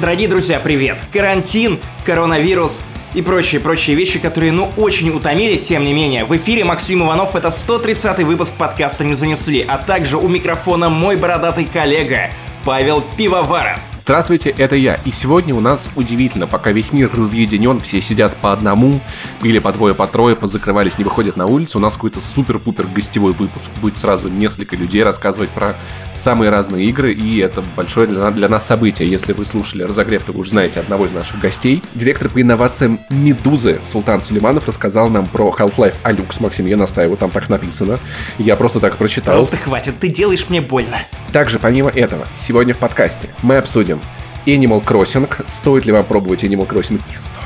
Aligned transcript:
Дорогие 0.00 0.28
друзья, 0.28 0.58
привет! 0.58 0.96
Карантин, 1.12 1.78
коронавирус 2.06 2.80
и 3.12 3.20
прочие-прочие 3.20 3.94
вещи, 3.96 4.18
которые, 4.18 4.50
ну, 4.50 4.70
очень 4.78 5.10
утомили, 5.10 5.56
тем 5.56 5.84
не 5.84 5.92
менее. 5.92 6.24
В 6.24 6.34
эфире 6.38 6.64
Максим 6.64 7.02
Иванов, 7.02 7.36
это 7.36 7.48
130-й 7.48 8.24
выпуск 8.24 8.54
подкаста 8.54 9.04
«Не 9.04 9.12
занесли», 9.12 9.60
а 9.60 9.76
также 9.76 10.16
у 10.16 10.26
микрофона 10.26 10.88
мой 10.88 11.18
бородатый 11.18 11.66
коллега 11.66 12.30
Павел 12.64 13.04
Пивоваров. 13.18 13.89
Здравствуйте, 14.02 14.50
это 14.50 14.76
я. 14.76 14.94
И 15.04 15.12
сегодня 15.12 15.54
у 15.54 15.60
нас 15.60 15.88
удивительно, 15.94 16.46
пока 16.46 16.72
весь 16.72 16.92
мир 16.92 17.10
разъединен, 17.14 17.80
все 17.80 18.00
сидят 18.00 18.34
по 18.36 18.52
одному, 18.52 19.00
или 19.42 19.58
по 19.58 19.72
двое, 19.72 19.94
по 19.94 20.06
трое, 20.06 20.34
позакрывались, 20.34 20.98
не 20.98 21.04
выходят 21.04 21.36
на 21.36 21.46
улицу, 21.46 21.78
у 21.78 21.80
нас 21.80 21.94
какой-то 21.94 22.20
супер-пупер 22.20 22.86
гостевой 22.94 23.32
выпуск. 23.32 23.70
Будет 23.80 23.98
сразу 23.98 24.28
несколько 24.28 24.74
людей 24.74 25.02
рассказывать 25.02 25.50
про 25.50 25.76
самые 26.14 26.50
разные 26.50 26.86
игры, 26.86 27.12
и 27.12 27.38
это 27.38 27.62
большое 27.76 28.06
для, 28.06 28.30
для 28.30 28.48
нас 28.48 28.66
событие. 28.66 29.08
Если 29.08 29.32
вы 29.32 29.46
слушали 29.46 29.82
разогрев, 29.82 30.24
то 30.24 30.32
вы 30.32 30.40
уже 30.40 30.50
знаете 30.50 30.80
одного 30.80 31.06
из 31.06 31.12
наших 31.12 31.38
гостей. 31.38 31.82
Директор 31.94 32.28
по 32.28 32.40
инновациям 32.40 33.00
Медузы 33.10 33.80
Султан 33.84 34.22
Сулейманов 34.22 34.66
рассказал 34.66 35.08
нам 35.08 35.26
про 35.26 35.54
Half-Life 35.56 35.94
Алюкс. 36.02 36.40
Максим, 36.40 36.66
я 36.66 36.76
настаиваю, 36.76 37.16
там 37.16 37.30
так 37.30 37.48
написано. 37.48 37.98
Я 38.38 38.56
просто 38.56 38.80
так 38.80 38.96
прочитал. 38.96 39.34
Просто 39.34 39.56
хватит, 39.56 39.98
ты 40.00 40.08
делаешь 40.08 40.46
мне 40.48 40.60
больно. 40.60 40.96
Также, 41.32 41.58
помимо 41.58 41.90
этого, 41.90 42.26
сегодня 42.34 42.74
в 42.74 42.78
подкасте 42.78 43.28
мы 43.42 43.56
обсудим 43.56 43.89
Animal 44.46 44.84
Crossing. 44.84 45.28
Стоит 45.46 45.86
ли 45.86 45.92
вам 45.92 46.04
пробовать 46.04 46.44
Animal 46.44 46.66
Crossing? 46.66 47.00
Не 47.10 47.16
стоит 47.16 47.39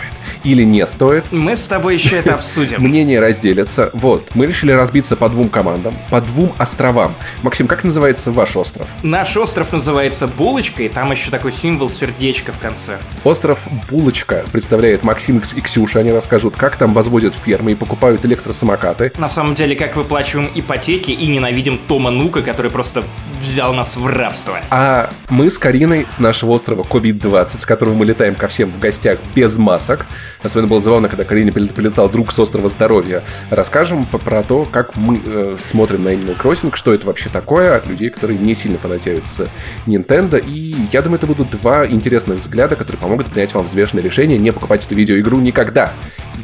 или 0.45 0.63
не 0.63 0.87
стоит. 0.87 1.33
Мы 1.33 1.57
с 1.57 1.67
тобой 1.67 1.95
еще 1.95 2.17
это 2.17 2.35
обсудим. 2.35 2.83
Мнения 2.83 3.21
разделятся. 3.21 3.91
Вот, 3.93 4.29
мы 4.35 4.47
решили 4.47 4.73
разбиться 4.73 5.17
по 5.17 5.29
двум 5.29 5.49
командам, 5.49 5.95
по 6.11 6.21
двум 6.21 6.53
островам. 6.59 7.15
Максим, 7.43 7.67
как 7.67 7.83
называется 7.85 8.31
ваш 8.31 8.57
остров? 8.57 8.87
Наш 9.03 9.37
остров 9.37 9.73
называется 9.73 10.27
Булочка, 10.27 10.83
и 10.83 10.89
там 10.89 11.11
еще 11.11 11.31
такой 11.31 11.53
символ 11.53 11.89
сердечка 11.89 12.53
в 12.53 12.59
конце. 12.59 12.99
Остров 13.25 13.61
Булочка 13.91 14.45
представляет 14.53 15.03
Максим 15.03 15.39
и 15.39 15.61
Ксюша. 15.61 16.01
Они 16.01 16.13
расскажут, 16.13 16.57
как 16.57 16.77
там 16.77 16.93
возводят 16.93 17.35
фермы 17.35 17.73
и 17.73 17.75
покупают 17.75 18.25
электросамокаты. 18.25 19.13
На 19.19 19.29
самом 19.29 19.55
деле, 19.55 19.75
как 19.75 19.97
выплачиваем 19.97 20.51
ипотеки 20.55 21.11
и 21.11 21.27
ненавидим 21.27 21.79
Тома 21.79 22.11
Нука, 22.11 22.43
который 22.43 22.71
просто 22.71 23.05
взял 23.41 23.75
нас 23.75 23.97
в 23.97 24.07
рабство. 24.07 24.59
А 24.71 25.11
мы 25.29 25.51
с 25.51 25.59
Кариной 25.59 26.07
с 26.09 26.19
нашего 26.19 26.53
острова 26.53 26.83
COVID-20, 26.83 27.59
с 27.59 27.67
которого 27.67 27.95
мы 27.95 28.05
летаем 28.07 28.35
ко 28.35 28.49
всем 28.49 28.71
в 28.71 28.79
гостях 28.79 29.19
без 29.35 29.57
масок, 29.59 30.07
Особенно 30.45 30.69
было 30.69 30.81
забавно, 30.81 31.09
когда 31.09 31.25
Карине 31.25 31.53
прилетал 31.53 32.09
друг 32.11 32.31
с 32.31 32.39
острова 32.39 32.69
здоровья. 32.69 33.23
Расскажем 33.51 34.05
про 34.05 34.43
то, 34.43 34.67
как 34.71 34.95
мы 34.97 35.21
э, 35.25 35.57
смотрим 35.59 36.05
на 36.05 36.11
Animal 36.11 36.39
Crossing, 36.39 36.75
что 36.75 36.93
это 36.93 37.07
вообще 37.07 37.31
такое 37.31 37.75
от 37.75 37.87
людей, 37.87 38.11
которые 38.11 38.39
не 38.39 38.55
сильно 38.55 38.79
фанатеют 38.79 39.27
с 39.27 39.47
Nintendo. 39.87 40.39
И 40.47 40.77
я 40.93 41.01
думаю, 41.01 41.17
это 41.17 41.27
будут 41.27 41.51
два 41.51 41.87
интересных 41.87 42.41
взгляда, 42.41 42.77
которые 42.77 43.01
помогут 43.01 43.27
принять 43.29 43.55
вам 43.55 43.65
взвешенное 43.65 44.05
решение 44.05 44.39
не 44.39 44.53
покупать 44.53 44.85
эту 44.85 44.95
видеоигру 44.95 45.39
никогда. 45.39 45.93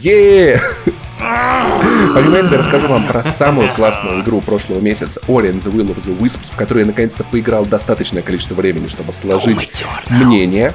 Е! 0.01 0.59
Помимо 1.21 2.37
этого, 2.37 2.55
я 2.55 2.59
расскажу 2.59 2.89
вам 2.89 3.07
про 3.07 3.23
самую 3.23 3.73
классную 3.75 4.23
игру 4.23 4.41
прошлого 4.41 4.81
месяца 4.81 5.21
Ori 5.29 5.53
and 5.53 5.59
the 5.59 5.73
Will 5.73 5.95
of 5.95 5.99
the 5.99 6.17
Wisps, 6.19 6.53
в 6.53 6.57
которую 6.57 6.85
я 6.85 6.87
наконец-то 6.87 7.25
поиграл 7.25 7.67
достаточное 7.67 8.23
количество 8.23 8.55
времени, 8.55 8.89
чтобы 8.89 9.13
сложить 9.13 9.85
мнение. 10.09 10.73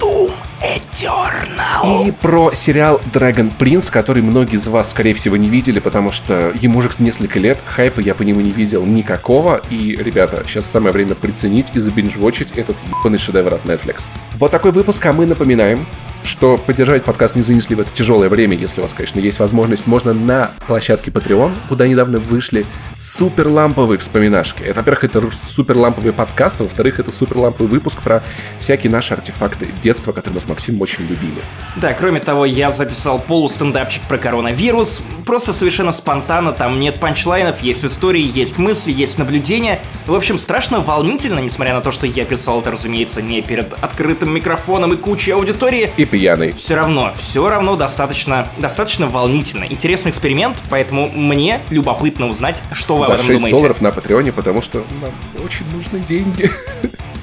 Eternal. 0.61 2.07
И 2.07 2.11
про 2.11 2.51
сериал 2.53 2.99
Dragon 3.13 3.51
Prince, 3.57 3.91
который 3.91 4.23
многие 4.23 4.55
из 4.55 4.67
вас, 4.67 4.91
скорее 4.91 5.13
всего, 5.13 5.37
не 5.37 5.47
видели, 5.49 5.79
потому 5.79 6.11
что 6.11 6.51
ему 6.59 6.79
уже 6.79 6.89
несколько 6.97 7.39
лет, 7.39 7.59
хайпа 7.65 7.99
я 7.99 8.15
по 8.15 8.23
нему 8.23 8.41
не 8.41 8.51
видел 8.51 8.83
никакого. 8.85 9.61
И, 9.69 9.95
ребята, 9.95 10.43
сейчас 10.47 10.65
самое 10.65 10.91
время 10.93 11.13
приценить 11.13 11.67
и 11.73 11.79
забинжвочить 11.79 12.51
этот 12.51 12.77
ебаный 12.87 13.19
шедевр 13.19 13.53
от 13.55 13.65
Netflix. 13.65 14.07
Вот 14.39 14.51
такой 14.51 14.71
выпуск, 14.71 15.05
а 15.05 15.13
мы 15.13 15.25
напоминаем, 15.25 15.85
что 16.25 16.57
поддержать 16.57 17.03
подкаст 17.03 17.35
не 17.35 17.41
занесли 17.41 17.75
в 17.75 17.79
это 17.79 17.91
тяжелое 17.93 18.29
время, 18.29 18.57
если 18.57 18.81
у 18.81 18.83
вас, 18.83 18.93
конечно, 18.93 19.19
есть 19.19 19.39
возможность, 19.39 19.87
можно 19.87 20.13
на 20.13 20.51
площадке 20.67 21.11
Patreon, 21.11 21.53
куда 21.69 21.87
недавно 21.87 22.19
вышли 22.19 22.65
супер 22.99 23.47
ламповые 23.47 23.99
вспоминашки. 23.99 24.63
Это, 24.63 24.79
во-первых, 24.79 25.03
это 25.03 25.23
супер 25.47 25.77
ламповый 25.77 26.13
подкаст, 26.13 26.61
а 26.61 26.63
во-вторых, 26.63 26.99
это 26.99 27.11
супер 27.11 27.37
ламповый 27.37 27.69
выпуск 27.69 28.01
про 28.01 28.23
всякие 28.59 28.91
наши 28.91 29.13
артефакты 29.13 29.67
детства, 29.83 30.11
которые 30.11 30.35
мы 30.35 30.41
с 30.41 30.47
Максимом 30.47 30.81
очень 30.81 31.03
любили. 31.03 31.41
Да, 31.75 31.93
кроме 31.93 32.19
того, 32.19 32.45
я 32.45 32.71
записал 32.71 33.19
полустендапчик 33.19 34.01
про 34.07 34.17
коронавирус, 34.17 35.01
просто 35.25 35.53
совершенно 35.53 35.91
спонтанно, 35.91 36.51
там 36.51 36.79
нет 36.79 36.99
панчлайнов, 36.99 37.61
есть 37.61 37.85
истории, 37.85 38.31
есть 38.33 38.57
мысли, 38.57 38.91
есть 38.91 39.17
наблюдения. 39.17 39.81
В 40.07 40.13
общем, 40.13 40.37
страшно 40.37 40.79
волнительно, 40.79 41.39
несмотря 41.39 41.73
на 41.73 41.81
то, 41.81 41.91
что 41.91 42.07
я 42.07 42.25
писал 42.25 42.61
это, 42.61 42.71
разумеется, 42.71 43.21
не 43.21 43.41
перед 43.41 43.73
открытым 43.73 44.33
микрофоном 44.33 44.93
и 44.93 44.97
кучей 44.97 45.31
аудитории. 45.31 45.91
И 45.97 46.05
пьяный. 46.15 46.53
Все 46.53 46.75
равно, 46.75 47.11
все 47.17 47.49
равно 47.49 47.75
достаточно, 47.75 48.47
достаточно 48.57 49.07
волнительно. 49.07 49.65
Интересный 49.65 50.11
эксперимент, 50.11 50.55
поэтому 50.69 51.09
мне 51.09 51.59
любопытно 51.69 52.27
узнать, 52.27 52.61
что 52.71 52.95
вы 52.95 53.05
За 53.05 53.13
об 53.13 53.15
этом 53.15 53.25
6 53.25 53.37
думаете. 53.39 53.57
долларов 53.57 53.81
на 53.81 53.91
Патреоне, 53.91 54.31
потому 54.31 54.61
что 54.61 54.85
нам 55.01 55.11
очень 55.43 55.65
нужны 55.75 55.99
деньги. 55.99 56.49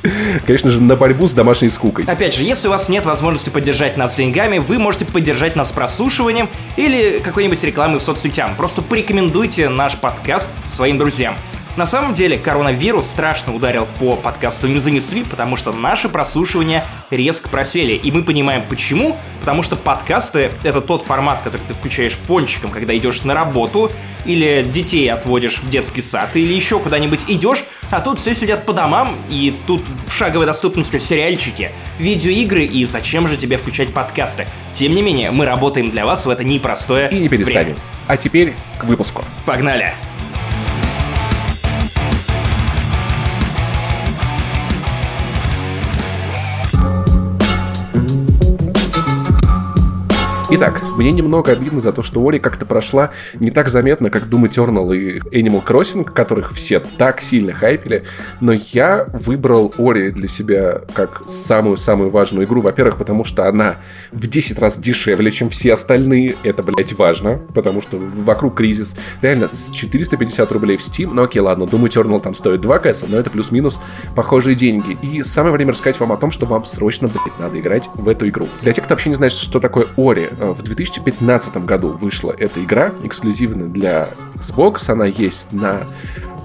Конечно 0.47 0.69
же, 0.69 0.83
на 0.83 0.95
борьбу 0.97 1.27
с 1.27 1.33
домашней 1.33 1.71
скукой. 1.71 2.05
Опять 2.05 2.35
же, 2.35 2.43
если 2.43 2.69
у 2.69 2.71
вас 2.71 2.91
нет 2.91 3.07
возможности 3.07 3.49
поддержать 3.49 3.97
нас 3.97 4.15
деньгами, 4.15 4.59
вы 4.59 4.79
можете 4.79 5.07
поддержать 5.07 5.57
нас 5.57 5.73
прослушиванием 5.73 6.51
или 6.77 7.19
какой-нибудь 7.21 7.63
рекламой 7.65 7.99
в 7.99 8.03
соцсетям. 8.03 8.57
Просто 8.57 8.83
порекомендуйте 8.83 9.71
наш 9.71 9.97
подкаст 9.97 10.51
своим 10.67 10.99
друзьям. 10.99 11.35
На 11.75 11.87
самом 11.87 12.13
деле, 12.13 12.37
коронавирус 12.37 13.07
страшно 13.07 13.55
ударил 13.55 13.89
по 13.99 14.15
подкасту 14.15 14.69
«Не 14.69 14.79
занесли», 14.79 15.25
потому 15.25 15.57
что 15.57 15.73
наши 15.73 16.11
прослушивания 16.11 16.85
резко 17.11 17.49
просели. 17.49 17.95
И 17.95 18.13
мы 18.13 18.23
понимаем 18.23 18.63
почему, 18.69 19.17
потому 19.41 19.63
что 19.63 19.77
подкасты— 19.77 20.51
это 20.65 20.83
тот 20.83 21.01
формат, 21.01 21.41
который 21.43 21.63
ты 21.67 21.73
включаешь 21.73 22.13
фончиком, 22.13 22.71
когда 22.71 22.95
идешь 22.95 23.23
на 23.23 23.33
работу, 23.33 23.91
или 24.27 24.63
детей 24.71 25.11
отводишь 25.11 25.61
в 25.61 25.71
детский 25.71 26.03
сад, 26.03 26.37
или 26.37 26.53
еще 26.53 26.79
куда-нибудь 26.79 27.25
идешь, 27.29 27.65
а 27.91 28.01
тут 28.01 28.19
все 28.19 28.35
сидят 28.35 28.67
по 28.67 28.75
домам, 28.75 29.17
и 29.31 29.55
тут 29.67 29.83
в 30.07 30.13
шаговой 30.13 30.45
доступности 30.45 30.99
сериальчики, 30.99 31.71
видеоигры, 31.99 32.65
и 32.65 32.85
зачем 32.85 33.27
же 33.27 33.39
тебе 33.39 33.57
включать 33.57 33.95
подкасты? 33.95 34.47
Тем 34.75 34.95
не 34.95 35.01
менее, 35.01 35.31
мы 35.31 35.47
работаем 35.47 35.91
для 35.91 36.05
вас 36.05 36.27
в 36.27 36.29
это 36.29 36.45
непростое 36.45 37.09
И 37.11 37.19
не 37.19 37.31
перестанем. 37.31 37.65
время. 37.65 37.79
А 38.09 38.19
теперь 38.19 38.53
к 38.79 38.85
выпуску. 38.85 39.25
Погнали! 39.47 39.95
Итак, 50.55 50.83
мне 50.83 51.13
немного 51.13 51.51
обидно 51.51 51.81
за 51.81 51.93
то, 51.93 52.03
что 52.03 52.21
Ори 52.21 52.39
как-то 52.39 52.67
прошла 52.67 53.13
не 53.41 53.51
так 53.51 53.71
заметно, 53.71 54.11
как 54.11 54.25
Doom 54.25 54.51
Eternal 54.51 54.95
и 54.95 55.19
Animal 55.19 55.65
Crossing, 55.65 56.05
которых 56.05 56.53
все 56.53 56.79
так 56.79 57.23
сильно 57.23 57.55
хайпили, 57.55 58.05
но 58.41 58.53
я 58.53 59.07
выбрал 59.15 59.73
Ори 59.79 60.11
для 60.11 60.29
себя 60.29 60.83
как 60.93 61.23
самую-самую 61.27 62.11
важную 62.11 62.47
игру, 62.47 62.61
во-первых, 62.61 62.99
потому 62.99 63.25
что 63.25 63.49
она 63.49 63.77
в 64.11 64.27
10 64.27 64.59
раз 64.59 64.77
дешевле, 64.77 65.31
чем 65.31 65.49
все 65.49 65.73
остальные, 65.73 66.37
это, 66.43 66.63
блять, 66.63 66.93
важно, 66.93 67.41
потому 67.55 67.81
что 67.81 67.97
вокруг 67.97 68.55
кризис. 68.55 68.95
Реально, 69.23 69.49
с 69.49 69.71
450 69.71 70.53
рублей 70.53 70.77
в 70.77 70.81
Steam, 70.81 71.13
ну 71.15 71.23
окей, 71.23 71.41
ладно, 71.41 71.65
Doom 71.65 71.89
Eternal 71.89 72.21
там 72.21 72.35
стоит 72.35 72.61
2 72.61 72.79
кэса, 72.81 73.07
но 73.09 73.17
это 73.17 73.31
плюс-минус 73.31 73.81
похожие 74.15 74.55
деньги. 74.55 74.99
И 75.01 75.23
самое 75.23 75.55
время 75.55 75.73
рассказать 75.73 75.99
вам 75.99 76.13
о 76.13 76.19
том, 76.19 76.31
что 76.31 76.45
вам 76.45 76.67
срочно, 76.67 77.09
блядь, 77.09 77.39
надо 77.39 77.59
играть 77.59 77.89
в 77.95 78.07
эту 78.07 78.29
игру. 78.29 78.49
Для 78.61 78.75
тех, 78.75 78.85
кто 78.85 78.93
вообще 78.93 79.09
не 79.09 79.15
знает, 79.15 79.33
что 79.33 79.59
такое 79.59 79.87
Ори, 79.97 80.29
в 80.51 80.63
2015 80.63 81.57
году 81.59 81.89
вышла 81.89 82.33
эта 82.37 82.63
игра, 82.63 82.93
эксклюзивно 83.03 83.69
для 83.69 84.11
Xbox, 84.35 84.91
она 84.91 85.07
есть 85.07 85.53
на 85.53 85.87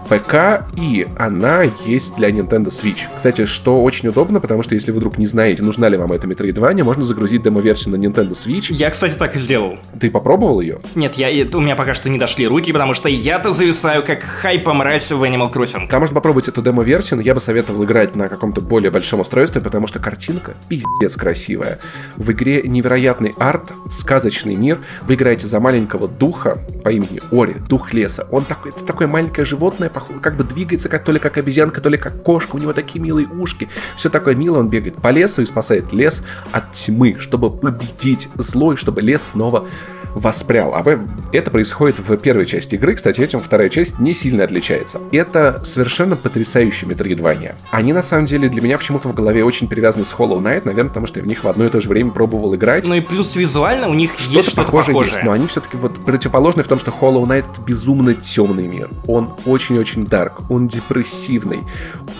ПК, 0.10 0.66
и 0.76 1.08
она 1.18 1.64
есть 1.86 2.16
для 2.16 2.30
Nintendo 2.30 2.68
Switch. 2.68 3.02
Кстати, 3.16 3.46
что 3.46 3.84
очень 3.84 4.10
удобно, 4.10 4.40
потому 4.40 4.64
что 4.64 4.76
если 4.76 4.92
вы 4.92 5.00
вдруг 5.00 5.18
не 5.18 5.26
знаете, 5.26 5.64
нужна 5.64 5.90
ли 5.90 5.98
вам 5.98 6.12
эта 6.12 6.28
Metroidvania, 6.28 6.84
можно 6.84 7.04
загрузить 7.04 7.44
демо-версию 7.44 7.98
на 7.98 8.04
Nintendo 8.04 8.32
Switch. 8.32 8.68
Я, 8.70 8.90
кстати, 8.90 9.16
так 9.16 9.36
и 9.36 9.40
сделал. 9.40 9.78
Ты 10.00 10.10
попробовал 10.10 10.62
ее? 10.62 10.80
Нет, 10.96 11.16
я, 11.16 11.28
у 11.54 11.60
меня 11.60 11.76
пока 11.76 11.94
что 11.94 12.10
не 12.10 12.18
дошли 12.18 12.48
руки, 12.48 12.72
потому 12.72 12.94
что 12.94 13.10
я-то 13.10 13.52
зависаю 13.52 14.04
как 14.04 14.24
хайпом 14.24 14.78
мразь 14.78 15.12
в 15.12 15.22
Animal 15.24 15.52
Crossing. 15.52 15.88
Там 15.88 16.00
можно 16.00 16.16
попробовать 16.16 16.48
эту 16.48 16.62
демо-версию, 16.62 17.18
но 17.18 17.24
я 17.24 17.34
бы 17.34 17.40
советовал 17.40 17.84
играть 17.84 18.16
на 18.16 18.30
каком-то 18.30 18.62
более 18.62 18.92
большом 18.92 19.20
устройстве, 19.20 19.62
потому 19.62 19.88
что 19.88 20.00
картинка 20.00 20.56
пиздец 20.70 21.16
красивая. 21.16 21.80
В 22.16 22.32
игре 22.32 22.62
невероятный 22.64 23.34
арт, 23.38 23.74
сказочный 23.90 24.56
мир. 24.56 24.80
Вы 25.02 25.16
играете 25.16 25.48
за 25.48 25.60
маленького 25.60 26.08
духа 26.08 26.60
по 26.84 26.90
имени 26.90 27.20
Ори, 27.32 27.56
дух 27.68 27.94
леса. 27.94 28.28
Он 28.32 28.46
такой, 28.46 28.72
это 28.72 28.86
такое 28.86 29.08
маленькое 29.08 29.46
животное, 29.46 29.90
как 30.00 30.38
бы 30.38 30.44
двигается 30.44 30.90
как, 30.90 31.04
то 31.04 31.12
ли 31.12 31.20
как 31.20 31.38
обезьянка, 31.38 31.82
то 31.82 31.90
ли 31.90 31.98
как 31.98 32.24
кошка, 32.24 32.56
у 32.56 32.60
него 32.60 32.74
такие 32.74 33.00
милые 33.00 33.28
ушки. 33.28 33.70
Все 33.96 34.10
такое 34.10 34.36
мило, 34.36 34.60
он 34.60 34.70
бегает 34.70 34.96
по 35.02 35.10
лесу 35.12 35.42
и 35.42 35.46
спасает 35.46 35.94
лес 35.94 36.24
от 36.52 36.72
тьмы, 36.72 37.16
чтобы 37.20 37.50
победить 37.50 38.30
зло, 38.36 38.74
и 38.74 38.76
чтобы 38.76 39.02
лес 39.02 39.22
снова 39.24 39.68
воспрял. 40.18 40.74
А 40.74 40.84
это 41.32 41.52
происходит 41.52 42.00
в 42.00 42.18
первой 42.18 42.46
части 42.46 42.76
игры. 42.76 42.96
Кстати, 42.96 43.22
этим 43.22 43.42
вторая 43.42 43.70
часть 43.70 44.00
не 44.00 44.14
сильно 44.14 44.44
отличается. 44.44 45.00
Это 45.12 45.64
совершенно 45.64 46.16
потрясающие 46.16 46.90
метроидвания. 46.90 47.56
Они, 47.72 47.94
на 47.94 48.02
самом 48.02 48.26
деле, 48.26 48.50
для 48.50 48.62
меня 48.62 48.78
почему-то 48.78 49.08
в 49.08 49.14
голове 49.14 49.44
очень 49.44 49.68
привязаны 49.68 50.06
с 50.06 50.14
Hollow 50.14 50.40
Knight, 50.40 50.64
наверное, 50.66 50.90
потому 50.90 51.08
что 51.08 51.20
я 51.20 51.24
в 51.24 51.28
них 51.28 51.44
в 51.44 51.48
одно 51.48 51.66
и 51.66 51.70
то 51.70 51.80
же 51.80 51.90
время 51.90 52.12
пробовал 52.12 52.56
играть. 52.56 52.88
Ну 52.88 52.96
и 52.96 53.02
плюс 53.02 53.36
визуально 53.36 53.88
у 53.88 53.94
них 53.94 54.12
что-то 54.18 54.38
есть 54.38 54.50
что-то 54.50 54.64
похожее. 54.64 54.94
похожее. 54.94 55.14
Есть, 55.14 55.24
но 55.24 55.32
они 55.32 55.48
все-таки 55.48 55.78
вот 55.78 56.04
противоположны 56.04 56.64
в 56.64 56.68
том, 56.68 56.80
что 56.80 56.92
Hollow 56.92 57.26
Knight 57.26 57.46
это 57.52 57.62
безумно 57.62 58.14
темный 58.14 58.68
мир. 58.68 58.90
Он 59.06 59.34
очень-очень 59.46 60.06
дарк, 60.06 60.50
он 60.50 60.68
депрессивный, 60.68 61.62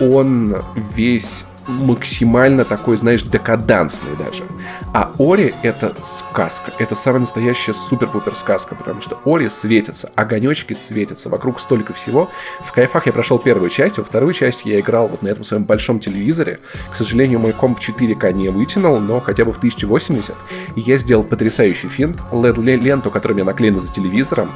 он 0.00 0.56
весь 0.94 1.46
максимально 1.68 2.64
такой, 2.64 2.96
знаешь, 2.96 3.22
декадансный 3.22 4.16
даже. 4.18 4.44
А 4.92 5.12
Ори— 5.18 5.54
это 5.62 5.94
сказка. 6.02 6.72
Это 6.78 6.94
самая 6.94 7.20
настоящая 7.20 7.74
супер-пупер 7.74 8.34
сказка, 8.34 8.74
потому 8.74 9.00
что 9.00 9.18
Ори 9.24 9.48
светится, 9.48 10.10
огонечки 10.14 10.74
светятся, 10.74 11.28
вокруг 11.28 11.60
столько 11.60 11.92
всего. 11.92 12.30
В 12.60 12.72
кайфах 12.72 13.06
я 13.06 13.12
прошел 13.12 13.38
первую 13.38 13.70
часть, 13.70 13.98
во 13.98 14.04
вторую 14.04 14.32
часть 14.32 14.64
я 14.64 14.80
играл 14.80 15.08
вот 15.08 15.22
на 15.22 15.28
этом 15.28 15.44
своем 15.44 15.64
большом 15.64 16.00
телевизоре. 16.00 16.60
К 16.90 16.96
сожалению, 16.96 17.38
мой 17.38 17.52
комп 17.52 17.78
4К 17.78 18.32
не 18.32 18.48
вытянул, 18.48 18.98
но 19.00 19.20
хотя 19.20 19.44
бы 19.44 19.52
в 19.52 19.58
1080. 19.58 20.34
И 20.76 20.80
я 20.80 20.96
сделал 20.96 21.24
потрясающий 21.24 21.88
финт. 21.88 22.22
LED-ленту, 22.32 23.10
которая 23.10 23.34
мне 23.34 23.44
наклеена 23.44 23.78
за 23.78 23.92
телевизором, 23.92 24.50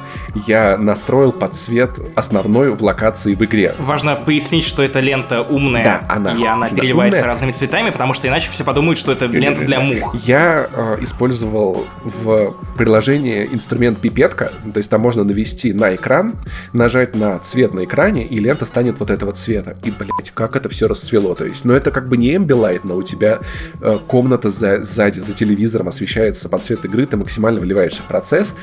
я 0.47 0.77
настроил 0.77 1.31
под 1.31 1.55
цвет 1.55 1.99
основной 2.15 2.75
в 2.75 2.83
локации 2.83 3.35
в 3.35 3.43
игре. 3.43 3.75
Важно 3.79 4.15
пояснить, 4.15 4.65
что 4.65 4.83
эта 4.83 4.99
лента 4.99 5.41
умная. 5.41 5.83
Да, 5.83 6.01
она. 6.09 6.33
И 6.33 6.45
она 6.45 6.67
переливается 7.03 7.23
переливается 7.23 7.27
разными 7.27 7.51
цветами, 7.51 7.89
потому 7.91 8.13
что 8.13 8.27
иначе 8.27 8.49
все 8.49 8.63
подумают, 8.63 8.99
что 8.99 9.11
это 9.11 9.25
лента 9.25 9.63
для 9.63 9.79
мух. 9.79 10.15
Я 10.23 10.69
э, 10.71 10.97
использовал 11.01 11.87
в 12.03 12.55
приложении 12.77 13.47
инструмент 13.51 13.99
пипетка, 13.99 14.51
то 14.73 14.77
есть 14.77 14.89
там 14.89 15.01
можно 15.01 15.23
навести 15.23 15.73
на 15.73 15.95
экран, 15.95 16.35
нажать 16.73 17.15
на 17.15 17.39
цвет 17.39 17.73
на 17.73 17.83
экране, 17.83 18.25
и 18.25 18.39
лента 18.39 18.65
станет 18.65 18.99
вот 18.99 19.11
этого 19.11 19.33
цвета. 19.33 19.77
И, 19.83 19.91
блять, 19.91 20.31
как 20.33 20.55
это 20.55 20.69
все 20.69 20.87
расцвело. 20.87 21.35
То 21.35 21.45
есть, 21.45 21.65
ну 21.65 21.73
это 21.73 21.91
как 21.91 22.07
бы 22.07 22.17
не 22.17 22.33
Ambilight, 22.35 22.81
но 22.83 22.95
у 22.95 23.03
тебя 23.03 23.39
э, 23.81 23.99
комната 24.07 24.49
за, 24.49 24.83
сзади, 24.83 25.19
за 25.19 25.33
телевизором 25.33 25.87
освещается 25.87 26.49
под 26.49 26.63
цвет 26.63 26.85
игры, 26.85 27.05
ты 27.05 27.17
максимально 27.17 27.59
вливаешься 27.59 28.01
в 28.03 28.07
процесс. 28.07 28.55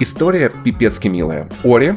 История 0.00 0.50
пипецки 0.64 1.08
милая. 1.08 1.48
Ори 1.64 1.94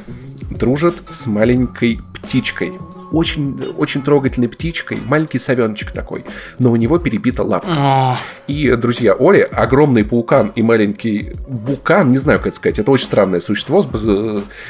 дружит 0.50 1.03
с 1.09 1.25
маленькой 1.25 2.00
птичкой 2.13 2.74
очень, 3.11 3.73
очень 3.77 4.01
трогательной 4.01 4.49
птичкой, 4.49 4.99
маленький 5.05 5.39
совеночек 5.39 5.91
такой, 5.91 6.25
но 6.59 6.71
у 6.71 6.75
него 6.75 6.97
перебита 6.97 7.43
лапка. 7.43 8.17
И, 8.47 8.71
друзья, 8.75 9.15
Ори, 9.17 9.41
огромный 9.41 10.03
паукан 10.03 10.51
и 10.55 10.61
маленький 10.61 11.33
букан, 11.47 12.07
не 12.07 12.17
знаю, 12.17 12.39
как 12.39 12.53
сказать, 12.53 12.79
это 12.79 12.91
очень 12.91 13.05
странное 13.05 13.39
существо 13.39 13.81
с, 13.81 13.87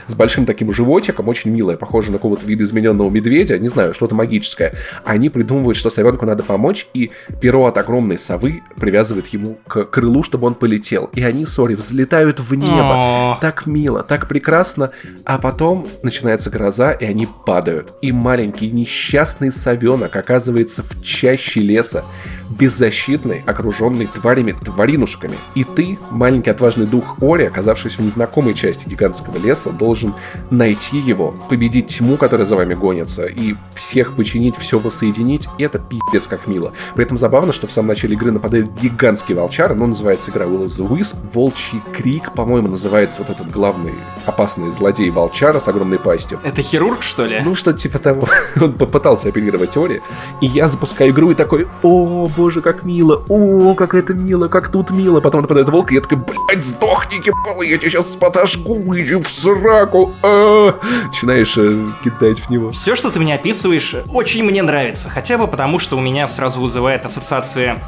с 0.07 0.15
большим 0.15 0.45
таким 0.45 0.73
животиком, 0.73 1.27
очень 1.27 1.51
милое, 1.51 1.77
похоже 1.77 2.11
на 2.11 2.17
какого-то 2.17 2.45
видоизмененного 2.45 3.09
медведя, 3.09 3.57
не 3.59 3.67
знаю, 3.67 3.93
что-то 3.93 4.15
магическое. 4.15 4.73
Они 5.03 5.29
придумывают, 5.29 5.77
что 5.77 5.89
совенку 5.89 6.25
надо 6.25 6.43
помочь, 6.43 6.87
и 6.93 7.11
перо 7.41 7.65
от 7.65 7.77
огромной 7.77 8.17
совы 8.17 8.63
привязывает 8.75 9.27
ему 9.27 9.57
к 9.67 9.85
крылу, 9.85 10.23
чтобы 10.23 10.47
он 10.47 10.55
полетел. 10.55 11.09
И 11.13 11.23
они 11.23 11.45
с 11.45 11.57
Ори 11.59 11.75
взлетают 11.75 12.39
в 12.39 12.53
небо. 12.55 13.37
Так 13.41 13.65
мило, 13.65 14.03
так 14.03 14.27
прекрасно. 14.27 14.91
А 15.25 15.37
потом 15.37 15.87
начинается 16.03 16.49
гроза, 16.49 16.91
и 16.91 17.05
они 17.05 17.27
падают. 17.45 17.93
И 18.01 18.11
маленький 18.25 18.72
несчастный 18.72 19.51
совенок 19.51 20.16
оказывается 20.16 20.81
в 20.81 21.00
чаще 21.04 21.60
леса, 21.60 22.04
беззащитный, 22.50 23.44
окруженный 23.45 24.07
тварями-тваринушками. 24.07 25.38
И 25.54 25.63
ты, 25.63 26.00
маленький 26.10 26.50
отважный 26.50 26.88
дух 26.88 27.18
Ори, 27.22 27.45
оказавшись 27.45 28.00
в 28.00 28.01
незнакомой 28.01 28.56
части 28.56 28.89
гигантского 28.89 29.38
леса, 29.38 29.69
должен 29.69 30.16
найти 30.50 30.98
его, 30.98 31.36
победить 31.50 31.98
тьму, 31.98 32.18
которая 32.18 32.48
за 32.48 32.56
вами 32.56 32.74
гонится, 32.74 33.27
и 33.27 33.54
всех 33.75 34.16
починить, 34.16 34.57
все 34.57 34.80
воссоединить. 34.80 35.48
И 35.60 35.63
это 35.63 35.78
пиздец 35.78 36.28
как 36.28 36.48
мило. 36.48 36.74
При 36.95 37.06
этом 37.06 37.18
забавно, 37.18 37.54
что 37.54 37.68
в 37.68 37.71
самом 37.71 37.89
начале 37.89 38.16
игры 38.16 38.31
нападает 38.31 38.74
гигантский 38.81 39.36
волчар, 39.36 39.75
но 39.75 39.86
называется 39.86 40.31
игра 40.31 40.45
Will 40.45 40.66
of 40.66 40.69
the 40.69 40.88
Wisp. 40.88 41.16
Волчий 41.31 41.80
крик, 41.94 42.33
по-моему, 42.33 42.69
называется 42.69 43.19
вот 43.21 43.30
этот 43.30 43.51
главный 43.51 43.94
опасный 44.25 44.71
злодей 44.71 45.12
волчара 45.12 45.60
с 45.60 45.68
огромной 45.68 46.00
пастью. 46.00 46.39
Это 46.44 46.63
хирург, 46.63 47.04
что 47.04 47.28
ли? 47.28 47.39
Ну, 47.45 47.54
что 47.54 47.71
типа 47.71 48.00
того. 48.00 48.14
Он 48.62 48.73
попытался 48.73 49.29
оперировать 49.29 49.71
теории. 49.71 50.01
И 50.41 50.47
я 50.47 50.67
запускаю 50.67 51.12
игру 51.12 51.31
и 51.31 51.35
такой, 51.35 51.67
о, 51.83 52.27
боже, 52.35 52.62
как 52.62 52.83
мило, 52.83 53.23
о, 53.29 53.75
как 53.75 53.94
это 53.94 54.13
мило, 54.13 54.47
как 54.47 54.69
тут 54.69 54.91
мило. 54.91 55.21
Потом 55.21 55.41
нападает 55.41 55.69
волк, 55.69 55.91
и 55.91 55.95
я 55.95 56.01
такой, 56.01 56.17
блядь, 56.17 56.63
сдохни, 56.63 57.17
ебало, 57.17 57.63
я 57.63 57.77
тебя 57.77 57.89
сейчас 57.89 58.15
подожгу, 58.17 58.95
иди 58.97 59.15
в 59.15 59.27
сраку. 59.27 60.13
А! 60.23 60.79
Начинаешь 61.07 61.57
э, 61.57 61.91
кидать 62.03 62.39
в 62.39 62.50
него. 62.50 62.71
Все, 62.71 62.95
что 62.95 63.12
ты 63.12 63.19
мне 63.19 63.35
описываешь, 63.35 63.95
очень 64.12 64.44
мне 64.44 64.61
нравится. 64.61 65.09
Хотя 65.09 65.38
бы 65.38 65.47
потому, 65.47 65.79
что 65.79 65.97
у 65.97 66.01
меня 66.01 66.27
сразу 66.27 66.61
вызывает 66.61 67.06
ассоциация 67.06 67.83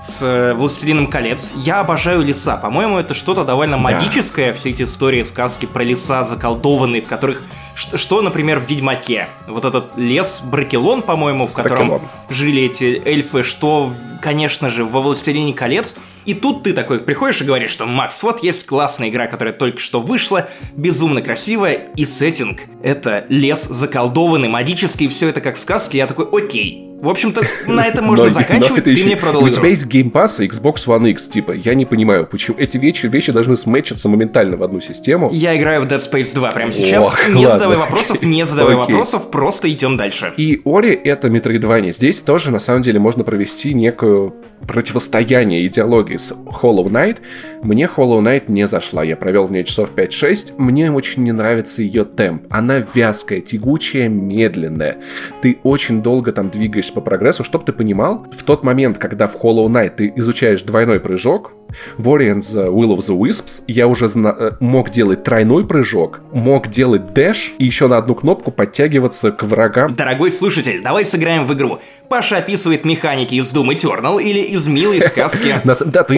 с 0.00 0.22
э, 0.22 0.54
«Властелином 0.54 1.06
колец». 1.06 1.52
Я 1.54 1.80
обожаю 1.80 2.22
леса. 2.22 2.56
По-моему, 2.56 2.98
это 2.98 3.14
что-то 3.14 3.44
довольно 3.44 3.76
да. 3.76 3.82
магическое, 3.82 4.52
все 4.52 4.70
эти 4.70 4.82
истории, 4.82 5.22
сказки 5.22 5.66
про 5.66 5.82
леса 5.82 6.24
заколдованные, 6.24 7.02
в 7.02 7.06
которых... 7.06 7.42
Что, 7.80 7.96
что 7.96 8.20
например, 8.20 8.58
в 8.58 8.68
«Ведьмаке». 8.68 9.30
Вот 9.48 9.64
этот 9.64 9.96
лес 9.96 10.42
Бракелон, 10.44 11.00
по-моему, 11.00 11.46
в 11.46 11.54
котором 11.54 11.88
Бракелон. 11.88 12.10
жили 12.28 12.64
эти 12.64 12.84
эльфы, 13.02 13.42
что, 13.42 13.90
конечно 14.20 14.68
же, 14.68 14.84
во 14.84 15.00
«Властелине 15.00 15.54
колец». 15.54 15.96
И 16.26 16.34
тут 16.34 16.62
ты 16.62 16.72
такой 16.72 17.00
приходишь 17.00 17.40
и 17.40 17.44
говоришь, 17.44 17.70
что 17.70 17.86
«Макс, 17.86 18.22
вот 18.22 18.42
есть 18.42 18.66
классная 18.66 19.08
игра, 19.08 19.26
которая 19.26 19.54
только 19.54 19.78
что 19.78 20.00
вышла, 20.00 20.48
безумно 20.76 21.22
красивая, 21.22 21.78
и 21.96 22.04
сеттинг— 22.04 22.60
это 22.82 23.24
лес 23.28 23.64
заколдованный, 23.64 24.48
магический, 24.48 25.06
и 25.06 25.08
все 25.08 25.28
это 25.28 25.40
как 25.40 25.56
в 25.56 25.60
сказке». 25.60 25.98
Я 25.98 26.06
такой 26.06 26.26
«Окей, 26.32 26.90
в 27.00 27.08
общем-то, 27.08 27.42
на 27.66 27.86
этом 27.86 28.04
можно 28.04 28.26
но, 28.26 28.30
заканчивать, 28.30 28.76
но 28.76 28.82
ты 28.82 28.90
еще... 28.90 29.06
мне 29.06 29.16
продал 29.16 29.42
У 29.42 29.44
игру. 29.46 29.54
тебя 29.54 29.68
есть 29.68 29.86
Game 29.86 30.12
Pass 30.12 30.44
и 30.44 30.48
Xbox 30.48 30.86
One 30.86 31.10
X, 31.10 31.28
типа, 31.28 31.52
я 31.52 31.74
не 31.74 31.86
понимаю, 31.86 32.26
почему 32.26 32.58
эти 32.58 32.76
вещи, 32.76 33.06
вещи 33.06 33.32
должны 33.32 33.56
сметчиться 33.56 34.08
моментально 34.10 34.58
в 34.58 34.62
одну 34.62 34.80
систему. 34.80 35.30
Я 35.32 35.56
играю 35.56 35.80
в 35.80 35.86
Dead 35.86 35.98
Space 35.98 36.34
2 36.34 36.50
прямо 36.52 36.72
сейчас, 36.72 37.06
Ох, 37.06 37.28
не 37.28 37.36
ладно. 37.36 37.52
задавай 37.52 37.76
вопросов, 37.78 38.22
не 38.22 38.44
задавай 38.44 38.74
вопросов, 38.74 39.30
просто 39.30 39.70
идем 39.70 39.96
дальше. 39.96 40.34
И 40.36 40.60
Ори 40.66 40.90
это 40.92 41.28
Metroidvania. 41.28 41.92
Здесь 41.92 42.20
тоже, 42.20 42.50
на 42.50 42.58
самом 42.58 42.82
деле, 42.82 42.98
можно 42.98 43.24
провести 43.24 43.72
некую 43.72 44.34
противостояние 44.68 45.66
идеологии 45.66 46.09
с 46.18 46.32
Hollow 46.32 46.86
Knight. 46.86 47.18
Мне 47.62 47.84
Hollow 47.84 48.20
Knight 48.20 48.44
не 48.48 48.66
зашла. 48.66 49.02
Я 49.02 49.16
провел 49.16 49.46
в 49.46 49.52
ней 49.52 49.64
часов 49.64 49.90
5-6. 49.94 50.54
Мне 50.58 50.90
очень 50.90 51.24
не 51.24 51.32
нравится 51.32 51.82
ее 51.82 52.04
темп. 52.04 52.46
Она 52.50 52.84
вязкая, 52.94 53.40
тягучая, 53.40 54.08
медленная. 54.08 54.98
Ты 55.42 55.58
очень 55.62 56.02
долго 56.02 56.32
там 56.32 56.50
двигаешься 56.50 56.92
по 56.92 57.00
прогрессу. 57.00 57.44
Чтоб 57.44 57.64
ты 57.64 57.72
понимал, 57.72 58.26
в 58.30 58.42
тот 58.42 58.64
момент, 58.64 58.98
когда 58.98 59.26
в 59.26 59.36
Hollow 59.36 59.66
Knight 59.66 59.94
ты 59.96 60.12
изучаешь 60.16 60.62
двойной 60.62 61.00
прыжок, 61.00 61.52
в 61.98 62.08
Orion's 62.08 62.54
Will 62.54 62.96
of 62.96 62.98
the 62.98 63.16
Wisps 63.16 63.62
я 63.66 63.86
уже 63.86 64.08
зна- 64.08 64.34
э, 64.38 64.52
мог 64.60 64.90
делать 64.90 65.24
тройной 65.24 65.66
прыжок, 65.66 66.20
мог 66.32 66.68
делать 66.68 67.12
дэш 67.12 67.54
и 67.58 67.64
еще 67.64 67.86
на 67.88 67.96
одну 67.98 68.14
кнопку 68.14 68.50
подтягиваться 68.50 69.32
к 69.32 69.42
врагам. 69.42 69.94
Дорогой 69.94 70.30
слушатель, 70.30 70.82
давай 70.82 71.04
сыграем 71.04 71.46
в 71.46 71.54
игру. 71.54 71.78
Паша 72.08 72.38
описывает 72.38 72.84
механики 72.84 73.36
из 73.36 73.54
Doom 73.54 73.68
Eternal 73.72 74.20
или 74.20 74.40
из 74.40 74.66
милой 74.66 75.00
сказки 75.00 75.54
Да, 75.64 76.02
ты, 76.02 76.16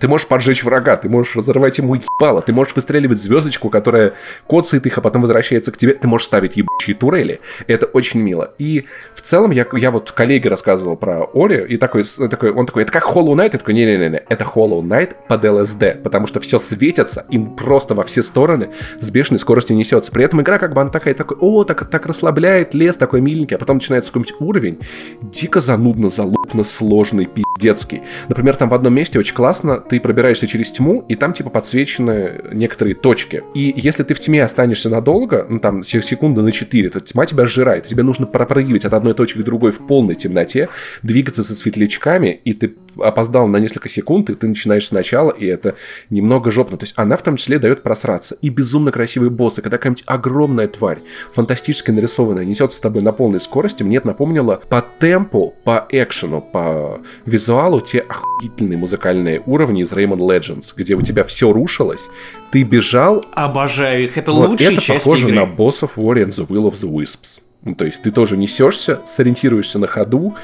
ты 0.00 0.08
можешь 0.08 0.26
поджечь 0.26 0.64
врага, 0.64 0.96
ты 0.96 1.10
можешь 1.10 1.36
разорвать 1.36 1.76
ему 1.76 1.96
ебало, 1.96 2.40
ты 2.40 2.54
можешь 2.54 2.74
выстреливать 2.74 3.18
звездочку, 3.20 3.68
которая 3.68 4.14
коцает 4.48 4.86
их, 4.86 4.96
а 4.96 5.02
потом 5.02 5.20
возвращается 5.20 5.70
к 5.70 5.76
тебе, 5.76 5.92
ты 5.92 6.08
можешь 6.08 6.26
ставить 6.26 6.56
ебучие 6.56 6.96
турели. 6.96 7.40
Это 7.66 7.84
очень 7.84 8.20
мило. 8.20 8.54
И 8.56 8.86
в 9.14 9.20
целом 9.20 9.50
я, 9.50 9.66
я 9.74 9.90
вот 9.90 10.12
коллеге 10.12 10.48
рассказывал 10.48 10.96
про 10.96 11.24
Ори, 11.34 11.62
и 11.68 11.76
такой, 11.76 12.04
такой, 12.30 12.50
он 12.50 12.64
такой, 12.64 12.84
это 12.84 12.92
как 12.92 13.04
Hollow 13.04 13.34
Knight? 13.34 13.50
Я 13.52 13.58
такой, 13.58 13.74
не-не-не, 13.74 14.22
это 14.30 14.44
Hollow 14.44 14.77
Knight 14.82 15.14
под 15.28 15.44
LSD, 15.44 16.02
потому 16.02 16.26
что 16.26 16.40
все 16.40 16.58
светится, 16.58 17.26
им 17.30 17.54
просто 17.56 17.94
во 17.94 18.04
все 18.04 18.22
стороны 18.22 18.70
с 19.00 19.10
бешеной 19.10 19.40
скоростью 19.40 19.76
несется. 19.76 20.10
При 20.12 20.24
этом 20.24 20.40
игра 20.42 20.58
как 20.58 20.74
бы 20.74 20.80
она 20.80 20.90
такая, 20.90 21.14
такой, 21.14 21.36
о, 21.40 21.64
так, 21.64 21.88
так 21.88 22.06
расслабляет, 22.06 22.74
лес 22.74 22.96
такой 22.96 23.20
миленький, 23.20 23.56
а 23.56 23.58
потом 23.58 23.76
начинается 23.76 24.12
какой-нибудь 24.12 24.40
уровень, 24.40 24.78
дико 25.22 25.60
занудно, 25.60 26.10
залупно, 26.10 26.64
сложный, 26.64 27.26
пиздецкий. 27.26 28.02
Например, 28.28 28.56
там 28.56 28.68
в 28.68 28.74
одном 28.74 28.94
месте 28.94 29.18
очень 29.18 29.34
классно, 29.34 29.78
ты 29.78 30.00
пробираешься 30.00 30.46
через 30.46 30.70
тьму, 30.70 31.04
и 31.08 31.14
там 31.14 31.32
типа 31.32 31.50
подсвечены 31.50 32.42
некоторые 32.52 32.94
точки. 32.94 33.42
И 33.54 33.72
если 33.76 34.02
ты 34.02 34.14
в 34.14 34.20
тьме 34.20 34.42
останешься 34.42 34.88
надолго, 34.88 35.46
ну 35.48 35.58
там 35.58 35.84
секунды 35.84 36.42
на 36.42 36.52
4, 36.52 36.90
то 36.90 37.00
тьма 37.00 37.26
тебя 37.26 37.46
сжирает. 37.46 37.86
Тебе 37.86 38.02
нужно 38.02 38.26
пропрыгивать 38.26 38.84
от 38.84 38.94
одной 38.94 39.14
точки 39.14 39.38
к 39.38 39.44
другой 39.44 39.72
в 39.72 39.86
полной 39.86 40.14
темноте, 40.14 40.68
двигаться 41.02 41.44
со 41.44 41.54
светлячками, 41.54 42.40
и 42.44 42.52
ты 42.52 42.74
опоздал 42.96 43.46
на 43.46 43.58
несколько 43.58 43.88
секунд, 43.88 44.30
и 44.30 44.34
ты 44.34 44.48
начинаешь 44.48 44.67
начинаешь 44.68 44.88
сначала, 44.88 45.30
и 45.30 45.46
это 45.46 45.74
немного 46.10 46.50
жопно. 46.50 46.76
То 46.76 46.84
есть 46.84 46.94
она 46.96 47.16
в 47.16 47.22
том 47.22 47.36
числе 47.36 47.58
дает 47.58 47.82
просраться. 47.82 48.36
И 48.42 48.50
безумно 48.50 48.92
красивые 48.92 49.30
боссы, 49.30 49.62
когда 49.62 49.78
какая-нибудь 49.78 50.04
огромная 50.06 50.68
тварь, 50.68 50.98
фантастически 51.32 51.90
нарисованная, 51.90 52.44
несется 52.44 52.78
с 52.78 52.80
тобой 52.80 53.02
на 53.02 53.12
полной 53.12 53.40
скорости, 53.40 53.82
мне 53.82 53.96
это 53.96 54.08
напомнило 54.08 54.60
по 54.68 54.84
темпу, 55.00 55.54
по 55.64 55.86
экшену, 55.90 56.40
по 56.40 57.00
визуалу 57.24 57.80
те 57.80 58.00
охуительные 58.00 58.78
музыкальные 58.78 59.42
уровни 59.46 59.82
из 59.82 59.92
Rayman 59.92 60.18
Legends, 60.18 60.72
где 60.76 60.94
у 60.94 61.02
тебя 61.02 61.24
все 61.24 61.52
рушилось, 61.52 62.08
ты 62.50 62.62
бежал... 62.62 63.24
Обожаю 63.32 64.04
их, 64.04 64.18
это 64.18 64.32
вот 64.32 64.60
это 64.60 64.80
часть 64.80 65.04
похоже 65.04 65.28
игры. 65.28 65.36
на 65.36 65.46
боссов 65.46 65.98
Warrior 65.98 66.26
and 66.26 66.30
the 66.30 66.46
Will 66.46 66.70
of 66.70 66.74
the 66.74 66.90
Wisps. 66.90 67.40
Ну, 67.64 67.74
то 67.74 67.84
есть 67.84 68.02
ты 68.02 68.10
тоже 68.10 68.36
несешься, 68.36 69.00
сориентируешься 69.04 69.78
на 69.78 69.88
ходу, 69.88 70.36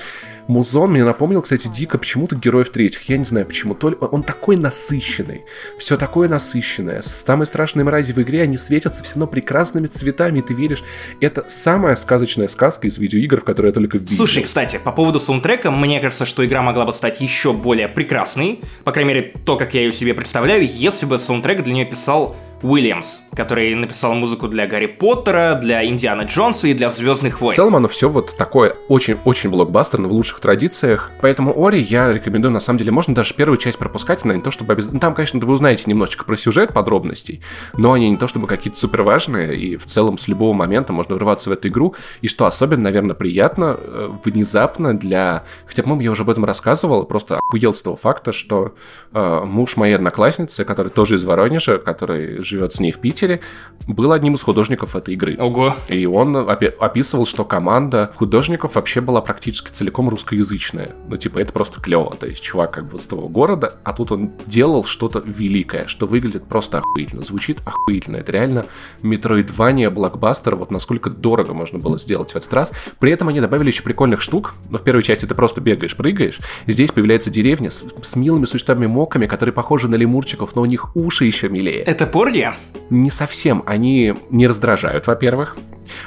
Музон 0.46 0.90
мне 0.90 1.04
напомнил, 1.04 1.42
кстати, 1.42 1.68
дико 1.68 1.98
почему-то 1.98 2.36
героев 2.36 2.70
третьих. 2.70 3.08
Я 3.08 3.16
не 3.16 3.24
знаю 3.24 3.46
почему. 3.46 3.74
То 3.74 3.90
ли 3.90 3.96
он 4.00 4.22
такой 4.22 4.56
насыщенный. 4.56 5.42
Все 5.78 5.96
такое 5.96 6.28
насыщенное. 6.28 7.02
Самые 7.02 7.46
страшные 7.46 7.84
мрази 7.84 8.12
в 8.12 8.18
игре, 8.18 8.42
они 8.42 8.56
светятся 8.56 9.02
все 9.02 9.14
равно 9.14 9.26
прекрасными 9.26 9.86
цветами, 9.86 10.40
и 10.40 10.42
ты 10.42 10.54
веришь. 10.54 10.84
Это 11.20 11.44
самая 11.48 11.94
сказочная 11.94 12.48
сказка 12.48 12.86
из 12.86 12.98
видеоигр, 12.98 13.40
в 13.40 13.44
которой 13.44 13.68
я 13.68 13.72
только 13.72 13.98
видел. 13.98 14.16
Слушай, 14.16 14.42
кстати, 14.42 14.78
по 14.82 14.92
поводу 14.92 15.18
саундтрека, 15.18 15.70
мне 15.70 16.00
кажется, 16.00 16.24
что 16.26 16.44
игра 16.44 16.62
могла 16.62 16.84
бы 16.84 16.92
стать 16.92 17.20
еще 17.20 17.52
более 17.52 17.88
прекрасной. 17.88 18.60
По 18.84 18.92
крайней 18.92 19.14
мере, 19.14 19.34
то, 19.44 19.56
как 19.56 19.74
я 19.74 19.82
ее 19.82 19.92
себе 19.92 20.14
представляю, 20.14 20.66
если 20.66 21.06
бы 21.06 21.18
саундтрек 21.18 21.62
для 21.62 21.72
нее 21.72 21.86
писал 21.86 22.36
Уильямс, 22.64 23.20
который 23.36 23.74
написал 23.74 24.14
музыку 24.14 24.48
для 24.48 24.66
Гарри 24.66 24.86
Поттера, 24.86 25.58
для 25.60 25.84
Индиана 25.84 26.22
Джонса 26.22 26.68
и 26.68 26.74
для 26.74 26.88
Звездных 26.88 27.42
войн. 27.42 27.52
В 27.52 27.56
целом 27.56 27.76
оно 27.76 27.88
все 27.88 28.08
вот 28.08 28.34
такое 28.38 28.74
очень-очень 28.88 29.50
блокбастерно 29.50 30.08
в 30.08 30.12
лучших 30.12 30.40
традициях. 30.40 31.10
Поэтому 31.20 31.54
Ори 31.62 31.78
я 31.78 32.10
рекомендую, 32.10 32.52
на 32.52 32.60
самом 32.60 32.78
деле, 32.78 32.90
можно 32.90 33.14
даже 33.14 33.34
первую 33.34 33.58
часть 33.58 33.78
пропускать, 33.78 34.24
но 34.24 34.32
не 34.32 34.40
то 34.40 34.50
чтобы 34.50 34.72
обязательно... 34.72 34.94
Ну, 34.96 35.00
там, 35.00 35.14
конечно, 35.14 35.38
вы 35.40 35.52
узнаете 35.52 35.84
немножечко 35.86 36.24
про 36.24 36.36
сюжет 36.36 36.72
подробностей, 36.72 37.42
но 37.76 37.92
они 37.92 38.08
не 38.08 38.16
то 38.16 38.26
чтобы 38.26 38.46
какие-то 38.46 38.78
супер 38.78 39.02
важные, 39.02 39.56
и 39.56 39.76
в 39.76 39.84
целом 39.84 40.16
с 40.16 40.26
любого 40.26 40.54
момента 40.54 40.94
можно 40.94 41.16
врываться 41.16 41.50
в 41.50 41.52
эту 41.52 41.68
игру. 41.68 41.94
И 42.22 42.28
что 42.28 42.46
особенно, 42.46 42.84
наверное, 42.84 43.14
приятно, 43.14 43.76
э, 43.78 44.08
внезапно 44.24 44.98
для... 44.98 45.44
Хотя, 45.66 45.82
по-моему, 45.82 46.02
я 46.02 46.10
уже 46.10 46.22
об 46.22 46.30
этом 46.30 46.46
рассказывал, 46.46 47.04
просто 47.04 47.38
охуел 47.38 47.74
с 47.74 47.82
того 47.82 47.96
факта, 47.96 48.32
что 48.32 48.74
э, 49.12 49.40
муж 49.44 49.76
моей 49.76 49.94
одноклассницы, 49.94 50.64
который 50.64 50.90
тоже 50.90 51.16
из 51.16 51.24
Воронежа, 51.24 51.76
который 51.76 52.42
с 52.62 52.80
ней 52.80 52.92
в 52.92 52.98
Питере, 52.98 53.40
был 53.86 54.12
одним 54.12 54.34
из 54.34 54.42
художников 54.42 54.96
этой 54.96 55.14
игры. 55.14 55.36
Ого. 55.38 55.76
И 55.88 56.06
он 56.06 56.36
опи- 56.36 56.74
описывал, 56.78 57.26
что 57.26 57.44
команда 57.44 58.10
художников 58.14 58.76
вообще 58.76 59.00
была 59.00 59.20
практически 59.20 59.70
целиком 59.70 60.08
русскоязычная. 60.08 60.90
Ну, 61.08 61.16
типа, 61.16 61.38
это 61.38 61.52
просто 61.52 61.80
клево. 61.80 62.14
То 62.18 62.26
есть, 62.26 62.42
чувак 62.42 62.72
как 62.72 62.88
бы 62.88 62.98
с 62.98 63.06
того 63.06 63.28
города, 63.28 63.78
а 63.84 63.92
тут 63.92 64.12
он 64.12 64.32
делал 64.46 64.84
что-то 64.84 65.22
великое, 65.24 65.86
что 65.86 66.06
выглядит 66.06 66.44
просто 66.46 66.78
охуительно, 66.78 67.24
звучит 67.24 67.58
охуительно. 67.64 68.16
Это 68.16 68.32
реально 68.32 68.66
метроидвания, 69.02 69.90
блокбастер, 69.90 70.56
вот 70.56 70.70
насколько 70.70 71.10
дорого 71.10 71.52
можно 71.52 71.78
было 71.78 71.98
сделать 71.98 72.32
в 72.32 72.36
этот 72.36 72.52
раз. 72.54 72.72
При 72.98 73.10
этом 73.10 73.28
они 73.28 73.40
добавили 73.40 73.68
еще 73.68 73.82
прикольных 73.82 74.22
штук. 74.22 74.54
Но 74.70 74.78
в 74.78 74.82
первой 74.82 75.02
части 75.02 75.26
ты 75.26 75.34
просто 75.34 75.60
бегаешь, 75.60 75.96
прыгаешь. 75.96 76.40
Здесь 76.66 76.90
появляется 76.90 77.30
деревня 77.30 77.70
с, 77.70 77.84
с 78.02 78.16
милыми 78.16 78.46
существами 78.46 78.86
моками, 78.86 79.26
которые 79.26 79.52
похожи 79.52 79.88
на 79.88 79.94
лемурчиков, 79.96 80.56
но 80.56 80.62
у 80.62 80.66
них 80.66 80.96
уши 80.96 81.24
еще 81.26 81.48
милее. 81.48 81.82
Это 81.82 82.06
порги? 82.06 82.43
Не 82.90 83.10
совсем. 83.10 83.62
Они 83.66 84.14
не 84.30 84.46
раздражают, 84.46 85.06
во-первых. 85.06 85.56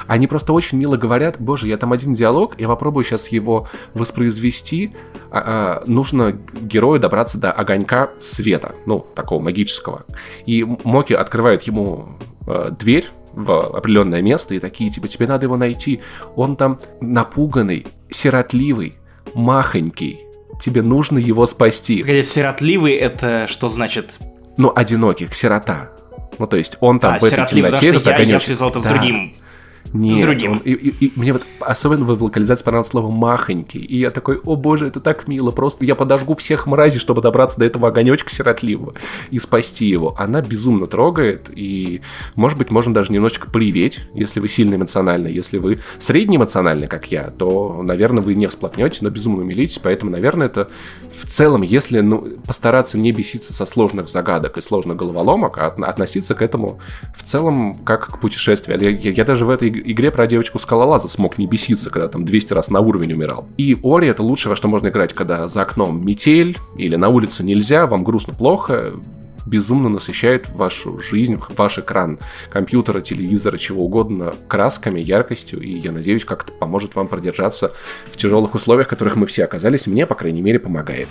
Они 0.08 0.28
просто 0.28 0.54
очень 0.54 0.78
мило 0.78 0.98
говорят, 0.98 1.38
боже, 1.40 1.68
я 1.68 1.78
там 1.78 1.94
один 1.94 2.14
диалог, 2.14 2.60
я 2.60 2.68
попробую 2.68 3.04
сейчас 3.04 3.28
его 3.30 3.68
воспроизвести. 3.94 4.94
А, 5.32 5.82
а, 5.82 5.84
нужно 5.86 6.38
герою 6.62 7.00
добраться 7.00 7.38
до 7.38 7.52
огонька 7.52 8.10
света, 8.20 8.76
ну, 8.86 9.06
такого 9.16 9.42
магического. 9.42 10.06
И 10.46 10.64
Моки 10.64 11.14
открывает 11.14 11.64
ему 11.64 12.18
э, 12.48 12.72
дверь 12.78 13.08
в 13.34 13.78
определенное 13.78 14.22
место 14.22 14.56
и 14.56 14.60
такие, 14.60 14.90
типа, 14.90 15.08
тебе 15.08 15.28
надо 15.28 15.46
его 15.46 15.58
найти. 15.58 16.02
Он 16.36 16.56
там 16.56 16.80
напуганный, 17.02 17.86
сиротливый, 18.10 18.98
махонький. 19.34 20.22
Тебе 20.60 20.82
нужно 20.82 21.20
его 21.20 21.46
спасти. 21.46 22.02
Погоди, 22.02 22.24
сиротливый 22.24 22.94
это 22.94 23.46
что 23.48 23.70
значит? 23.70 24.18
Ну, 24.58 24.72
одиноких, 24.76 25.36
сирота. 25.36 25.92
Ну, 26.40 26.46
то 26.48 26.58
есть 26.58 26.78
он 26.80 27.00
там 27.00 27.16
а, 27.16 27.20
в 27.20 27.24
этой 27.24 27.46
темноте... 27.46 27.90
этот 27.90 28.06
я, 28.06 28.18
я 28.20 28.40
связал 28.40 28.70
это 28.70 28.82
с 28.82 28.84
Да. 28.84 28.90
другим. 28.92 29.34
Нет, 29.94 30.18
с 30.20 30.22
другим. 30.22 30.58
и, 30.58 30.72
и- 30.72 31.06
и 31.08 31.14
мне 31.16 31.34
вот 31.34 31.44
особенно 31.60 32.06
в 32.06 32.24
локализации 32.24 32.64
понравилось 32.64 32.88
слово 32.90 33.10
«махонький». 33.12 33.80
И 33.82 33.98
я 34.00 34.12
такой, 34.12 34.38
о 34.44 34.56
боже, 34.56 34.88
это 34.88 35.00
так 35.00 35.28
мило, 35.28 35.52
просто 35.52 35.86
я 35.86 35.96
подожгу 35.96 36.34
всех 36.36 36.68
мразей, 36.68 37.00
чтобы 37.00 37.22
добраться 37.22 37.60
до 37.60 37.66
этого 37.66 37.88
огонечка 37.88 38.34
сиротливого 38.34 38.94
и 39.32 39.40
спасти 39.40 39.86
его. 39.88 40.16
Она 40.18 40.42
безумно 40.42 40.88
трогает, 40.88 41.50
и, 41.54 42.02
может 42.36 42.58
быть, 42.58 42.72
можно 42.72 42.94
даже 42.94 43.12
немножечко 43.12 43.50
приветь, 43.50 44.02
если 44.14 44.40
вы 44.40 44.48
сильно 44.48 44.76
эмоциональны. 44.76 45.28
Если 45.28 45.58
вы 45.58 45.80
среднеэмоциональны, 46.00 46.88
как 46.88 47.12
я, 47.12 47.30
то, 47.30 47.82
наверное, 47.84 48.22
вы 48.24 48.34
не 48.34 48.48
всплакнете, 48.48 49.00
но 49.02 49.10
безумно 49.10 49.42
умилитесь, 49.42 49.80
поэтому, 49.80 50.12
наверное, 50.12 50.48
это 50.48 50.70
в 51.10 51.26
целом, 51.26 51.62
если 51.62 52.00
ну, 52.02 52.26
постараться 52.46 52.98
не 52.98 53.12
беситься 53.12 53.54
со 53.54 53.66
сложных 53.66 54.10
загадок 54.10 54.58
и 54.58 54.62
сложных 54.62 54.98
головоломок, 54.98 55.58
а 55.58 55.68
от- 55.68 55.80
относиться 55.80 56.36
к 56.36 56.42
этому 56.42 56.80
в 57.16 57.24
целом 57.24 57.78
как 57.84 58.08
к 58.08 58.20
путешествию. 58.20 58.80
Я, 58.82 58.90
я- 58.90 59.12
я 59.12 59.26
даже 59.26 59.46
в 59.46 59.50
этой 59.50 59.77
игре 59.86 60.12
про 60.12 60.28
девочку 60.28 60.60
скалолаза 60.60 61.08
смог 61.08 61.38
не 61.38 61.48
беситься, 61.48 61.90
когда 61.90 62.08
там 62.08 62.26
200 62.26 62.54
раз 62.54 62.70
на 62.70 62.80
уровень 62.80 63.14
умирал. 63.14 63.48
И 63.58 63.78
Ори 63.84 64.08
это 64.08 64.24
лучшее, 64.24 64.52
во 64.52 64.56
что 64.56 64.68
можно 64.68 64.88
играть, 64.88 65.14
когда 65.14 65.48
за 65.48 65.62
окном 65.62 66.06
метель 66.06 66.58
или 66.76 66.96
на 66.96 67.10
улицу 67.10 67.44
нельзя, 67.44 67.88
вам 67.88 68.04
грустно 68.04 68.34
плохо, 68.34 68.94
безумно 69.48 69.90
насыщает 69.90 70.50
вашу 70.50 71.00
жизнь, 71.00 71.40
ваш 71.56 71.80
экран 71.80 72.20
компьютера, 72.50 73.02
телевизора, 73.02 73.58
чего 73.58 73.86
угодно 73.86 74.36
красками, 74.48 75.00
яркостью, 75.00 75.62
и 75.62 75.72
я 75.78 75.92
надеюсь, 75.92 76.26
как-то 76.26 76.54
поможет 76.54 76.96
вам 76.96 77.08
продержаться 77.08 77.72
в 78.12 78.18
тяжелых 78.18 78.54
условиях, 78.56 78.88
в 78.88 78.90
которых 78.90 79.16
мы 79.16 79.26
все 79.26 79.46
оказались. 79.46 79.88
Мне, 79.88 80.06
по 80.06 80.16
крайней 80.16 80.42
мере, 80.42 80.60
помогает. 80.60 81.08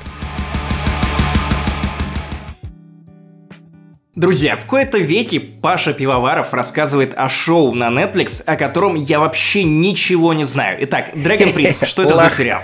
Друзья, 4.17 4.57
в 4.57 4.65
кои-то 4.65 4.97
веки 4.97 5.39
Паша 5.39 5.93
Пивоваров 5.93 6.55
рассказывает 6.55 7.13
о 7.15 7.29
шоу 7.29 7.75
на 7.75 7.91
Netflix, 7.91 8.43
о 8.47 8.57
котором 8.57 8.95
я 8.95 9.21
вообще 9.21 9.63
ничего 9.63 10.33
не 10.33 10.45
знаю. 10.45 10.79
Итак, 10.85 11.11
Dragon 11.15 11.55
Prince, 11.55 11.85
что 11.85 12.03
это 12.03 12.17
за 12.17 12.31
сериал? 12.31 12.63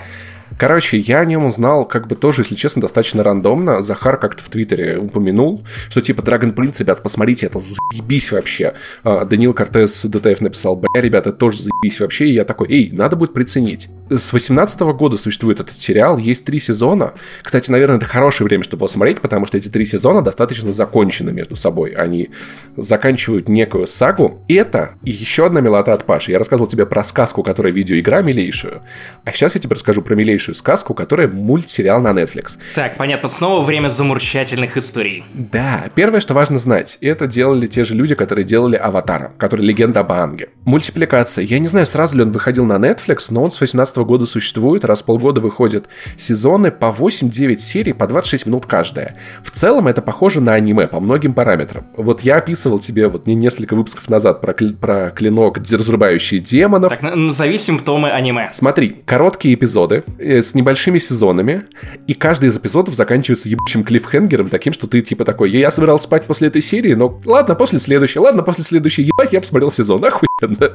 Короче, 0.57 0.97
я 0.97 1.19
о 1.19 1.25
нем 1.25 1.45
узнал, 1.45 1.85
как 1.85 2.07
бы 2.07 2.15
тоже, 2.15 2.41
если 2.41 2.55
честно, 2.55 2.81
достаточно 2.81 3.23
рандомно. 3.23 3.83
Захар 3.83 4.17
как-то 4.17 4.43
в 4.43 4.49
Твиттере 4.49 4.97
упомянул, 4.97 5.63
что 5.89 6.01
типа 6.01 6.21
Dragon 6.21 6.55
Prince, 6.55 6.77
ребят, 6.79 7.03
посмотрите, 7.03 7.45
это 7.45 7.59
заебись 7.59 8.31
вообще. 8.31 8.73
А, 9.03 9.23
Даниил 9.23 9.53
Кортес 9.53 10.05
ДТФ 10.05 10.41
написал, 10.41 10.75
бля, 10.75 11.01
ребята, 11.01 11.29
это 11.29 11.37
тоже 11.37 11.59
заебись 11.63 11.99
вообще. 11.99 12.29
И 12.29 12.33
я 12.33 12.45
такой, 12.45 12.67
эй, 12.69 12.89
надо 12.91 13.15
будет 13.15 13.33
приценить. 13.33 13.89
С 14.17 14.31
18 14.31 14.79
года 14.81 15.17
существует 15.17 15.59
этот 15.59 15.77
сериал, 15.77 16.17
есть 16.17 16.45
три 16.45 16.59
сезона. 16.59 17.13
Кстати, 17.41 17.71
наверное, 17.71 17.97
это 17.97 18.05
хорошее 18.05 18.45
время, 18.45 18.63
чтобы 18.63 18.81
его 18.81 18.87
смотреть, 18.87 19.21
потому 19.21 19.45
что 19.45 19.57
эти 19.57 19.69
три 19.69 19.85
сезона 19.85 20.21
достаточно 20.21 20.71
закончены 20.71 21.31
между 21.31 21.55
собой. 21.55 21.91
Они 21.91 22.29
заканчивают 22.77 23.49
некую 23.49 23.87
сагу. 23.87 24.43
И 24.47 24.53
это 24.53 24.91
еще 25.01 25.47
одна 25.47 25.61
милота 25.61 25.93
от 25.93 26.03
Паши. 26.05 26.31
Я 26.31 26.39
рассказывал 26.39 26.67
тебе 26.67 26.85
про 26.85 27.03
сказку, 27.03 27.41
которая 27.43 27.73
видеоигра 27.73 28.21
милейшую. 28.21 28.81
А 29.25 29.31
сейчас 29.31 29.55
я 29.55 29.61
тебе 29.61 29.73
расскажу 29.73 30.01
про 30.01 30.15
милейшую 30.15 30.55
сказку, 30.55 30.93
которая 30.93 31.27
мультсериал 31.27 31.99
на 31.99 32.09
Netflix. 32.09 32.57
Так, 32.75 32.97
понятно, 32.97 33.29
снова 33.29 33.63
время 33.63 33.87
замурчательных 33.87 34.77
историй. 34.77 35.23
Да, 35.33 35.85
первое, 35.95 36.19
что 36.19 36.33
важно 36.33 36.59
знать, 36.59 36.99
это 37.01 37.25
делали 37.25 37.65
те 37.65 37.83
же 37.83 37.95
люди, 37.95 38.13
которые 38.13 38.45
делали 38.45 38.75
Аватара, 38.75 39.31
который 39.37 39.65
легенда 39.65 40.01
об 40.01 40.11
Аанге. 40.11 40.49
Мультипликация. 40.65 41.45
Я 41.45 41.59
не 41.59 41.67
знаю, 41.67 41.85
сразу 41.85 42.17
ли 42.17 42.23
он 42.23 42.31
выходил 42.31 42.65
на 42.65 42.77
Netflix, 42.77 43.27
но 43.29 43.43
он 43.43 43.51
с 43.51 43.59
18 43.59 43.97
года 44.05 44.25
существует, 44.25 44.85
раз 44.85 45.01
в 45.01 45.05
полгода 45.05 45.41
выходят 45.41 45.85
сезоны 46.17 46.71
по 46.71 46.87
8-9 46.87 47.57
серий, 47.57 47.93
по 47.93 48.07
26 48.07 48.45
минут 48.47 48.65
каждая. 48.65 49.17
В 49.43 49.51
целом 49.51 49.87
это 49.87 50.01
похоже 50.01 50.41
на 50.41 50.53
аниме 50.53 50.87
по 50.87 50.99
многим 50.99 51.33
параметрам. 51.33 51.85
Вот 51.97 52.21
я 52.21 52.37
описывал 52.37 52.79
тебе 52.79 53.07
вот 53.07 53.27
не- 53.27 53.35
несколько 53.35 53.75
выпусков 53.75 54.09
назад 54.09 54.41
про, 54.41 54.53
кли- 54.53 54.75
про 54.75 55.11
клинок, 55.11 55.57
разрубающий 55.57 56.39
демонов. 56.39 56.89
Так, 56.89 57.01
назови 57.15 57.57
симптомы 57.57 58.09
аниме. 58.09 58.49
Смотри, 58.53 58.89
короткие 59.05 59.55
эпизоды 59.55 60.03
э, 60.19 60.41
с 60.41 60.53
небольшими 60.55 60.97
сезонами, 60.97 61.63
и 62.07 62.13
каждый 62.13 62.49
из 62.49 62.57
эпизодов 62.57 62.95
заканчивается 62.95 63.49
ебучим 63.49 63.83
клиффхенгером, 63.83 64.49
таким, 64.49 64.73
что 64.73 64.87
ты 64.87 65.01
типа 65.01 65.25
такой, 65.25 65.49
я, 65.51 65.59
я 65.59 65.71
собирался 65.71 66.05
спать 66.05 66.25
после 66.25 66.47
этой 66.47 66.61
серии, 66.61 66.93
но 66.93 67.19
ладно, 67.25 67.55
после 67.55 67.79
следующей, 67.79 68.19
ладно, 68.19 68.43
после 68.43 68.63
следующей, 68.63 69.03
ебать, 69.03 69.33
я 69.33 69.39
посмотрел 69.41 69.71
сезон, 69.71 70.03
охуенно. 70.05 70.71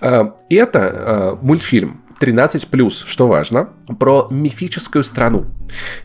А, 0.00 0.34
это 0.48 0.80
а, 0.92 1.38
мультфильм 1.42 2.00
13+, 2.20 3.06
что 3.06 3.26
важно, 3.26 3.70
про 3.98 4.28
мифическую 4.30 5.02
страну, 5.02 5.46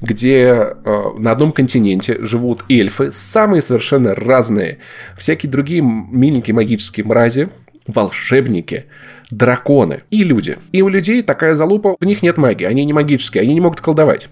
где 0.01 0.37
э, 0.37 0.73
на 1.17 1.31
одном 1.31 1.51
континенте 1.51 2.23
живут 2.23 2.63
эльфы, 2.69 3.11
самые 3.11 3.61
совершенно 3.61 4.15
разные, 4.15 4.79
всякие 5.17 5.51
другие 5.51 5.81
миленькие 5.81 6.55
магические 6.55 7.05
мрази, 7.05 7.49
волшебники, 7.85 8.85
драконы 9.31 10.03
и 10.11 10.23
люди. 10.23 10.57
И 10.71 10.81
у 10.81 10.87
людей 10.87 11.21
такая 11.21 11.55
залупа, 11.55 11.95
в 11.99 12.05
них 12.05 12.23
нет 12.23 12.37
магии, 12.37 12.65
они 12.65 12.85
не 12.85 12.93
магические, 12.93 13.43
они 13.43 13.53
не 13.53 13.61
могут 13.61 13.81
колдовать. 13.81 14.29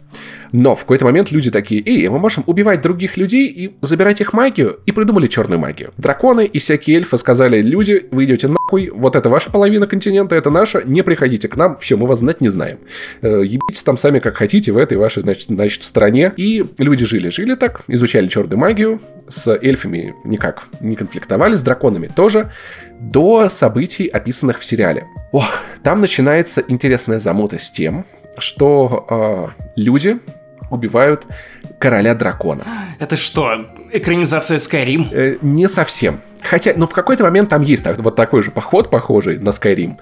Но 0.54 0.76
в 0.76 0.82
какой-то 0.82 1.06
момент 1.06 1.32
люди 1.32 1.50
такие, 1.50 1.82
эй, 1.84 2.08
мы 2.10 2.20
можем 2.20 2.44
убивать 2.46 2.82
других 2.82 3.18
людей 3.18 3.48
и 3.48 3.76
забирать 3.82 4.22
их 4.22 4.34
магию, 4.34 4.80
и 4.86 4.92
придумали 4.92 5.28
черную 5.28 5.60
магию. 5.60 5.92
Драконы 5.98 6.46
и 6.46 6.60
всякие 6.60 6.98
эльфы 6.98 7.18
сказали, 7.18 7.62
люди, 7.62 8.06
вы 8.12 8.26
идете 8.26 8.48
нахуй, 8.48 8.92
вот 8.94 9.16
это 9.16 9.30
ваша 9.30 9.50
половина 9.50 9.88
континента, 9.88 10.36
это 10.36 10.52
наша, 10.52 10.84
не 10.86 11.02
приходите 11.02 11.48
к 11.48 11.56
нам, 11.58 11.78
все, 11.80 11.98
мы 11.98 12.06
вас 12.06 12.20
знать 12.20 12.40
не 12.40 12.50
знаем. 12.50 12.78
Э, 13.24 13.42
ебитесь 13.44 13.82
там 13.82 13.98
сами 13.98 14.20
как 14.20 14.38
хотите 14.38 14.72
в 14.72 14.78
этой 14.78 14.98
вашей, 14.98 15.24
значит, 15.24 15.48
значит 15.48 15.84
стране. 15.84 16.32
И 16.38 16.64
люди 16.78 17.04
жили, 17.04 17.30
жили 17.30 17.56
так, 17.56 17.82
изучали 17.88 18.28
черную 18.28 18.60
магию, 18.60 19.02
с 19.28 19.48
эльфами 19.60 20.14
никак 20.24 20.66
не 20.82 20.96
конфликтовали, 20.96 21.56
с 21.56 21.64
драконами 21.64 22.12
тоже, 22.16 22.52
до 23.10 23.50
событий, 23.50 24.08
описанных 24.08 24.60
в 24.60 24.66
сериале. 24.66 25.08
Ох, 25.32 25.46
там 25.84 26.02
начинается 26.02 26.64
интересная 26.68 27.20
замута 27.20 27.60
с 27.60 27.70
тем, 27.70 28.06
что 28.38 29.06
э, 29.10 29.64
люди 29.76 30.20
убивают 30.72 31.26
короля 31.80 32.16
дракона. 32.16 32.64
Это 33.00 33.16
что, 33.16 33.68
экранизация 33.92 34.58
Skyrim? 34.58 35.10
Э, 35.12 35.38
не 35.42 35.68
совсем. 35.68 36.22
Хотя, 36.44 36.74
ну, 36.76 36.88
в 36.88 36.94
какой-то 36.94 37.24
момент 37.24 37.50
там 37.50 37.62
есть 37.62 37.84
так, 37.84 37.98
вот 38.00 38.16
такой 38.16 38.44
же 38.44 38.52
поход, 38.52 38.90
похожий 38.90 39.40
на 39.40 39.50
Skyrim. 39.50 39.98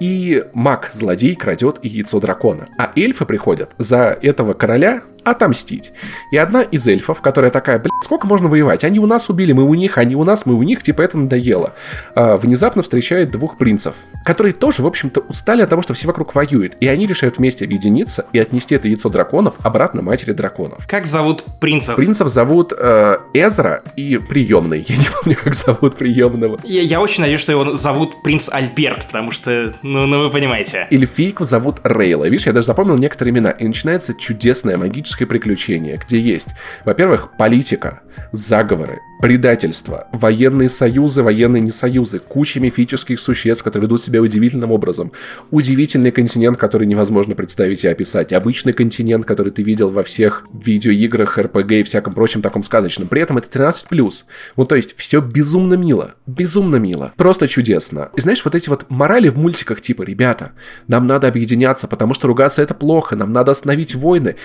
И 0.00 0.44
маг-злодей 0.52 1.34
крадет 1.34 1.78
яйцо 1.82 2.20
дракона. 2.20 2.68
А 2.78 2.92
эльфы 2.96 3.24
приходят 3.24 3.70
за 3.78 4.18
этого 4.20 4.54
короля 4.54 5.02
отомстить. 5.24 5.92
И 6.30 6.36
одна 6.36 6.62
из 6.62 6.86
эльфов, 6.86 7.20
которая 7.20 7.50
такая, 7.50 7.78
блин, 7.78 7.90
сколько 8.02 8.26
можно 8.26 8.48
воевать? 8.48 8.84
Они 8.84 8.98
у 8.98 9.06
нас 9.06 9.28
убили, 9.30 9.52
мы 9.52 9.64
у 9.64 9.74
них, 9.74 9.98
они 9.98 10.16
у 10.16 10.24
нас, 10.24 10.46
мы 10.46 10.54
у 10.54 10.62
них, 10.62 10.82
типа 10.82 11.02
это 11.02 11.18
надоело. 11.18 11.74
А, 12.14 12.36
внезапно 12.36 12.82
встречает 12.82 13.30
двух 13.30 13.56
принцев, 13.56 13.94
которые 14.24 14.52
тоже, 14.52 14.82
в 14.82 14.86
общем-то, 14.86 15.20
устали 15.20 15.62
от 15.62 15.70
того, 15.70 15.82
что 15.82 15.94
все 15.94 16.06
вокруг 16.06 16.34
воюют. 16.34 16.76
И 16.80 16.88
они 16.88 17.06
решают 17.06 17.38
вместе 17.38 17.64
объединиться 17.64 18.26
и 18.32 18.38
отнести 18.38 18.74
это 18.74 18.88
яйцо 18.88 19.08
драконов 19.08 19.54
обратно 19.62 20.02
матери 20.02 20.32
драконов. 20.32 20.86
Как 20.88 21.06
зовут 21.06 21.44
принцев? 21.60 21.96
Принцев 21.96 22.28
зовут 22.28 22.72
э, 22.76 23.16
Эзра 23.34 23.82
и 23.96 24.18
приемный. 24.18 24.80
Я 24.88 24.96
не 24.96 25.06
помню, 25.22 25.38
как 25.42 25.54
зовут 25.54 25.81
приемного. 25.90 26.60
Я, 26.64 26.82
я 26.82 27.00
очень 27.00 27.20
надеюсь, 27.22 27.40
что 27.40 27.52
его 27.52 27.76
зовут 27.76 28.22
принц 28.22 28.48
Альберт, 28.50 29.06
потому 29.06 29.30
что, 29.30 29.74
ну, 29.82 30.06
ну 30.06 30.24
вы 30.24 30.30
понимаете. 30.30 30.88
Эльфийку 30.90 31.44
зовут 31.44 31.80
Рейла. 31.84 32.24
Видишь, 32.24 32.46
я 32.46 32.52
даже 32.52 32.66
запомнил 32.66 32.96
некоторые 32.96 33.32
имена. 33.32 33.50
И 33.50 33.64
начинается 33.66 34.14
чудесная 34.14 34.76
магическая 34.76 35.22
политическое 35.22 35.26
приключение, 35.26 36.00
где 36.04 36.18
есть, 36.18 36.48
во-первых, 36.84 37.36
политика, 37.36 38.02
заговоры, 38.32 39.00
предательство, 39.20 40.08
военные 40.12 40.68
союзы, 40.68 41.22
военные 41.22 41.62
несоюзы, 41.62 42.18
куча 42.18 42.60
мифических 42.60 43.20
существ, 43.20 43.62
которые 43.62 43.86
ведут 43.86 44.02
себя 44.02 44.20
удивительным 44.20 44.72
образом, 44.72 45.12
удивительный 45.50 46.10
континент, 46.10 46.58
который 46.58 46.86
невозможно 46.86 47.34
представить 47.34 47.84
и 47.84 47.88
описать, 47.88 48.32
обычный 48.32 48.72
континент, 48.72 49.24
который 49.24 49.52
ты 49.52 49.62
видел 49.62 49.90
во 49.90 50.02
всех 50.02 50.44
видеоиграх, 50.52 51.38
РПГ 51.38 51.72
и 51.72 51.82
всяком 51.82 52.14
прочем 52.14 52.42
таком 52.42 52.62
сказочном. 52.62 53.08
При 53.08 53.20
этом 53.20 53.38
это 53.38 53.48
13+. 53.48 54.24
Ну, 54.56 54.64
то 54.64 54.74
есть, 54.74 54.96
все 54.96 55.20
безумно 55.20 55.71
мило, 55.74 56.14
безумно 56.26 56.76
мило, 56.76 57.12
просто 57.16 57.46
чудесно. 57.46 58.10
И 58.16 58.20
знаешь, 58.20 58.44
вот 58.44 58.54
эти 58.54 58.68
вот 58.68 58.86
морали 58.88 59.28
в 59.28 59.38
мультиках 59.38 59.80
типа, 59.80 60.02
ребята, 60.02 60.52
нам 60.88 61.06
надо 61.06 61.28
объединяться, 61.28 61.86
потому 61.86 62.14
что 62.14 62.26
ругаться 62.26 62.60
это 62.60 62.74
плохо, 62.74 63.14
нам 63.16 63.32
надо 63.32 63.52
остановить 63.52 63.94
войны. 63.94 64.36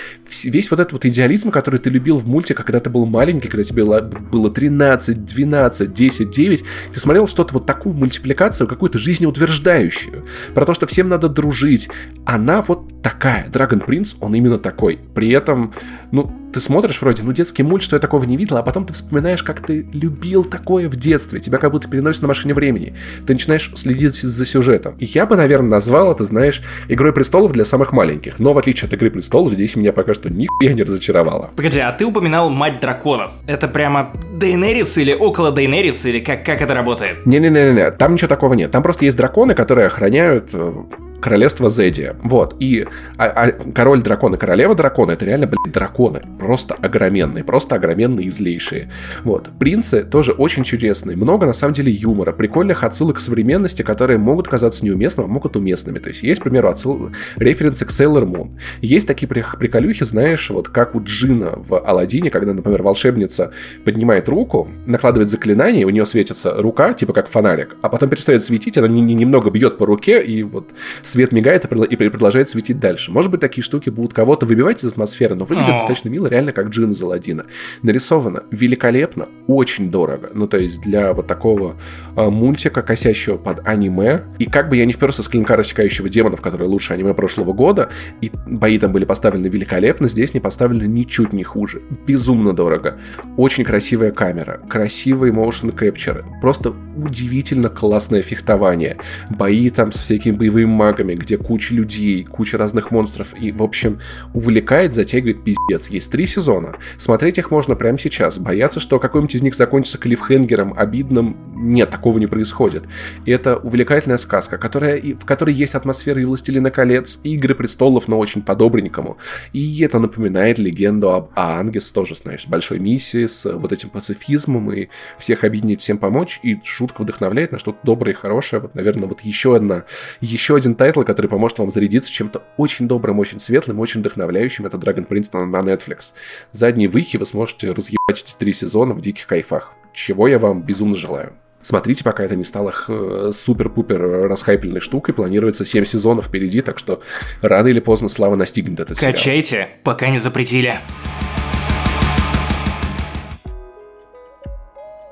Весь 0.44 0.70
вот 0.70 0.80
этот 0.80 0.94
вот 0.94 1.06
идеализм, 1.06 1.50
который 1.50 1.80
ты 1.80 1.90
любил 1.90 2.18
в 2.18 2.28
мультиках, 2.28 2.66
когда 2.66 2.80
ты 2.80 2.90
был 2.90 3.06
маленький, 3.06 3.48
когда 3.48 3.64
тебе 3.64 3.84
было 3.84 4.50
3 4.52 4.68
13, 4.68 5.26
12, 5.26 5.94
10, 5.94 6.30
9, 6.30 6.64
ты 6.94 7.00
смотрел 7.00 7.28
что-то 7.28 7.54
вот 7.54 7.66
такую 7.66 7.96
мультипликацию, 7.96 8.68
какую-то 8.68 9.00
жизнеутверждающую, 9.00 10.26
про 10.54 10.66
то, 10.66 10.74
что 10.74 10.88
всем 10.88 11.10
надо 11.10 11.30
дружить. 11.30 11.90
Она 12.26 12.62
вот 12.62 13.02
такая. 13.02 13.48
Dragon 13.50 13.86
Prince, 13.86 14.18
он 14.20 14.36
именно 14.36 14.58
такой. 14.58 15.00
При 15.16 15.30
этом, 15.30 15.74
ну, 16.12 16.32
ты 16.54 16.62
смотришь 16.62 17.02
вроде, 17.02 17.24
ну, 17.24 17.32
детский 17.34 17.64
мульт, 17.64 17.84
что 17.84 17.96
я 17.96 18.00
такого 18.00 18.24
не 18.24 18.38
видел, 18.38 18.58
а 18.58 18.64
потом 18.64 18.86
ты 18.86 18.94
вспоминаешь, 18.94 19.44
как 19.44 19.66
ты 19.66 19.88
любил 19.94 20.44
такое 20.44 20.90
в 20.90 20.96
детстве. 20.96 21.40
Тебя 21.40 21.58
как 21.58 21.72
будто 21.72 21.90
переносит 21.90 22.22
на 22.22 22.28
машине 22.28 22.54
времени. 22.54 22.96
Ты 23.26 23.34
начинаешь 23.34 23.72
следить 23.76 24.16
за 24.16 24.46
сюжетом. 24.46 24.96
И 25.00 25.06
я 25.06 25.26
бы, 25.26 25.36
наверное, 25.36 25.70
назвал 25.70 26.12
это, 26.12 26.24
знаешь, 26.24 26.62
Игрой 26.88 27.14
престолов 27.14 27.52
для 27.52 27.66
самых 27.66 27.92
маленьких. 27.92 28.40
Но 28.40 28.54
в 28.54 28.58
отличие 28.58 28.88
от 28.88 28.94
Игры 28.94 29.12
престолов, 29.12 29.54
здесь 29.54 29.76
меня 29.76 29.94
пока 29.94 30.14
что 30.14 30.30
нихуя 30.30 30.74
не 30.74 30.84
разочаровало. 30.84 31.52
Погоди, 31.56 31.80
а 31.80 31.92
ты 31.92 32.06
упоминал 32.06 32.50
Мать 32.50 32.80
Драконов. 32.80 33.32
Это 33.46 33.68
прямо 33.68 34.14
Дейнерис 34.34 34.98
или 34.98 35.14
около 35.14 35.52
Дейнерис, 35.52 36.06
или 36.06 36.20
как, 36.20 36.46
как 36.46 36.62
это 36.62 36.74
работает? 36.74 37.26
Не-не-не-не, 37.26 37.92
там 37.92 38.14
ничего 38.14 38.30
такого 38.30 38.54
нет. 38.54 38.72
Там 38.72 38.84
просто 38.84 39.06
есть 39.06 39.18
драконы, 39.18 39.54
которые 39.54 39.88
охраняют 39.88 40.52
э, 40.54 40.74
королевство 41.22 41.70
Зедия. 41.70 42.16
Вот. 42.24 42.56
И 42.60 42.86
а, 43.18 43.26
а, 43.26 43.52
король 43.74 44.02
дракон 44.02 44.36
и 44.36 44.38
королева 44.38 44.76
дракона 44.76 45.12
это 45.12 45.26
реально, 45.26 45.48
блядь, 45.48 45.74
драконы. 45.74 46.22
Просто 46.40 46.76
огроменные, 46.76 47.44
просто 47.44 47.76
огроменные 47.76 48.28
и 48.28 48.30
злейшие. 48.30 48.92
Вот. 49.24 49.50
Принцы 49.60 50.04
тоже 50.04 50.32
очень 50.32 50.64
чудесные. 50.64 51.18
Много, 51.18 51.46
на 51.46 51.54
самом 51.54 51.74
деле, 51.74 51.92
юмора, 51.92 52.32
прикольных 52.32 52.84
отсылок 52.84 53.18
к 53.18 53.20
современности, 53.20 53.82
которые 53.82 54.18
могут 54.18 54.48
казаться 54.48 54.86
неуместными, 54.86 55.28
а 55.28 55.32
могут 55.32 55.56
уместными. 55.56 56.00
То 56.00 56.10
есть 56.10 56.24
есть, 56.24 56.42
к 56.42 56.44
примеру, 56.44 56.70
отсыл... 56.70 57.12
референсы 57.36 57.86
к 57.86 57.90
Sailor 57.90 58.24
Moon. 58.24 58.58
Есть 58.82 59.08
такие 59.08 59.28
приколюхи, 59.28 60.04
знаешь, 60.04 60.50
вот 60.50 60.70
как 60.70 60.96
у 60.96 61.04
Джина 61.04 61.54
в 61.58 61.80
Алладине, 61.80 62.30
когда, 62.30 62.54
например, 62.54 62.84
волшебница 62.84 63.52
поднимает 63.84 64.30
руку, 64.30 64.70
накладывает 64.86 65.30
заклинание, 65.30 65.86
у 65.86 65.90
нее 65.90 66.06
светится 66.06 66.56
рука, 66.58 66.94
типа 66.94 67.14
как 67.14 67.28
фонарик, 67.28 67.76
а 67.82 67.90
потом 67.90 68.10
перестает 68.10 68.44
светить, 68.44 68.78
она 68.78 68.88
немного 68.88 69.50
бьет 69.50 69.78
по 69.78 69.86
руке, 69.86 70.22
и 70.22 70.44
вот 70.44 70.72
свет 71.08 71.32
мигает 71.32 71.66
и 71.66 72.10
продолжает 72.10 72.50
светить 72.50 72.80
дальше. 72.80 73.12
Может 73.12 73.32
быть, 73.32 73.42
такие 73.42 73.64
штуки 73.64 73.90
будут 73.90 74.14
кого-то 74.14 74.46
выбивать 74.46 74.84
из 74.84 74.88
атмосферы, 74.88 75.36
но 75.36 75.46
выглядит 75.46 75.74
достаточно 75.74 76.10
мило, 76.10 76.28
реально 76.28 76.52
как 76.52 76.70
джин 76.70 76.92
из 76.92 77.02
Аладдина. 77.02 77.46
Нарисовано 77.82 78.44
великолепно, 78.52 79.28
очень 79.48 79.90
дорого. 79.90 80.30
Ну, 80.34 80.48
то 80.48 80.58
есть 80.58 80.82
для 80.82 81.14
вот 81.14 81.28
такого 81.28 81.78
э, 82.16 82.30
мультика, 82.30 82.82
косящего 82.82 83.38
под 83.38 83.68
аниме, 83.68 84.24
и 84.40 84.46
как 84.46 84.70
бы 84.70 84.78
я 84.78 84.86
не 84.86 84.94
вперся 84.94 85.24
с 85.24 85.28
клинка 85.28 85.56
рассекающего 85.56 86.10
демонов, 86.10 86.42
который 86.42 86.68
лучше 86.68 86.94
аниме 86.94 87.14
прошлого 87.14 87.54
года, 87.54 87.90
и 88.22 88.32
бои 88.46 88.78
там 88.80 88.92
были 88.92 89.06
поставлены 89.06 89.48
великолепно, 89.48 90.08
здесь 90.08 90.34
не 90.34 90.40
поставлены 90.40 90.88
ничуть 90.88 91.34
не 91.34 91.44
хуже. 91.44 91.82
Безумно 92.06 92.54
дорого. 92.54 93.00
Очень 93.38 93.64
красивая 93.64 94.12
камера, 94.12 94.60
красивый 94.70 95.32
motion 95.32 95.76
capture, 95.76 96.24
просто 96.42 96.74
удивительно 96.98 97.70
классное 97.70 98.22
фехтование. 98.22 98.98
Бои 99.30 99.70
там 99.70 99.92
с 99.92 100.00
всякими 100.00 100.36
боевыми 100.36 100.66
магами, 100.66 100.97
магами, 100.98 101.16
где 101.16 101.38
куча 101.38 101.74
людей, 101.74 102.24
куча 102.24 102.58
разных 102.58 102.92
монстров, 102.92 103.34
и, 103.40 103.52
в 103.52 103.62
общем, 103.62 104.00
увлекает, 104.34 104.94
затягивает 104.94 105.44
пиздец. 105.44 105.90
Есть 105.90 106.12
три 106.12 106.26
сезона. 106.26 106.76
Смотреть 106.98 107.38
их 107.38 107.52
можно 107.52 107.76
прямо 107.76 107.98
сейчас. 107.98 108.38
Бояться, 108.38 108.80
что 108.80 109.00
какой-нибудь 109.00 109.36
из 109.36 109.42
них 109.42 109.56
закончится 109.56 109.98
клиффхенгером, 109.98 110.74
обидным, 110.76 111.38
нет, 111.56 111.90
такого 111.90 112.20
не 112.20 112.28
происходит. 112.28 112.84
И 113.26 113.32
это 113.32 113.58
увлекательная 113.58 114.18
сказка, 114.18 114.58
которая, 114.58 115.02
в 115.16 115.26
которой 115.26 115.54
есть 115.54 115.76
атмосфера 115.76 116.22
и 116.22 116.26
«Властелина 116.26 116.72
колец», 116.72 117.20
и 117.24 117.36
«Игры 117.36 117.56
престолов», 117.56 118.08
но 118.08 118.18
очень 118.18 118.42
по-добренькому. 118.42 119.18
И 119.54 119.82
это 119.82 120.00
напоминает 120.00 120.60
легенду 120.60 121.12
об 121.12 121.30
Аанге 121.36 121.76
с, 121.76 121.92
тоже, 121.92 122.16
знаешь, 122.16 122.44
с 122.44 122.48
большой 122.48 122.80
миссией, 122.80 123.28
с 123.28 123.52
вот 123.52 123.72
этим 123.72 123.90
пацифизмом, 123.90 124.72
и 124.72 124.88
всех 125.18 125.44
объединить, 125.44 125.82
всем 125.82 125.98
помочь, 125.98 126.40
и 126.44 126.60
жутко 126.64 127.04
вдохновляет 127.04 127.52
на 127.52 127.60
что-то 127.60 127.80
доброе 127.84 128.14
и 128.14 128.16
хорошее. 128.16 128.62
Вот, 128.62 128.76
наверное, 128.76 129.08
вот 129.08 129.22
еще 129.22 129.56
одна, 129.56 129.84
еще 130.22 130.56
один 130.56 130.76
title, 130.88 131.04
который 131.04 131.28
поможет 131.28 131.60
вам 131.60 131.70
зарядиться 131.70 132.10
чем-то 132.12 132.44
очень 132.56 132.88
добрым, 132.88 133.20
очень 133.20 133.40
светлым, 133.40 133.80
очень 133.80 134.00
вдохновляющим. 134.00 134.66
Это 134.66 134.78
Dragon 134.78 135.06
Prince 135.06 135.46
на 135.46 135.58
Netflix. 135.58 136.14
За 136.52 136.64
одни 136.64 136.88
выхи 136.88 137.18
вы 137.18 137.26
сможете 137.26 137.72
разъебать 137.72 138.24
эти 138.24 138.34
три 138.38 138.54
сезона 138.54 138.94
в 138.94 139.02
диких 139.02 139.28
кайфах. 139.28 139.74
Чего 139.94 140.28
я 140.28 140.40
вам 140.40 140.62
безумно 140.62 140.96
желаю. 140.96 141.34
Смотрите, 141.62 142.04
пока 142.04 142.24
это 142.24 142.38
не 142.38 142.46
стало 142.46 142.74
э, 142.88 143.32
супер-пупер 143.34 144.00
расхайпленной 144.30 144.80
штукой. 144.80 145.14
Планируется 145.14 145.66
7 145.66 145.84
сезонов 145.84 146.28
впереди, 146.28 146.62
так 146.62 146.78
что 146.78 147.02
рано 147.42 147.68
или 147.68 147.82
поздно 147.82 148.08
слава 148.08 148.36
настигнет 148.36 148.80
этот 148.80 148.98
сериал. 148.98 149.14
Качайте, 149.14 149.70
пока 149.84 150.10
не 150.10 150.20
запретили. 150.20 150.80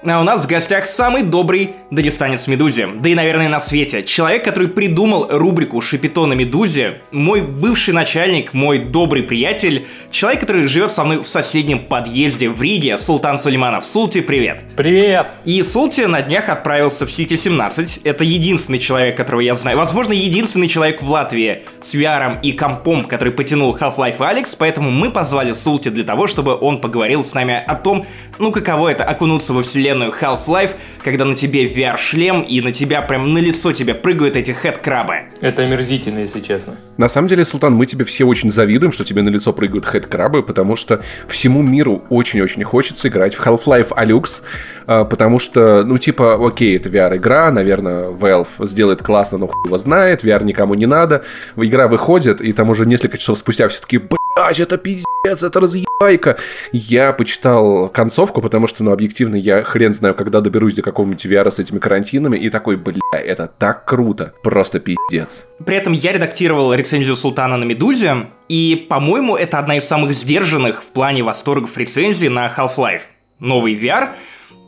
А 0.08 0.20
у 0.20 0.24
нас 0.24 0.46
в 0.46 0.48
гостях 0.48 0.86
самый 0.86 1.24
добрый 1.24 1.74
дагестанец 1.90 2.46
Медузе. 2.46 2.88
Да 3.00 3.10
и, 3.10 3.16
наверное, 3.16 3.50
на 3.50 3.60
свете. 3.60 4.04
Человек, 4.04 4.46
который 4.46 4.68
придумал 4.68 5.28
рубрику 5.32 5.82
«Шапито 5.82 6.28
на 6.28 6.34
Медузе», 6.34 7.02
мой 7.12 7.42
бывший 7.42 7.94
начальник, 7.96 8.54
мой 8.54 8.78
добрый 8.78 9.24
приятель, 9.24 9.88
человек, 10.12 10.42
который 10.42 10.68
живет 10.68 10.92
со 10.92 11.04
мной 11.04 11.18
в 11.18 11.28
соседнем 11.28 11.86
подъезде 11.86 12.50
в 12.50 12.62
Риге, 12.62 13.00
Султан 13.00 13.40
Сулейманов. 13.40 13.84
Султи, 13.84 14.22
привет! 14.22 14.64
Привет! 14.76 15.28
И 15.44 15.64
Султи 15.64 16.02
на 16.02 16.22
днях 16.22 16.50
отправился 16.50 17.08
в 17.08 17.12
Сити-17. 17.12 18.02
Это 18.04 18.24
единственный 18.24 18.80
человек, 18.80 19.18
которого 19.18 19.42
я 19.42 19.56
знаю. 19.56 19.78
Возможно, 19.78 20.14
единственный 20.14 20.68
человек 20.68 21.02
в 21.02 21.10
Латвии 21.10 21.64
с 21.82 21.96
VR 21.96 22.40
и 22.44 22.52
компом, 22.52 23.06
который 23.06 23.34
потянул 23.34 23.76
Half-Life 23.76 24.20
Алекс, 24.20 24.54
поэтому 24.54 24.92
мы 24.92 25.10
позвали 25.10 25.54
Султи 25.54 25.90
для 25.90 26.04
того, 26.04 26.28
чтобы 26.28 26.56
он 26.56 26.80
поговорил 26.80 27.24
с 27.24 27.34
нами 27.34 27.56
о 27.66 27.74
том, 27.74 28.06
ну 28.38 28.52
каково 28.52 28.90
это 28.90 29.04
окунуться 29.04 29.54
во 29.54 29.64
вселенную 29.64 29.95
вселенную 29.96 30.12
Half-Life, 30.12 30.72
когда 31.04 31.26
на 31.26 31.36
тебе 31.36 31.66
VR-шлем 31.66 32.42
и 32.42 32.62
на 32.62 32.72
тебя 32.72 33.02
прям 33.02 33.34
на 33.34 33.40
лицо 33.40 33.72
тебе 33.72 33.94
прыгают 33.94 34.36
эти 34.36 34.52
хэт-крабы. 34.52 35.16
Это 35.42 35.64
омерзительно, 35.64 36.20
если 36.20 36.40
честно. 36.40 36.76
На 36.98 37.08
самом 37.08 37.28
деле, 37.28 37.46
Султан, 37.46 37.74
мы 37.74 37.86
тебе 37.86 38.06
все 38.06 38.26
очень 38.26 38.52
завидуем, 38.52 38.92
что 38.92 39.04
тебе 39.04 39.22
на 39.22 39.30
лицо 39.30 39.54
прыгают 39.54 39.86
хэт-крабы, 39.86 40.44
потому 40.44 40.76
что 40.76 41.02
всему 41.28 41.62
миру 41.62 42.04
очень-очень 42.10 42.64
хочется 42.64 43.08
играть 43.08 43.36
в 43.36 43.46
Half-Life 43.46 43.90
Alyx, 43.90 44.42
а, 44.88 45.06
потому 45.06 45.40
что, 45.40 45.84
ну, 45.84 45.98
типа, 45.98 46.46
окей, 46.46 46.76
это 46.76 46.90
VR-игра, 46.90 47.52
наверное, 47.52 48.10
Valve 48.10 48.66
сделает 48.66 49.02
классно, 49.02 49.38
но 49.38 49.48
хуй 49.48 49.68
его 49.68 49.78
знает, 49.78 50.24
VR 50.24 50.44
никому 50.44 50.74
не 50.74 50.86
надо. 50.86 51.24
Игра 51.56 51.88
выходит, 51.88 52.42
и 52.42 52.52
там 52.52 52.70
уже 52.70 52.86
несколько 52.86 53.18
часов 53.18 53.38
спустя 53.38 53.68
все 53.68 53.82
таки 53.82 54.00
блядь, 54.36 54.60
это 54.60 54.78
пиздец, 54.78 55.44
это 55.44 55.60
разъебайка. 55.60 56.38
Я 56.72 57.14
почитал 57.14 57.90
концовку, 57.90 58.42
потому 58.42 58.68
что, 58.68 58.84
ну, 58.84 58.92
объективно, 58.92 59.36
я 59.36 59.64
хрен 59.64 59.94
знаю, 59.94 60.14
когда 60.14 60.42
доберусь 60.42 60.74
до 60.74 60.82
какого-нибудь 60.82 61.26
VR 61.26 61.50
с 61.50 61.60
этими 61.60 61.80
карантинами, 61.80 62.38
и 62.38 62.50
такой, 62.50 62.76
бля, 62.76 63.00
это 63.14 63.48
так 63.48 63.86
круто, 63.86 64.34
просто 64.44 64.80
пиздец. 64.80 65.48
При 65.66 65.76
этом 65.76 65.94
я 65.94 66.12
редактировал 66.12 66.74
рецензию 66.74 67.16
Султана 67.16 67.58
на 67.58 67.64
Медузе, 67.64 68.28
и, 68.50 68.86
по-моему, 68.90 69.36
это 69.36 69.60
одна 69.60 69.78
из 69.78 69.86
самых 69.86 70.12
сдержанных 70.12 70.84
в 70.84 70.92
плане 70.92 71.24
восторгов 71.24 71.78
рецензий 71.78 72.30
на 72.30 72.48
Half-Life. 72.48 73.02
Новый 73.40 73.76
VR— 73.76 74.10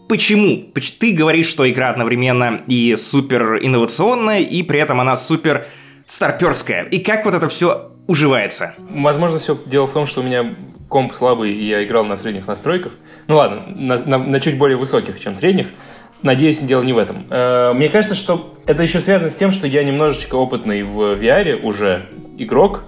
Почему? 0.09 0.71
Ты 1.01 1.11
говоришь, 1.11 1.47
что 1.47 1.69
игра 1.69 1.89
одновременно 1.89 2.61
и 2.65 2.95
супер 2.95 3.57
инновационная, 3.61 4.39
и 4.39 4.63
при 4.63 4.79
этом 4.79 5.01
она 5.01 5.17
супер 5.17 5.65
старперская. 6.05 6.85
И 6.85 6.99
как 6.99 7.25
вот 7.25 7.33
это 7.33 7.49
все 7.49 7.91
уживается? 8.07 8.73
Возможно, 8.89 9.39
все 9.39 9.57
дело 9.65 9.85
в 9.85 9.93
том, 9.93 10.05
что 10.05 10.21
у 10.21 10.23
меня 10.23 10.55
комп 10.89 11.13
слабый, 11.13 11.53
и 11.53 11.67
я 11.67 11.83
играл 11.83 12.05
на 12.05 12.15
средних 12.15 12.47
настройках. 12.47 12.93
Ну 13.27 13.35
ладно, 13.37 13.63
на, 13.67 13.97
на, 14.05 14.17
на 14.17 14.39
чуть 14.39 14.57
более 14.57 14.77
высоких, 14.77 15.19
чем 15.19 15.35
средних. 15.35 15.67
Надеюсь, 16.23 16.59
дело 16.59 16.81
не 16.81 16.93
в 16.93 16.97
этом. 16.97 17.27
Э, 17.29 17.73
мне 17.73 17.89
кажется, 17.89 18.15
что 18.15 18.57
это 18.65 18.81
еще 18.81 19.01
связано 19.01 19.29
с 19.29 19.35
тем, 19.35 19.51
что 19.51 19.67
я 19.67 19.83
немножечко 19.83 20.35
опытный 20.35 20.83
в 20.83 21.13
VR 21.13 21.61
уже 21.61 22.09
игрок, 22.37 22.85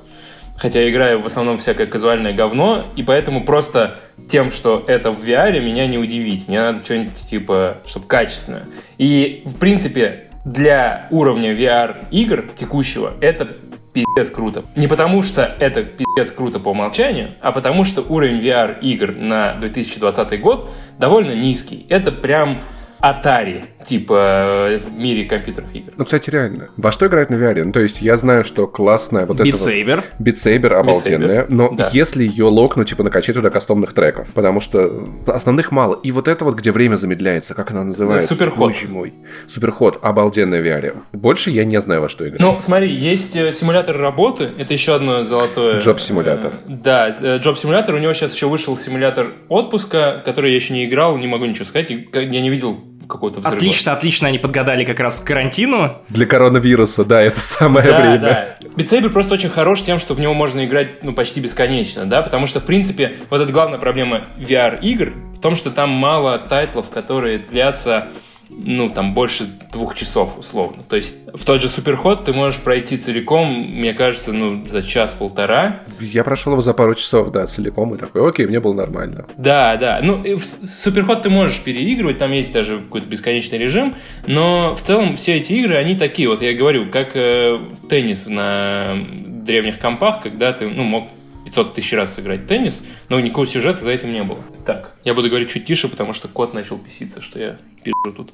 хотя 0.55 0.81
я 0.81 0.89
играю 0.89 1.19
в 1.19 1.25
основном 1.25 1.57
всякое 1.57 1.85
казуальное 1.85 2.33
говно, 2.33 2.85
и 2.95 3.03
поэтому 3.03 3.45
просто 3.45 3.97
тем, 4.27 4.51
что 4.51 4.83
это 4.87 5.11
в 5.11 5.23
VR, 5.23 5.59
меня 5.59 5.85
не 5.87 5.97
удивить. 5.97 6.47
Мне 6.47 6.59
надо 6.59 6.83
что-нибудь 6.83 7.15
типа, 7.15 7.77
чтобы 7.85 8.07
качественное. 8.07 8.65
И, 8.97 9.43
в 9.45 9.57
принципе, 9.57 10.29
для 10.43 11.07
уровня 11.11 11.53
VR 11.53 11.95
игр 12.11 12.45
текущего 12.55 13.13
это 13.21 13.55
пиздец 13.93 14.31
круто. 14.31 14.65
Не 14.75 14.87
потому 14.87 15.21
что 15.21 15.55
это 15.59 15.83
пиздец 15.83 16.31
круто 16.31 16.59
по 16.59 16.69
умолчанию, 16.69 17.35
а 17.41 17.51
потому 17.51 17.83
что 17.83 18.01
уровень 18.01 18.39
VR 18.39 18.79
игр 18.81 19.15
на 19.15 19.53
2020 19.55 20.41
год 20.41 20.71
довольно 20.97 21.33
низкий. 21.33 21.85
Это 21.89 22.11
прям 22.11 22.61
Atari, 23.01 23.65
типа 23.83 24.69
в 24.79 24.91
мире 24.93 25.25
компьютерных 25.25 25.75
игр. 25.75 25.93
Ну, 25.95 26.05
кстати, 26.05 26.29
реально. 26.29 26.69
Во 26.77 26.91
что 26.91 27.07
играть 27.07 27.29
на 27.29 27.35
VR? 27.35 27.63
Ну, 27.63 27.71
то 27.71 27.79
есть 27.79 28.01
я 28.01 28.17
знаю, 28.17 28.43
что 28.43 28.67
классная 28.67 29.25
вот 29.25 29.39
Beat 29.39 29.49
эта 29.49 29.57
Saber. 29.57 29.95
Вот, 29.95 30.27
Beat 30.27 30.35
Saber 30.35 30.73
обалденная, 30.73 31.45
но 31.49 31.71
да. 31.71 31.89
если 31.93 32.25
ее 32.25 32.45
локнуть, 32.45 32.89
типа 32.89 33.03
накачать 33.03 33.35
туда 33.35 33.49
кастомных 33.49 33.93
треков, 33.93 34.27
потому 34.33 34.59
что 34.59 35.07
основных 35.27 35.71
мало. 35.71 35.99
И 36.03 36.11
вот 36.11 36.27
это 36.27 36.45
вот, 36.45 36.55
где 36.55 36.71
время 36.71 36.95
замедляется, 36.95 37.53
как 37.53 37.71
она 37.71 37.83
называется? 37.83 38.33
Суперход. 38.33 38.73
мой. 38.89 39.13
Суперход, 39.47 39.99
обалденная 40.01 40.61
VR. 40.61 40.97
Больше 41.13 41.51
я 41.51 41.63
не 41.63 41.79
знаю, 41.79 42.01
во 42.01 42.09
что 42.09 42.27
играть. 42.27 42.41
Ну, 42.41 42.55
смотри, 42.59 42.91
есть 42.91 43.35
э, 43.35 43.51
симулятор 43.51 43.97
работы, 43.97 44.49
это 44.57 44.73
еще 44.73 44.95
одно 44.95 45.23
золотое... 45.23 45.79
Джоб-симулятор. 45.79 46.53
Э, 46.67 46.71
да, 46.71 47.09
джоб-симулятор, 47.37 47.95
у 47.95 47.99
него 47.99 48.13
сейчас 48.13 48.35
еще 48.35 48.47
вышел 48.47 48.75
симулятор 48.77 49.33
отпуска, 49.47 50.21
который 50.25 50.51
я 50.51 50.55
еще 50.55 50.73
не 50.73 50.85
играл, 50.85 51.17
не 51.17 51.27
могу 51.27 51.45
ничего 51.45 51.65
сказать, 51.65 51.89
я 51.89 52.41
не 52.41 52.49
видел 52.49 52.88
какого-то 53.07 53.39
взрыва. 53.39 53.57
Отлично, 53.57 53.93
отлично, 53.93 54.27
они 54.27 54.39
подгадали 54.39 54.83
как 54.83 54.99
раз 54.99 55.19
к 55.19 55.23
карантину. 55.23 55.97
Для 56.09 56.25
коронавируса, 56.25 57.05
да, 57.05 57.21
это 57.21 57.39
самое 57.39 57.89
да, 57.89 57.99
время. 57.99 58.19
Да. 58.19 58.57
Beat 58.75 59.09
просто 59.09 59.33
очень 59.35 59.49
хорош 59.49 59.83
тем, 59.83 59.99
что 59.99 60.13
в 60.13 60.19
него 60.19 60.33
можно 60.33 60.65
играть 60.65 61.03
ну, 61.03 61.13
почти 61.13 61.39
бесконечно, 61.39 62.05
да, 62.05 62.21
потому 62.21 62.47
что, 62.47 62.59
в 62.59 62.63
принципе, 62.63 63.13
вот 63.29 63.41
эта 63.41 63.51
главная 63.51 63.79
проблема 63.79 64.27
VR-игр 64.37 65.13
в 65.35 65.39
том, 65.39 65.55
что 65.55 65.71
там 65.71 65.89
мало 65.89 66.37
тайтлов, 66.37 66.89
которые 66.89 67.39
длятся 67.39 68.07
ну, 68.49 68.89
там, 68.89 69.13
больше 69.13 69.47
двух 69.71 69.95
часов, 69.95 70.37
условно. 70.37 70.83
То 70.87 70.95
есть 70.95 71.17
в 71.33 71.45
тот 71.45 71.61
же 71.61 71.69
Суперход 71.69 72.25
ты 72.25 72.33
можешь 72.33 72.59
пройти 72.61 72.97
целиком, 72.97 73.53
мне 73.53 73.93
кажется, 73.93 74.33
ну, 74.33 74.65
за 74.67 74.81
час-полтора. 74.81 75.81
Я 75.99 76.23
прошел 76.23 76.53
его 76.53 76.61
за 76.61 76.73
пару 76.73 76.95
часов, 76.95 77.31
да, 77.31 77.47
целиком, 77.47 77.93
и 77.95 77.97
такой, 77.97 78.27
окей, 78.27 78.47
мне 78.47 78.59
было 78.59 78.73
нормально. 78.73 79.27
Да, 79.37 79.77
да. 79.77 79.99
Ну, 80.01 80.23
в 80.23 80.67
Суперход 80.67 81.21
ты 81.21 81.29
можешь 81.29 81.61
переигрывать, 81.63 82.17
там 82.17 82.31
есть 82.31 82.51
даже 82.51 82.79
какой-то 82.79 83.07
бесконечный 83.07 83.57
режим, 83.57 83.95
но 84.25 84.75
в 84.75 84.81
целом 84.81 85.15
все 85.15 85.37
эти 85.37 85.53
игры, 85.53 85.75
они 85.75 85.95
такие, 85.95 86.27
вот 86.27 86.41
я 86.41 86.53
говорю, 86.53 86.89
как 86.89 87.15
э, 87.15 87.59
теннис 87.87 88.25
на 88.25 88.95
древних 89.25 89.79
компах, 89.79 90.21
когда 90.21 90.53
ты, 90.53 90.67
ну, 90.67 90.83
мог 90.83 91.07
500 91.49 91.73
тысяч 91.73 91.93
раз 91.93 92.13
сыграть 92.13 92.45
теннис, 92.47 92.85
но 93.09 93.19
никакого 93.19 93.47
сюжета 93.47 93.83
за 93.83 93.91
этим 93.91 94.11
не 94.11 94.23
было. 94.23 94.39
Так, 94.65 94.95
я 95.03 95.13
буду 95.13 95.29
говорить 95.29 95.49
чуть 95.49 95.65
тише, 95.65 95.89
потому 95.89 96.13
что 96.13 96.27
кот 96.27 96.53
начал 96.53 96.77
писиться, 96.77 97.21
что 97.21 97.39
я 97.39 97.57
пишу 97.83 98.15
тут. 98.15 98.31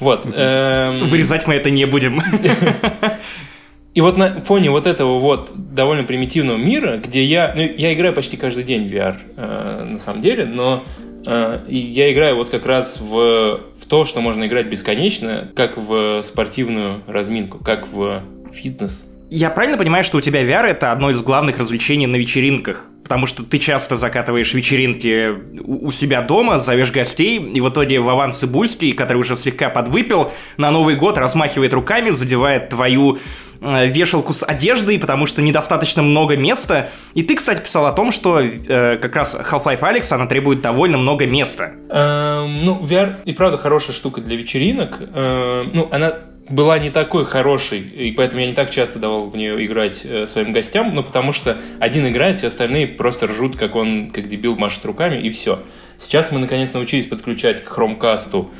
Вот. 0.00 0.26
Эм... 0.26 1.08
Вырезать 1.08 1.46
мы 1.46 1.54
это 1.54 1.70
не 1.70 1.84
будем. 1.84 2.22
И 3.94 4.00
вот 4.00 4.16
на 4.16 4.40
фоне 4.40 4.70
вот 4.70 4.86
этого 4.86 5.18
вот 5.18 5.52
довольно 5.54 6.02
примитивного 6.02 6.56
мира, 6.56 6.96
где 6.96 7.22
я... 7.22 7.54
Ну, 7.56 7.62
я 7.62 7.94
играю 7.94 8.12
почти 8.12 8.36
каждый 8.36 8.64
день 8.64 8.88
в 8.88 8.92
VR, 8.92 9.16
э, 9.36 9.84
на 9.84 9.98
самом 9.98 10.20
деле, 10.20 10.46
но 10.46 10.84
э, 11.24 11.60
я 11.68 12.12
играю 12.12 12.34
вот 12.36 12.50
как 12.50 12.66
раз 12.66 12.98
в, 13.00 13.60
в 13.78 13.86
то, 13.86 14.04
что 14.04 14.20
можно 14.20 14.46
играть 14.46 14.66
бесконечно, 14.66 15.48
как 15.54 15.76
в 15.76 16.22
спортивную 16.22 17.02
разминку, 17.06 17.58
как 17.58 17.86
в 17.86 18.24
фитнес, 18.52 19.08
я 19.34 19.50
правильно 19.50 19.76
понимаю, 19.76 20.04
что 20.04 20.18
у 20.18 20.20
тебя 20.20 20.44
VR 20.44 20.66
это 20.66 20.92
одно 20.92 21.10
из 21.10 21.20
главных 21.22 21.58
развлечений 21.58 22.06
на 22.06 22.16
вечеринках? 22.16 22.84
Потому 23.02 23.26
что 23.26 23.42
ты 23.42 23.58
часто 23.58 23.96
закатываешь 23.96 24.54
вечеринки 24.54 25.34
у 25.62 25.90
себя 25.90 26.22
дома, 26.22 26.58
зовешь 26.58 26.90
гостей, 26.90 27.38
и 27.38 27.60
в 27.60 27.68
итоге 27.68 28.00
Вован 28.00 28.32
Цибульский, 28.32 28.92
который 28.92 29.18
уже 29.18 29.36
слегка 29.36 29.68
подвыпил, 29.68 30.30
на 30.56 30.70
Новый 30.70 30.94
год 30.94 31.18
размахивает 31.18 31.74
руками, 31.74 32.10
задевает 32.10 32.70
твою 32.70 33.18
э, 33.60 33.88
вешалку 33.88 34.32
с 34.32 34.42
одеждой, 34.42 34.98
потому 34.98 35.26
что 35.26 35.42
недостаточно 35.42 36.02
много 36.02 36.36
места. 36.36 36.90
И 37.12 37.22
ты, 37.22 37.34
кстати, 37.34 37.60
писал 37.60 37.84
о 37.86 37.92
том, 37.92 38.10
что 38.10 38.40
э, 38.40 38.96
как 38.96 39.16
раз 39.16 39.34
Half-Life 39.34 39.80
Alex, 39.80 40.12
она 40.14 40.26
требует 40.26 40.62
довольно 40.62 40.96
много 40.96 41.26
места. 41.26 41.72
Эм, 41.90 42.64
ну, 42.64 42.80
VR 42.80 43.16
и 43.26 43.32
правда 43.34 43.58
хорошая 43.58 43.94
штука 43.94 44.22
для 44.22 44.36
вечеринок. 44.36 44.98
Эм, 45.00 45.70
ну, 45.74 45.88
она 45.92 46.14
была 46.48 46.78
не 46.78 46.90
такой 46.90 47.24
хорошей, 47.24 47.80
и 47.80 48.12
поэтому 48.12 48.42
я 48.42 48.48
не 48.48 48.54
так 48.54 48.70
часто 48.70 48.98
давал 48.98 49.28
в 49.28 49.36
нее 49.36 49.64
играть 49.64 50.04
э, 50.04 50.26
своим 50.26 50.52
гостям, 50.52 50.94
ну, 50.94 51.02
потому 51.02 51.32
что 51.32 51.56
один 51.80 52.06
играет, 52.06 52.38
все 52.38 52.48
остальные 52.48 52.88
просто 52.88 53.26
ржут, 53.26 53.56
как 53.56 53.74
он, 53.76 54.10
как 54.10 54.28
дебил, 54.28 54.56
машет 54.56 54.84
руками, 54.84 55.20
и 55.20 55.30
все. 55.30 55.60
Сейчас 55.96 56.32
мы, 56.32 56.40
наконец, 56.40 56.72
научились 56.74 57.06
подключать 57.06 57.64
к 57.64 57.68
хромкасту 57.68 58.50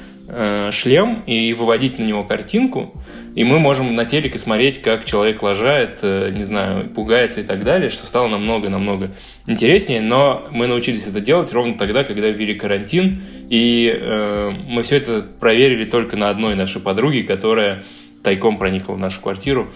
шлем 0.70 1.22
и 1.26 1.52
выводить 1.52 1.98
на 1.98 2.04
него 2.04 2.24
картинку, 2.24 2.92
и 3.34 3.42
мы 3.42 3.58
можем 3.58 3.94
на 3.94 4.04
телеке 4.04 4.38
смотреть, 4.38 4.80
как 4.80 5.04
человек 5.04 5.42
лажает, 5.42 5.98
э, 6.02 6.30
не 6.30 6.44
знаю, 6.44 6.88
пугается 6.88 7.40
и 7.40 7.44
так 7.44 7.64
далее, 7.64 7.90
что 7.90 8.06
стало 8.06 8.28
намного-намного 8.28 9.10
интереснее, 9.46 10.00
но 10.00 10.46
мы 10.50 10.68
научились 10.68 11.06
это 11.06 11.20
делать 11.20 11.52
ровно 11.52 11.74
тогда, 11.74 12.04
когда 12.04 12.28
ввели 12.28 12.54
карантин, 12.54 13.22
и 13.50 13.92
э, 13.92 14.52
мы 14.68 14.82
все 14.82 14.98
это 14.98 15.26
проверили 15.40 15.84
только 15.84 16.16
на 16.16 16.30
одной 16.30 16.54
нашей 16.54 16.80
подруге, 16.80 17.24
которая 17.24 17.82
тайком 18.22 18.56
проникла 18.56 18.94
в 18.94 18.98
нашу 18.98 19.20
квартиру 19.20 19.72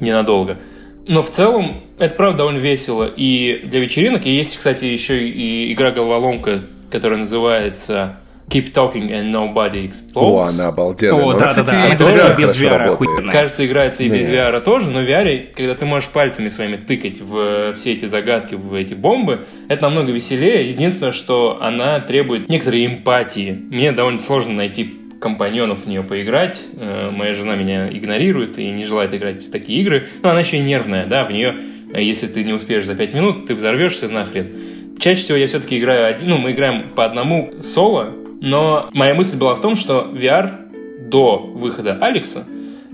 ненадолго. 0.00 0.58
Но 1.06 1.22
в 1.22 1.30
целом 1.30 1.84
это 1.98 2.14
правда 2.14 2.38
довольно 2.38 2.58
весело 2.58 3.04
и 3.04 3.62
для 3.64 3.80
вечеринок. 3.80 4.26
И 4.26 4.30
есть, 4.30 4.58
кстати, 4.58 4.84
еще 4.84 5.26
и 5.26 5.72
игра 5.72 5.90
головоломка, 5.90 6.64
которая 6.90 7.20
называется 7.20 8.20
Keep 8.48 8.72
Talking 8.72 9.10
and 9.10 9.30
Nobody 9.30 9.86
Explodes. 9.88 10.14
О, 10.14 10.40
она 10.40 10.68
обалденная. 10.68 11.22
О, 11.22 11.32
да, 11.34 11.52
да, 11.52 11.62
да. 11.62 11.84
Она, 11.84 11.96
кстати, 11.96 12.40
без 12.40 12.60
VR 12.60 12.92
охуенная. 12.92 13.32
Кажется, 13.32 13.66
играется 13.66 14.04
и 14.04 14.08
без 14.08 14.28
VR 14.28 14.60
тоже, 14.60 14.90
но 14.90 15.00
в 15.00 15.08
VR, 15.08 15.52
когда 15.54 15.74
ты 15.74 15.84
можешь 15.84 16.08
пальцами 16.08 16.48
своими 16.48 16.76
тыкать 16.76 17.20
в 17.20 17.74
все 17.74 17.92
эти 17.92 18.06
загадки, 18.06 18.54
в 18.54 18.72
эти 18.74 18.94
бомбы, 18.94 19.46
это 19.68 19.82
намного 19.82 20.12
веселее. 20.12 20.68
Единственное, 20.68 21.12
что 21.12 21.58
она 21.60 22.00
требует 22.00 22.48
некоторой 22.48 22.86
эмпатии. 22.86 23.52
Мне 23.70 23.92
довольно 23.92 24.20
сложно 24.20 24.54
найти 24.54 24.94
компаньонов 25.20 25.84
в 25.84 25.86
нее 25.86 26.02
поиграть. 26.02 26.68
Э, 26.76 27.10
моя 27.10 27.32
жена 27.32 27.56
меня 27.56 27.90
игнорирует 27.90 28.58
и 28.58 28.70
не 28.70 28.84
желает 28.84 29.14
играть 29.14 29.44
в 29.44 29.50
такие 29.50 29.80
игры. 29.80 30.06
Но 30.22 30.30
она 30.30 30.40
еще 30.40 30.58
и 30.58 30.60
нервная, 30.60 31.06
да, 31.06 31.24
в 31.24 31.30
нее, 31.30 31.56
э, 31.92 32.02
если 32.02 32.28
ты 32.28 32.44
не 32.44 32.52
успеешь 32.52 32.84
за 32.86 32.94
5 32.94 33.14
минут, 33.14 33.46
ты 33.46 33.54
взорвешься 33.54 34.08
нахрен. 34.08 34.50
Чаще 34.98 35.22
всего 35.22 35.38
я 35.38 35.46
все-таки 35.46 35.78
играю 35.78 36.06
один, 36.06 36.30
ну, 36.30 36.38
мы 36.38 36.52
играем 36.52 36.88
по 36.94 37.04
одному 37.04 37.52
соло, 37.62 38.14
но 38.40 38.88
моя 38.92 39.14
мысль 39.14 39.38
была 39.38 39.54
в 39.54 39.60
том, 39.60 39.76
что 39.76 40.10
VR 40.12 41.08
до 41.08 41.38
выхода 41.38 41.98
Алекса 42.00 42.44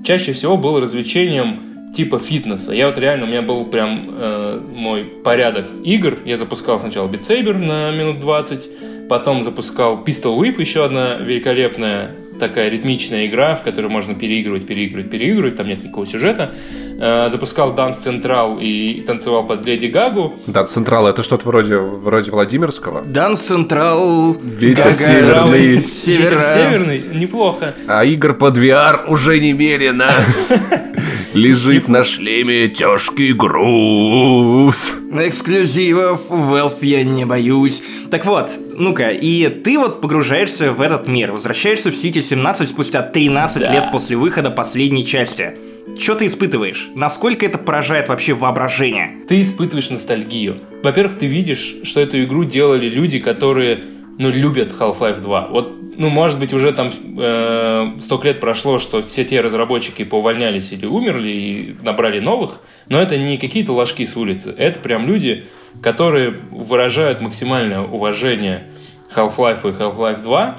чаще 0.05 0.33
всего 0.33 0.57
был 0.57 0.81
развлечением 0.81 1.93
типа 1.95 2.19
фитнеса. 2.19 2.73
Я 2.73 2.89
вот 2.89 2.99
реально, 2.99 3.25
у 3.27 3.29
меня 3.29 3.43
был 3.43 3.67
прям 3.67 4.11
э, 4.11 4.61
мой 4.73 5.05
порядок 5.05 5.67
игр. 5.85 6.19
Я 6.25 6.37
запускал 6.37 6.79
сначала 6.79 7.09
Beat 7.09 7.21
Saber 7.21 7.57
на 7.57 7.91
минут 7.93 8.19
20, 8.19 9.09
потом 9.09 9.43
запускал 9.43 10.03
Pistol 10.05 10.39
Whip, 10.39 10.61
еще 10.61 10.85
одна 10.85 11.15
великолепная 11.15 12.17
такая 12.39 12.69
ритмичная 12.69 13.27
игра, 13.27 13.55
в 13.55 13.63
которой 13.63 13.89
можно 13.89 14.15
переигрывать, 14.15 14.67
переигрывать, 14.67 15.11
переигрывать, 15.11 15.57
там 15.57 15.67
нет 15.67 15.83
никакого 15.83 16.07
сюжета. 16.07 16.55
Э, 17.01 17.29
запускал 17.29 17.75
Данс 17.75 17.99
Централ 17.99 18.59
и 18.61 19.01
танцевал 19.03 19.47
под 19.47 19.67
Леди 19.67 19.87
Гагу. 19.87 20.35
Данс 20.47 20.73
Централ 20.73 21.07
это 21.09 21.23
что-то 21.23 21.47
вроде, 21.47 21.77
вроде 21.79 22.31
Владимирского. 22.31 23.03
Данс 23.03 23.41
Централ, 23.41 24.35
Ветер 24.35 24.85
Гага, 24.85 24.95
северный. 24.97 25.67
Ветер 25.77 26.43
северный, 26.43 27.03
неплохо. 27.15 27.75
А 27.87 28.05
игр 28.05 28.35
под 28.35 28.59
VR 28.59 29.07
уже 29.09 29.41
немерено. 29.41 30.11
Лежит 31.35 31.89
на 31.89 32.05
шлеме 32.05 32.69
тяжкий 32.69 33.33
груз. 33.33 34.97
Эксклюзивов 35.13 36.31
Valve 36.31 36.79
я 36.83 37.03
не 37.03 37.25
боюсь. 37.25 37.83
Так 38.11 38.25
вот, 38.25 38.51
ну-ка, 38.77 39.11
и 39.11 39.49
ты 39.49 39.79
вот 39.79 40.01
погружаешься 40.01 40.73
в 40.73 40.81
этот 40.81 41.09
мир, 41.09 41.33
возвращаешься 41.33 41.91
в 41.91 41.95
City 41.95 42.21
17 42.21 42.69
спустя 42.69 43.03
13 43.03 43.63
да. 43.63 43.73
лет 43.73 43.93
после 43.93 44.17
выхода 44.17 44.51
последней 44.51 45.07
части. 45.07 45.57
Что 45.99 46.15
ты 46.17 46.27
испытываешь? 46.27 46.91
Насколько 46.97 47.47
это 47.47 47.59
поражает 47.59 48.09
вообще 48.09 48.35
воображение? 48.35 49.25
Ты 49.29 49.41
испытываешь 49.41 49.91
ностальгию. 49.91 50.59
Во-первых, 50.83 51.19
ты 51.19 51.27
видишь, 51.27 51.77
что 51.85 52.01
эту 52.01 52.23
игру 52.25 52.45
делали 52.45 52.87
люди, 52.87 53.21
которые, 53.21 53.81
ну, 54.19 54.31
любят 54.31 54.73
Half-Life 54.73 55.21
2. 55.21 55.49
Вот 55.49 55.84
ну, 55.97 56.09
может 56.09 56.39
быть, 56.39 56.53
уже 56.53 56.73
там 56.73 56.93
э, 57.19 58.01
столько 58.01 58.29
лет 58.29 58.41
прошло, 58.41 58.79
что 58.79 59.03
все 59.03 59.25
те 59.25 59.41
разработчики 59.41 60.05
поувольнялись 60.05 60.73
или 60.73 60.87
умерли 60.87 61.29
и 61.29 61.77
набрали 61.83 62.21
новых, 62.21 62.61
но 62.89 63.01
это 63.01 63.17
не 63.17 63.39
какие-то 63.39 63.73
ложки 63.73 64.05
с 64.05 64.17
улицы, 64.17 64.55
это 64.57 64.81
прям 64.81 65.07
люди, 65.07 65.47
которые 65.83 66.31
выражают 66.51 67.21
максимальное 67.21 67.81
уважение 67.81 68.71
Half-Life 69.15 69.69
и 69.69 69.73
Half-Life 69.73 70.23
2. 70.23 70.59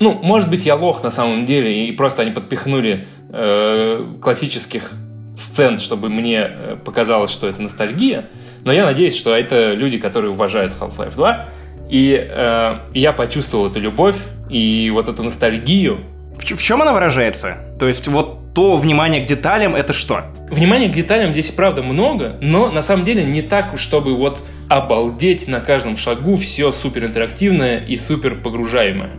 Ну, 0.00 0.12
может 0.22 0.50
быть, 0.50 0.66
я 0.66 0.74
лох 0.74 1.02
на 1.04 1.10
самом 1.10 1.44
деле, 1.44 1.86
и 1.86 1.92
просто 1.92 2.22
они 2.22 2.32
подпихнули 2.32 3.06
э, 3.30 4.06
классических 4.20 4.92
сцен, 5.36 5.78
чтобы 5.78 6.08
мне 6.08 6.46
э, 6.48 6.76
показалось, 6.84 7.30
что 7.30 7.48
это 7.48 7.62
ностальгия, 7.62 8.28
но 8.64 8.72
я 8.72 8.84
надеюсь, 8.84 9.16
что 9.16 9.34
это 9.36 9.72
люди, 9.72 9.98
которые 9.98 10.30
уважают 10.32 10.74
Half-Life 10.78 11.14
2, 11.14 11.48
и 11.92 12.14
э, 12.14 12.78
я 12.94 13.12
почувствовал 13.12 13.66
эту 13.66 13.78
любовь 13.78 14.16
и 14.48 14.90
вот 14.90 15.08
эту 15.08 15.22
ностальгию. 15.22 16.00
В, 16.34 16.42
в 16.42 16.62
чем 16.62 16.80
она 16.80 16.94
выражается? 16.94 17.58
То 17.78 17.86
есть 17.86 18.08
вот 18.08 18.54
то 18.54 18.78
внимание 18.78 19.22
к 19.22 19.26
деталям 19.26 19.74
это 19.74 19.92
что? 19.92 20.24
Внимание 20.50 20.88
к 20.88 20.92
деталям 20.92 21.34
здесь 21.34 21.50
правда 21.50 21.82
много, 21.82 22.38
но 22.40 22.70
на 22.70 22.80
самом 22.80 23.04
деле 23.04 23.24
не 23.24 23.42
так, 23.42 23.76
чтобы 23.76 24.16
вот 24.16 24.42
обалдеть 24.70 25.48
на 25.48 25.60
каждом 25.60 25.98
шагу 25.98 26.34
все 26.36 26.72
супер 26.72 27.04
интерактивное 27.04 27.80
и 27.80 27.98
супер 27.98 28.36
погружаемое. 28.36 29.10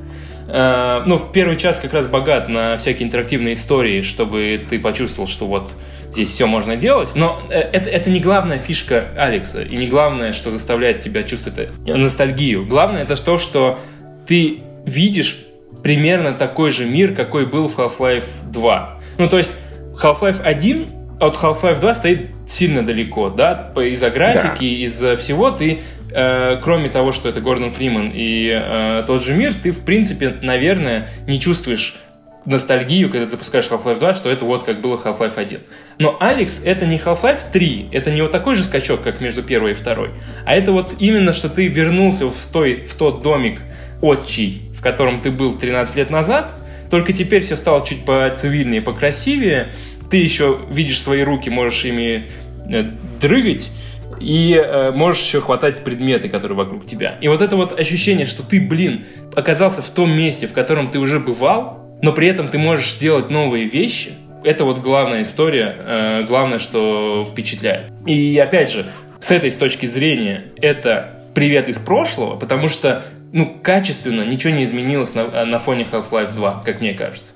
Э, 0.47 1.03
ну, 1.05 1.17
в 1.17 1.31
первый 1.31 1.57
час 1.57 1.79
как 1.79 1.93
раз 1.93 2.07
богат 2.07 2.49
на 2.49 2.79
всякие 2.79 3.07
интерактивные 3.07 3.53
истории, 3.53 4.01
чтобы 4.01 4.59
ты 4.67 4.79
почувствовал, 4.79 5.27
что 5.27 5.45
вот 5.45 5.73
здесь 6.13 6.29
все 6.29 6.45
можно 6.45 6.75
делать, 6.75 7.13
но 7.15 7.41
э, 7.49 7.59
это, 7.59 7.89
это 7.89 8.09
не 8.09 8.19
главная 8.19 8.59
фишка 8.59 9.05
Алекса, 9.17 9.61
и 9.61 9.75
не 9.75 9.87
главное, 9.87 10.31
что 10.31 10.51
заставляет 10.51 10.99
тебя 10.99 11.23
чувствовать 11.23 11.69
ностальгию. 11.85 12.65
Главное 12.65 13.03
это 13.03 13.21
то, 13.21 13.37
что 13.37 13.79
ты 14.27 14.61
видишь 14.85 15.45
примерно 15.81 16.33
такой 16.33 16.69
же 16.69 16.85
мир, 16.85 17.13
какой 17.13 17.45
был 17.45 17.67
в 17.67 17.77
Half-Life 17.77 18.51
2. 18.51 18.99
Ну, 19.17 19.29
то 19.29 19.37
есть 19.37 19.57
Half-Life 20.01 20.41
1 20.41 20.89
от 21.19 21.35
Half-Life 21.35 21.79
2 21.79 21.93
стоит 21.93 22.27
сильно 22.47 22.85
далеко, 22.85 23.29
да, 23.29 23.73
из-за 23.75 24.09
графики, 24.09 24.59
да. 24.59 24.83
из-за 24.85 25.17
всего 25.17 25.51
ты 25.51 25.81
э, 26.11 26.57
кроме 26.63 26.89
того, 26.89 27.11
что 27.11 27.27
это 27.27 27.41
Гордон 27.41 27.71
Фриман 27.71 28.11
и 28.13 28.49
э, 28.53 29.03
тот 29.07 29.23
же 29.23 29.33
мир, 29.33 29.53
ты, 29.53 29.71
в 29.71 29.83
принципе, 29.83 30.35
наверное, 30.41 31.09
не 31.27 31.39
чувствуешь 31.39 31.97
ностальгию, 32.45 33.09
когда 33.09 33.25
ты 33.25 33.31
запускаешь 33.31 33.67
Half-Life 33.69 33.99
2, 33.99 34.13
что 34.13 34.29
это 34.29 34.45
вот 34.45 34.63
как 34.63 34.81
было 34.81 34.97
Half-Life 34.97 35.35
1. 35.35 35.59
Но 35.99 36.17
Алекс 36.19 36.63
это 36.65 36.85
не 36.85 36.97
Half-Life 36.97 37.51
3, 37.51 37.89
это 37.91 38.11
не 38.11 38.21
вот 38.21 38.31
такой 38.31 38.55
же 38.55 38.63
скачок, 38.63 39.01
как 39.03 39.21
между 39.21 39.43
первой 39.43 39.71
и 39.71 39.73
второй, 39.73 40.11
а 40.45 40.55
это 40.55 40.71
вот 40.71 40.95
именно, 40.99 41.33
что 41.33 41.49
ты 41.49 41.67
вернулся 41.67 42.27
в, 42.27 42.45
той, 42.51 42.83
в 42.83 42.93
тот 42.95 43.21
домик 43.21 43.61
отчий, 44.01 44.63
в 44.75 44.81
котором 44.81 45.19
ты 45.19 45.31
был 45.31 45.53
13 45.53 45.95
лет 45.95 46.09
назад, 46.09 46.51
только 46.89 47.13
теперь 47.13 47.41
все 47.41 47.55
стало 47.55 47.85
чуть 47.85 48.05
поцивильнее, 48.05 48.81
покрасивее, 48.81 49.67
ты 50.09 50.17
еще 50.17 50.59
видишь 50.69 51.01
свои 51.01 51.23
руки, 51.23 51.49
можешь 51.49 51.85
ими 51.85 52.25
э, 52.69 52.83
дрыгать, 53.19 53.71
и 54.19 54.53
э, 54.53 54.91
можешь 54.91 55.23
еще 55.23 55.41
хватать 55.41 55.83
предметы, 55.83 56.29
которые 56.29 56.57
вокруг 56.57 56.85
тебя. 56.85 57.17
И 57.21 57.27
вот 57.27 57.41
это 57.41 57.55
вот 57.55 57.77
ощущение, 57.79 58.25
что 58.25 58.43
ты, 58.43 58.61
блин, 58.61 59.05
оказался 59.35 59.81
в 59.81 59.89
том 59.89 60.11
месте, 60.11 60.47
в 60.47 60.53
котором 60.53 60.89
ты 60.89 60.99
уже 60.99 61.19
бывал, 61.19 61.82
но 62.03 62.11
при 62.11 62.27
этом 62.27 62.49
ты 62.49 62.59
можешь 62.59 62.97
делать 62.97 63.31
новые 63.31 63.65
вещи. 63.65 64.13
Это 64.43 64.65
вот 64.65 64.79
главная 64.79 65.21
история, 65.21 65.75
э, 65.79 66.23
главное, 66.23 66.59
что 66.59 67.25
впечатляет. 67.25 67.91
И 68.05 68.37
опять 68.37 68.69
же, 68.69 68.91
с 69.19 69.31
этой 69.31 69.49
с 69.49 69.55
точки 69.55 69.85
зрения, 69.85 70.51
это 70.61 71.21
привет 71.33 71.69
из 71.69 71.79
прошлого, 71.79 72.35
потому 72.35 72.67
что, 72.67 73.03
ну, 73.31 73.57
качественно 73.63 74.23
ничего 74.23 74.53
не 74.53 74.65
изменилось 74.65 75.15
на, 75.15 75.45
на 75.45 75.59
фоне 75.59 75.87
Half-Life 75.89 76.35
2, 76.35 76.63
как 76.65 76.81
мне 76.81 76.93
кажется. 76.93 77.35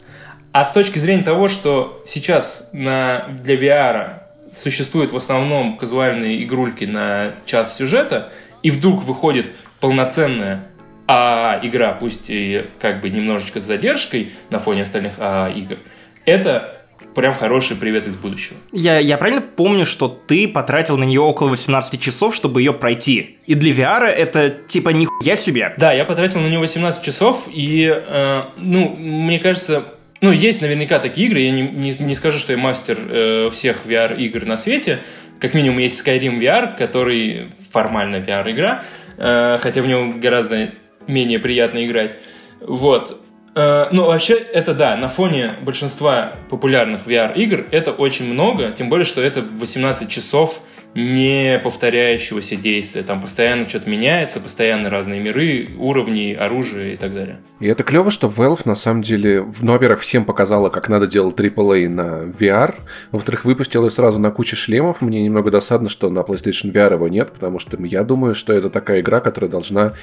А 0.52 0.66
с 0.66 0.74
точки 0.74 1.00
зрения 1.00 1.24
того, 1.24 1.48
что 1.48 2.04
сейчас 2.06 2.70
на, 2.74 3.30
для 3.42 3.56
VR 3.56 4.24
существуют 4.52 5.14
в 5.14 5.16
основном 5.16 5.78
казуальные 5.78 6.44
игрульки 6.44 6.84
на 6.84 7.36
час 7.46 7.78
сюжета, 7.78 8.34
и 8.64 8.72
вдруг 8.72 9.06
выходит 9.06 9.48
полноценная 9.80 10.66
а 11.08 11.60
игра, 11.64 11.94
пусть 11.94 12.30
и 12.30 12.66
как 12.80 13.02
бы 13.02 13.10
немножечко 13.10 13.60
с 13.60 13.64
задержкой 13.64 14.32
на 14.50 14.60
фоне 14.60 14.82
остальных 14.82 15.14
а 15.18 15.50
игр, 15.50 15.78
это 16.26 16.78
прям 17.16 17.34
хороший 17.34 17.78
привет 17.78 18.06
из 18.06 18.16
будущего. 18.16 18.58
Я, 18.72 19.00
я 19.00 19.18
правильно 19.18 19.42
помню, 19.42 19.86
что 19.86 20.08
ты 20.08 20.48
потратил 20.48 20.98
на 20.98 21.04
нее 21.04 21.22
около 21.22 21.50
18 21.50 22.00
часов, 22.00 22.36
чтобы 22.36 22.62
ее 22.62 22.74
пройти? 22.74 23.38
И 23.48 23.56
для 23.56 23.72
VR 23.72 24.06
это 24.06 24.50
типа 24.50 24.90
нихуя 24.90 25.36
себе. 25.36 25.74
Да, 25.78 25.94
я 25.94 26.06
потратил 26.06 26.42
на 26.42 26.48
нее 26.48 26.60
18 26.60 27.02
часов, 27.02 27.48
и, 27.52 27.92
э, 27.92 28.44
ну, 28.58 28.96
мне 29.00 29.40
кажется, 29.40 29.84
ну, 30.22 30.32
есть 30.32 30.62
наверняка 30.62 31.00
такие 31.00 31.28
игры, 31.28 31.40
я 31.40 31.52
не, 31.52 31.62
не, 31.62 31.94
не 31.94 32.16
скажу, 32.16 32.40
что 32.40 32.54
я 32.54 32.60
мастер 32.60 32.98
э, 33.00 33.50
всех 33.52 33.86
VR-игр 33.86 34.46
на 34.46 34.58
свете, 34.58 35.00
как 35.40 35.54
минимум 35.54 35.80
есть 35.80 36.06
Skyrim 36.06 36.40
VR, 36.40 36.78
который 36.78 37.52
формально 37.72 38.18
VR-игра, 38.18 38.84
э, 39.18 39.58
хотя 39.60 39.82
в 39.82 39.88
него 39.88 40.14
гораздо 40.20 40.72
менее 41.08 41.40
приятно 41.40 41.86
играть. 41.86 42.18
Вот. 42.62 43.22
Э, 43.56 43.88
ну, 43.92 44.06
вообще, 44.06 44.36
это 44.36 44.74
да, 44.74 44.96
на 44.96 45.08
фоне 45.08 45.56
большинства 45.64 46.34
популярных 46.50 47.08
VR-игр 47.08 47.66
это 47.72 47.92
очень 47.92 48.32
много, 48.32 48.72
тем 48.72 48.90
более, 48.90 49.06
что 49.06 49.22
это 49.22 49.42
18 49.42 50.10
часов 50.10 50.62
не 50.94 51.60
повторяющегося 51.64 52.56
действия. 52.56 53.04
Там 53.04 53.22
постоянно 53.22 53.68
что-то 53.68 53.90
меняется, 53.90 54.40
постоянно 54.40 54.90
разные 54.90 55.20
миры, 55.20 55.70
уровни, 55.78 56.34
оружие 56.34 56.96
и 56.96 56.98
так 56.98 57.14
далее. 57.14 57.40
И 57.60 57.68
это 57.68 57.84
клево, 57.84 58.10
что 58.10 58.28
Valve 58.28 58.62
на 58.66 58.76
самом 58.76 59.04
деле, 59.04 59.46
ну, 59.62 59.74
во-первых, 59.74 60.02
всем 60.02 60.26
показала, 60.26 60.70
как 60.70 60.90
надо 60.90 61.08
делать 61.08 61.36
AAA 61.36 61.88
на 61.88 62.24
VR. 62.30 62.76
Во-вторых, 63.12 63.46
выпустила 63.46 63.90
сразу 63.90 64.20
на 64.20 64.32
куче 64.32 64.56
шлемов. 64.56 65.02
Мне 65.02 65.22
немного 65.24 65.52
досадно, 65.52 65.90
что 65.90 66.10
на 66.10 66.20
PlayStation 66.20 66.72
VR 66.72 66.94
его 66.94 67.08
нет, 67.08 67.32
потому 67.32 67.60
что 67.60 67.78
я 67.84 68.04
думаю, 68.04 68.34
что 68.34 68.54
это 68.54 68.70
такая 68.70 69.02
игра, 69.02 69.20
которая 69.20 69.52
должна 69.52 69.94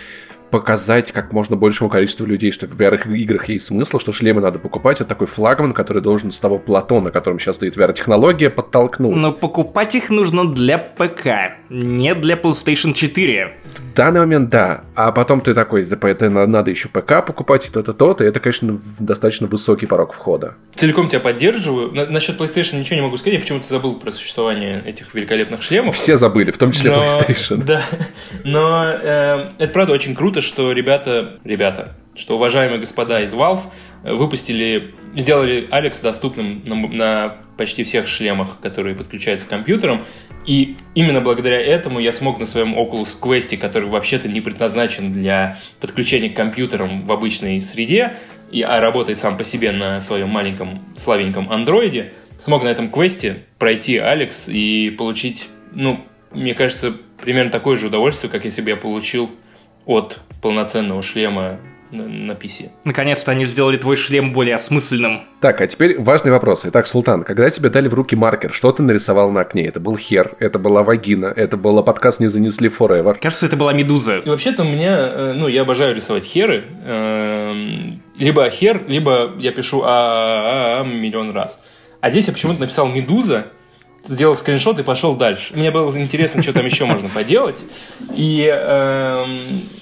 показать 0.51 1.13
как 1.13 1.33
можно 1.33 1.57
большему 1.57 1.91
количеству 1.91 2.27
людей, 2.27 2.53
что 2.53 2.67
в 2.67 2.81
VR-играх 2.81 3.49
есть 3.49 3.67
смысл, 3.67 3.99
что 3.99 4.13
шлемы 4.13 4.41
надо 4.41 4.59
покупать. 4.59 5.01
Это 5.01 5.09
такой 5.09 5.27
флагман, 5.27 5.73
который 5.73 6.03
должен 6.03 6.31
с 6.31 6.39
того 6.39 6.59
плато, 6.59 7.01
на 7.01 7.11
котором 7.11 7.39
сейчас 7.39 7.57
стоит 7.57 7.77
VR-технология, 7.77 8.51
подтолкнуть. 8.51 9.17
Но 9.17 9.33
покупать 9.33 9.95
их 9.95 10.11
нужно 10.11 10.45
для 10.45 10.79
ПК, 10.79 11.27
не 11.69 12.15
для 12.15 12.35
PlayStation 12.35 12.93
4. 12.93 13.55
В 13.65 13.95
данный 13.95 14.21
момент 14.21 14.49
да. 14.49 14.85
А 14.95 15.13
потом 15.13 15.41
ты 15.41 15.55
такой, 15.55 15.83
это 15.83 16.31
надо 16.31 16.71
еще 16.71 16.89
ПК 16.89 17.25
покупать, 17.27 17.69
и 17.69 17.71
то-то, 17.73 17.93
то-то. 17.93 18.25
И 18.25 18.27
это, 18.27 18.41
конечно, 18.41 18.79
достаточно 18.99 19.47
высокий 19.47 19.87
порог 19.87 20.13
входа. 20.13 20.57
Целиком 20.75 21.09
тебя 21.09 21.21
поддерживаю. 21.21 21.93
На- 21.93 22.07
насчет 22.07 22.41
PlayStation 22.41 22.79
ничего 22.81 22.97
не 22.97 23.03
могу 23.03 23.17
сказать. 23.17 23.35
Я 23.35 23.41
почему-то 23.41 23.69
забыл 23.69 23.99
про 23.99 24.11
существование 24.11 24.83
этих 24.85 25.15
великолепных 25.15 25.63
шлемов. 25.63 25.95
Все 25.97 26.17
забыли, 26.17 26.51
в 26.51 26.59
том 26.59 26.73
числе 26.73 26.91
Но, 26.91 27.05
PlayStation. 27.05 27.65
Да. 27.65 27.83
Но 28.45 28.87
э, 28.87 29.53
это 29.59 29.73
правда 29.73 29.93
очень 29.93 30.15
круто, 30.15 30.41
что 30.41 30.73
ребята, 30.73 31.39
ребята, 31.45 31.97
что 32.15 32.37
уважаемые 32.37 32.79
господа 32.79 33.21
из 33.23 33.35
Valve 33.35 33.61
выпустили, 34.05 34.95
сделали 35.17 35.67
Алекс 35.71 36.01
доступным 36.01 36.63
на, 36.65 36.75
на 36.89 37.37
почти 37.57 37.85
всех 37.85 38.07
шлемах, 38.07 38.61
которые 38.61 38.95
подключаются 38.95 39.47
к 39.47 39.51
компьютерам. 39.51 40.05
И 40.47 40.77
именно 40.95 41.21
благодаря 41.21 41.61
этому 41.61 41.99
я 42.01 42.13
смог 42.13 42.39
на 42.39 42.47
своем 42.47 42.79
Oculus 42.79 43.19
Quest, 43.21 43.57
который 43.57 43.89
вообще-то 43.89 44.29
не 44.29 44.41
предназначен 44.41 45.13
для 45.13 45.57
подключения 45.81 46.29
к 46.31 46.37
компьютерам 46.37 47.05
в 47.05 47.13
обычной 47.13 47.61
среде, 47.61 48.17
и, 48.51 48.63
а 48.63 48.81
работает 48.81 49.19
сам 49.19 49.37
по 49.37 49.45
себе 49.45 49.73
на 49.73 50.01
своем 50.01 50.29
маленьком 50.29 50.85
слабеньком 50.95 51.51
андроиде, 51.51 52.13
смог 52.39 52.63
на 52.63 52.69
этом 52.69 52.91
квесте 52.91 53.45
пройти 53.59 53.97
Алекс 53.97 54.49
и 54.49 54.91
получить, 54.91 55.49
ну, 55.73 56.05
мне 56.31 56.55
кажется, 56.55 56.95
примерно 57.21 57.51
такое 57.51 57.77
же 57.77 57.87
удовольствие, 57.87 58.31
как 58.31 58.45
если 58.45 58.61
бы 58.61 58.71
я 58.71 58.77
получил 58.77 59.31
от 59.87 60.21
полноценного 60.43 61.03
шлема 61.03 61.59
на, 61.95 62.09
на 62.09 62.33
PC. 62.33 62.71
Наконец-то 62.85 63.31
они 63.31 63.45
сделали 63.45 63.77
твой 63.77 63.97
шлем 63.97 64.33
более 64.33 64.57
осмысленным. 64.57 65.23
Так, 65.41 65.61
а 65.61 65.67
теперь 65.67 66.01
важный 66.01 66.31
вопрос. 66.31 66.65
Итак, 66.67 66.87
Султан, 66.87 67.23
когда 67.23 67.49
тебе 67.51 67.69
дали 67.71 67.89
в 67.89 67.95
руки 67.95 68.17
маркер, 68.17 68.53
что 68.53 68.73
ты 68.73 68.83
нарисовал 68.83 69.31
на 69.31 69.41
окне? 69.41 69.67
Это 69.67 69.81
был 69.81 69.97
хер, 69.97 70.37
это 70.41 70.59
была 70.59 70.83
вагина, 70.83 71.27
это 71.27 71.57
было 71.57 71.83
подкаст 71.83 72.21
«Не 72.21 72.29
занесли 72.29 72.69
forever». 72.69 73.17
Кажется, 73.21 73.47
это 73.47 73.57
была 73.57 73.73
медуза. 73.73 74.19
И 74.19 74.29
вообще-то 74.29 74.63
у 74.63 74.69
меня, 74.69 74.99
э, 74.99 75.33
ну, 75.35 75.49
я 75.49 75.63
обожаю 75.63 75.95
рисовать 75.95 76.25
херы. 76.25 76.65
Эм, 76.85 78.03
либо 78.17 78.49
хер, 78.51 78.85
либо 78.89 79.35
я 79.39 79.53
пишу 79.53 79.83
а, 79.83 79.89
а, 79.89 80.81
а 80.81 80.85
миллион 80.85 81.33
раз. 81.33 81.61
А 82.01 82.11
здесь 82.11 82.27
я 82.27 82.33
почему-то 82.33 82.61
написал 82.61 82.89
медуза, 82.89 83.47
сделал 84.05 84.35
скриншот 84.35 84.79
и 84.79 84.83
пошел 84.83 85.15
дальше. 85.15 85.57
Мне 85.57 85.71
было 85.71 85.91
интересно, 85.99 86.43
что 86.43 86.53
там 86.53 86.65
еще 86.65 86.85
можно 86.85 87.09
поделать. 87.09 87.65
И, 88.15 88.51
э, 88.53 89.27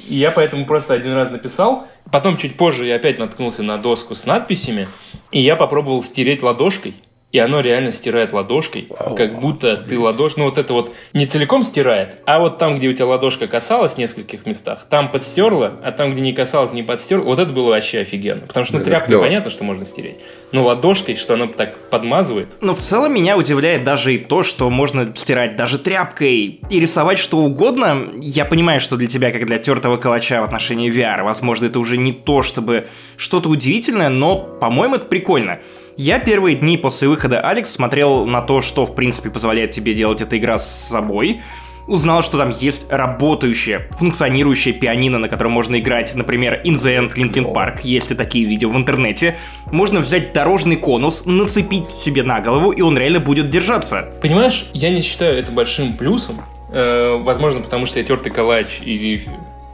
и 0.09 0.17
я 0.17 0.31
поэтому 0.31 0.67
просто 0.67 0.95
один 0.95 1.13
раз 1.15 1.31
написал. 1.31 1.87
Потом 2.11 2.37
чуть 2.37 2.57
позже 2.57 2.87
я 2.87 2.97
опять 2.97 3.19
наткнулся 3.19 3.63
на 3.63 3.79
доску 3.79 4.15
с 4.15 4.27
надписями. 4.27 4.89
И 5.31 5.41
я 5.41 5.57
попробовал 5.57 6.03
стереть 6.03 6.43
ладошкой 6.43 6.95
и 7.33 7.39
оно 7.39 7.61
реально 7.61 7.91
стирает 7.91 8.33
ладошкой, 8.33 8.89
как 9.17 9.41
будто 9.41 9.77
ты 9.77 9.99
ладошь, 9.99 10.37
ну 10.37 10.45
вот 10.45 10.59
это 10.59 10.73
вот 10.75 10.95
не 11.15 11.27
целиком 11.27 11.65
стирает, 11.65 12.19
а 12.27 12.39
вот 12.39 12.59
там, 12.59 12.77
где 12.77 12.89
у 12.89 12.93
тебя 12.93 13.07
ладошка 13.07 13.49
касалась 13.49 13.95
в 13.95 13.99
нескольких 13.99 14.47
местах, 14.47 14.87
там 14.89 15.11
подстерла, 15.11 15.81
а 15.83 15.93
там, 15.93 16.13
где 16.13 16.21
не 16.21 16.33
касалась, 16.33 16.73
не 16.73 16.83
подстерла, 16.83 17.25
вот 17.25 17.39
это 17.39 17.53
было 17.53 17.71
вообще 17.71 18.01
офигенно, 18.01 18.47
потому 18.47 18.65
что 18.65 18.79
ну, 18.79 18.85
тряпкой 18.85 19.19
понятно, 19.19 19.51
что 19.51 19.65
можно 19.65 19.85
стереть, 19.87 20.21
но 20.53 20.65
ладошкой, 20.65 21.17
что 21.17 21.35
оно 21.35 21.47
так 21.47 21.79
подмазывает. 21.89 22.49
Но 22.61 22.75
в 22.75 22.79
целом 22.79 23.15
меня 23.15 23.39
удивляет 23.39 23.83
даже 23.83 24.15
и 24.15 24.19
то, 24.19 24.43
что 24.43 24.69
можно 24.69 25.13
стирать 25.15 25.57
даже 25.57 25.79
тряпкой 25.79 26.61
и 26.69 26.81
рисовать 26.81 27.19
что 27.19 27.39
угодно. 27.39 28.11
Я 28.21 28.45
понимаю, 28.45 28.81
что 28.81 28.97
для 28.97 29.09
тебя, 29.09 29.31
как 29.31 29.47
для 29.47 29.59
тертого 29.59 29.97
калача 29.97 30.43
в 30.43 30.45
отношении 30.45 30.93
VR, 30.93 31.23
возможно, 31.23 31.67
это 31.67 31.79
уже 31.79 31.97
не 31.97 32.13
то, 32.13 32.43
чтобы 32.43 32.87
что-то 33.17 33.49
удивительное, 33.49 34.11
но, 34.11 34.37
по-моему, 34.37 34.97
это 34.97 35.07
прикольно. 35.07 35.61
Я 35.97 36.19
первые 36.19 36.57
дни 36.57 36.79
после 36.79 37.09
выхода 37.09 37.41
Алекс 37.41 37.71
смотрел 37.71 38.25
на 38.25 38.41
то, 38.41 38.61
что 38.61 38.87
в 38.87 38.95
принципе 38.95 39.31
позволяет 39.31 39.73
тебе 39.73 39.95
делать 39.95 40.23
эта 40.23 40.39
игра 40.39 40.59
с 40.59 40.89
собой, 40.89 41.43
узнал, 41.87 42.23
что 42.23 42.39
там 42.39 42.51
есть 42.51 42.87
работающая, 42.91 43.89
функционирующая 43.93 44.73
пианино, 44.73 45.19
на 45.19 45.29
котором 45.29 45.53
можно 45.53 45.79
играть, 45.79 46.15
например, 46.15 46.63
In 46.65 46.75
the 46.75 46.97
End 46.97 47.15
Linkin 47.15 47.53
Park, 47.53 47.81
есть 47.83 48.11
ли 48.11 48.17
такие 48.17 48.47
видео 48.47 48.71
в 48.71 48.77
интернете. 48.77 49.37
Можно 49.71 50.01
взять 50.01 50.33
дорожный 50.33 50.77
конус, 50.77 51.25
нацепить 51.27 51.87
себе 51.87 52.23
на 52.23 52.41
голову, 52.41 52.71
и 52.71 52.81
он 52.81 52.97
реально 52.97 53.21
будет 53.21 53.51
держаться. 53.51 54.11
Понимаешь, 54.23 54.71
я 54.73 54.91
не 54.91 55.03
считаю 55.03 55.37
это 55.39 55.53
большим 55.53 55.97
плюсом, 55.97 56.41
э, 56.71 57.17
возможно, 57.21 57.61
потому 57.61 57.87
что 57.87 57.99
я 57.99 58.05
тертый 58.05 58.33
калач 58.33 58.81
и 58.81 59.23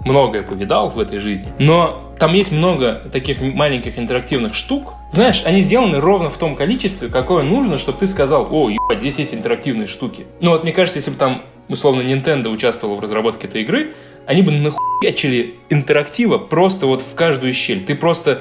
многое 0.05 0.43
повидал 0.43 0.89
в 0.89 0.99
этой 0.99 1.19
жизни. 1.19 1.53
Но 1.59 2.13
там 2.19 2.33
есть 2.35 2.53
много 2.53 3.03
таких 3.13 3.41
маленьких 3.41 3.99
интерактивных 3.99 4.55
штук. 4.55 4.95
Знаешь, 5.11 5.43
они 5.45 5.61
сделаны 5.61 6.01
ровно 6.01 6.31
в 6.31 6.37
том 6.37 6.57
количестве, 6.57 7.09
какое 7.09 7.43
нужно, 7.43 7.79
чтобы 7.79 7.99
ты 7.99 8.07
сказал, 8.07 8.49
о, 8.51 8.69
ебать, 8.69 9.01
здесь 9.01 9.19
есть 9.19 9.35
интерактивные 9.35 9.87
штуки. 9.87 10.27
Ну 10.41 10.51
вот 10.51 10.65
мне 10.65 10.73
кажется, 10.73 10.99
если 10.99 11.11
бы 11.11 11.17
там, 11.17 11.43
условно, 11.69 12.03
Nintendo 12.03 12.49
участвовала 12.49 12.97
в 12.97 13.01
разработке 13.01 13.47
этой 13.47 13.63
игры, 13.63 13.95
они 14.27 14.43
бы 14.43 14.53
нахуячили 14.53 15.55
интерактива 15.71 16.39
просто 16.39 16.87
вот 16.87 17.03
в 17.03 17.15
каждую 17.15 17.53
щель. 17.53 17.85
Ты 17.85 17.95
просто 17.95 18.41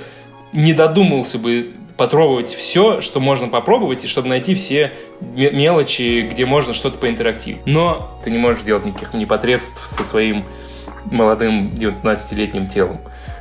не 0.53 0.73
додумался 0.73 1.37
бы 1.37 1.73
попробовать 1.97 2.49
все, 2.49 3.01
что 3.01 3.19
можно 3.19 3.47
попробовать, 3.47 4.05
и 4.05 4.07
чтобы 4.07 4.27
найти 4.27 4.53
все 4.53 4.93
мелочи, 5.19 6.29
где 6.31 6.45
можно 6.45 6.73
что-то 6.73 6.97
по 6.97 7.09
интерактиву. 7.09 7.59
Но 7.65 8.19
ты 8.23 8.31
не 8.31 8.37
можешь 8.37 8.63
делать 8.63 8.85
никаких 8.85 9.13
непотребств 9.13 9.85
со 9.87 10.05
своим 10.05 10.45
молодым 11.05 11.69
19-летним 11.69 12.67
телом. 12.67 12.99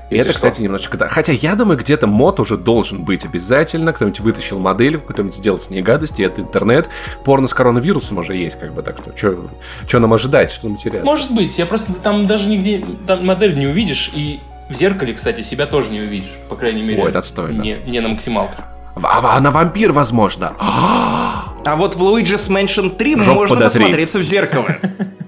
И 0.08 0.14
это, 0.14 0.24
что. 0.24 0.34
кстати, 0.34 0.60
немножечко 0.60 0.96
да. 0.96 1.08
Хотя 1.08 1.32
я 1.32 1.56
думаю, 1.56 1.76
где-то 1.76 2.06
мод 2.06 2.38
уже 2.38 2.56
должен 2.56 3.02
быть 3.02 3.24
обязательно. 3.24 3.92
Кто-нибудь 3.92 4.20
вытащил 4.20 4.58
модель, 4.58 4.98
кто-нибудь 4.98 5.34
сделал 5.34 5.58
с 5.58 5.68
ней 5.68 5.82
гадости. 5.82 6.22
Это 6.22 6.42
интернет. 6.42 6.88
Порно 7.24 7.48
с 7.48 7.54
коронавирусом 7.54 8.18
уже 8.18 8.36
есть, 8.36 8.58
как 8.58 8.72
бы 8.72 8.82
так 8.82 8.98
что. 8.98 9.50
Что 9.86 9.98
нам 9.98 10.12
ожидать, 10.12 10.52
что 10.52 10.68
нам 10.68 10.76
теряться? 10.76 11.04
Может 11.04 11.32
быть. 11.32 11.58
Я 11.58 11.66
просто 11.66 11.92
там 11.94 12.26
даже 12.26 12.48
нигде 12.48 12.86
там 13.06 13.26
модель 13.26 13.58
не 13.58 13.66
увидишь. 13.66 14.12
И 14.14 14.38
в 14.68 14.74
зеркале, 14.74 15.12
кстати, 15.12 15.40
себя 15.40 15.66
тоже 15.66 15.90
не 15.90 16.00
увидишь. 16.00 16.32
По 16.48 16.54
крайней 16.54 16.82
мере. 16.82 17.02
Ой, 17.02 17.08
это 17.08 17.18
отстойно. 17.18 17.60
Не, 17.60 17.78
не 17.86 18.00
на 18.00 18.08
максималках. 18.08 18.64
А, 19.02 19.36
она 19.36 19.50
вампир, 19.50 19.92
возможно. 19.92 20.54
А 20.58 21.74
вот 21.76 21.96
в 21.96 22.02
Luigi's 22.02 22.48
Mansion 22.48 22.94
3 22.94 23.22
Жоп 23.22 23.34
можно 23.34 23.56
подотри. 23.56 23.80
посмотреться 23.80 24.18
в 24.20 24.22
зеркало. 24.22 24.76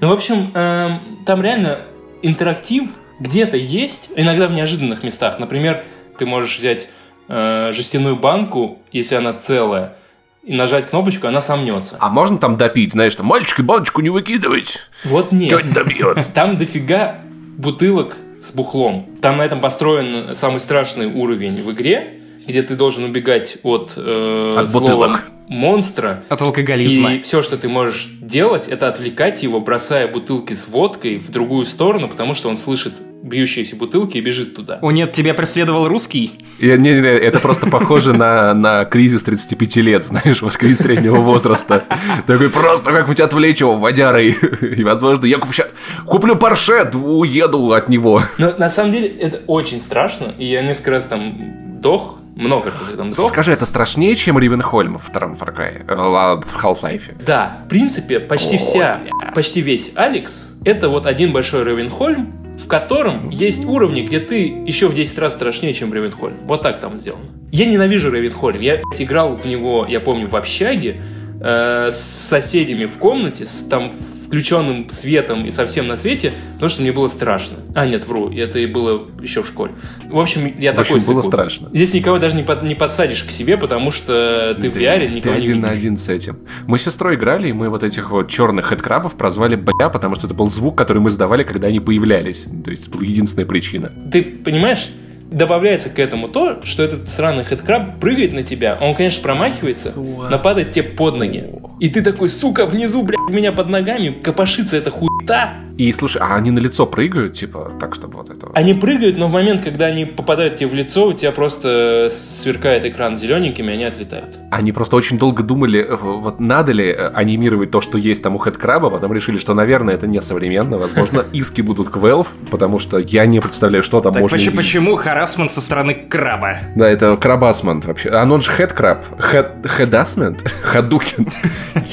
Ну, 0.00 0.08
в 0.08 0.12
общем, 0.12 0.50
эм, 0.54 1.24
там 1.24 1.42
реально 1.42 1.82
интерактив 2.22 2.90
где-то 3.20 3.56
есть, 3.56 4.10
иногда 4.16 4.46
в 4.46 4.52
неожиданных 4.52 5.02
местах. 5.02 5.38
Например, 5.38 5.84
ты 6.16 6.26
можешь 6.26 6.58
взять 6.58 6.88
э, 7.28 7.70
жестяную 7.72 8.16
банку, 8.16 8.78
если 8.92 9.16
она 9.16 9.32
целая, 9.34 9.96
и 10.44 10.54
нажать 10.54 10.88
кнопочку, 10.88 11.26
она 11.26 11.40
сомнется. 11.40 11.96
А 12.00 12.08
можно 12.08 12.38
там 12.38 12.56
допить, 12.56 12.92
знаешь, 12.92 13.14
там, 13.14 13.26
мальчики, 13.26 13.60
баночку 13.60 14.00
не 14.00 14.10
выкидывать. 14.10 14.88
Вот 15.04 15.32
нет. 15.32 15.50
Тетя 15.50 15.74
добьет. 15.74 16.30
Там 16.34 16.56
дофига 16.56 17.16
бутылок 17.58 18.16
с 18.40 18.52
бухлом. 18.52 19.06
Там 19.20 19.38
на 19.38 19.42
этом 19.42 19.60
построен 19.60 20.34
самый 20.34 20.60
страшный 20.60 21.06
уровень 21.06 21.62
в 21.62 21.70
игре, 21.72 22.17
где 22.48 22.62
ты 22.62 22.74
должен 22.74 23.04
убегать 23.04 23.58
от, 23.62 23.92
э, 23.96 24.52
от 24.54 24.72
бутылок 24.72 25.26
монстра. 25.48 26.22
От 26.28 26.42
алкоголизма. 26.42 27.14
И 27.14 27.22
все, 27.22 27.42
что 27.42 27.56
ты 27.56 27.68
можешь 27.68 28.08
делать, 28.20 28.68
это 28.68 28.88
отвлекать 28.88 29.42
его, 29.42 29.60
бросая 29.60 30.06
бутылки 30.08 30.52
с 30.52 30.68
водкой 30.68 31.18
в 31.18 31.30
другую 31.30 31.64
сторону, 31.64 32.08
потому 32.08 32.34
что 32.34 32.48
он 32.48 32.56
слышит 32.56 32.94
бьющиеся 33.22 33.74
бутылки 33.74 34.18
и 34.18 34.20
бежит 34.20 34.54
туда. 34.54 34.78
О 34.80 34.92
нет, 34.92 35.12
тебя 35.12 35.34
преследовал 35.34 35.88
русский? 35.88 36.32
Не, 36.60 36.76
не, 36.76 37.00
не, 37.00 37.08
это 37.08 37.40
просто 37.40 37.66
похоже 37.66 38.12
на, 38.12 38.54
на 38.54 38.84
кризис 38.84 39.22
35 39.24 39.76
лет, 39.76 40.04
знаешь, 40.04 40.40
вот 40.40 40.56
кризис 40.56 40.78
среднего 40.78 41.16
возраста. 41.16 41.84
Такой 42.26 42.48
просто 42.48 42.92
как-нибудь 42.92 43.20
отвлечь 43.20 43.60
его 43.60 43.74
водярой. 43.74 44.36
И, 44.60 44.84
возможно, 44.84 45.26
я 45.26 45.38
куплю, 45.38 45.64
куплю 46.06 46.36
Порше, 46.36 46.90
уеду 46.94 47.72
от 47.72 47.88
него. 47.88 48.22
Но 48.38 48.52
на 48.56 48.70
самом 48.70 48.92
деле 48.92 49.08
это 49.08 49.40
очень 49.46 49.80
страшно, 49.80 50.34
и 50.38 50.46
я 50.46 50.62
несколько 50.62 50.92
раз 50.92 51.04
там 51.04 51.67
дох, 51.80 52.18
много 52.36 52.66
раз 52.70 52.96
там 52.96 53.10
дох. 53.10 53.28
Скажи, 53.28 53.52
это 53.52 53.66
страшнее, 53.66 54.14
чем 54.14 54.38
Ривенхольм 54.38 54.98
в 54.98 55.02
втором 55.04 55.32
Far 55.32 55.54
Cry, 55.56 55.84
э, 55.86 56.40
в 56.46 56.64
Half-Life? 56.64 57.22
Да, 57.24 57.58
в 57.64 57.68
принципе, 57.68 58.20
почти 58.20 58.56
О, 58.56 58.58
вся, 58.58 59.00
бля. 59.02 59.32
почти 59.32 59.60
весь 59.60 59.92
Алекс, 59.94 60.54
это 60.64 60.88
вот 60.88 61.06
один 61.06 61.32
большой 61.32 61.64
Ревенхольм, 61.64 62.32
в 62.58 62.66
котором 62.66 63.30
есть 63.30 63.64
уровни, 63.64 64.02
где 64.02 64.20
ты 64.20 64.46
еще 64.66 64.88
в 64.88 64.94
10 64.94 65.18
раз 65.18 65.32
страшнее, 65.34 65.72
чем 65.72 65.92
Ревенхольм. 65.94 66.36
Вот 66.44 66.62
так 66.62 66.80
там 66.80 66.96
сделано. 66.96 67.24
Я 67.50 67.66
ненавижу 67.66 68.10
Ревенхольм. 68.10 68.60
Я 68.60 68.80
играл 68.98 69.36
в 69.36 69.46
него, 69.46 69.86
я 69.88 70.00
помню, 70.00 70.28
в 70.28 70.34
общаге, 70.34 71.00
э, 71.40 71.90
с 71.90 72.00
соседями 72.00 72.86
в 72.86 72.98
комнате, 72.98 73.46
с, 73.46 73.62
там 73.62 73.92
включенным 74.28 74.90
светом 74.90 75.46
и 75.46 75.50
совсем 75.50 75.86
на 75.86 75.96
свете, 75.96 76.32
потому 76.54 76.68
что 76.68 76.82
мне 76.82 76.92
было 76.92 77.06
страшно. 77.08 77.56
А, 77.74 77.86
нет, 77.86 78.06
вру, 78.06 78.30
это 78.30 78.58
и 78.58 78.66
было 78.66 79.08
еще 79.20 79.42
в 79.42 79.46
школе. 79.46 79.72
В 80.08 80.20
общем, 80.20 80.52
я 80.58 80.72
в 80.72 80.76
такой... 80.76 80.98
общем, 80.98 81.14
было 81.14 81.22
страшно. 81.22 81.70
Здесь 81.72 81.94
никого 81.94 82.18
даже 82.18 82.36
не, 82.36 82.42
под, 82.42 82.62
не 82.62 82.74
подсадишь 82.74 83.24
к 83.24 83.30
себе, 83.30 83.56
потому 83.56 83.90
что 83.90 84.54
ты 84.54 84.70
да, 84.70 84.74
в 84.74 84.76
VR 84.76 85.08
никого 85.08 85.20
ты 85.20 85.28
не 85.28 85.36
один 85.36 85.56
видишь. 85.56 85.62
на 85.62 85.70
один 85.70 85.96
с 85.96 86.08
этим. 86.08 86.38
Мы 86.66 86.78
с 86.78 86.82
сестрой 86.82 87.14
играли, 87.16 87.48
и 87.48 87.52
мы 87.52 87.70
вот 87.70 87.82
этих 87.82 88.10
вот 88.10 88.28
черных 88.28 88.66
хэдкрабов 88.66 89.16
прозвали 89.16 89.56
бля, 89.56 89.88
потому 89.88 90.14
что 90.14 90.26
это 90.26 90.34
был 90.34 90.48
звук, 90.48 90.76
который 90.76 91.02
мы 91.02 91.10
сдавали, 91.10 91.42
когда 91.42 91.68
они 91.68 91.80
появлялись. 91.80 92.46
То 92.64 92.70
есть, 92.70 92.82
это 92.82 92.96
была 92.96 93.04
единственная 93.04 93.46
причина. 93.46 93.92
Ты 94.12 94.22
понимаешь, 94.22 94.90
добавляется 95.30 95.90
к 95.90 95.98
этому 95.98 96.28
то, 96.28 96.64
что 96.64 96.82
этот 96.82 97.08
сраный 97.08 97.44
хедкраб 97.44 97.98
прыгает 98.00 98.32
на 98.32 98.42
тебя. 98.42 98.78
Он, 98.80 98.94
конечно, 98.94 99.22
промахивается, 99.22 99.92
Суа. 99.92 100.28
но 100.30 100.38
падает 100.38 100.72
тебе 100.72 100.84
под 100.84 101.16
ноги. 101.16 101.44
И 101.80 101.88
ты 101.88 102.02
такой, 102.02 102.28
сука, 102.28 102.66
внизу, 102.66 103.02
блядь, 103.02 103.20
у 103.28 103.32
меня 103.32 103.52
под 103.52 103.68
ногами 103.68 104.10
копошится 104.10 104.76
эта 104.76 104.90
хуйта. 104.90 105.54
И 105.78 105.92
слушай, 105.92 106.20
а 106.20 106.34
они 106.34 106.50
на 106.50 106.58
лицо 106.58 106.86
прыгают, 106.86 107.34
типа, 107.34 107.70
так, 107.78 107.94
чтобы 107.94 108.18
вот 108.18 108.30
это... 108.30 108.48
Они 108.52 108.74
прыгают, 108.74 109.16
но 109.16 109.28
в 109.28 109.32
момент, 109.32 109.62
когда 109.62 109.86
они 109.86 110.06
попадают 110.06 110.56
тебе 110.56 110.68
в 110.68 110.74
лицо, 110.74 111.06
у 111.06 111.12
тебя 111.12 111.30
просто 111.30 112.08
сверкает 112.10 112.84
экран 112.84 113.16
зелененьким, 113.16 113.68
и 113.68 113.72
они 113.74 113.84
отлетают. 113.84 114.38
Они 114.50 114.72
просто 114.72 114.96
очень 114.96 115.18
долго 115.18 115.44
думали, 115.44 115.80
э, 115.80 115.94
вот 115.94 116.40
надо 116.40 116.72
ли 116.72 116.86
э, 116.86 117.10
анимировать 117.14 117.70
то, 117.70 117.80
что 117.80 117.96
есть 117.96 118.24
там 118.24 118.34
у 118.34 118.38
Хэдкраба, 118.38 118.90
потом 118.90 119.12
решили, 119.12 119.38
что, 119.38 119.54
наверное, 119.54 119.94
это 119.94 120.08
не 120.08 120.20
современно, 120.20 120.78
возможно, 120.78 121.24
иски 121.32 121.62
будут 121.62 121.90
к 121.90 121.96
Valve, 121.96 122.26
потому 122.50 122.80
что 122.80 122.98
я 122.98 123.24
не 123.26 123.38
представляю, 123.38 123.84
что 123.84 124.00
там 124.00 124.14
так 124.14 124.22
можно 124.22 124.36
почему, 124.36 124.56
почему 124.56 124.96
харасмент 124.96 125.52
со 125.52 125.60
стороны 125.60 125.94
краба? 125.94 126.56
Да, 126.74 126.88
это 126.88 127.16
крабасмент 127.16 127.84
вообще. 127.84 128.08
А 128.08 128.24
он 128.24 128.40
же 128.40 128.50
хэдкраб. 128.50 129.04
Хэдасмент? 129.20 130.42
Хадукин. 130.60 131.28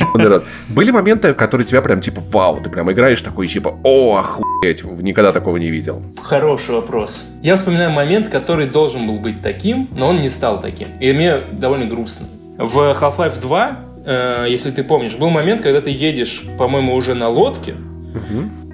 Были 0.70 0.90
моменты, 0.90 1.36
которые 1.36 1.68
тебя 1.68 1.84
прям 1.84 2.02
типа, 2.02 2.20
вау, 2.32 2.62
ты 2.62 2.72
прям 2.72 2.92
играешь 2.92 3.22
такой, 3.22 3.48
типа, 3.48 3.75
о, 3.84 4.18
охуеть, 4.18 4.84
никогда 4.84 5.32
такого 5.32 5.58
не 5.58 5.70
видел. 5.70 6.02
Хороший 6.22 6.76
вопрос. 6.76 7.28
Я 7.42 7.56
вспоминаю 7.56 7.92
момент, 7.92 8.30
который 8.30 8.68
должен 8.68 9.08
был 9.08 9.20
быть 9.20 9.42
таким, 9.42 9.90
но 9.92 10.10
он 10.10 10.20
не 10.20 10.30
стал 10.30 10.62
таким. 10.62 10.98
И 11.00 11.12
мне 11.14 11.40
довольно 11.52 11.86
грустно. 11.86 12.28
В 12.58 12.80
Half-Life 12.80 13.40
2, 13.42 13.80
э, 14.06 14.46
если 14.50 14.72
ты 14.72 14.84
помнишь, 14.84 15.18
был 15.18 15.30
момент, 15.30 15.62
когда 15.62 15.82
ты 15.82 15.90
едешь, 15.90 16.46
по-моему, 16.58 16.96
уже 16.96 17.16
на 17.16 17.30
лодке, 17.30 17.76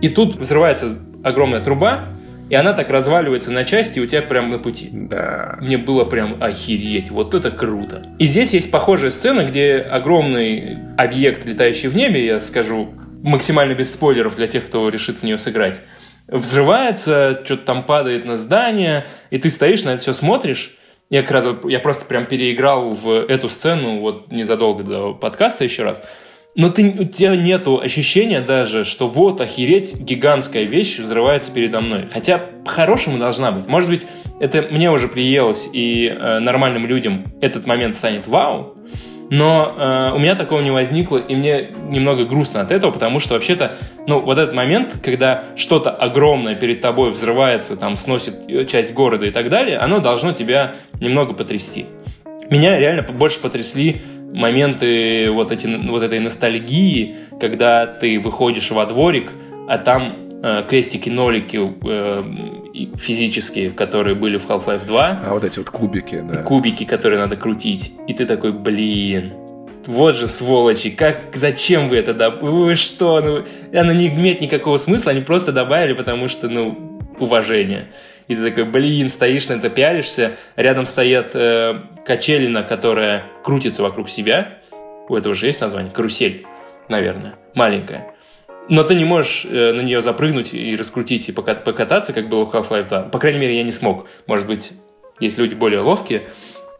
и 0.01 0.09
тут 0.09 0.36
взрывается 0.36 0.97
огромная 1.23 1.61
труба, 1.61 2.05
и 2.51 2.55
она 2.55 2.73
так 2.73 2.89
разваливается 2.89 3.51
на 3.51 3.63
части, 3.63 3.99
и 3.99 4.01
у 4.01 4.05
тебя 4.05 4.21
прям 4.21 4.49
на 4.49 4.59
пути. 4.59 4.89
Да. 4.91 5.57
Мне 5.61 5.78
было 5.78 6.03
прям 6.03 6.43
охереть, 6.43 7.09
вот 7.09 7.34
это 7.34 7.49
круто. 7.49 8.05
И 8.19 8.26
здесь 8.26 8.53
есть 8.53 8.69
похожая 8.69 9.09
сцена, 9.09 9.45
где 9.45 9.78
огромный 9.78 10.78
объект, 10.97 11.45
летающий 11.45 11.88
в 11.88 11.95
небе, 11.95 12.26
я 12.26 12.39
скажу 12.39 12.89
максимально 13.24 13.74
без 13.74 13.93
спойлеров 13.93 14.36
для 14.36 14.47
тех, 14.47 14.65
кто 14.65 14.89
решит 14.89 15.19
в 15.19 15.24
нее 15.24 15.38
сыграть, 15.38 15.82
взрывается, 16.28 17.41
что-то 17.43 17.63
там 17.65 17.86
падает 17.86 18.26
на 18.26 18.38
здание, 18.38 19.05
и 19.30 19.38
ты 19.38 19.49
стоишь 19.49 19.84
на 19.84 19.91
это 19.91 20.01
все 20.01 20.13
смотришь. 20.13 20.78
Я 21.09 21.24
как 21.24 21.32
раз 21.32 21.45
я 21.65 21.80
просто 21.80 22.05
прям 22.05 22.26
переиграл 22.26 22.91
в 22.91 23.09
эту 23.09 23.49
сцену 23.49 23.99
вот 23.99 24.32
незадолго 24.32 24.84
до 24.84 25.13
подкаста 25.13 25.65
еще 25.65 25.84
раз. 25.84 26.01
Но 26.55 26.69
ты, 26.69 26.89
у 26.99 27.05
тебя 27.05 27.36
нету 27.36 27.80
ощущения 27.80 28.41
даже, 28.41 28.84
что 28.84 29.07
вот, 29.07 29.39
охереть, 29.39 29.99
гигантская 29.99 30.63
вещь 30.63 30.99
взрывается 30.99 31.51
передо 31.51 31.80
мной. 31.80 32.07
Хотя 32.11 32.38
по-хорошему 32.38 33.17
должна 33.17 33.51
быть. 33.51 33.67
Может 33.67 33.89
быть, 33.89 34.07
это 34.39 34.63
мне 34.63 34.91
уже 34.91 35.07
приелось, 35.07 35.69
и 35.72 36.07
э, 36.07 36.39
нормальным 36.39 36.86
людям 36.86 37.34
этот 37.41 37.65
момент 37.65 37.95
станет 37.95 38.28
вау, 38.28 38.76
но 39.32 39.73
э, 39.77 40.11
у 40.13 40.19
меня 40.19 40.36
такого 40.36 40.59
не 40.59 40.71
возникло, 40.71 41.17
и 41.17 41.36
мне 41.36 41.69
немного 41.88 42.25
грустно 42.25 42.59
от 42.59 42.69
этого, 42.69 42.91
потому 42.91 43.19
что 43.19 43.36
вообще-то, 43.36 43.77
ну, 44.05 44.19
вот 44.19 44.38
этот 44.38 44.53
момент, 44.53 44.99
когда 45.01 45.45
что-то 45.55 45.89
огромное 45.89 46.53
перед 46.53 46.82
тобой 46.82 47.11
взрывается, 47.11 47.77
там, 47.77 47.95
сносит 47.95 48.67
часть 48.67 48.93
города 48.93 49.25
и 49.25 49.32
так 49.32 49.47
далее, 49.47 49.77
оно 49.77 49.99
должно 49.99 50.34
тебя 50.34 50.75
немного 50.99 51.34
потрясти. 51.34 51.86
Меня 52.49 52.77
реально 52.77 53.03
больше 53.03 53.39
потрясли 53.39 54.01
моменты 54.34 55.32
вот, 55.32 55.53
эти, 55.53 55.67
вот 55.89 56.03
этой 56.03 56.19
ностальгии, 56.19 57.15
когда 57.39 57.86
ты 57.86 58.19
выходишь 58.19 58.69
во 58.71 58.86
дворик, 58.86 59.32
а 59.69 59.77
там 59.77 60.13
э, 60.29 60.30
крестики-нолики 60.67 61.59
э, 61.87 62.95
физические, 62.97 63.71
которые 63.71 64.15
были 64.15 64.37
в 64.37 64.49
Half-Life 64.49 64.85
2. 64.85 65.21
А 65.25 65.33
вот 65.33 65.43
эти 65.43 65.59
вот 65.59 65.69
кубики, 65.69 66.19
да. 66.19 66.41
Кубики, 66.41 66.83
которые 66.83 67.19
надо 67.19 67.35
крутить. 67.35 67.93
И 68.07 68.13
ты 68.13 68.25
такой, 68.25 68.51
блин, 68.51 69.33
вот 69.85 70.15
же 70.15 70.27
сволочи, 70.27 70.89
как, 70.89 71.35
зачем 71.35 71.87
вы 71.87 71.97
это 71.97 72.13
добавили? 72.13 72.49
Вы 72.49 72.75
что? 72.75 73.19
Ну, 73.21 73.45
оно 73.77 73.93
не 73.93 74.07
имеет 74.07 74.41
никакого 74.41 74.77
смысла, 74.77 75.11
они 75.11 75.21
просто 75.21 75.51
добавили, 75.51 75.93
потому 75.93 76.27
что, 76.27 76.49
ну, 76.49 76.99
уважение. 77.19 77.91
И 78.27 78.35
ты 78.35 78.49
такой, 78.49 78.65
блин, 78.65 79.09
стоишь 79.09 79.49
на 79.49 79.53
это, 79.53 79.69
пялишься, 79.69 80.37
рядом 80.55 80.85
стоят 80.85 81.35
э, 81.35 81.81
качелина, 82.05 82.63
которая 82.63 83.25
крутится 83.43 83.83
вокруг 83.83 84.09
себя. 84.09 84.59
У 85.09 85.15
этого 85.15 85.33
же 85.33 85.47
есть 85.47 85.61
название? 85.61 85.91
Карусель, 85.91 86.45
наверное, 86.87 87.35
маленькая. 87.55 88.11
Но 88.72 88.86
ты 88.86 88.95
не 88.95 89.03
можешь 89.03 89.45
э, 89.49 89.74
на 89.74 89.82
нее 89.82 89.99
запрыгнуть 89.99 90.53
и 90.53 90.78
раскрутить 90.78 91.28
и 91.28 91.34
покататься, 91.34 92.13
как 92.13 92.30
было 92.30 92.45
в 92.45 92.55
Half-Life 92.55 92.88
2. 92.88 93.01
По 93.09 93.19
крайней 93.19 93.38
мере, 93.38 93.57
я 93.57 93.63
не 93.63 93.72
смог. 93.72 94.07
Может 94.28 94.47
быть, 94.47 94.72
есть 95.19 95.38
люди 95.38 95.55
более 95.55 95.82
ловкие. 95.82 96.22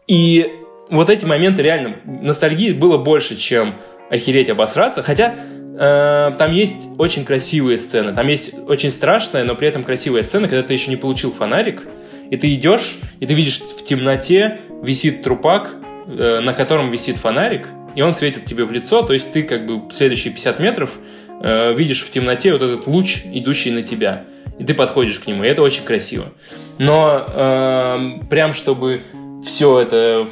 И 0.08 0.50
вот 0.88 1.10
эти 1.10 1.26
моменты 1.26 1.60
реально, 1.60 1.96
ностальгии 2.06 2.72
было 2.72 2.96
больше, 2.96 3.36
чем 3.36 3.74
охереть 4.08 4.48
обосраться. 4.48 5.02
Хотя 5.02 5.34
э, 5.34 6.34
там 6.38 6.52
есть 6.52 6.88
очень 6.96 7.26
красивые 7.26 7.76
сцены. 7.76 8.14
Там 8.14 8.26
есть 8.26 8.54
очень 8.66 8.90
страшная, 8.90 9.44
но 9.44 9.54
при 9.54 9.68
этом 9.68 9.84
красивая 9.84 10.22
сцена, 10.22 10.48
когда 10.48 10.66
ты 10.66 10.72
еще 10.72 10.88
не 10.88 10.96
получил 10.96 11.30
фонарик, 11.30 11.82
и 12.30 12.38
ты 12.38 12.54
идешь, 12.54 13.00
и 13.20 13.26
ты 13.26 13.34
видишь 13.34 13.60
в 13.60 13.84
темноте 13.84 14.62
висит 14.82 15.22
трупак, 15.22 15.74
э, 16.06 16.40
на 16.40 16.54
котором 16.54 16.90
висит 16.90 17.18
фонарик, 17.18 17.68
и 17.94 18.00
он 18.00 18.14
светит 18.14 18.46
тебе 18.46 18.64
в 18.64 18.72
лицо, 18.72 19.02
то 19.02 19.12
есть 19.12 19.30
ты 19.32 19.42
как 19.42 19.66
бы 19.66 19.92
следующие 19.92 20.32
50 20.32 20.58
метров 20.58 20.98
э, 21.42 21.74
видишь 21.74 22.02
в 22.02 22.10
темноте 22.10 22.52
вот 22.52 22.62
этот 22.62 22.86
луч, 22.86 23.22
идущий 23.24 23.70
на 23.70 23.82
тебя, 23.82 24.24
и 24.58 24.64
ты 24.64 24.74
подходишь 24.74 25.18
к 25.18 25.26
нему, 25.26 25.44
и 25.44 25.48
это 25.48 25.62
очень 25.62 25.84
красиво. 25.84 26.32
Но 26.78 27.26
э, 27.26 28.26
прям 28.30 28.52
чтобы 28.52 29.02
все 29.44 29.80
это 29.80 30.26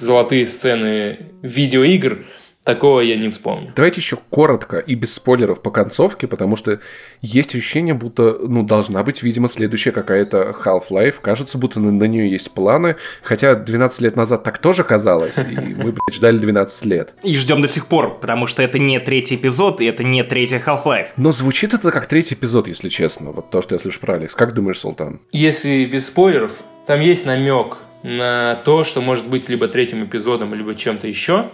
золотые 0.00 0.46
сцены 0.46 1.18
видеоигр, 1.42 2.24
Такого 2.64 3.00
я 3.00 3.16
не 3.16 3.28
вспомню. 3.28 3.72
Давайте 3.74 4.00
еще 4.00 4.18
коротко 4.30 4.78
и 4.78 4.94
без 4.94 5.14
спойлеров 5.14 5.62
по 5.62 5.72
концовке, 5.72 6.28
потому 6.28 6.54
что 6.54 6.78
есть 7.20 7.54
ощущение, 7.56 7.92
будто, 7.94 8.38
ну, 8.40 8.62
должна 8.62 9.02
быть, 9.02 9.24
видимо, 9.24 9.48
следующая 9.48 9.90
какая-то 9.90 10.54
Half-Life. 10.64 11.16
Кажется, 11.20 11.58
будто 11.58 11.80
на, 11.80 11.90
на 11.90 12.04
нее 12.04 12.30
есть 12.30 12.52
планы. 12.52 12.96
Хотя 13.22 13.56
12 13.56 14.00
лет 14.02 14.16
назад 14.16 14.44
так 14.44 14.58
тоже 14.58 14.84
казалось, 14.84 15.38
и 15.38 15.56
мы, 15.56 15.90
блядь, 15.90 16.14
ждали 16.14 16.38
12 16.38 16.84
лет. 16.84 17.14
И 17.24 17.34
ждем 17.34 17.62
до 17.62 17.68
сих 17.68 17.86
пор, 17.86 18.20
потому 18.20 18.46
что 18.46 18.62
это 18.62 18.78
не 18.78 19.00
третий 19.00 19.34
эпизод, 19.34 19.80
и 19.80 19.84
это 19.86 20.04
не 20.04 20.22
третий 20.22 20.56
Half-Life. 20.56 21.08
Но 21.16 21.32
звучит 21.32 21.74
это 21.74 21.90
как 21.90 22.06
третий 22.06 22.36
эпизод, 22.36 22.68
если 22.68 22.88
честно. 22.88 23.32
Вот 23.32 23.50
то, 23.50 23.60
что 23.60 23.74
я 23.74 23.80
слышу 23.80 23.98
про 23.98 24.14
Алекс. 24.14 24.36
Как 24.36 24.54
думаешь, 24.54 24.78
Султан? 24.78 25.20
Если 25.32 25.84
без 25.86 26.06
спойлеров, 26.06 26.52
там 26.86 27.00
есть 27.00 27.26
намек 27.26 27.78
на 28.04 28.54
то, 28.64 28.84
что 28.84 29.00
может 29.00 29.26
быть 29.26 29.48
либо 29.48 29.66
третьим 29.66 30.04
эпизодом, 30.04 30.54
либо 30.54 30.74
чем-то 30.76 31.08
еще 31.08 31.46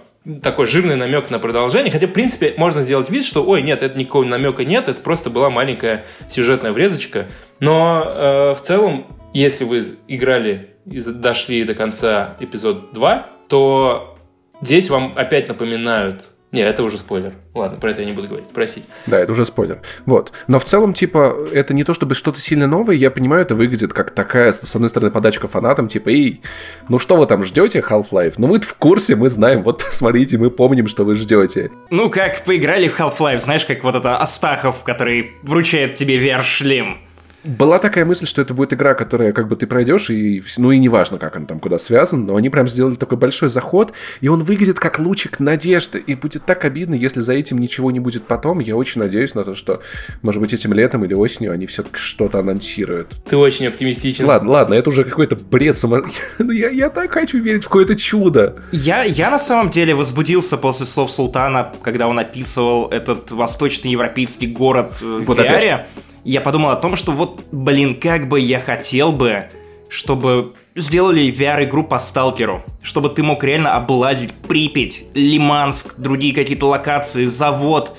такой 0.43 0.67
жирный 0.67 0.97
намек 0.97 1.31
на 1.31 1.39
продолжение. 1.39 1.91
Хотя, 1.91 2.07
в 2.07 2.13
принципе, 2.13 2.55
можно 2.57 2.83
сделать 2.83 3.11
вид, 3.11 3.25
что, 3.25 3.45
ой, 3.45 3.63
нет, 3.63 3.83
это 3.83 3.99
никакого 3.99 4.25
намека 4.25 4.65
нет, 4.65 4.89
это 4.89 5.01
просто 5.01 5.31
была 5.31 5.51
маленькая 5.51 6.05
сюжетная 6.29 6.73
врезочка. 6.73 7.29
Но 7.61 8.05
э, 8.07 8.55
в 8.55 8.61
целом, 8.63 9.07
если 9.33 9.65
вы 9.65 9.83
играли 10.07 10.71
и 10.87 10.99
дошли 11.01 11.65
до 11.65 11.75
конца 11.75 12.37
эпизод 12.41 12.93
2, 12.93 13.31
то 13.49 14.19
здесь 14.61 14.91
вам 14.91 15.15
опять 15.17 15.49
напоминают 15.49 16.31
не, 16.51 16.63
это 16.63 16.83
уже 16.83 16.97
спойлер. 16.97 17.35
Ладно, 17.55 17.79
про 17.79 17.91
это 17.91 18.01
я 18.01 18.07
не 18.07 18.13
буду 18.13 18.27
говорить. 18.27 18.49
Простите. 18.55 18.89
Да, 19.07 19.19
это 19.19 19.33
уже 19.33 19.45
спойлер. 19.45 19.83
Вот. 20.07 20.33
Но 20.47 20.59
в 20.59 20.65
целом, 20.65 20.95
типа, 20.95 21.37
это 21.53 21.75
не 21.75 21.85
то 21.85 21.93
чтобы 21.93 22.15
что-то 22.15 22.41
сильно 22.41 22.67
новое. 22.67 22.95
Я 22.97 23.11
понимаю, 23.11 23.43
это 23.43 23.55
выглядит 23.55 23.93
как 23.93 24.13
такая, 24.13 24.53
с 24.53 24.75
одной 24.75 24.89
стороны, 24.89 25.11
подачка 25.11 25.47
фанатам, 25.47 25.89
типа, 25.89 26.09
эй, 26.09 26.41
ну 26.89 26.99
что 26.99 27.17
вы 27.17 27.27
там 27.27 27.45
ждете 27.45 27.81
Half-Life? 27.81 28.35
Ну 28.39 28.47
мы 28.47 28.61
в 28.61 28.75
курсе, 28.75 29.15
мы 29.15 29.29
знаем, 29.29 29.63
вот 29.63 29.83
смотрите, 29.91 30.39
мы 30.39 30.51
помним, 30.51 30.89
что 30.89 31.05
вы 31.05 31.17
ждете. 31.17 31.71
Ну, 31.91 32.09
как 32.09 32.43
поиграли 32.45 32.89
в 32.89 32.99
Half-Life, 32.99 33.41
знаешь, 33.41 33.67
как 33.67 33.85
вот 33.85 33.97
это 33.97 34.17
Астахов, 34.17 34.85
который 34.85 35.33
вручает 35.43 35.97
тебе 35.97 36.19
VR-шлем. 36.19 37.08
Была 37.49 37.79
такая 37.79 38.05
мысль, 38.05 38.27
что 38.27 38.43
это 38.43 38.53
будет 38.53 38.75
игра, 38.75 38.93
которая 38.93 39.33
как 39.33 39.49
бы 39.49 39.57
ты 39.57 39.67
пройдешь, 39.67 40.11
и, 40.11 40.43
ну 40.59 40.71
и 40.71 40.77
неважно, 40.79 41.19
как 41.19 41.35
он 41.35 41.47
там 41.47 41.61
куда 41.61 41.79
связан, 41.79 42.27
но 42.27 42.37
они 42.37 42.51
прям 42.51 42.69
сделали 42.69 42.95
такой 42.95 43.17
большой 43.17 43.49
заход, 43.49 43.95
и 44.21 44.29
он 44.29 44.45
выглядит 44.45 44.79
как 44.79 44.99
лучик 44.99 45.41
надежды, 45.41 45.99
и 45.99 46.15
будет 46.15 46.45
так 46.45 46.67
обидно, 46.67 46.95
если 46.95 47.21
за 47.21 47.33
этим 47.33 47.59
ничего 47.59 47.91
не 47.91 48.01
будет 48.01 48.27
потом. 48.27 48.59
Я 48.59 48.77
очень 48.77 49.01
надеюсь 49.01 49.35
на 49.35 49.45
то, 49.45 49.55
что, 49.55 49.81
может 50.21 50.43
быть, 50.43 50.53
этим 50.53 50.75
летом 50.75 51.07
или 51.07 51.15
осенью 51.15 51.53
они 51.53 51.65
все-таки 51.65 51.97
что-то 51.97 52.41
анонсируют. 52.41 53.17
Ты 53.27 53.39
очень 53.39 53.67
оптимистичен. 53.67 54.27
Ладно, 54.27 54.51
ладно, 54.51 54.75
это 54.75 54.91
уже 54.91 55.05
какой-то 55.05 55.37
бред 55.37 55.79
сума... 55.79 56.03
ну, 56.39 56.51
я, 56.51 56.69
я 56.69 56.91
так 56.91 57.11
хочу 57.13 57.39
верить 57.39 57.65
в 57.65 57.69
какое-то 57.69 57.97
чудо. 57.97 58.57
Я, 58.73 59.05
я 59.05 59.31
на 59.31 59.39
самом 59.39 59.71
деле 59.71 59.95
возбудился 59.95 60.59
после 60.59 60.85
слов 60.85 61.11
Султана, 61.11 61.73
когда 61.83 62.09
он 62.09 62.19
описывал 62.19 62.89
этот 62.89 63.31
восточноевропейский 63.31 64.49
город 64.49 65.01
в 65.01 65.25
вот 65.25 65.39
VR. 65.39 65.47
Опять 65.47 65.87
я 66.29 66.43
подумал 66.43 66.71
о 66.71 66.77
том, 66.77 66.95
что 66.95 67.13
вот, 67.13 67.41
блин, 67.53 67.99
как 67.99 68.29
бы 68.29 68.39
я 68.39 68.61
хотел 68.61 69.13
бы, 69.13 69.49
чтобы 69.89 70.53
сделали 70.75 71.33
VR-игру 71.33 71.85
по 71.85 71.99
сталкеру, 71.99 72.63
чтобы 72.83 73.09
ты 73.09 73.23
мог 73.23 73.43
реально 73.43 73.75
облазить 73.75 74.35
Припять, 74.35 75.07
Лиманск, 75.15 75.95
другие 75.97 76.35
какие-то 76.35 76.67
локации, 76.67 77.25
завод, 77.25 77.97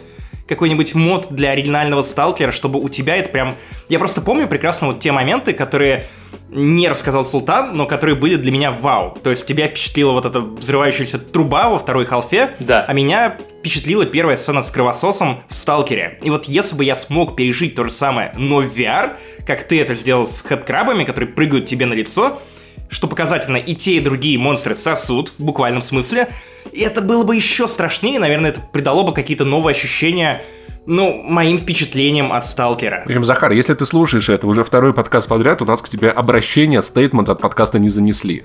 какой-нибудь 0.49 0.95
мод 0.95 1.27
для 1.29 1.51
оригинального 1.51 2.01
сталкера, 2.01 2.51
чтобы 2.51 2.79
у 2.79 2.89
тебя 2.89 3.15
это 3.15 3.29
прям... 3.29 3.55
Я 3.87 3.99
просто 3.99 4.21
помню 4.21 4.47
прекрасно 4.47 4.87
вот 4.87 4.99
те 4.99 5.11
моменты, 5.11 5.53
которые 5.53 6.07
не 6.49 6.89
рассказал 6.89 7.23
Султан, 7.23 7.77
но 7.77 7.85
которые 7.85 8.15
были 8.15 8.35
для 8.35 8.51
меня 8.51 8.71
вау. 8.71 9.15
То 9.23 9.29
есть 9.29 9.45
тебя 9.45 9.67
впечатлила 9.67 10.11
вот 10.11 10.25
эта 10.25 10.41
взрывающаяся 10.41 11.19
труба 11.19 11.69
во 11.69 11.77
второй 11.77 12.05
халфе, 12.05 12.55
да. 12.59 12.83
а 12.87 12.93
меня 12.93 13.37
впечатлила 13.59 14.05
первая 14.05 14.35
сцена 14.35 14.63
с 14.63 14.71
кровососом 14.71 15.43
в 15.47 15.53
Сталкере. 15.53 16.19
И 16.23 16.31
вот 16.31 16.45
если 16.45 16.75
бы 16.75 16.83
я 16.83 16.95
смог 16.95 17.35
пережить 17.35 17.75
то 17.75 17.83
же 17.83 17.91
самое, 17.91 18.33
но 18.35 18.61
в 18.61 18.65
VR, 18.65 19.17
как 19.45 19.63
ты 19.63 19.79
это 19.79 19.93
сделал 19.93 20.27
с 20.27 20.41
хэдкрабами, 20.41 21.03
которые 21.03 21.31
прыгают 21.31 21.65
тебе 21.65 21.85
на 21.85 21.93
лицо, 21.93 22.41
что 22.89 23.07
показательно, 23.07 23.57
и 23.57 23.75
те, 23.75 23.93
и 23.93 23.99
другие 23.99 24.37
монстры 24.37 24.75
сосут, 24.75 25.29
в 25.29 25.39
буквальном 25.39 25.81
смысле, 25.81 26.29
и 26.71 26.81
это 26.81 27.01
было 27.01 27.23
бы 27.23 27.35
еще 27.35 27.67
страшнее, 27.67 28.19
наверное, 28.19 28.51
это 28.51 28.61
придало 28.61 29.03
бы 29.03 29.13
какие-то 29.13 29.45
новые 29.45 29.73
ощущения 29.73 30.41
ну, 30.85 31.21
моим 31.23 31.59
впечатлением 31.59 32.33
от 32.33 32.45
Сталкера. 32.45 33.03
Причем, 33.05 33.23
Захар, 33.23 33.51
если 33.51 33.75
ты 33.75 33.85
слушаешь 33.85 34.27
это 34.29 34.47
уже 34.47 34.63
второй 34.63 34.93
подкаст 34.93 35.27
подряд, 35.27 35.61
у 35.61 35.65
нас 35.65 35.83
к 35.83 35.89
тебе 35.89 36.09
обращение, 36.09 36.81
стейтмент 36.81 37.29
от 37.29 37.39
подкаста 37.41 37.77
не 37.77 37.89
занесли. 37.89 38.43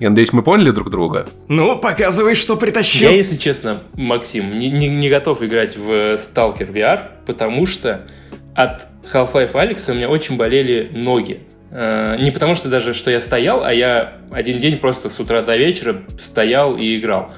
Я 0.00 0.10
надеюсь, 0.10 0.32
мы 0.32 0.42
поняли 0.42 0.70
друг 0.70 0.90
друга? 0.90 1.28
Ну, 1.48 1.78
показывай, 1.78 2.34
что 2.34 2.56
притащил. 2.56 3.10
Я, 3.10 3.16
если 3.16 3.36
честно, 3.36 3.84
Максим, 3.94 4.56
не, 4.58 4.70
не, 4.70 4.88
не 4.88 5.08
готов 5.08 5.42
играть 5.42 5.76
в 5.76 6.16
Stalker 6.16 6.72
VR, 6.72 7.00
потому 7.26 7.64
что 7.64 8.08
от 8.56 8.88
Half-Life 9.12 9.54
Алекса 9.54 9.92
у 9.92 9.94
меня 9.94 10.08
очень 10.08 10.36
болели 10.36 10.90
ноги. 10.92 11.40
Э, 11.74 12.16
не 12.18 12.30
потому 12.30 12.54
что 12.54 12.68
даже, 12.68 12.94
что 12.94 13.10
я 13.10 13.18
стоял, 13.18 13.64
а 13.64 13.72
я 13.72 14.14
один 14.30 14.58
день 14.60 14.78
просто 14.78 15.10
с 15.10 15.18
утра 15.18 15.42
до 15.42 15.56
вечера 15.56 16.02
стоял 16.18 16.76
и 16.76 16.96
играл. 16.96 17.32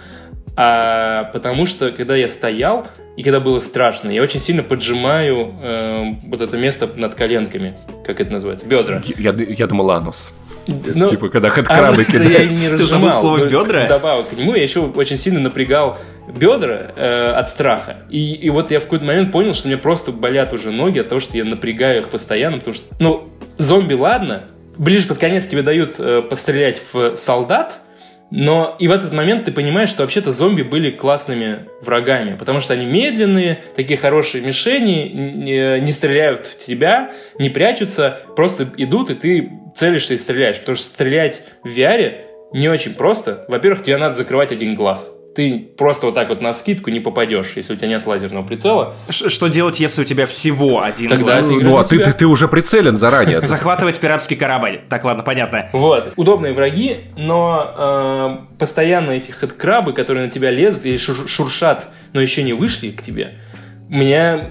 а 0.57 1.25
потому 1.33 1.65
что, 1.67 1.91
когда 1.91 2.15
я 2.17 2.29
стоял, 2.29 2.87
и 3.17 3.23
когда 3.23 3.41
было 3.41 3.59
страшно, 3.59 4.11
я 4.11 4.23
очень 4.23 4.39
сильно 4.41 4.63
поджимаю 4.63 5.55
э, 5.63 6.03
вот 6.25 6.43
это 6.43 6.57
место 6.59 6.87
над 6.97 7.15
коленками, 7.15 7.79
как 8.05 8.21
это 8.21 8.31
называется, 8.33 8.67
бедра. 8.67 9.03
Я, 9.17 9.35
я 9.37 9.67
думал, 9.67 9.91
анус. 9.91 10.35
Ну, 10.67 11.09
типа, 11.09 11.29
когда 11.29 11.49
хэдкрабы 11.49 11.99
я 11.99 12.05
кидают. 12.05 12.51
не 12.53 12.69
Ты 12.69 12.73
разжимал. 12.73 12.89
забыл 12.89 13.13
слово 13.13 13.45
«бедра»? 13.47 13.85
Вдобавок 13.85 14.29
к 14.29 14.33
нему 14.33 14.55
я 14.55 14.63
еще 14.63 14.81
очень 14.81 15.17
сильно 15.17 15.41
напрягал 15.41 15.97
бедра 16.29 16.93
э, 16.97 17.31
от 17.31 17.49
страха. 17.49 17.99
И, 18.11 18.35
и 18.35 18.51
вот 18.51 18.71
я 18.71 18.81
в 18.81 18.85
какой-то 18.85 19.05
момент 19.05 19.33
понял, 19.33 19.55
что 19.55 19.69
мне 19.69 19.77
просто 19.77 20.13
болят 20.13 20.53
уже 20.53 20.71
ноги 20.71 20.99
от 20.99 21.09
того, 21.09 21.21
что 21.21 21.37
я 21.37 21.45
напрягаю 21.45 22.03
их 22.03 22.09
постоянно, 22.09 22.59
потому 22.59 22.75
что, 22.75 22.95
ну, 23.01 23.31
зомби, 23.59 23.95
ладно, 23.95 24.45
ближе 24.79 25.07
под 25.07 25.19
конец 25.19 25.47
тебе 25.47 25.63
дают 25.63 25.95
э, 25.99 26.23
пострелять 26.23 26.81
в 26.93 27.15
солдат, 27.15 27.81
но 28.31 28.77
и 28.81 28.89
в 28.89 28.93
этот 28.93 29.13
момент 29.13 29.45
ты 29.45 29.53
понимаешь, 29.53 29.89
что 29.89 30.03
вообще-то 30.03 30.33
зомби 30.33 30.63
были 30.63 30.91
классными 30.91 31.69
врагами, 31.81 32.37
потому 32.37 32.61
что 32.61 32.75
они 32.75 32.85
медленные, 32.85 33.63
такие 33.77 33.97
хорошие 33.97 34.45
мишени, 34.45 35.09
не, 35.09 35.81
не 35.81 35.93
стреляют 35.93 36.45
в 36.45 36.59
тебя, 36.59 37.13
не 37.39 37.51
прячутся, 37.51 38.21
просто 38.35 38.69
идут, 38.77 39.11
и 39.11 39.15
ты 39.15 39.53
целишься 39.77 40.15
и 40.15 40.17
стреляешь. 40.17 40.59
Потому 40.59 40.75
что 40.75 40.87
стрелять 40.87 41.45
в 41.63 41.69
VR 41.69 42.17
не 42.53 42.69
очень 42.69 42.95
просто. 42.95 43.45
Во-первых, 43.49 43.85
тебе 43.85 43.97
надо 43.97 44.15
закрывать 44.15 44.51
один 44.51 44.75
глаз. 44.75 45.17
Ты 45.37 45.69
просто 45.77 46.07
вот 46.07 46.15
так 46.15 46.31
вот 46.31 46.41
на 46.41 46.55
скидку 46.55 46.89
не 46.89 46.99
попадешь, 46.99 47.53
если 47.57 47.75
у 47.75 47.77
тебя 47.77 47.89
нет 47.89 48.07
лазерного 48.07 48.43
прицела. 48.43 48.95
Ш- 49.11 49.29
Что 49.29 49.49
делать, 49.49 49.79
если 49.79 50.01
у 50.01 50.05
тебя 50.05 50.25
всего 50.25 50.83
один 50.83 51.11
Тогда 51.11 51.35
глаз? 51.43 51.51
Ну, 51.61 51.77
а 51.77 51.85
ты, 51.85 51.99
ты, 51.99 52.11
ты 52.13 52.27
уже 52.27 52.49
прицелен 52.49 52.97
заранее. 52.97 53.41
Захватывать 53.47 54.01
пиратский 54.01 54.35
корабль. 54.37 54.81
Так, 54.89 55.05
ладно, 55.05 55.23
понятно. 55.23 55.69
Вот. 55.75 56.15
Удобные 56.17 56.55
враги, 56.55 57.03
но 57.17 58.41
э, 58.51 58.57
постоянно 58.59 59.11
эти 59.11 59.31
хэдкрабы, 59.31 59.93
которые 59.93 60.25
на 60.25 60.31
тебя 60.31 60.51
лезут 60.51 60.87
или 60.87 60.97
шур- 60.97 61.29
шуршат, 61.29 61.89
но 62.15 62.23
еще 62.23 62.43
не 62.43 62.55
вышли 62.55 62.91
к 62.91 63.03
тебе, 63.03 63.35
у 63.91 63.95
меня 63.95 64.49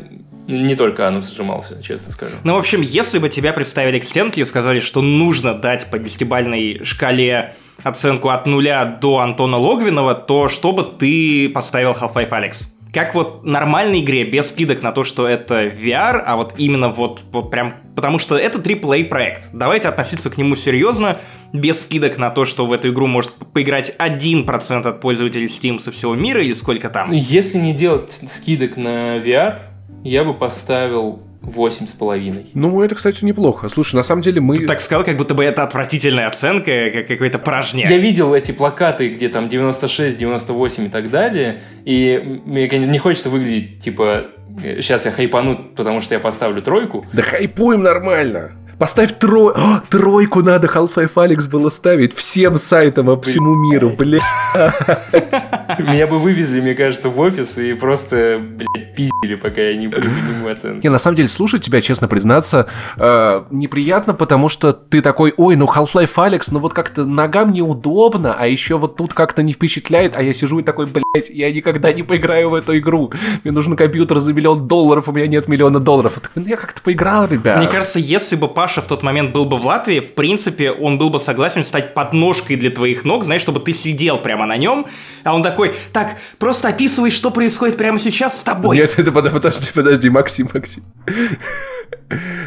не 0.48 0.76
только 0.76 1.08
анус 1.08 1.34
сжимался, 1.34 1.82
честно 1.82 2.12
скажу. 2.12 2.36
Ну, 2.44 2.56
в 2.56 2.58
общем, 2.58 2.82
если 2.82 3.20
бы 3.20 3.30
тебя 3.30 3.54
представили 3.54 4.00
к 4.00 4.04
стенке 4.04 4.42
и 4.42 4.46
сказали, 4.46 4.80
что 4.80 5.02
нужно 5.02 5.54
дать 5.54 5.90
по 5.90 5.98
десятибальной 5.98 6.84
шкале 6.84 7.56
оценку 7.84 8.30
от 8.30 8.46
нуля 8.46 8.86
до 8.86 9.20
Антона 9.20 9.58
Логвинова, 9.58 10.16
то 10.16 10.48
что 10.48 10.72
бы 10.72 10.84
ты 10.84 11.50
поставил 11.50 11.92
Half-Life 11.92 12.30
Alex? 12.30 12.68
Как 12.94 13.14
вот 13.14 13.44
нормальной 13.44 14.00
игре, 14.00 14.24
без 14.24 14.48
скидок 14.48 14.82
на 14.82 14.94
то, 14.94 15.04
что 15.04 15.28
это 15.28 15.66
VR, 15.66 16.24
а 16.26 16.38
вот 16.38 16.54
именно 16.58 16.88
вот, 16.88 17.24
вот 17.34 17.52
прям... 17.52 17.76
Потому 17.94 18.20
что 18.20 18.38
это 18.38 18.60
AAA 18.60 19.06
проект. 19.06 19.50
Давайте 19.52 19.90
относиться 19.90 20.30
к 20.30 20.38
нему 20.38 20.56
серьезно, 20.56 21.20
без 21.52 21.82
скидок 21.82 22.18
на 22.18 22.30
то, 22.30 22.46
что 22.46 22.66
в 22.66 22.72
эту 22.72 22.92
игру 22.92 23.08
может 23.08 23.34
поиграть 23.34 23.94
1% 24.00 24.88
от 24.88 25.02
пользователей 25.02 25.48
Steam 25.48 25.80
со 25.80 25.92
всего 25.92 26.16
мира 26.16 26.42
или 26.42 26.54
сколько 26.54 26.90
там. 26.90 27.12
Если 27.12 27.58
не 27.58 27.74
делать 27.74 28.14
скидок 28.14 28.78
на 28.78 29.18
VR, 29.18 29.75
я 30.06 30.24
бы 30.24 30.34
поставил 30.34 31.20
8,5. 31.42 32.50
Ну, 32.54 32.82
это, 32.82 32.96
кстати, 32.96 33.26
неплохо. 33.26 33.70
Слушай, 33.70 33.96
на 33.96 34.04
самом 34.04 34.22
деле 34.22 34.40
мы... 34.40 34.66
Так 34.66 34.82
сказал, 34.82 35.04
как 35.04 35.18
будто 35.18 35.34
бы 35.34 35.44
это 35.44 35.64
отвратительная 35.64 36.28
оценка, 36.28 36.92
как 36.92 37.08
какой-то 37.08 37.40
порожняк. 37.40 37.90
Я 37.90 37.98
видел 37.98 38.34
эти 38.34 38.52
плакаты, 38.52 39.10
где 39.10 39.30
там 39.30 39.48
96, 39.48 40.18
98 40.18 40.86
и 40.86 40.90
так 40.90 41.10
далее, 41.10 41.62
и 41.86 42.42
мне 42.46 42.68
не 42.68 43.00
хочется 43.00 43.30
выглядеть, 43.30 43.80
типа, 43.80 44.28
сейчас 44.62 45.06
я 45.06 45.12
хайпану, 45.12 45.72
потому 45.76 46.02
что 46.02 46.14
я 46.14 46.20
поставлю 46.20 46.62
тройку, 46.62 47.06
Да 47.14 47.22
хайпуем 47.22 47.82
нормально. 47.82 48.52
Поставь 48.78 49.18
тро... 49.20 49.54
О, 49.56 49.82
тройку 49.90 50.42
надо 50.42 50.68
Half-Life 50.68 51.14
Alex 51.14 51.50
было 51.50 51.70
ставить 51.70 52.14
всем 52.14 52.58
сайтам 52.58 53.06
по 53.06 53.22
всему 53.22 53.56
миру, 53.56 53.92
бля. 53.92 54.20
Меня 55.80 56.08
бы 56.08 56.20
вывезли, 56.20 56.62
мне 56.62 56.76
кажется, 56.76 57.10
в 57.10 57.20
офис 57.20 57.58
и 57.58 57.74
просто, 57.74 58.40
блядь, 58.42 58.96
пиздили, 58.96 59.36
пока 59.36 59.62
я 59.62 59.76
не 59.78 59.88
подниму 59.88 60.50
оценки. 60.50 60.84
Не, 60.84 60.90
на 60.90 60.98
самом 60.98 61.16
деле, 61.16 61.30
слушать 61.30 61.64
тебя, 61.64 61.82
честно 61.82 62.08
признаться, 62.08 62.68
э, 62.98 63.44
неприятно, 63.50 64.14
потому 64.14 64.50
что 64.50 64.74
ты 64.74 65.02
такой, 65.02 65.34
ой, 65.38 65.56
ну 65.56 65.66
Half-Life 65.66 66.16
Alex, 66.16 66.50
ну 66.52 66.60
вот 66.60 66.74
как-то 66.74 67.06
ногам 67.06 67.54
неудобно, 67.54 68.36
а 68.38 68.48
еще 68.48 68.78
вот 68.78 68.98
тут 68.98 69.14
как-то 69.14 69.42
не 69.42 69.54
впечатляет, 69.54 70.18
а 70.18 70.24
я 70.24 70.34
сижу 70.34 70.60
и 70.60 70.64
такой, 70.64 70.88
блядь, 70.88 71.30
я 71.30 71.52
никогда 71.52 71.94
не 71.94 72.04
поиграю 72.04 72.50
в 72.50 72.54
эту 72.54 72.78
игру. 72.78 73.12
Мне 73.44 73.52
нужен 73.52 73.76
компьютер 73.78 74.20
за 74.20 74.34
миллион 74.34 74.68
долларов, 74.68 75.08
у 75.08 75.12
меня 75.14 75.28
нет 75.28 75.48
миллиона 75.48 75.80
долларов. 75.80 76.20
Ну 76.36 76.46
я 76.46 76.58
как-то 76.58 76.82
поиграл, 76.82 77.28
ребят. 77.28 77.58
Мне 77.58 77.68
кажется, 77.68 78.00
если 78.00 78.36
бы 78.36 78.48
Паша 78.48 78.65
в 78.74 78.88
тот 78.88 79.04
момент 79.04 79.32
был 79.32 79.46
бы 79.46 79.58
в 79.58 79.66
Латвии, 79.66 80.00
в 80.00 80.14
принципе, 80.14 80.72
он 80.72 80.98
был 80.98 81.10
бы 81.10 81.20
согласен 81.20 81.64
стать 81.64 81.94
подножкой 81.94 82.56
для 82.58 82.70
твоих 82.70 83.06
ног, 83.06 83.24
знаешь, 83.24 83.42
чтобы 83.42 83.60
ты 83.60 83.74
сидел 83.74 84.18
прямо 84.18 84.46
на 84.46 84.58
нем, 84.58 84.86
а 85.24 85.34
он 85.36 85.44
такой, 85.44 85.74
так, 85.94 86.16
просто 86.40 86.70
описывай, 86.70 87.12
что 87.12 87.32
происходит 87.32 87.78
прямо 87.78 88.00
сейчас 88.00 88.40
с 88.40 88.44
тобой. 88.44 88.78
Нет, 88.78 88.94
это 88.98 89.12
под- 89.12 89.32
подожди, 89.32 89.68
подожди, 89.74 90.10
Максим, 90.10 90.50
Максим. 90.54 90.84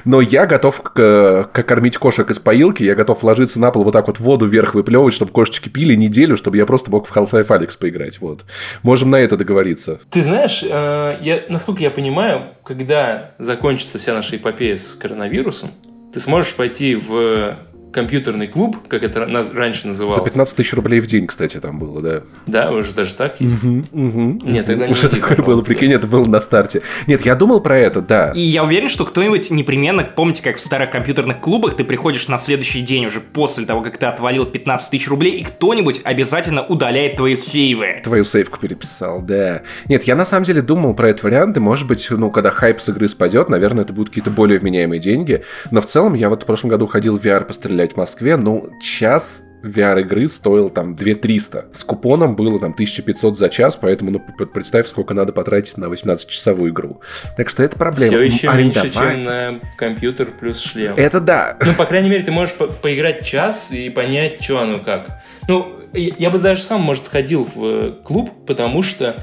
Но 0.05 0.21
я 0.21 0.47
готов 0.47 0.81
к, 0.83 1.51
к 1.53 1.63
кормить 1.63 1.99
кошек 1.99 2.31
из 2.31 2.39
поилки, 2.39 2.85
я 2.85 2.95
готов 2.95 3.23
ложиться 3.25 3.61
на 3.61 3.71
пол 3.71 3.85
вот 3.85 3.93
так 3.93 4.07
вот 4.07 4.19
воду 4.21 4.47
вверх 4.47 4.75
выплевывать, 4.75 5.15
чтобы 5.15 5.33
кошечки 5.33 5.69
пили 5.69 5.95
неделю, 5.95 6.37
чтобы 6.37 6.57
я 6.57 6.67
просто 6.67 6.91
мог 6.91 7.07
в 7.07 7.17
Half-Life 7.17 7.49
Alex 7.49 7.79
поиграть. 7.79 8.21
Вот. 8.21 8.45
Можем 8.83 9.11
на 9.11 9.17
это 9.17 9.37
договориться. 9.37 10.01
Ты 10.11 10.23
знаешь, 10.23 10.63
э, 10.63 11.19
я, 11.21 11.43
насколько 11.49 11.83
я 11.83 11.91
понимаю, 11.91 12.55
когда 12.65 13.33
закончится 13.39 13.99
вся 13.99 14.15
наша 14.15 14.37
эпопея 14.37 14.77
с 14.77 14.95
коронавирусом, 14.95 15.71
ты 16.13 16.21
сможешь 16.21 16.55
пойти 16.55 16.95
в 16.95 17.57
компьютерный 17.93 18.47
клуб, 18.49 18.77
как 18.89 19.03
это 19.03 19.27
нас 19.27 19.51
раньше 19.53 19.87
называлось. 19.87 20.19
За 20.19 20.25
15 20.25 20.57
тысяч 20.57 20.73
рублей 20.75 21.01
в 21.01 21.07
день, 21.07 21.27
кстати, 21.27 21.59
там 21.59 21.79
было, 21.79 22.03
да. 22.03 22.23
Да, 22.47 22.71
уже 22.71 22.93
даже 22.93 23.15
так 23.15 23.41
есть. 23.41 23.63
Нет, 23.63 24.67
тогда 24.67 24.87
не 24.87 24.93
Уже 24.93 25.09
такое 25.09 25.37
было, 25.39 25.63
прикинь, 25.63 25.93
это 25.93 26.07
было 26.07 26.25
на 26.25 26.41
старте. 26.41 26.83
Нет, 27.07 27.23
я 27.23 27.35
думал 27.35 27.61
про 27.61 27.79
это, 27.79 28.01
да. 28.01 28.33
И 28.33 28.41
я 28.41 28.65
уверен, 28.65 28.89
что 28.89 29.05
кто-нибудь 29.05 29.51
непременно, 29.51 30.05
помните, 30.05 30.43
как 30.43 30.57
в 30.57 30.61
старых 30.61 30.91
компьютерных 30.91 31.41
клубах 31.41 31.77
ты 31.77 31.85
приходишь 31.85 32.29
на 32.29 32.39
следующий 32.39 32.83
день 32.83 33.07
уже 33.07 33.21
после 33.21 33.65
того, 33.65 33.81
как 33.81 33.97
ты 33.97 34.07
отвалил 34.07 34.47
15 34.47 34.91
тысяч 34.91 35.09
рублей, 35.09 35.33
и 35.33 35.43
кто-нибудь 35.43 36.01
обязательно 36.05 36.65
удаляет 36.65 37.17
твои 37.17 37.37
сейвы. 37.37 38.01
Твою 38.05 38.25
сейвку 38.25 38.59
переписал, 38.59 39.23
да. 39.23 39.63
Нет, 39.87 40.05
я 40.05 40.15
на 40.15 40.25
самом 40.25 40.45
деле 40.45 40.63
думал 40.63 40.95
про 40.95 41.11
этот 41.11 41.23
вариант, 41.25 41.57
и 41.57 41.61
может 41.61 41.87
быть, 41.87 42.07
ну, 42.11 42.31
когда 42.31 42.51
хайп 42.51 42.81
с 42.81 42.89
игры 42.91 43.09
спадет, 43.09 43.49
наверное, 43.49 43.85
это 43.85 43.93
будут 43.93 44.11
какие-то 44.11 44.31
более 44.31 44.59
вменяемые 44.59 45.01
деньги. 45.01 45.43
Но 45.71 45.81
в 45.81 45.87
целом, 45.87 46.15
я 46.15 46.29
вот 46.29 46.43
в 46.43 46.47
прошлом 46.47 46.71
году 46.71 46.87
ходил 46.87 47.19
в 47.19 47.25
VR 47.25 47.45
пострелять 47.45 47.78
в 47.87 47.97
Москве, 47.97 48.37
ну, 48.37 48.71
час 48.81 49.45
VR-игры 49.65 50.29
стоил 50.29 50.71
там 50.71 50.95
2300. 50.95 51.67
С 51.73 51.83
купоном 51.83 52.37
было 52.37 52.61
там 52.61 52.73
1500 52.73 53.37
за 53.37 53.49
час, 53.49 53.77
поэтому, 53.77 54.13
ну, 54.13 54.21
представь, 54.47 54.87
сколько 54.87 55.15
надо 55.15 55.33
потратить 55.33 55.77
на 55.79 55.87
18-часовую 55.87 56.71
игру. 56.71 57.01
Так 57.37 57.49
что 57.49 57.63
это 57.65 57.77
проблема. 57.77 58.13
Все 58.13 58.21
еще 58.23 58.53
меньше, 58.53 58.91
чем 58.93 59.21
на 59.23 59.61
компьютер 59.77 60.29
плюс 60.39 60.61
шлем. 60.61 60.95
Это 60.97 61.21
да. 61.21 61.57
Ну, 61.65 61.73
по 61.75 61.87
крайней 61.87 62.09
мере, 62.09 62.23
ты 62.23 62.31
можешь 62.31 62.55
по- 62.55 62.69
поиграть 62.69 63.25
час 63.27 63.73
и 63.73 63.91
понять, 63.91 64.43
что 64.43 64.61
оно 64.61 64.79
как. 64.79 65.23
Ну, 65.49 65.75
я 65.93 66.13
я 66.19 66.31
бы 66.31 66.39
даже 66.39 66.63
сам, 66.63 66.83
может, 66.83 67.09
ходил 67.09 67.49
в 67.53 67.65
э, 67.65 67.93
клуб, 68.05 68.31
потому 68.47 68.83
что 68.83 69.17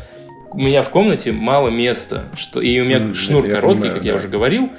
у 0.51 0.57
меня 0.59 0.81
в 0.81 0.89
комнате 0.89 1.31
мало 1.31 1.69
места, 1.69 2.25
что 2.35 2.59
и 2.61 2.79
у 2.81 2.85
меня 2.85 2.97
М, 2.97 3.13
шнур 3.13 3.45
я 3.45 3.55
короткий, 3.55 3.81
понимаю, 3.81 3.95
как 3.97 4.05
я 4.05 4.11
да. 4.13 4.17
уже 4.17 4.27
говорил, 4.27 4.69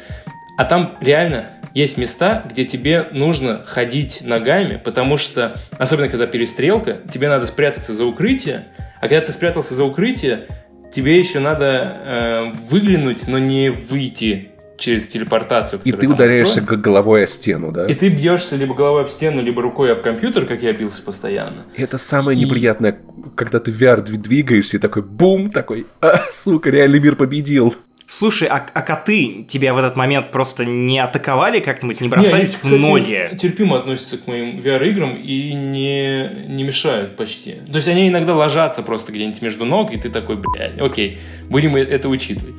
а 0.58 0.64
там 0.64 0.96
реально 1.00 1.50
есть 1.76 1.98
места, 1.98 2.42
где 2.50 2.64
тебе 2.64 3.06
нужно 3.12 3.62
ходить 3.66 4.22
ногами, 4.24 4.80
потому 4.82 5.18
что, 5.18 5.56
особенно 5.78 6.08
когда 6.08 6.26
перестрелка, 6.26 6.98
тебе 7.12 7.28
надо 7.28 7.44
спрятаться 7.44 7.92
за 7.92 8.06
укрытие, 8.06 8.68
а 8.98 9.08
когда 9.08 9.20
ты 9.20 9.30
спрятался 9.30 9.74
за 9.74 9.84
укрытие, 9.84 10.46
тебе 10.90 11.18
еще 11.18 11.38
надо 11.38 11.66
э, 11.66 12.52
выглянуть, 12.70 13.28
но 13.28 13.38
не 13.38 13.68
выйти 13.70 14.52
через 14.78 15.06
телепортацию. 15.08 15.80
И 15.84 15.92
ты 15.92 16.06
ударяешься 16.08 16.60
устроена. 16.60 16.76
г- 16.76 16.82
головой 16.82 17.24
о 17.24 17.26
стену, 17.26 17.72
да? 17.72 17.86
И 17.86 17.94
ты 17.94 18.08
бьешься 18.08 18.56
либо 18.56 18.74
головой 18.74 19.02
об 19.02 19.08
стену, 19.08 19.42
либо 19.42 19.60
рукой 19.60 19.92
об 19.92 20.00
компьютер, 20.00 20.46
как 20.46 20.62
я 20.62 20.72
бился 20.72 21.02
постоянно. 21.02 21.64
Это 21.76 21.98
самое 21.98 22.38
И- 22.38 22.42
неприятное, 22.44 22.98
когда 23.34 23.58
ты 23.58 23.70
в 23.70 23.82
VR 23.82 24.02
дви- 24.02 24.16
двигаешься 24.16 24.78
и 24.78 24.80
такой 24.80 25.02
бум, 25.02 25.50
такой, 25.50 25.86
а, 26.00 26.22
сука, 26.32 26.70
реальный 26.70 27.00
мир 27.00 27.16
победил. 27.16 27.74
Слушай, 28.08 28.46
а, 28.48 28.64
а 28.72 28.82
коты 28.82 29.44
тебя 29.48 29.74
в 29.74 29.78
этот 29.78 29.96
момент 29.96 30.30
просто 30.30 30.64
не 30.64 31.00
атаковали 31.00 31.58
как-нибудь, 31.58 32.00
не 32.00 32.08
бросались 32.08 32.52
Не, 32.52 32.56
в 32.56 32.72
они, 32.72 32.76
кстати, 32.76 32.80
ноги? 32.80 33.36
терпимо 33.36 33.78
относятся 33.78 34.18
к 34.18 34.28
моим 34.28 34.58
VR-играм 34.58 35.16
и 35.16 35.54
не, 35.54 36.46
не 36.46 36.62
мешают 36.62 37.16
почти. 37.16 37.56
То 37.70 37.76
есть 37.76 37.88
они 37.88 38.08
иногда 38.08 38.34
ложатся 38.36 38.84
просто 38.84 39.10
где-нибудь 39.10 39.42
между 39.42 39.64
ног, 39.64 39.92
и 39.92 39.96
ты 39.96 40.08
такой, 40.08 40.36
блядь, 40.36 40.80
окей, 40.80 41.18
будем 41.48 41.74
это 41.76 42.08
учитывать. 42.08 42.56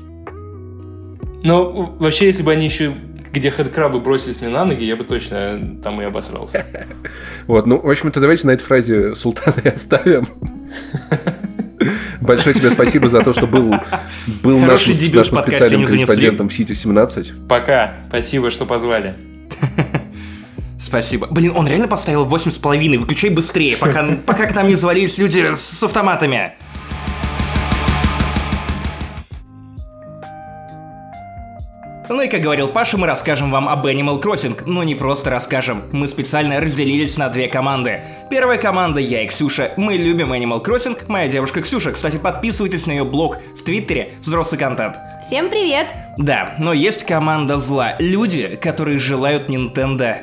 Но 1.43 1.95
вообще, 1.97 2.25
если 2.25 2.43
бы 2.43 2.51
они 2.51 2.65
еще 2.65 2.93
где 3.31 3.51
хэдкрабы 3.51 3.99
бросились 3.99 4.41
мне 4.41 4.49
на 4.49 4.65
ноги, 4.65 4.83
я 4.83 4.95
бы 4.95 5.03
точно 5.03 5.79
там 5.83 6.01
и 6.01 6.05
обосрался. 6.05 6.65
Вот, 7.47 7.65
ну, 7.65 7.79
в 7.79 7.89
общем-то, 7.89 8.19
давайте 8.19 8.47
на 8.47 8.51
этой 8.51 8.63
фразе 8.63 9.15
Султана 9.15 9.61
и 9.63 9.69
оставим. 9.69 10.27
Большое 12.27 12.53
тебе 12.53 12.69
спасибо 12.71 13.09
за 13.09 13.21
то, 13.21 13.31
что 13.31 13.47
был, 13.47 13.73
был 14.43 14.59
нашим, 14.59 14.93
нашим 15.13 15.37
специальным 15.37 15.85
корреспондентом 15.85 16.49
в 16.49 16.53
Сити 16.53 16.73
17. 16.73 17.47
Пока. 17.47 17.95
Спасибо, 18.09 18.49
что 18.49 18.65
позвали. 18.65 19.15
Спасибо. 20.79 21.27
Блин, 21.27 21.53
он 21.55 21.67
реально 21.67 21.87
поставил 21.87 22.25
8,5. 22.25 22.99
Выключай 22.99 23.29
быстрее, 23.29 23.77
пока, 23.77 24.05
пока 24.25 24.45
к 24.45 24.55
нам 24.55 24.67
не 24.67 24.75
завалились 24.75 25.17
люди 25.17 25.55
с 25.55 25.81
автоматами. 25.83 26.53
Ну 32.09 32.21
и 32.21 32.29
как 32.29 32.41
говорил 32.41 32.69
Паша, 32.69 32.97
мы 32.97 33.05
расскажем 33.05 33.51
вам 33.51 33.67
об 33.67 33.85
Animal 33.85 34.21
Crossing, 34.21 34.61
но 34.65 34.83
не 34.83 34.95
просто 34.95 35.29
расскажем. 35.29 35.83
Мы 35.91 36.07
специально 36.07 36.61
разделились 36.61 37.17
на 37.17 37.27
две 37.27 37.49
команды. 37.49 38.01
Первая 38.29 38.57
команда 38.57 39.01
я 39.01 39.23
и 39.23 39.27
Ксюша. 39.27 39.73
Мы 39.75 39.95
любим 39.95 40.31
Animal 40.31 40.63
Crossing, 40.63 40.97
моя 41.07 41.27
девушка 41.27 41.61
Ксюша. 41.61 41.91
Кстати, 41.91 42.15
подписывайтесь 42.15 42.87
на 42.87 42.91
ее 42.91 43.03
блог 43.03 43.37
в 43.57 43.61
Твиттере 43.61 44.13
«Взрослый 44.21 44.57
контент». 44.57 44.95
Всем 45.21 45.49
привет! 45.49 45.87
Да, 46.17 46.55
но 46.59 46.71
есть 46.71 47.05
команда 47.05 47.57
зла. 47.57 47.95
Люди, 47.99 48.55
которые 48.55 48.97
желают 48.97 49.49
Nintendo 49.49 50.19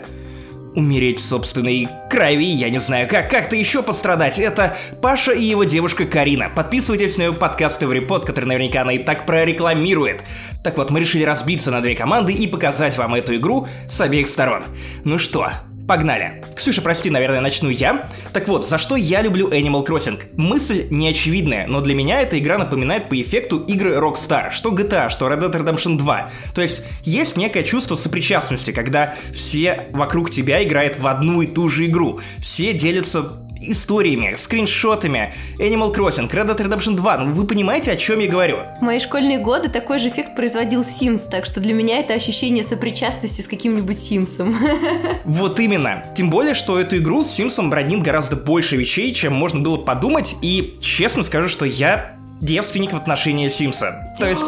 умереть 0.74 1.20
в 1.20 1.24
собственной 1.24 1.88
крови, 2.10 2.52
я 2.52 2.70
не 2.70 2.78
знаю 2.78 3.08
как, 3.08 3.30
как-то 3.30 3.56
еще 3.56 3.82
пострадать. 3.82 4.38
Это 4.38 4.76
Паша 5.00 5.32
и 5.32 5.42
его 5.42 5.64
девушка 5.64 6.04
Карина. 6.04 6.50
Подписывайтесь 6.54 7.16
на 7.16 7.22
ее 7.22 7.32
подкаст 7.32 7.82
Эврипод, 7.82 8.26
который 8.26 8.46
наверняка 8.46 8.82
она 8.82 8.92
и 8.92 8.98
так 8.98 9.26
прорекламирует. 9.26 10.24
Так 10.62 10.76
вот, 10.76 10.90
мы 10.90 11.00
решили 11.00 11.22
разбиться 11.22 11.70
на 11.70 11.80
две 11.80 11.94
команды 11.94 12.32
и 12.32 12.46
показать 12.46 12.96
вам 12.98 13.14
эту 13.14 13.36
игру 13.36 13.68
с 13.86 14.00
обеих 14.00 14.28
сторон. 14.28 14.64
Ну 15.04 15.18
что, 15.18 15.50
Погнали. 15.86 16.42
Ксюша, 16.56 16.80
прости, 16.80 17.10
наверное, 17.10 17.40
начну 17.40 17.68
я. 17.68 18.08
Так 18.32 18.48
вот, 18.48 18.66
за 18.66 18.78
что 18.78 18.96
я 18.96 19.20
люблю 19.20 19.48
Animal 19.50 19.86
Crossing? 19.86 20.18
Мысль 20.36 20.86
не 20.90 21.08
очевидная, 21.08 21.66
но 21.66 21.80
для 21.80 21.94
меня 21.94 22.22
эта 22.22 22.38
игра 22.38 22.56
напоминает 22.56 23.10
по 23.10 23.20
эффекту 23.20 23.58
игры 23.58 23.96
Rockstar, 23.96 24.50
что 24.50 24.72
GTA, 24.72 25.10
что 25.10 25.28
Red 25.28 25.40
Dead 25.40 25.52
Redemption 25.52 25.98
2. 25.98 26.30
То 26.54 26.62
есть 26.62 26.84
есть 27.02 27.36
некое 27.36 27.64
чувство 27.64 27.96
сопричастности, 27.96 28.70
когда 28.70 29.14
все 29.32 29.88
вокруг 29.92 30.30
тебя 30.30 30.64
играют 30.64 30.98
в 30.98 31.06
одну 31.06 31.42
и 31.42 31.46
ту 31.46 31.68
же 31.68 31.84
игру. 31.84 32.20
Все 32.38 32.72
делятся 32.72 33.40
историями, 33.70 34.34
скриншотами, 34.36 35.34
Animal 35.58 35.94
Crossing, 35.94 36.30
Red 36.30 36.48
Dead 36.48 36.58
Redemption 36.58 36.94
2. 36.94 37.18
Ну, 37.18 37.32
вы 37.32 37.46
понимаете, 37.46 37.92
о 37.92 37.96
чем 37.96 38.20
я 38.20 38.28
говорю? 38.28 38.58
В 38.80 38.82
мои 38.82 38.98
школьные 38.98 39.38
годы 39.38 39.68
такой 39.68 39.98
же 39.98 40.08
эффект 40.08 40.34
производил 40.36 40.82
Sims, 40.82 41.28
так 41.30 41.44
что 41.44 41.60
для 41.60 41.74
меня 41.74 41.98
это 41.98 42.14
ощущение 42.14 42.64
сопричастности 42.64 43.40
с 43.40 43.46
каким-нибудь 43.46 43.98
Симсом. 43.98 44.56
Вот 45.24 45.58
именно. 45.60 46.04
Тем 46.14 46.30
более, 46.30 46.54
что 46.54 46.78
эту 46.78 46.98
игру 46.98 47.22
с 47.22 47.30
Симсом 47.30 47.72
роднит 47.72 48.02
гораздо 48.02 48.36
больше 48.36 48.76
вещей, 48.76 49.12
чем 49.14 49.32
можно 49.32 49.60
было 49.60 49.76
подумать, 49.76 50.36
и 50.42 50.76
честно 50.80 51.22
скажу, 51.22 51.48
что 51.48 51.64
я 51.64 52.16
девственник 52.44 52.92
в 52.92 52.96
отношении 52.96 53.48
Симса. 53.48 54.14
То 54.18 54.28
есть, 54.28 54.44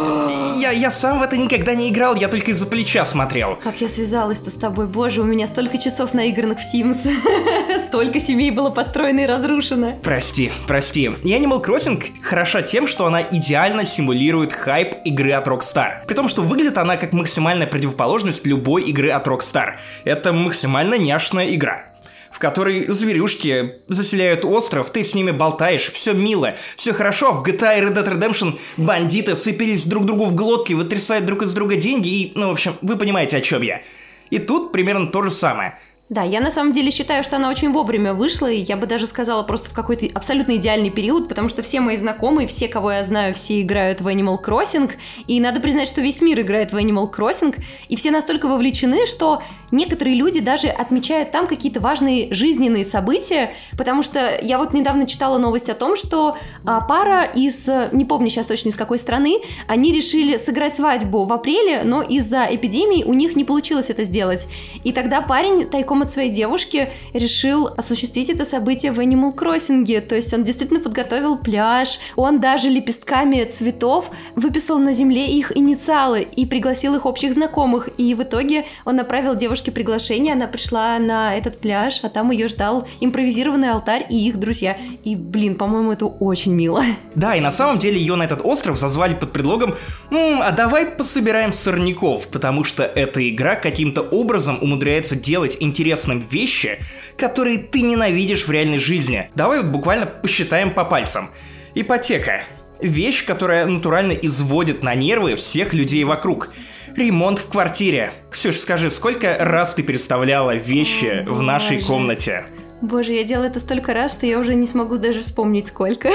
я, 0.60 0.70
я 0.70 0.90
сам 0.90 1.18
в 1.18 1.22
это 1.22 1.36
никогда 1.36 1.74
не 1.74 1.88
играл, 1.88 2.14
я 2.14 2.28
только 2.28 2.50
из-за 2.50 2.66
плеча 2.66 3.04
смотрел. 3.04 3.56
Как 3.62 3.80
я 3.80 3.88
связалась-то 3.88 4.50
с 4.50 4.54
тобой, 4.54 4.86
боже, 4.86 5.22
у 5.22 5.24
меня 5.24 5.46
столько 5.46 5.78
часов 5.78 6.14
наигранных 6.14 6.58
в 6.60 6.74
Sims. 6.74 6.98
Столько 7.88 8.20
семей 8.20 8.50
было 8.50 8.70
построено 8.70 9.20
и 9.20 9.26
разрушено. 9.26 9.98
Прости, 10.02 10.52
прости. 10.66 11.04
И 11.04 11.32
Animal 11.32 11.64
Crossing 11.64 12.02
хороша 12.22 12.62
тем, 12.62 12.86
что 12.86 13.06
она 13.06 13.22
идеально 13.22 13.84
симулирует 13.84 14.52
хайп 14.52 14.96
игры 15.04 15.32
от 15.32 15.46
Rockstar. 15.48 16.04
При 16.06 16.14
том, 16.14 16.28
что 16.28 16.42
выглядит 16.42 16.78
она 16.78 16.96
как 16.96 17.12
максимальная 17.12 17.66
противоположность 17.66 18.44
любой 18.46 18.82
игры 18.84 19.10
от 19.10 19.26
Rockstar. 19.26 19.76
Это 20.04 20.32
максимально 20.32 20.98
няшная 20.98 21.54
игра 21.54 21.95
в 22.36 22.38
которой 22.38 22.86
зверюшки 22.88 23.76
заселяют 23.88 24.44
остров, 24.44 24.90
ты 24.90 25.02
с 25.02 25.14
ними 25.14 25.30
болтаешь, 25.30 25.90
все 25.90 26.12
мило, 26.12 26.54
все 26.76 26.92
хорошо, 26.92 27.32
в 27.32 27.42
GTA 27.42 27.78
и 27.78 27.82
Red 27.82 27.94
Dead 27.94 28.06
Redemption 28.06 28.58
бандиты 28.76 29.34
сыпились 29.34 29.86
друг 29.86 30.04
другу 30.04 30.26
в 30.26 30.34
глотки, 30.34 30.74
вытрясают 30.74 31.24
друг 31.24 31.40
из 31.40 31.54
друга 31.54 31.76
деньги 31.76 32.08
и, 32.08 32.32
ну, 32.34 32.48
в 32.48 32.52
общем, 32.52 32.76
вы 32.82 32.98
понимаете, 32.98 33.38
о 33.38 33.40
чем 33.40 33.62
я. 33.62 33.80
И 34.28 34.38
тут 34.38 34.70
примерно 34.70 35.06
то 35.06 35.22
же 35.22 35.30
самое. 35.30 35.78
Да, 36.08 36.22
я 36.22 36.40
на 36.40 36.52
самом 36.52 36.72
деле 36.72 36.92
считаю, 36.92 37.24
что 37.24 37.34
она 37.34 37.50
очень 37.50 37.72
вовремя 37.72 38.14
вышла, 38.14 38.46
и 38.46 38.62
я 38.62 38.76
бы 38.76 38.86
даже 38.86 39.06
сказала 39.06 39.42
просто 39.42 39.70
в 39.70 39.72
какой-то 39.72 40.06
абсолютно 40.14 40.54
идеальный 40.54 40.90
период, 40.90 41.28
потому 41.28 41.48
что 41.48 41.64
все 41.64 41.80
мои 41.80 41.96
знакомые, 41.96 42.46
все, 42.46 42.68
кого 42.68 42.92
я 42.92 43.02
знаю, 43.02 43.34
все 43.34 43.60
играют 43.60 44.00
в 44.00 44.06
Animal 44.06 44.40
Crossing, 44.40 44.92
и 45.26 45.40
надо 45.40 45.58
признать, 45.58 45.88
что 45.88 46.00
весь 46.00 46.22
мир 46.22 46.40
играет 46.40 46.72
в 46.72 46.76
Animal 46.76 47.12
Crossing, 47.12 47.56
и 47.88 47.96
все 47.96 48.12
настолько 48.12 48.46
вовлечены, 48.46 49.04
что 49.04 49.42
некоторые 49.72 50.14
люди 50.14 50.38
даже 50.38 50.68
отмечают 50.68 51.32
там 51.32 51.48
какие-то 51.48 51.80
важные 51.80 52.32
жизненные 52.32 52.84
события, 52.84 53.52
потому 53.76 54.04
что 54.04 54.38
я 54.40 54.58
вот 54.58 54.72
недавно 54.72 55.08
читала 55.08 55.38
новость 55.38 55.68
о 55.68 55.74
том, 55.74 55.96
что 55.96 56.38
а, 56.64 56.82
пара 56.82 57.24
из, 57.24 57.66
не 57.90 58.04
помню 58.04 58.28
сейчас 58.28 58.46
точно 58.46 58.68
из 58.68 58.76
какой 58.76 58.98
страны, 58.98 59.38
они 59.66 59.92
решили 59.92 60.36
сыграть 60.36 60.76
свадьбу 60.76 61.24
в 61.24 61.32
апреле, 61.32 61.82
но 61.82 62.00
из-за 62.00 62.46
эпидемии 62.48 63.02
у 63.02 63.12
них 63.12 63.34
не 63.34 63.42
получилось 63.42 63.90
это 63.90 64.04
сделать. 64.04 64.46
И 64.84 64.92
тогда 64.92 65.20
парень 65.20 65.68
тайком 65.68 65.95
от 66.02 66.12
своей 66.12 66.30
девушки 66.30 66.90
решил 67.12 67.68
осуществить 67.76 68.30
это 68.30 68.44
событие 68.44 68.92
в 68.92 69.00
Animal 69.00 69.34
Crossing, 69.34 70.00
то 70.00 70.14
есть 70.14 70.32
он 70.32 70.44
действительно 70.44 70.80
подготовил 70.80 71.36
пляж, 71.36 71.98
он 72.16 72.40
даже 72.40 72.68
лепестками 72.68 73.44
цветов 73.44 74.10
выписал 74.34 74.78
на 74.78 74.92
земле 74.92 75.26
их 75.26 75.56
инициалы 75.56 76.26
и 76.36 76.46
пригласил 76.46 76.94
их 76.94 77.06
общих 77.06 77.32
знакомых, 77.32 77.88
и 77.98 78.14
в 78.14 78.22
итоге 78.22 78.66
он 78.84 78.96
направил 78.96 79.34
девушке 79.34 79.72
приглашение, 79.72 80.34
она 80.34 80.46
пришла 80.46 80.98
на 80.98 81.36
этот 81.36 81.58
пляж, 81.58 82.00
а 82.02 82.08
там 82.08 82.30
ее 82.30 82.48
ждал 82.48 82.86
импровизированный 83.00 83.70
алтарь 83.70 84.06
и 84.08 84.28
их 84.28 84.38
друзья. 84.38 84.76
И, 85.04 85.16
блин, 85.16 85.56
по-моему, 85.56 85.92
это 85.92 86.06
очень 86.06 86.52
мило. 86.52 86.82
Да, 87.14 87.34
и 87.34 87.40
на 87.40 87.50
самом 87.50 87.78
деле 87.78 87.98
ее 87.98 88.14
на 88.16 88.24
этот 88.24 88.40
остров 88.44 88.78
зазвали 88.78 89.14
под 89.14 89.32
предлогом 89.32 89.76
«М, 90.10 90.40
а 90.42 90.52
давай 90.52 90.86
пособираем 90.86 91.52
сорняков, 91.52 92.28
потому 92.28 92.64
что 92.64 92.82
эта 92.82 93.28
игра 93.28 93.56
каким-то 93.56 94.02
образом 94.02 94.58
умудряется 94.60 95.16
делать 95.16 95.56
интересным 95.86 96.18
вещи, 96.18 96.80
которые 97.16 97.58
ты 97.58 97.82
ненавидишь 97.82 98.46
в 98.46 98.50
реальной 98.50 98.78
жизни. 98.78 99.30
Давай 99.34 99.60
вот 99.60 99.70
буквально 99.70 100.06
посчитаем 100.06 100.74
по 100.74 100.84
пальцам. 100.84 101.30
Ипотека. 101.74 102.42
Вещь, 102.80 103.24
которая 103.24 103.66
натурально 103.66 104.12
изводит 104.12 104.82
на 104.82 104.94
нервы 104.94 105.36
всех 105.36 105.72
людей 105.72 106.04
вокруг– 106.04 106.52
ремонт 106.96 107.38
в 107.38 107.48
квартире. 107.48 108.12
Ксюш, 108.30 108.56
скажи, 108.56 108.90
сколько 108.90 109.36
раз 109.38 109.74
ты 109.74 109.82
переставляла 109.82 110.54
вещи 110.54 111.24
О, 111.26 111.32
в 111.32 111.42
нашей 111.42 111.82
комнате? 111.82 112.46
Боже, 112.82 113.12
я 113.14 113.24
делала 113.24 113.46
это 113.46 113.58
столько 113.58 113.94
раз, 113.94 114.12
что 114.12 114.26
я 114.26 114.38
уже 114.38 114.54
не 114.54 114.66
смогу 114.66 114.98
даже 114.98 115.22
вспомнить 115.22 115.68
сколько. 115.68 116.10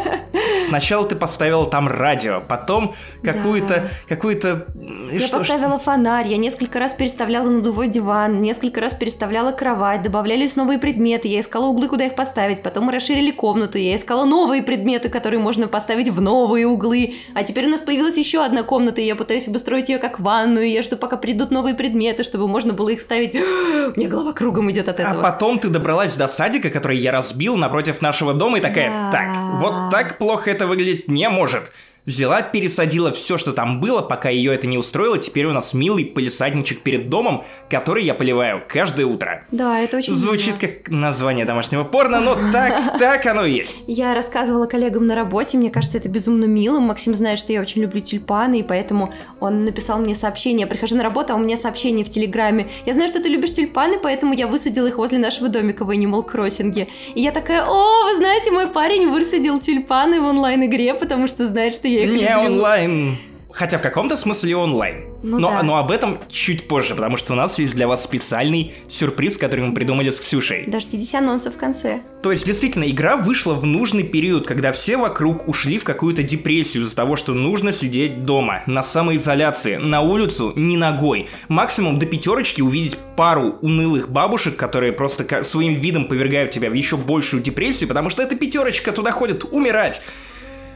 Сначала 0.66 1.06
ты 1.06 1.14
поставила 1.14 1.66
там 1.66 1.86
радио, 1.86 2.40
потом 2.40 2.94
какую-то... 3.22 3.68
Да. 3.68 3.84
какую-то... 4.08 4.66
Я 5.12 5.20
что, 5.20 5.38
поставила 5.38 5.76
что? 5.76 5.84
фонарь, 5.84 6.28
я 6.28 6.36
несколько 6.38 6.78
раз 6.78 6.94
переставляла 6.94 7.48
надувой 7.48 7.88
диван, 7.88 8.42
несколько 8.42 8.80
раз 8.80 8.94
переставляла 8.94 9.52
кровать, 9.52 10.02
добавлялись 10.02 10.56
новые 10.56 10.78
предметы, 10.78 11.28
я 11.28 11.40
искала 11.40 11.66
углы, 11.66 11.88
куда 11.88 12.06
их 12.06 12.14
поставить, 12.14 12.62
потом 12.62 12.84
мы 12.84 12.92
расширили 12.92 13.30
комнату, 13.30 13.78
я 13.78 13.94
искала 13.94 14.24
новые 14.24 14.62
предметы, 14.62 15.08
которые 15.08 15.40
можно 15.40 15.68
поставить 15.68 16.08
в 16.08 16.20
новые 16.20 16.66
углы, 16.66 17.14
а 17.34 17.42
теперь 17.42 17.66
у 17.66 17.70
нас 17.70 17.80
появилась 17.80 18.16
еще 18.16 18.44
одна 18.44 18.62
комната, 18.62 19.00
и 19.00 19.04
я 19.04 19.14
пытаюсь 19.14 19.46
обустроить 19.48 19.88
ее 19.88 19.98
как 19.98 20.20
ванную, 20.20 20.68
я 20.68 20.82
жду, 20.82 20.96
пока 20.96 21.16
придут 21.16 21.50
новые 21.50 21.74
предметы, 21.74 22.24
чтобы 22.24 22.48
можно 22.48 22.72
было 22.72 22.88
их 22.88 23.00
ставить. 23.00 23.34
У 23.96 23.98
меня 23.98 24.08
голова 24.08 24.32
кругом 24.32 24.70
идет 24.70 24.88
от 24.88 25.00
а 25.00 25.02
этого. 25.02 25.20
А 25.20 25.22
потом 25.22 25.58
ты 25.58 25.68
добралась 25.92 26.16
до 26.16 26.26
садика, 26.26 26.70
который 26.70 26.96
я 26.96 27.12
разбил 27.12 27.56
напротив 27.56 28.00
нашего 28.00 28.32
дома, 28.32 28.58
и 28.58 28.60
такая, 28.62 28.88
да. 28.88 29.10
так, 29.12 29.60
вот 29.60 29.90
так 29.90 30.16
плохо 30.16 30.50
это 30.50 30.66
выглядеть 30.66 31.08
не 31.08 31.28
может. 31.28 31.70
Взяла, 32.04 32.42
пересадила 32.42 33.12
все, 33.12 33.38
что 33.38 33.52
там 33.52 33.78
было, 33.78 34.02
пока 34.02 34.28
ее 34.28 34.52
это 34.52 34.66
не 34.66 34.76
устроило. 34.76 35.18
Теперь 35.18 35.46
у 35.46 35.52
нас 35.52 35.72
милый 35.72 36.04
полисадничек 36.04 36.80
перед 36.80 37.08
домом, 37.08 37.44
который 37.70 38.04
я 38.04 38.14
поливаю 38.14 38.60
каждое 38.68 39.06
утро. 39.06 39.46
Да, 39.52 39.78
это 39.78 39.98
очень 39.98 40.12
Звучит 40.12 40.60
мило. 40.60 40.72
как 40.72 40.90
название 40.90 41.44
домашнего 41.44 41.84
порно, 41.84 42.20
но 42.20 42.36
так, 42.52 42.98
так 42.98 43.24
оно 43.26 43.44
и 43.44 43.52
есть. 43.52 43.84
Я 43.86 44.14
рассказывала 44.16 44.66
коллегам 44.66 45.06
на 45.06 45.14
работе, 45.14 45.56
мне 45.56 45.70
кажется, 45.70 45.96
это 45.98 46.08
безумно 46.08 46.46
мило. 46.46 46.80
Максим 46.80 47.14
знает, 47.14 47.38
что 47.38 47.52
я 47.52 47.60
очень 47.60 47.82
люблю 47.82 48.00
тюльпаны, 48.00 48.58
и 48.58 48.62
поэтому 48.64 49.14
он 49.38 49.64
написал 49.64 50.00
мне 50.00 50.16
сообщение. 50.16 50.62
Я 50.62 50.66
прихожу 50.66 50.96
на 50.96 51.04
работу, 51.04 51.34
а 51.34 51.36
у 51.36 51.38
меня 51.38 51.56
сообщение 51.56 52.04
в 52.04 52.10
Телеграме. 52.10 52.68
Я 52.84 52.94
знаю, 52.94 53.08
что 53.10 53.22
ты 53.22 53.28
любишь 53.28 53.52
тюльпаны, 53.52 54.00
поэтому 54.02 54.34
я 54.34 54.48
высадила 54.48 54.88
их 54.88 54.98
возле 54.98 55.18
нашего 55.18 55.48
домика 55.48 55.84
в 55.84 55.90
Animal 55.90 56.28
Crossing. 56.28 56.88
И 57.14 57.22
я 57.22 57.30
такая, 57.30 57.64
о, 57.64 58.04
вы 58.10 58.16
знаете, 58.16 58.50
мой 58.50 58.66
парень 58.66 59.08
высадил 59.08 59.60
тюльпаны 59.60 60.20
в 60.20 60.24
онлайн-игре, 60.24 60.94
потому 60.94 61.28
что 61.28 61.46
знает, 61.46 61.76
что 61.76 61.91
я 61.94 62.04
их 62.04 62.10
Не 62.10 62.28
люблю. 62.28 62.54
онлайн. 62.54 63.18
Хотя 63.52 63.76
в 63.76 63.82
каком-то 63.82 64.16
смысле 64.16 64.56
онлайн. 64.56 65.04
Ну, 65.22 65.38
но, 65.38 65.50
да. 65.50 65.62
но 65.62 65.76
об 65.76 65.90
этом 65.90 66.18
чуть 66.28 66.66
позже, 66.66 66.94
потому 66.94 67.16
что 67.16 67.34
у 67.34 67.36
нас 67.36 67.58
есть 67.58 67.76
для 67.76 67.86
вас 67.86 68.02
специальный 68.02 68.74
сюрприз, 68.88 69.36
который 69.36 69.66
мы 69.66 69.74
придумали 69.74 70.10
с 70.10 70.20
Ксюшей. 70.20 70.64
Дождитесь 70.66 71.14
анонса 71.14 71.52
в 71.52 71.56
конце. 71.56 72.00
То 72.22 72.32
есть, 72.32 72.44
действительно, 72.44 72.88
игра 72.90 73.16
вышла 73.16 73.54
в 73.54 73.64
нужный 73.64 74.02
период, 74.02 74.48
когда 74.48 74.72
все 74.72 74.96
вокруг 74.96 75.46
ушли 75.48 75.78
в 75.78 75.84
какую-то 75.84 76.22
депрессию 76.22 76.82
из-за 76.82 76.96
того, 76.96 77.14
что 77.16 77.34
нужно 77.34 77.72
сидеть 77.72 78.24
дома, 78.24 78.62
на 78.66 78.82
самоизоляции, 78.82 79.76
на 79.76 80.00
улицу 80.00 80.52
ни 80.56 80.76
ногой. 80.76 81.28
Максимум 81.48 81.98
до 81.98 82.06
пятерочки 82.06 82.62
увидеть 82.62 82.96
пару 83.16 83.58
унылых 83.60 84.10
бабушек, 84.10 84.56
которые 84.56 84.92
просто 84.92 85.44
своим 85.44 85.74
видом 85.74 86.06
повергают 86.06 86.50
тебя 86.50 86.70
в 86.70 86.74
еще 86.74 86.96
большую 86.96 87.42
депрессию, 87.42 87.86
потому 87.88 88.08
что 88.08 88.22
эта 88.22 88.34
пятерочка 88.34 88.92
туда 88.92 89.10
ходит 89.12 89.44
умирать. 89.44 90.00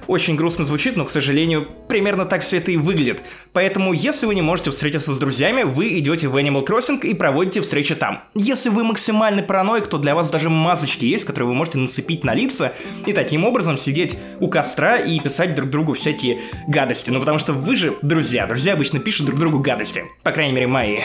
Очень 0.07 0.37
грустно 0.37 0.65
звучит, 0.65 0.97
но, 0.97 1.05
к 1.05 1.11
сожалению, 1.11 1.69
примерно 1.89 2.27
так 2.27 2.43
все 2.43 2.59
это 2.59 2.71
и 2.71 2.77
выглядит. 2.77 3.23
Поэтому, 3.53 3.93
если 3.93 4.27
вы 4.27 4.35
не 4.35 4.43
можете 4.43 4.71
встретиться 4.71 5.13
с 5.13 5.19
друзьями, 5.19 5.63
вы 5.63 5.99
идете 5.99 6.29
в 6.29 6.37
Animal 6.37 6.67
Crossing 6.67 7.01
и 7.01 7.15
проводите 7.15 7.61
встречи 7.61 7.95
там. 7.95 8.23
Если 8.35 8.69
вы 8.69 8.85
максимальный 8.85 9.43
параноик, 9.43 9.87
то 9.87 9.99
для 9.99 10.15
вас 10.15 10.31
даже 10.31 10.51
масочки 10.51 11.05
есть, 11.05 11.25
которые 11.25 11.49
вы 11.49 11.55
можете 11.55 11.79
нацепить 11.79 12.25
на 12.25 12.35
лица 12.35 12.73
и 13.07 13.13
таким 13.13 13.45
образом 13.45 13.79
сидеть 13.79 14.19
у 14.41 14.49
костра 14.49 14.97
и 14.97 15.19
писать 15.21 15.55
друг 15.55 15.71
другу 15.71 15.93
всякие 15.95 16.41
гадости. 16.69 17.11
Ну 17.11 17.21
потому 17.21 17.39
что 17.39 17.53
вы 17.53 17.77
же 17.77 17.97
друзья. 18.03 18.47
Друзья 18.47 18.75
обычно 18.75 18.99
пишут 18.99 19.27
друг 19.27 19.39
другу 19.39 19.59
гадости. 19.59 20.05
По 20.23 20.33
крайней 20.33 20.53
мере, 20.53 20.67
мои. 20.67 20.99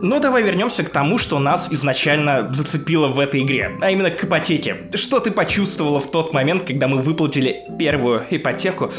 Но 0.00 0.20
давай 0.20 0.42
вернемся 0.44 0.84
к 0.84 0.90
тому, 0.90 1.18
что 1.18 1.38
нас 1.40 1.72
изначально 1.72 2.52
зацепило 2.52 3.08
в 3.08 3.18
этой 3.18 3.42
игре, 3.42 3.78
а 3.80 3.90
именно 3.90 4.10
к 4.10 4.22
ипотеке. 4.22 4.76
Что 4.94 5.18
ты 5.18 5.32
почувствовала 5.32 5.98
в 5.98 6.10
тот 6.10 6.32
момент, 6.32 6.62
когда 6.64 6.86
мы 6.86 7.02
выплатили 7.02 7.64
первую 7.78 8.24
ипотеку, 8.30 8.47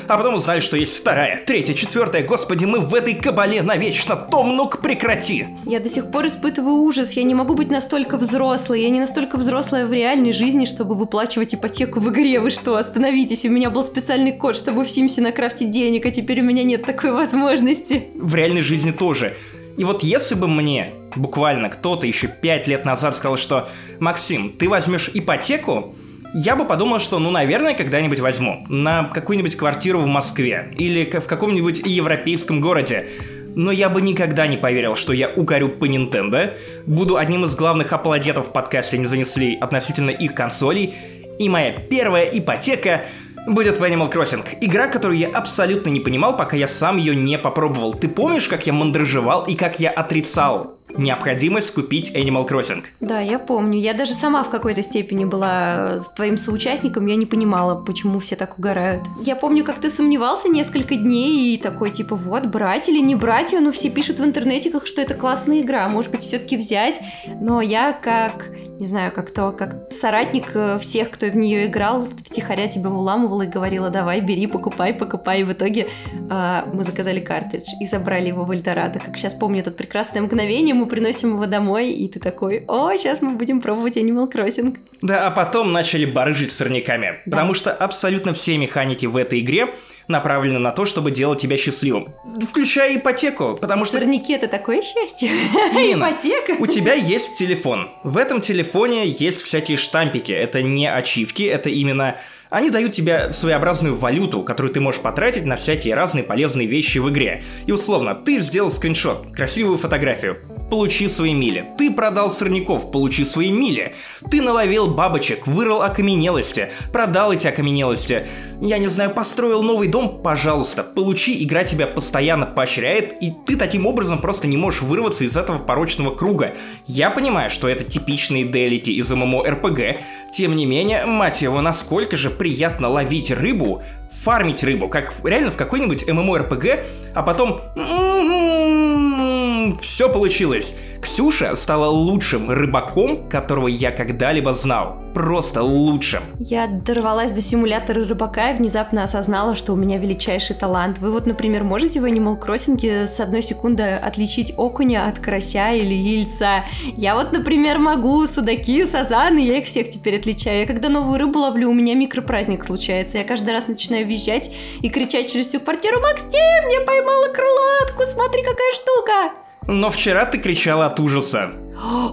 а 0.07 0.17
потом 0.17 0.35
узнали, 0.35 0.59
что 0.59 0.77
есть 0.77 0.97
вторая, 0.97 1.43
третья, 1.45 1.73
четвертая, 1.73 2.23
господи, 2.23 2.65
мы 2.65 2.79
в 2.79 2.93
этой 2.93 3.13
кабале 3.13 3.61
навечно, 3.61 4.15
Том, 4.15 4.55
ну-ка 4.55 4.77
прекрати! 4.77 5.47
Я 5.65 5.79
до 5.79 5.89
сих 5.89 6.11
пор 6.11 6.27
испытываю 6.27 6.75
ужас, 6.75 7.13
я 7.13 7.23
не 7.23 7.35
могу 7.35 7.55
быть 7.55 7.69
настолько 7.69 8.17
взрослой, 8.17 8.81
я 8.81 8.89
не 8.89 8.99
настолько 8.99 9.37
взрослая 9.37 9.85
в 9.85 9.93
реальной 9.93 10.33
жизни, 10.33 10.65
чтобы 10.65 10.95
выплачивать 10.95 11.55
ипотеку 11.55 11.99
в 11.99 12.09
игре, 12.09 12.39
вы 12.39 12.49
что, 12.49 12.75
остановитесь, 12.75 13.45
у 13.45 13.49
меня 13.49 13.69
был 13.69 13.83
специальный 13.83 14.31
код, 14.31 14.55
чтобы 14.55 14.85
в 14.85 14.89
Симсе 14.89 15.21
накрафтить 15.21 15.69
денег, 15.69 16.05
а 16.05 16.11
теперь 16.11 16.41
у 16.41 16.43
меня 16.43 16.63
нет 16.63 16.83
такой 16.83 17.11
возможности. 17.11 18.07
В 18.15 18.35
реальной 18.35 18.61
жизни 18.61 18.91
тоже. 18.91 19.35
И 19.77 19.83
вот 19.85 20.03
если 20.03 20.35
бы 20.35 20.47
мне 20.47 20.93
буквально 21.15 21.69
кто-то 21.69 22.05
еще 22.05 22.27
пять 22.27 22.67
лет 22.67 22.85
назад 22.85 23.15
сказал, 23.15 23.37
что 23.37 23.69
«Максим, 23.99 24.51
ты 24.51 24.67
возьмешь 24.67 25.09
ипотеку», 25.13 25.95
я 26.33 26.55
бы 26.55 26.65
подумал, 26.65 26.99
что, 26.99 27.19
ну, 27.19 27.31
наверное, 27.31 27.73
когда-нибудь 27.73 28.19
возьму. 28.19 28.65
На 28.69 29.05
какую-нибудь 29.05 29.55
квартиру 29.55 29.99
в 29.99 30.07
Москве. 30.07 30.71
Или 30.77 31.09
в 31.19 31.25
каком-нибудь 31.25 31.81
европейском 31.85 32.61
городе. 32.61 33.07
Но 33.55 33.71
я 33.71 33.89
бы 33.89 34.01
никогда 34.01 34.45
не 34.45 34.57
поверил, 34.57 34.95
что 34.95 35.11
я 35.11 35.27
укорю 35.27 35.69
по 35.69 35.85
Nintendo, 35.85 36.55
буду 36.85 37.17
одним 37.17 37.45
из 37.45 37.55
главных 37.55 37.91
аплодетов 37.91 38.49
в 38.49 38.51
подкасте 38.51 38.99
«Не 38.99 39.05
занесли» 39.05 39.57
относительно 39.59 40.11
их 40.11 40.35
консолей, 40.35 40.93
и 41.39 41.49
моя 41.49 41.71
первая 41.71 42.25
ипотека 42.25 43.05
будет 43.47 43.79
в 43.79 43.83
Animal 43.83 44.11
Crossing. 44.11 44.45
Игра, 44.61 44.87
которую 44.87 45.17
я 45.17 45.29
абсолютно 45.29 45.89
не 45.89 45.99
понимал, 45.99 46.37
пока 46.37 46.55
я 46.55 46.67
сам 46.67 46.97
ее 46.97 47.15
не 47.15 47.39
попробовал. 47.39 47.95
Ты 47.95 48.07
помнишь, 48.07 48.47
как 48.47 48.67
я 48.67 48.73
мандражевал 48.73 49.45
и 49.45 49.55
как 49.55 49.79
я 49.79 49.89
отрицал 49.89 50.78
необходимость 50.97 51.73
купить 51.73 52.15
Animal 52.15 52.47
Crossing. 52.47 52.83
Да, 52.99 53.19
я 53.19 53.39
помню. 53.39 53.79
Я 53.79 53.93
даже 53.93 54.13
сама 54.13 54.43
в 54.43 54.49
какой-то 54.49 54.81
степени 54.81 55.25
была 55.25 56.01
твоим 56.15 56.37
соучастником, 56.37 57.05
я 57.05 57.15
не 57.15 57.25
понимала, 57.25 57.75
почему 57.75 58.19
все 58.19 58.35
так 58.35 58.57
угорают. 58.57 59.03
Я 59.23 59.35
помню, 59.35 59.63
как 59.63 59.79
ты 59.79 59.89
сомневался 59.89 60.49
несколько 60.49 60.95
дней 60.95 61.55
и 61.55 61.57
такой, 61.57 61.91
типа, 61.91 62.15
вот, 62.15 62.47
брать 62.47 62.89
или 62.89 62.99
не 62.99 63.15
брать 63.15 63.51
ее, 63.53 63.59
но 63.59 63.71
все 63.71 63.89
пишут 63.89 64.19
в 64.19 64.25
интернете, 64.25 64.71
что 64.85 65.01
это 65.01 65.13
классная 65.13 65.61
игра, 65.61 65.87
может 65.89 66.11
быть, 66.11 66.23
все-таки 66.23 66.57
взять. 66.57 66.99
Но 67.41 67.61
я 67.61 67.93
как 67.93 68.49
не 68.79 68.87
знаю, 68.87 69.11
как 69.11 69.31
то, 69.31 69.51
как 69.51 69.91
соратник 69.91 70.55
э, 70.55 70.79
всех, 70.79 71.11
кто 71.11 71.27
в 71.27 71.35
нее 71.35 71.67
играл, 71.67 72.07
втихаря 72.25 72.67
тебя 72.67 72.89
выламывала 72.89 73.41
и 73.41 73.47
говорила, 73.47 73.89
давай, 73.89 74.21
бери, 74.21 74.47
покупай, 74.47 74.93
покупай. 74.93 75.41
И 75.41 75.43
в 75.43 75.51
итоге 75.51 75.87
э, 76.29 76.61
мы 76.73 76.83
заказали 76.83 77.19
картридж 77.19 77.67
и 77.81 77.85
забрали 77.85 78.29
его 78.29 78.45
в 78.45 78.51
Эльдорадо. 78.51 78.99
Как 78.99 79.17
сейчас 79.17 79.33
помню 79.33 79.59
это 79.59 79.71
прекрасное 79.71 80.21
мгновение, 80.21 80.73
мы 80.73 80.85
приносим 80.85 81.33
его 81.33 81.45
домой, 81.45 81.91
и 81.91 82.07
ты 82.07 82.21
такой, 82.21 82.63
о, 82.69 82.95
сейчас 82.95 83.21
мы 83.21 83.33
будем 83.33 83.59
пробовать 83.61 83.97
Animal 83.97 84.31
Crossing. 84.31 84.77
Да, 85.01 85.27
а 85.27 85.31
потом 85.31 85.73
начали 85.73 86.05
барыжить 86.05 86.51
сорняками. 86.51 87.19
Да. 87.25 87.37
Потому 87.37 87.53
что 87.53 87.73
абсолютно 87.73 88.33
все 88.33 88.57
механики 88.57 89.05
в 89.05 89.17
этой 89.17 89.41
игре 89.41 89.75
направлены 90.09 90.59
на 90.59 90.71
то, 90.71 90.85
чтобы 90.85 91.11
делать 91.11 91.39
тебя 91.39 91.55
счастливым. 91.55 92.13
Включая 92.47 92.97
ипотеку, 92.97 93.57
потому 93.59 93.85
что... 93.85 93.97
Сорняки— 93.99 94.33
это 94.33 94.47
такое 94.47 94.81
счастье. 94.81 95.29
Ипотека. 95.73 96.55
У 96.59 96.67
тебя 96.67 96.93
есть 96.93 97.35
телефон. 97.35 97.89
В 98.03 98.17
этом 98.17 98.41
телефоне 98.41 99.07
есть 99.07 99.41
всякие 99.41 99.77
штампики. 99.77 100.31
Это 100.31 100.61
не 100.61 100.87
ачивки, 100.87 101.43
это 101.43 101.69
именно 101.69 102.17
они 102.49 102.69
дают 102.71 102.91
тебе 102.91 103.31
своеобразную 103.31 103.95
валюту, 103.95 104.41
которую 104.43 104.73
ты 104.73 104.79
можешь 104.79 105.01
потратить 105.01 105.45
на 105.45 105.55
всякие 105.55 105.93
разные 105.93 106.23
полезные 106.23 106.67
вещи 106.67 106.97
в 106.97 107.09
игре. 107.09 107.43
И 107.65 107.71
условно, 107.71 108.15
ты 108.15 108.39
сделал 108.39 108.71
скриншот, 108.71 109.31
красивую 109.35 109.77
фотографию, 109.77 110.37
получи 110.69 111.07
свои 111.07 111.33
мили. 111.33 111.67
Ты 111.77 111.91
продал 111.91 112.29
сорняков, 112.29 112.91
получи 112.91 113.23
свои 113.23 113.51
мили. 113.51 113.95
Ты 114.29 114.41
наловил 114.41 114.87
бабочек, 114.87 115.45
вырыл 115.47 115.81
окаменелости, 115.81 116.71
продал 116.91 117.33
эти 117.33 117.47
окаменелости. 117.47 118.25
Я 118.61 118.77
не 118.77 118.87
знаю, 118.87 119.11
построил 119.11 119.63
новый 119.63 119.87
дом, 119.87 120.21
пожалуйста, 120.21 120.83
получи, 120.83 121.43
игра 121.43 121.63
тебя 121.63 121.87
постоянно 121.87 122.45
поощряет, 122.45 123.15
и 123.21 123.33
ты 123.45 123.55
таким 123.55 123.87
образом 123.87 124.19
просто 124.19 124.47
не 124.47 124.57
можешь 124.57 124.81
вырваться 124.81 125.23
из 125.23 125.37
этого 125.37 125.59
порочного 125.59 126.13
круга. 126.13 126.55
Я 126.85 127.09
понимаю, 127.09 127.49
что 127.49 127.69
это 127.69 127.85
типичные 127.85 128.43
делити 128.43 128.91
из 128.91 129.09
ММО-РПГ, 129.11 129.99
тем 130.33 130.55
не 130.55 130.65
менее, 130.65 131.05
мать 131.05 131.41
его, 131.41 131.61
насколько 131.61 132.17
же 132.17 132.29
приятно 132.39 132.89
ловить 132.89 133.29
рыбу, 133.29 133.83
фармить 134.11 134.63
рыбу, 134.63 134.89
как 134.89 135.13
реально 135.23 135.51
в 135.51 135.57
какой-нибудь 135.57 136.07
ММО-РПГ, 136.07 136.85
а 137.13 137.21
потом... 137.21 137.61
М-м-м, 137.75 139.77
Все 139.79 140.11
получилось. 140.11 140.75
Ксюша 141.01 141.55
стала 141.55 141.87
лучшим 141.87 142.49
рыбаком, 142.49 143.29
которого 143.29 143.67
я 143.67 143.91
когда-либо 143.91 144.53
знал. 144.53 144.97
Просто 145.13 145.63
лучшим. 145.63 146.21
Я 146.39 146.67
дорвалась 146.67 147.31
до 147.31 147.41
симулятора 147.41 148.05
рыбака 148.05 148.51
и 148.51 148.57
внезапно 148.57 149.03
осознала, 149.03 149.55
что 149.55 149.73
у 149.73 149.75
меня 149.75 149.97
величайший 149.97 150.55
талант. 150.55 150.99
Вы 150.99 151.11
вот, 151.11 151.25
например, 151.25 151.63
можете 151.63 151.99
в 151.99 152.05
Animal 152.05 152.39
Crossing 152.39 153.07
с 153.07 153.19
одной 153.19 153.41
секунды 153.41 153.83
отличить 153.83 154.53
окуня 154.55 155.07
от 155.07 155.19
карася 155.19 155.71
или 155.71 155.93
яйца. 155.93 156.65
Я 156.95 157.15
вот, 157.15 157.31
например, 157.31 157.79
могу 157.79 158.25
судаки, 158.27 158.85
сазаны, 158.85 159.39
я 159.39 159.57
их 159.57 159.65
всех 159.65 159.89
теперь 159.89 160.17
отличаю. 160.19 160.59
Я 160.61 160.67
когда 160.67 160.89
новую 160.89 161.17
рыбу 161.17 161.39
ловлю, 161.39 161.69
у 161.69 161.73
меня 161.73 161.95
микропраздник 161.95 162.63
случается. 162.63 163.17
Я 163.17 163.23
каждый 163.23 163.51
раз 163.51 163.67
начинаю 163.67 164.05
визжать 164.05 164.51
и 164.81 164.89
кричать 164.89 165.31
через 165.31 165.47
всю 165.47 165.59
квартиру 165.59 165.99
«Максим, 166.01 166.69
я 166.71 166.81
поймала 166.85 167.27
крылатку, 167.27 168.03
смотри, 168.05 168.43
какая 168.43 168.71
штука!» 168.73 169.48
Но 169.67 169.89
вчера 169.89 170.25
ты 170.25 170.37
кричала 170.39 170.87
от 170.87 170.99
ужаса. 170.99 171.51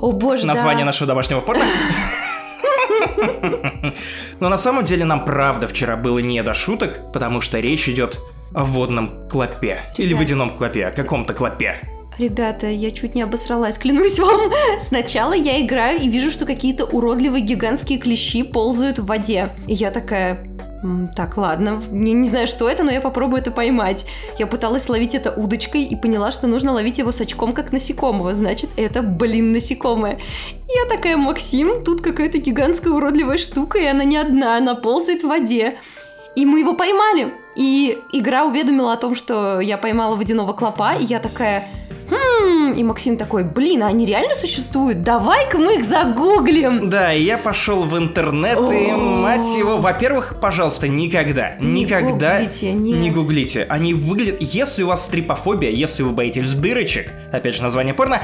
О 0.00 0.12
боже, 0.12 0.46
Название 0.46 0.84
да. 0.84 0.86
нашего 0.86 1.06
домашнего 1.06 1.40
порно? 1.40 1.64
Но 4.40 4.48
на 4.48 4.58
самом 4.58 4.84
деле 4.84 5.04
нам 5.04 5.24
правда 5.24 5.66
вчера 5.66 5.96
было 5.96 6.18
не 6.18 6.42
до 6.42 6.54
шуток, 6.54 7.12
потому 7.12 7.40
что 7.40 7.58
речь 7.58 7.88
идет 7.88 8.20
о 8.54 8.64
водном 8.64 9.28
клопе. 9.28 9.80
Или 9.96 10.14
водяном 10.14 10.50
клопе, 10.56 10.86
о 10.86 10.90
каком-то 10.90 11.34
клопе. 11.34 11.80
Ребята, 12.18 12.66
я 12.68 12.90
чуть 12.92 13.14
не 13.14 13.22
обосралась, 13.22 13.76
клянусь 13.76 14.18
вам. 14.18 14.50
Сначала 14.80 15.34
я 15.34 15.60
играю 15.60 16.00
и 16.00 16.08
вижу, 16.08 16.30
что 16.30 16.46
какие-то 16.46 16.86
уродливые 16.86 17.42
гигантские 17.42 17.98
клещи 17.98 18.42
ползают 18.42 18.98
в 18.98 19.04
воде. 19.06 19.50
И 19.66 19.74
я 19.74 19.90
такая, 19.90 20.46
так, 21.14 21.36
ладно, 21.36 21.82
не, 21.90 22.12
не 22.12 22.28
знаю, 22.28 22.46
что 22.46 22.68
это, 22.68 22.84
но 22.84 22.90
я 22.90 23.00
попробую 23.00 23.40
это 23.40 23.50
поймать. 23.50 24.06
Я 24.38 24.46
пыталась 24.46 24.88
ловить 24.88 25.14
это 25.14 25.30
удочкой 25.30 25.84
и 25.84 25.96
поняла, 25.96 26.30
что 26.30 26.46
нужно 26.46 26.72
ловить 26.72 26.98
его 26.98 27.12
с 27.12 27.20
очком, 27.20 27.52
как 27.52 27.72
насекомого. 27.72 28.34
Значит, 28.34 28.70
это, 28.76 29.02
блин, 29.02 29.52
насекомое. 29.52 30.18
Я 30.68 30.88
такая, 30.88 31.16
Максим, 31.16 31.84
тут 31.84 32.02
какая-то 32.02 32.38
гигантская 32.38 32.92
уродливая 32.92 33.38
штука, 33.38 33.78
и 33.78 33.86
она 33.86 34.04
не 34.04 34.16
одна, 34.16 34.56
она 34.56 34.74
ползает 34.74 35.22
в 35.22 35.28
воде. 35.28 35.78
И 36.34 36.44
мы 36.44 36.60
его 36.60 36.74
поймали. 36.74 37.32
И 37.56 37.98
игра 38.12 38.44
уведомила 38.44 38.92
о 38.92 38.98
том, 38.98 39.14
что 39.14 39.60
я 39.60 39.78
поймала 39.78 40.16
водяного 40.16 40.52
клопа, 40.52 40.94
и 40.94 41.04
я 41.04 41.18
такая, 41.18 41.68
Хм, 42.38 42.72
и 42.72 42.82
Максим 42.82 43.16
такой, 43.16 43.44
блин, 43.44 43.82
а 43.82 43.86
они 43.86 44.06
реально 44.06 44.34
существуют? 44.34 45.02
Давай-ка 45.02 45.58
мы 45.58 45.76
их 45.76 45.84
загуглим. 45.84 46.88
Да, 46.88 47.12
и 47.12 47.22
я 47.22 47.38
пошел 47.38 47.84
в 47.84 47.96
интернет 47.96 48.58
и, 48.58 48.92
мать 48.92 49.46
его, 49.56 49.78
во-первых, 49.78 50.38
пожалуйста, 50.40 50.88
никогда, 50.88 51.56
никогда 51.60 52.40
не 52.40 53.10
гуглите. 53.10 53.66
Они 53.68 53.94
выглядят, 53.94 54.36
если 54.40 54.82
у 54.82 54.88
вас 54.88 55.06
трипофобия, 55.06 55.70
если 55.70 56.02
вы 56.02 56.10
боитесь 56.10 56.54
дырочек, 56.54 57.10
опять 57.32 57.54
же 57.56 57.62
название 57.62 57.94
порно, 57.94 58.22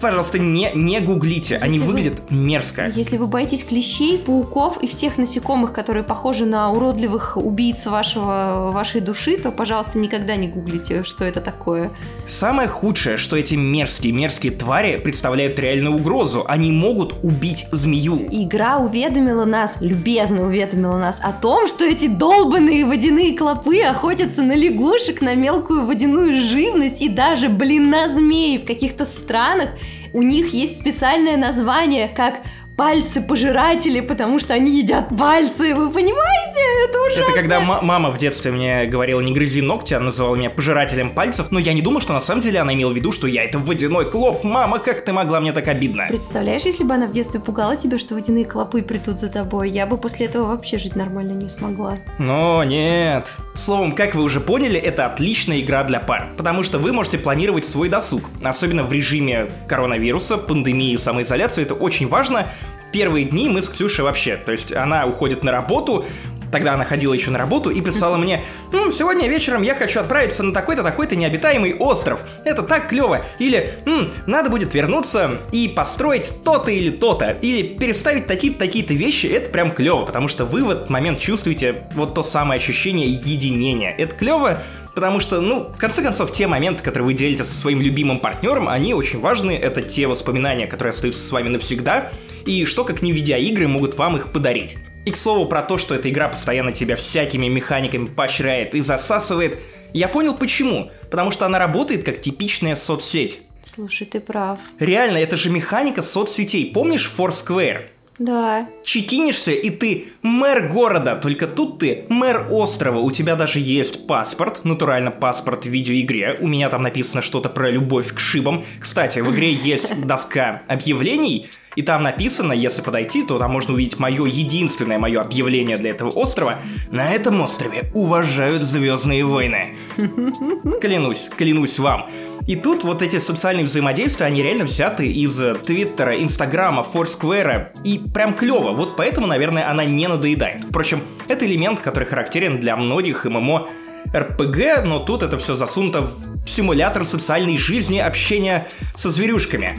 пожалуйста, 0.00 0.38
не, 0.38 0.70
не 0.74 1.00
гуглите, 1.00 1.56
они 1.56 1.78
вы- 1.78 1.86
выглядят 1.86 2.30
мерзко. 2.30 2.90
Если 2.94 3.16
вы 3.16 3.26
боитесь 3.26 3.64
клещей, 3.64 4.18
пауков 4.18 4.78
и 4.82 4.86
всех 4.86 5.18
насекомых, 5.18 5.72
которые 5.72 6.04
похожи 6.04 6.44
на 6.44 6.70
уродливых 6.70 7.36
убийц 7.36 7.86
вашего, 7.86 8.70
вашей 8.72 9.00
души, 9.00 9.36
то, 9.36 9.50
пожалуйста, 9.50 9.98
никогда 9.98 10.36
не 10.36 10.48
гуглите, 10.48 11.04
что 11.04 11.24
это 11.24 11.40
такое. 11.40 11.92
Самое 12.26 12.68
худшее, 12.68 13.16
что 13.16 13.36
эти 13.36 13.54
мерзкие, 13.54 14.12
мерзкие 14.12 14.52
твари 14.52 14.98
представляют 14.98 15.58
реальную 15.58 15.96
угрозу. 15.96 16.44
Они 16.46 16.70
могут 16.70 17.14
убить 17.22 17.66
змею. 17.72 18.28
Игра 18.30 18.78
уведомила 18.78 19.44
нас, 19.44 19.78
любезно 19.80 20.46
уведомила 20.46 20.96
нас 20.98 21.20
о 21.22 21.32
том, 21.32 21.66
что 21.68 21.84
эти 21.84 22.08
долбанные 22.08 22.84
водяные 22.84 23.36
клопы 23.36 23.80
охотятся 23.82 24.42
на 24.42 24.54
лягушек, 24.54 25.20
на 25.20 25.34
мелкую 25.34 25.86
водяную 25.86 26.40
живность 26.40 27.00
и 27.00 27.08
даже, 27.08 27.48
блин, 27.48 27.90
на 27.90 28.08
змей. 28.08 28.58
В 28.58 28.64
каких-то 28.64 29.04
странах 29.04 29.70
у 30.16 30.22
них 30.22 30.54
есть 30.54 30.78
специальное 30.78 31.36
название, 31.36 32.08
как 32.08 32.40
пальцы-пожиратели, 32.76 34.00
потому 34.00 34.38
что 34.38 34.52
они 34.54 34.78
едят 34.78 35.08
пальцы, 35.16 35.74
вы 35.74 35.90
понимаете? 35.90 36.60
Это 36.88 37.00
ужасно. 37.00 37.22
Это 37.22 37.32
когда 37.32 37.60
мама 37.60 38.10
в 38.10 38.18
детстве 38.18 38.52
мне 38.52 38.84
говорила, 38.86 39.20
не 39.20 39.32
грызи 39.32 39.62
ногти, 39.62 39.94
она 39.94 40.06
называла 40.06 40.36
меня 40.36 40.50
пожирателем 40.50 41.10
пальцев, 41.10 41.50
но 41.50 41.58
я 41.58 41.72
не 41.72 41.80
думал, 41.80 42.00
что 42.00 42.12
на 42.12 42.20
самом 42.20 42.42
деле 42.42 42.60
она 42.60 42.74
имела 42.74 42.92
в 42.92 42.94
виду, 42.94 43.12
что 43.12 43.26
я 43.26 43.44
это 43.44 43.58
водяной 43.58 44.10
клоп. 44.10 44.44
Мама, 44.44 44.78
как 44.78 45.04
ты 45.04 45.12
могла 45.12 45.40
мне 45.40 45.52
так 45.52 45.68
обидно? 45.68 46.04
Представляешь, 46.08 46.62
если 46.62 46.84
бы 46.84 46.94
она 46.94 47.06
в 47.06 47.12
детстве 47.12 47.40
пугала 47.40 47.76
тебя, 47.76 47.98
что 47.98 48.14
водяные 48.14 48.44
клопы 48.44 48.82
придут 48.82 49.18
за 49.18 49.30
тобой, 49.30 49.70
я 49.70 49.86
бы 49.86 49.96
после 49.96 50.26
этого 50.26 50.48
вообще 50.48 50.76
жить 50.76 50.96
нормально 50.96 51.32
не 51.32 51.48
смогла. 51.48 51.98
Но 52.18 52.62
нет. 52.62 53.28
Словом, 53.54 53.92
как 53.92 54.14
вы 54.14 54.22
уже 54.22 54.40
поняли, 54.40 54.78
это 54.78 55.06
отличная 55.06 55.60
игра 55.60 55.82
для 55.84 55.98
пар, 55.98 56.34
потому 56.36 56.62
что 56.62 56.78
вы 56.78 56.92
можете 56.92 57.16
планировать 57.16 57.64
свой 57.64 57.88
досуг, 57.88 58.24
особенно 58.42 58.84
в 58.84 58.92
режиме 58.92 59.50
коронавируса, 59.66 60.36
пандемии 60.36 60.92
и 60.92 60.98
самоизоляции, 60.98 61.62
это 61.62 61.74
очень 61.74 62.06
важно, 62.06 62.48
первые 62.96 63.26
дни 63.26 63.50
мы 63.50 63.60
с 63.60 63.68
Ксюшей 63.68 64.06
вообще. 64.06 64.38
То 64.38 64.52
есть 64.52 64.72
она 64.72 65.04
уходит 65.06 65.44
на 65.44 65.52
работу, 65.52 66.04
Тогда 66.52 66.74
она 66.74 66.84
ходила 66.84 67.12
еще 67.12 67.32
на 67.32 67.38
работу 67.38 67.70
и 67.70 67.80
писала 67.80 68.16
мне 68.16 68.44
«М, 68.72 68.92
«Сегодня 68.92 69.28
вечером 69.28 69.62
я 69.62 69.74
хочу 69.74 69.98
отправиться 69.98 70.44
на 70.44 70.54
такой-то, 70.54 70.84
такой-то 70.84 71.16
необитаемый 71.16 71.74
остров. 71.74 72.24
Это 72.44 72.62
так 72.62 72.88
клево!» 72.88 73.24
Или 73.40 73.74
«М, 73.84 74.12
«Надо 74.26 74.48
будет 74.48 74.72
вернуться 74.72 75.40
и 75.50 75.66
построить 75.66 76.32
то-то 76.44 76.70
или 76.70 76.90
то-то». 76.90 77.30
Или 77.42 77.62
«Переставить 77.66 78.28
такие-то, 78.28 78.60
такие-то 78.60 78.94
вещи». 78.94 79.26
Это 79.26 79.50
прям 79.50 79.72
клево, 79.72 80.06
потому 80.06 80.28
что 80.28 80.44
вы 80.44 80.62
в 80.62 80.70
этот 80.70 80.88
момент 80.88 81.18
чувствуете 81.18 81.82
вот 81.94 82.14
то 82.14 82.22
самое 82.22 82.58
ощущение 82.58 83.08
единения. 83.08 83.90
Это 83.90 84.14
клево, 84.14 84.62
Потому 84.96 85.20
что, 85.20 85.42
ну, 85.42 85.70
в 85.76 85.78
конце 85.78 86.02
концов, 86.02 86.32
те 86.32 86.46
моменты, 86.46 86.82
которые 86.82 87.08
вы 87.08 87.12
делите 87.12 87.44
со 87.44 87.54
своим 87.54 87.82
любимым 87.82 88.18
партнером, 88.18 88.66
они 88.66 88.94
очень 88.94 89.20
важны. 89.20 89.50
Это 89.52 89.82
те 89.82 90.06
воспоминания, 90.06 90.66
которые 90.66 90.92
остаются 90.92 91.22
с 91.22 91.30
вами 91.30 91.50
навсегда. 91.50 92.10
И 92.46 92.64
что, 92.64 92.82
как 92.82 93.02
не 93.02 93.12
видеоигры, 93.12 93.68
могут 93.68 93.98
вам 93.98 94.16
их 94.16 94.32
подарить. 94.32 94.78
И 95.04 95.10
к 95.10 95.16
слову 95.16 95.44
про 95.50 95.60
то, 95.60 95.76
что 95.76 95.94
эта 95.94 96.08
игра 96.08 96.30
постоянно 96.30 96.72
тебя 96.72 96.96
всякими 96.96 97.46
механиками 97.46 98.06
поощряет 98.06 98.74
и 98.74 98.80
засасывает, 98.80 99.58
я 99.92 100.08
понял 100.08 100.34
почему. 100.34 100.90
Потому 101.10 101.30
что 101.30 101.44
она 101.44 101.58
работает 101.58 102.02
как 102.02 102.22
типичная 102.22 102.74
соцсеть. 102.74 103.42
Слушай, 103.66 104.06
ты 104.06 104.18
прав. 104.20 104.60
Реально, 104.80 105.18
это 105.18 105.36
же 105.36 105.50
механика 105.50 106.00
соцсетей. 106.00 106.72
Помнишь 106.72 107.12
Foursquare? 107.14 107.88
Да. 108.18 108.68
Чекинишься, 108.84 109.52
и 109.52 109.70
ты 109.70 110.06
мэр 110.22 110.68
города, 110.68 111.16
только 111.16 111.46
тут 111.46 111.78
ты 111.78 112.06
мэр 112.08 112.46
острова. 112.50 112.98
У 112.98 113.10
тебя 113.10 113.36
даже 113.36 113.60
есть 113.60 114.06
паспорт, 114.06 114.64
натурально 114.64 115.10
паспорт 115.10 115.66
в 115.66 115.68
видеоигре. 115.68 116.38
У 116.40 116.48
меня 116.48 116.70
там 116.70 116.82
написано 116.82 117.20
что-то 117.20 117.48
про 117.48 117.70
любовь 117.70 118.14
к 118.14 118.18
шибам. 118.18 118.64
Кстати, 118.80 119.20
в 119.20 119.32
игре 119.32 119.52
есть 119.52 120.00
доска 120.06 120.62
объявлений, 120.68 121.46
и 121.76 121.82
там 121.82 122.02
написано, 122.02 122.52
если 122.54 122.80
подойти, 122.80 123.22
то 123.22 123.38
там 123.38 123.52
можно 123.52 123.74
увидеть 123.74 123.98
мое 123.98 124.24
единственное 124.24 124.98
мое 124.98 125.20
объявление 125.20 125.76
для 125.76 125.90
этого 125.90 126.10
острова. 126.10 126.60
На 126.90 127.12
этом 127.12 127.40
острове 127.42 127.90
уважают 127.92 128.62
Звездные 128.62 129.24
войны. 129.24 129.76
Клянусь, 130.80 131.30
клянусь 131.36 131.78
вам. 131.78 132.08
И 132.46 132.56
тут 132.56 132.84
вот 132.84 133.02
эти 133.02 133.18
социальные 133.18 133.66
взаимодействия, 133.66 134.26
они 134.26 134.42
реально 134.42 134.64
взяты 134.64 135.06
из 135.06 135.36
Твиттера, 135.66 136.22
Инстаграма, 136.22 136.82
Форсквера. 136.82 137.72
И 137.84 137.98
прям 137.98 138.34
клево. 138.34 138.72
Вот 138.72 138.96
поэтому, 138.96 139.26
наверное, 139.26 139.68
она 139.68 139.84
не 139.84 140.08
надоедает. 140.08 140.64
Впрочем, 140.68 141.02
это 141.28 141.44
элемент, 141.44 141.80
который 141.80 142.04
характерен 142.04 142.58
для 142.58 142.76
многих 142.76 143.24
ММО 143.24 143.68
РПГ, 144.14 144.84
но 144.84 145.00
тут 145.00 145.22
это 145.22 145.36
все 145.38 145.56
засунуто 145.56 146.02
в 146.02 146.48
симулятор 146.48 147.04
социальной 147.04 147.58
жизни, 147.58 147.98
общения 147.98 148.68
со 148.94 149.10
зверюшками. 149.10 149.78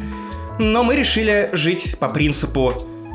Но 0.59 0.83
мы 0.83 0.95
решили 0.95 1.49
жить 1.53 1.97
по 1.99 2.09
принципу 2.09 2.73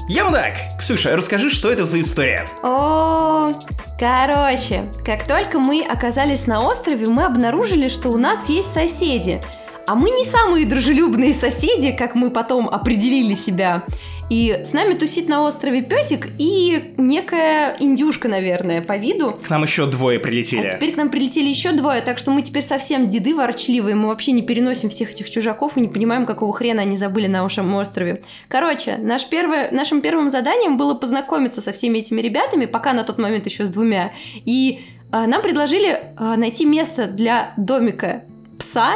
Ямдак! 0.09 0.55
Ксюша, 0.79 1.17
расскажи, 1.17 1.51
что 1.51 1.71
это 1.71 1.85
за 1.85 2.01
история? 2.01 2.49
О, 2.63 3.53
короче, 3.99 4.85
как 5.05 5.27
только 5.27 5.59
мы 5.59 5.85
оказались 5.85 6.47
на 6.47 6.65
острове, 6.65 7.07
мы 7.07 7.25
обнаружили, 7.25 7.89
что 7.89 8.11
у 8.11 8.17
нас 8.17 8.49
есть 8.49 8.73
соседи. 8.73 9.41
А 9.87 9.95
мы 9.95 10.11
не 10.11 10.25
самые 10.25 10.67
дружелюбные 10.67 11.35
соседи, 11.35 11.93
как 11.93 12.15
мы 12.15 12.31
потом 12.31 12.69
определили 12.69 13.35
себя. 13.35 13.85
И 14.33 14.63
с 14.65 14.73
нами 14.73 14.95
тусит 14.95 15.29
на 15.29 15.43
острове 15.43 15.83
песик 15.83 16.31
и 16.39 16.95
некая 16.97 17.77
индюшка, 17.79 18.29
наверное, 18.29 18.81
по 18.81 18.97
виду. 18.97 19.33
К 19.33 19.51
нам 19.51 19.65
еще 19.65 19.85
двое 19.85 20.19
прилетели. 20.19 20.69
А 20.69 20.71
теперь 20.71 20.95
к 20.95 20.97
нам 20.97 21.11
прилетели 21.11 21.51
еще 21.51 21.73
двое, 21.73 22.01
так 22.01 22.17
что 22.17 22.31
мы 22.31 22.41
теперь 22.41 22.63
совсем 22.63 23.11
деды 23.11 23.35
ворчливые, 23.35 23.95
мы 23.95 24.09
вообще 24.09 24.33
не 24.33 24.41
переносим 24.41 24.89
всех 24.89 25.11
этих 25.11 25.29
чужаков 25.29 25.77
и 25.77 25.83
не 25.83 25.89
понимаем, 25.89 26.25
какого 26.25 26.51
хрена 26.55 26.81
они 26.81 26.97
забыли 26.97 27.27
на 27.27 27.43
нашем 27.43 27.75
острове. 27.75 28.23
Короче, 28.49 28.97
наш 28.97 29.29
первый, 29.29 29.71
нашим 29.71 30.01
первым 30.01 30.31
заданием 30.31 30.79
было 30.79 30.95
познакомиться 30.95 31.61
со 31.61 31.73
всеми 31.73 31.99
этими 31.99 32.23
ребятами, 32.23 32.65
пока 32.65 32.95
на 32.95 33.05
тот 33.05 33.19
момент 33.19 33.45
еще 33.45 33.67
с 33.67 33.69
двумя, 33.69 34.13
и 34.47 34.81
э, 35.13 35.27
нам 35.27 35.43
предложили 35.43 35.91
э, 35.91 36.37
найти 36.37 36.65
место 36.65 37.07
для 37.07 37.53
домика 37.59 38.23
пса, 38.59 38.95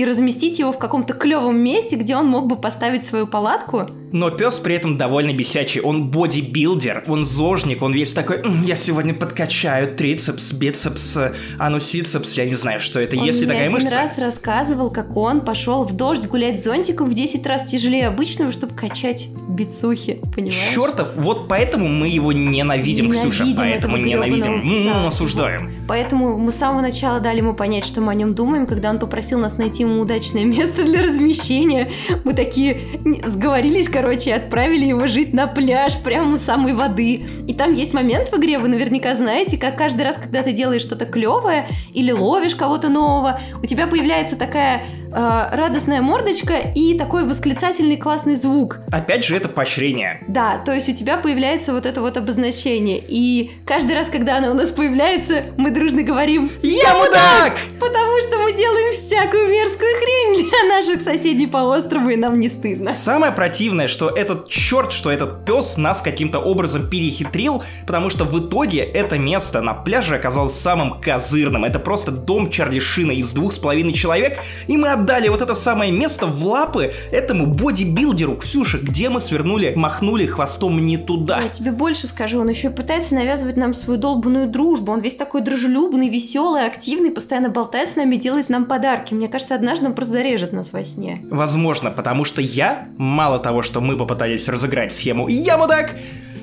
и 0.00 0.04
разместить 0.04 0.58
его 0.58 0.72
в 0.72 0.78
каком-то 0.78 1.12
клевом 1.14 1.56
месте, 1.58 1.96
где 1.96 2.16
он 2.16 2.26
мог 2.26 2.46
бы 2.46 2.56
поставить 2.56 3.04
свою 3.04 3.26
палатку. 3.26 3.88
Но 4.12 4.30
пес 4.30 4.58
при 4.58 4.74
этом 4.74 4.98
довольно 4.98 5.32
бесячий. 5.32 5.80
Он 5.80 6.10
бодибилдер, 6.10 7.04
он 7.06 7.24
зожник, 7.24 7.80
он 7.82 7.92
весь 7.92 8.12
такой, 8.12 8.38
«М, 8.38 8.64
я 8.64 8.74
сегодня 8.74 9.14
подкачаю 9.14 9.94
трицепс, 9.94 10.52
бицепс, 10.52 11.16
анусицепс, 11.58 12.32
я 12.34 12.46
не 12.46 12.54
знаю, 12.54 12.80
что 12.80 12.98
это, 12.98 13.16
Он 13.16 13.24
есть 13.24 13.40
ли 13.40 13.46
мне 13.46 13.54
такая 13.54 13.68
один 13.68 13.78
мышца. 13.80 13.96
раз 13.96 14.18
рассказывал, 14.18 14.90
как 14.90 15.16
он 15.16 15.42
пошел 15.42 15.84
в 15.84 15.92
дождь 15.94 16.26
гулять 16.26 16.60
с 16.60 16.64
зонтиком 16.64 17.08
в 17.08 17.14
10 17.14 17.46
раз 17.46 17.64
тяжелее 17.64 18.08
обычного, 18.08 18.50
чтобы 18.50 18.74
качать 18.74 19.28
бицухи, 19.48 20.20
понимаешь? 20.34 20.70
Чертов, 20.74 21.10
вот 21.16 21.46
поэтому 21.48 21.86
мы 21.88 22.08
его 22.08 22.32
ненавидим, 22.32 23.10
Ксюша, 23.10 23.44
Ненавидим 23.44 23.56
поэтому 23.58 23.96
этого 23.96 24.06
ненавидим, 24.06 24.52
грёбаного 24.62 24.88
М, 24.88 25.02
пса. 25.02 25.08
осуждаем. 25.08 25.74
Поэтому 25.86 26.36
мы 26.38 26.50
с 26.50 26.56
самого 26.56 26.80
начала 26.80 27.20
дали 27.20 27.38
ему 27.38 27.54
понять, 27.54 27.84
что 27.84 28.00
мы 28.00 28.12
о 28.12 28.14
нем 28.14 28.34
думаем, 28.34 28.66
когда 28.66 28.90
он 28.90 28.98
попросил 28.98 29.38
нас 29.38 29.56
найти 29.58 29.84
ему 29.90 30.02
удачное 30.02 30.44
место 30.44 30.84
для 30.84 31.02
размещения. 31.02 31.90
Мы 32.24 32.34
такие 32.34 32.80
сговорились, 33.24 33.88
короче, 33.88 34.30
и 34.30 34.32
отправили 34.32 34.86
его 34.86 35.06
жить 35.06 35.32
на 35.32 35.46
пляж, 35.46 35.96
прямо 36.02 36.34
у 36.34 36.38
самой 36.38 36.72
воды. 36.72 37.22
И 37.46 37.54
там 37.54 37.74
есть 37.74 37.92
момент 37.92 38.30
в 38.30 38.36
игре, 38.36 38.58
вы 38.58 38.68
наверняка 38.68 39.14
знаете, 39.14 39.58
как 39.58 39.76
каждый 39.76 40.02
раз, 40.02 40.16
когда 40.16 40.42
ты 40.42 40.52
делаешь 40.52 40.82
что-то 40.82 41.06
клевое 41.06 41.68
или 41.92 42.12
ловишь 42.12 42.54
кого-то 42.54 42.88
нового, 42.88 43.40
у 43.62 43.66
тебя 43.66 43.86
появляется 43.86 44.36
такая 44.36 44.82
э, 45.12 45.48
радостная 45.52 46.00
мордочка 46.02 46.54
и 46.74 46.96
такой 46.96 47.24
восклицательный 47.24 47.96
классный 47.96 48.36
звук. 48.36 48.80
Опять 48.92 49.24
же, 49.24 49.36
это 49.36 49.48
поощрение. 49.48 50.22
Да, 50.28 50.58
то 50.58 50.72
есть 50.72 50.88
у 50.88 50.92
тебя 50.92 51.16
появляется 51.16 51.72
вот 51.72 51.86
это 51.86 52.00
вот 52.00 52.16
обозначение. 52.16 53.02
И 53.06 53.50
каждый 53.66 53.94
раз, 53.94 54.08
когда 54.08 54.38
оно 54.38 54.50
у 54.50 54.54
нас 54.54 54.70
появляется, 54.70 55.44
мы 55.56 55.70
дружно 55.70 56.02
говорим 56.02 56.50
Я 56.62 56.94
мудак! 56.94 57.54
Потому 57.78 58.20
что 58.20 58.38
мы 58.38 58.52
делаем 58.52 58.92
всякую 58.92 59.48
мерзкую 59.48 59.90
хрень 59.98 60.48
для 60.48 60.68
наших 60.68 61.00
соседей 61.02 61.46
по 61.46 61.58
острову, 61.58 62.10
и 62.10 62.16
нам 62.16 62.36
не 62.36 62.48
стыдно. 62.48 62.92
Самое 62.92 63.32
противное, 63.32 63.88
что 63.88 64.08
этот 64.08 64.48
черт, 64.48 64.92
что 64.92 65.10
этот 65.10 65.44
пес 65.44 65.76
нас 65.76 66.02
каким-то 66.02 66.38
образом 66.38 66.88
перехитрил, 66.88 67.62
потому 67.86 68.10
что 68.10 68.24
в 68.24 68.38
итоге 68.38 68.80
это 68.80 69.18
место 69.18 69.60
на 69.60 69.74
пляже 69.74 70.16
оказалось 70.16 70.54
самым 70.54 71.00
козырным. 71.00 71.64
Это 71.64 71.78
просто 71.78 72.10
дом 72.10 72.50
Чарли 72.50 72.78
Шина 72.78 73.12
из 73.12 73.32
двух 73.32 73.52
с 73.52 73.58
половиной 73.58 73.92
человек, 73.92 74.40
и 74.66 74.76
мы 74.76 74.90
отдали 75.00 75.28
вот 75.28 75.42
это 75.42 75.54
самое 75.54 75.90
место 75.90 76.26
в 76.26 76.44
лапы 76.46 76.92
этому 77.10 77.46
бодибилдеру. 77.46 78.36
Ксюша, 78.36 78.78
где 78.78 79.08
мы 79.08 79.20
свернули, 79.20 79.72
махнули 79.74 80.26
хвостом 80.26 80.78
не 80.84 80.96
туда. 80.96 81.40
Я 81.40 81.48
тебе 81.48 81.72
больше 81.72 82.06
скажу, 82.06 82.40
он 82.40 82.48
еще 82.48 82.68
и 82.68 82.70
пытается 82.70 83.14
навязывать 83.14 83.56
нам 83.56 83.74
свою 83.74 83.98
долбанную 83.98 84.48
дружбу. 84.48 84.92
Он 84.92 85.00
весь 85.00 85.16
такой 85.16 85.40
дружелюбный, 85.40 86.08
веселый, 86.08 86.66
активный, 86.66 87.10
постоянно 87.10 87.48
болтает 87.48 87.88
с 87.88 87.96
нами, 87.96 88.16
делает 88.16 88.48
нам 88.48 88.66
подарки. 88.66 89.14
Мне 89.14 89.28
кажется, 89.28 89.54
однажды 89.54 89.86
он 89.86 89.94
просто 89.94 90.14
зарежет 90.14 90.52
нас 90.52 90.72
во 90.72 90.84
сне. 90.84 91.22
Возможно, 91.30 91.90
потому 91.90 92.24
что 92.24 92.42
я, 92.42 92.88
мало 92.96 93.38
того, 93.38 93.62
что 93.62 93.80
мы 93.80 93.96
попытались 93.96 94.48
разыграть 94.48 94.92
схему 94.92 95.28
«Я 95.28 95.56
мудак», 95.56 95.96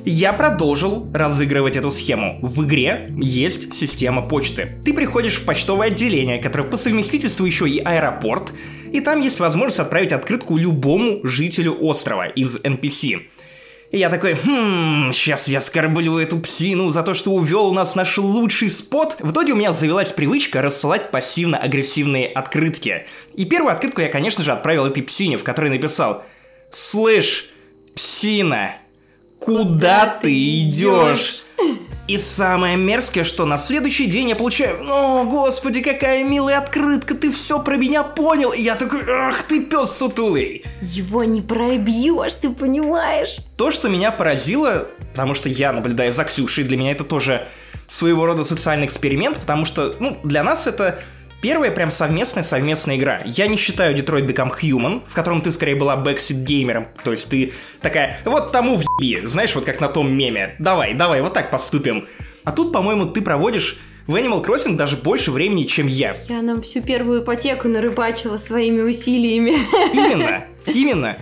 я 0.10 0.32
продолжил 0.32 1.08
разыгрывать 1.14 1.76
эту 1.76 1.91
схему. 1.91 2.39
В 2.41 2.64
игре 2.64 3.14
есть 3.18 3.74
система 3.76 4.22
почты. 4.22 4.70
Ты 4.86 4.93
приходишь 4.93 5.36
в 5.36 5.43
почтовое 5.45 5.88
отделение, 5.88 6.39
которое 6.39 6.64
по 6.64 6.78
совместительству 6.78 7.45
еще 7.45 7.70
и 7.70 7.80
аэропорт, 7.80 8.53
и 8.91 9.01
там 9.01 9.22
есть 9.22 9.39
возможность 9.39 9.80
отправить 9.80 10.14
открытку 10.14 10.58
любому 10.58 11.20
жителю 11.24 11.78
острова 11.82 12.28
из 12.28 12.55
NPC. 12.58 13.24
И 13.91 13.99
я 13.99 14.10
такой, 14.10 14.36
хм, 14.36 15.12
сейчас 15.14 15.47
я 15.49 15.60
скорблю 15.60 16.18
эту 16.18 16.39
псину 16.39 16.89
за 16.89 17.03
то, 17.03 17.14
что 17.14 17.32
увел 17.32 17.68
у 17.68 17.74
нас 17.74 17.95
наш 17.95 18.18
лучший 18.18 18.70
спот. 18.70 19.18
В 19.20 19.32
итоге 19.32 19.53
у 19.53 19.55
меня 19.55 19.74
завелась 19.74 20.12
привычка 20.12 20.62
рассылать 20.62 21.12
пассивно-агрессивные 21.12 22.28
открытки. 22.28 23.05
И 23.34 23.45
первую 23.45 23.74
открытку 23.74 24.01
я, 24.01 24.10
конечно 24.10 24.43
же, 24.43 24.51
отправил 24.51 24.86
этой 24.86 25.03
псине, 25.03 25.38
в 25.38 25.43
которой 25.43 25.70
написал 25.70 26.24
«Слышь, 26.70 27.49
псина, 27.95 28.76
куда 29.40 30.08
ты 30.08 30.60
идешь?» 30.60 31.44
И 32.08 32.18
самое 32.18 32.78
мерзкое, 32.78 33.26
что 33.26 33.46
на 33.46 33.58
следующий 33.58 34.06
день 34.06 34.30
я 34.30 34.38
получаю, 34.38 34.78
о, 34.90 35.26
господи, 35.26 35.82
какая 35.82 36.24
милая 36.24 36.60
открытка, 36.60 37.16
ты 37.16 37.30
все 37.32 37.62
про 37.62 37.76
меня 37.76 38.02
понял. 38.04 38.52
И 38.52 38.62
я 38.62 38.76
такой, 38.76 39.02
ах 39.06 39.44
ты 39.44 39.66
пес 39.66 39.92
сутулый. 39.92 40.64
Его 40.82 41.26
не 41.26 41.42
пробьешь, 41.42 42.36
ты 42.36 42.50
понимаешь? 42.50 43.40
То, 43.58 43.72
что 43.72 43.90
меня 43.90 44.14
поразило, 44.14 44.88
потому 45.12 45.34
что 45.34 45.50
я 45.50 45.74
наблюдаю 45.74 46.14
за 46.14 46.24
Ксюшей, 46.24 46.64
для 46.64 46.78
меня 46.78 46.92
это 46.92 47.04
тоже 47.04 47.46
своего 47.88 48.26
рода 48.26 48.46
социальный 48.46 48.86
эксперимент, 48.86 49.40
потому 49.40 49.66
что, 49.66 49.94
ну, 50.00 50.18
для 50.24 50.44
нас 50.44 50.66
это 50.66 51.00
Первая 51.40 51.70
прям 51.70 51.92
совместная-совместная 51.92 52.98
игра. 52.98 53.22
Я 53.24 53.48
не 53.48 53.58
считаю 53.58 53.96
Detroit 53.96 54.26
Become 54.26 54.52
Human, 54.60 55.04
в 55.08 55.14
котором 55.14 55.42
ты 55.42 55.52
скорее 55.52 55.76
была 55.76 55.96
backseat 55.95 56.38
геймером. 56.38 56.88
То 57.04 57.12
есть 57.12 57.30
ты 57.30 57.54
такая, 57.80 58.20
вон 58.26 58.52
тому 58.52 58.76
уеби, 58.76 59.24
знаешь, 59.26 59.54
вот 59.54 59.64
как 59.64 59.80
на 59.80 59.88
том 59.88 60.12
меме. 60.12 60.56
Давай, 60.58 60.96
давай, 60.96 61.22
вот 61.22 61.34
так 61.34 61.52
поступим. 61.52 62.08
А 62.44 62.52
тут, 62.52 62.74
по-моему, 62.74 63.06
ты 63.06 63.22
проводишь 63.22 63.78
в 64.08 64.16
Animal 64.16 64.44
Crossing 64.44 64.76
даже 64.76 64.98
больше 64.98 65.30
времени, 65.32 65.64
чем 65.64 65.86
я. 65.86 66.16
Я 66.28 66.42
нам 66.42 66.64
всю 66.64 66.82
первую 66.82 67.22
ипотеку 67.22 67.68
нарыбачила 67.68 68.40
своими 68.40 68.82
усилиями. 68.82 69.54
Именно, 69.94 70.46
именно. 70.66 71.18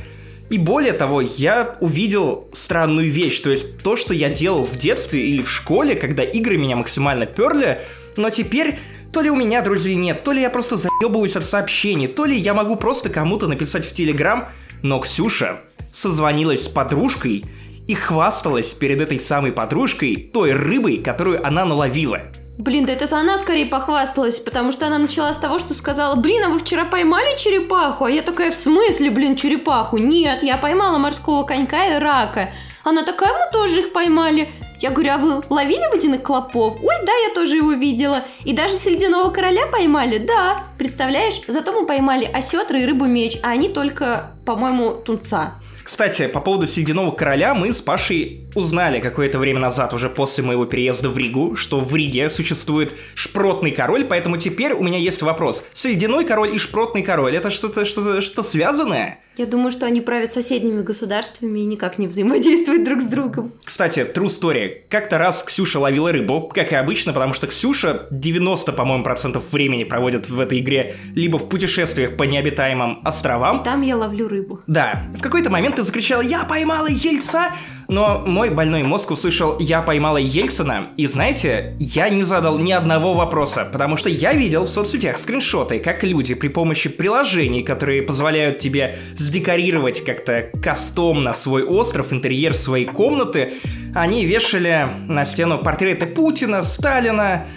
И 0.50 0.58
более 0.58 0.94
того, 0.94 1.20
я 1.22 1.76
увидел 1.82 2.48
странную 2.54 3.10
вещь, 3.10 3.40
то 3.42 3.50
есть 3.50 3.80
то, 3.84 3.98
что 3.98 4.14
я 4.14 4.30
делал 4.30 4.64
в 4.64 4.78
детстве 4.78 5.28
или 5.28 5.42
в 5.42 5.50
школе, 5.50 5.96
когда 5.96 6.24
игры 6.24 6.58
меня 6.58 6.76
максимально 6.76 7.26
перли, 7.26 7.82
но 8.16 8.30
теперь 8.30 8.80
то 9.16 9.22
ли 9.22 9.30
у 9.30 9.36
меня 9.38 9.62
друзей 9.62 9.96
нет, 9.96 10.26
то 10.26 10.34
ли 10.34 10.42
я 10.42 10.50
просто 10.50 10.76
заебываюсь 10.76 11.38
от 11.38 11.46
сообщений, 11.46 12.08
то 12.08 12.26
ли 12.26 12.36
я 12.36 12.54
могу 12.54 12.76
просто 12.76 13.10
кому-то 13.10 13.48
написать 13.48 13.86
в 13.86 13.94
Телеграм, 13.94 14.50
но 14.84 15.00
Ксюша 15.00 15.62
созвонилась 15.94 16.66
с 16.66 16.68
подружкой 16.68 17.46
и 17.88 17.94
хвасталась 17.94 18.74
перед 18.74 19.00
этой 19.00 19.18
самой 19.22 19.54
подружкой 19.54 20.18
той 20.18 20.52
рыбой, 20.52 20.98
которую 20.98 21.48
она 21.48 21.64
наловила. 21.64 22.24
Блин, 22.58 22.86
да 22.86 22.92
это 22.92 23.18
она 23.18 23.38
скорее 23.38 23.68
похвасталась, 23.68 24.40
потому 24.40 24.74
что 24.74 24.86
она 24.86 24.98
начала 24.98 25.32
с 25.32 25.38
того, 25.38 25.60
что 25.60 25.74
сказала, 25.74 26.16
блин, 26.16 26.44
а 26.44 26.50
вы 26.50 26.60
вчера 26.60 26.84
поймали 26.84 27.38
черепаху? 27.38 28.04
А 28.04 28.12
я 28.12 28.22
такая, 28.22 28.52
в 28.52 28.56
смысле, 28.56 29.12
блин, 29.12 29.38
черепаху? 29.38 29.96
Нет, 29.98 30.44
я 30.44 30.58
поймала 30.58 30.98
морского 30.98 31.46
конька 31.46 31.96
и 31.96 32.00
рака. 32.00 32.50
Она 32.84 33.06
такая, 33.06 33.32
мы 33.32 33.50
тоже 33.54 33.80
их 33.80 33.94
поймали. 33.94 34.50
Я 34.80 34.92
говорю, 34.92 35.12
а 35.12 35.18
вы 35.18 35.44
ловили 35.50 35.84
водяных 35.92 36.24
клопов? 36.24 36.76
Ой, 36.82 36.96
да, 37.06 37.12
я 37.28 37.34
тоже 37.34 37.58
его 37.58 37.74
видела. 37.74 38.24
И 38.44 38.54
даже 38.54 38.74
ледяного 38.90 39.30
короля 39.30 39.68
поймали? 39.68 40.18
Да. 40.18 40.66
Представляешь? 40.78 41.42
Зато 41.48 41.72
мы 41.74 41.86
поймали 41.86 42.26
осетра 42.26 42.80
и 42.80 42.86
рыбу-меч, 42.86 43.38
а 43.44 43.50
они 43.50 43.70
только, 43.70 44.36
по-моему, 44.46 44.96
тунца. 44.96 45.56
Кстати, 45.86 46.26
по 46.26 46.42
поводу 46.42 46.66
Сединого 46.66 47.12
Короля 47.12 47.54
мы 47.54 47.72
с 47.72 47.80
Пашей 47.80 48.48
узнали 48.56 49.00
какое-то 49.00 49.38
время 49.38 49.60
назад, 49.60 49.94
уже 49.94 50.10
после 50.10 50.44
моего 50.44 50.66
переезда 50.66 51.10
в 51.10 51.18
Ригу, 51.18 51.56
что 51.56 51.80
в 51.80 51.96
Риге 51.96 52.32
существует 52.32 52.96
шпротный 53.14 53.70
король, 53.70 54.04
поэтому 54.04 54.38
теперь 54.38 54.74
у 54.74 54.82
меня 54.82 54.98
есть 54.98 55.22
вопрос. 55.22 55.64
Сединой 55.74 56.26
король 56.26 56.56
и 56.56 56.58
шпротный 56.58 57.04
король, 57.04 57.36
это 57.36 57.52
что-то 57.52 57.86
что-то 57.86 58.22
что 58.22 58.42
связанное? 58.42 59.20
Я 59.38 59.46
думаю, 59.46 59.72
что 59.72 59.86
они 59.86 60.00
правят 60.00 60.32
соседними 60.32 60.82
государствами 60.82 61.60
и 61.60 61.66
никак 61.66 61.98
не 61.98 62.08
взаимодействуют 62.08 62.86
друг 62.86 63.02
с 63.02 63.06
другом. 63.06 63.52
Кстати, 63.64 64.00
true 64.00 64.26
story. 64.26 64.84
Как-то 64.90 65.18
раз 65.18 65.44
Ксюша 65.44 65.80
ловила 65.80 66.12
рыбу, 66.12 66.50
как 66.54 66.72
и 66.72 66.76
обычно, 66.76 67.12
потому 67.12 67.34
что 67.34 67.48
Ксюша 67.48 68.08
90, 68.12 68.72
по-моему, 68.72 69.04
процентов 69.04 69.44
времени 69.52 69.84
проводит 69.84 70.30
в 70.30 70.40
этой 70.40 70.60
игре 70.60 70.96
либо 71.16 71.38
в 71.38 71.50
путешествиях 71.50 72.16
по 72.16 72.24
необитаемым 72.24 73.02
островам. 73.04 73.64
Там 73.64 73.82
я 73.82 73.98
ловлю 73.98 74.28
рыбу. 74.28 74.62
Да. 74.68 75.04
В 75.14 75.22
какой-то 75.22 75.50
момент 75.50 75.76
ты 75.76 75.84
закричала 75.84 76.22
«Я 76.22 76.46
поймала 76.46 76.88
Ельца!» 76.88 77.52
Но 77.88 78.24
мой 78.26 78.50
больной 78.50 78.84
мозг 78.84 79.12
услышал 79.12 79.60
«Я 79.60 79.82
поймала 79.82 80.18
Ельцина», 80.18 80.90
и 80.98 81.06
знаете, 81.08 81.76
я 81.80 82.10
не 82.10 82.24
задал 82.24 82.58
ни 82.58 82.72
одного 82.72 83.14
вопроса, 83.14 83.68
потому 83.72 83.96
что 83.96 84.10
я 84.10 84.34
видел 84.34 84.66
в 84.66 84.70
соцсетях 84.70 85.18
скриншоты, 85.18 85.80
как 85.80 86.04
люди 86.04 86.34
при 86.34 86.48
помощи 86.48 86.90
приложений, 86.90 87.62
которые 87.62 88.02
позволяют 88.02 88.58
тебе 88.60 88.98
сдекорировать 89.26 90.04
как-то 90.04 90.50
кастомно 90.62 91.34
свой 91.34 91.64
остров, 91.64 92.14
интерьер 92.14 92.54
своей 92.54 92.86
комнаты, 92.86 93.54
они 93.94 94.26
вешали 94.26 94.88
на 95.08 95.26
стену 95.26 95.58
портреты 95.58 96.06
Путина, 96.06 96.62
Сталина, 96.62 97.48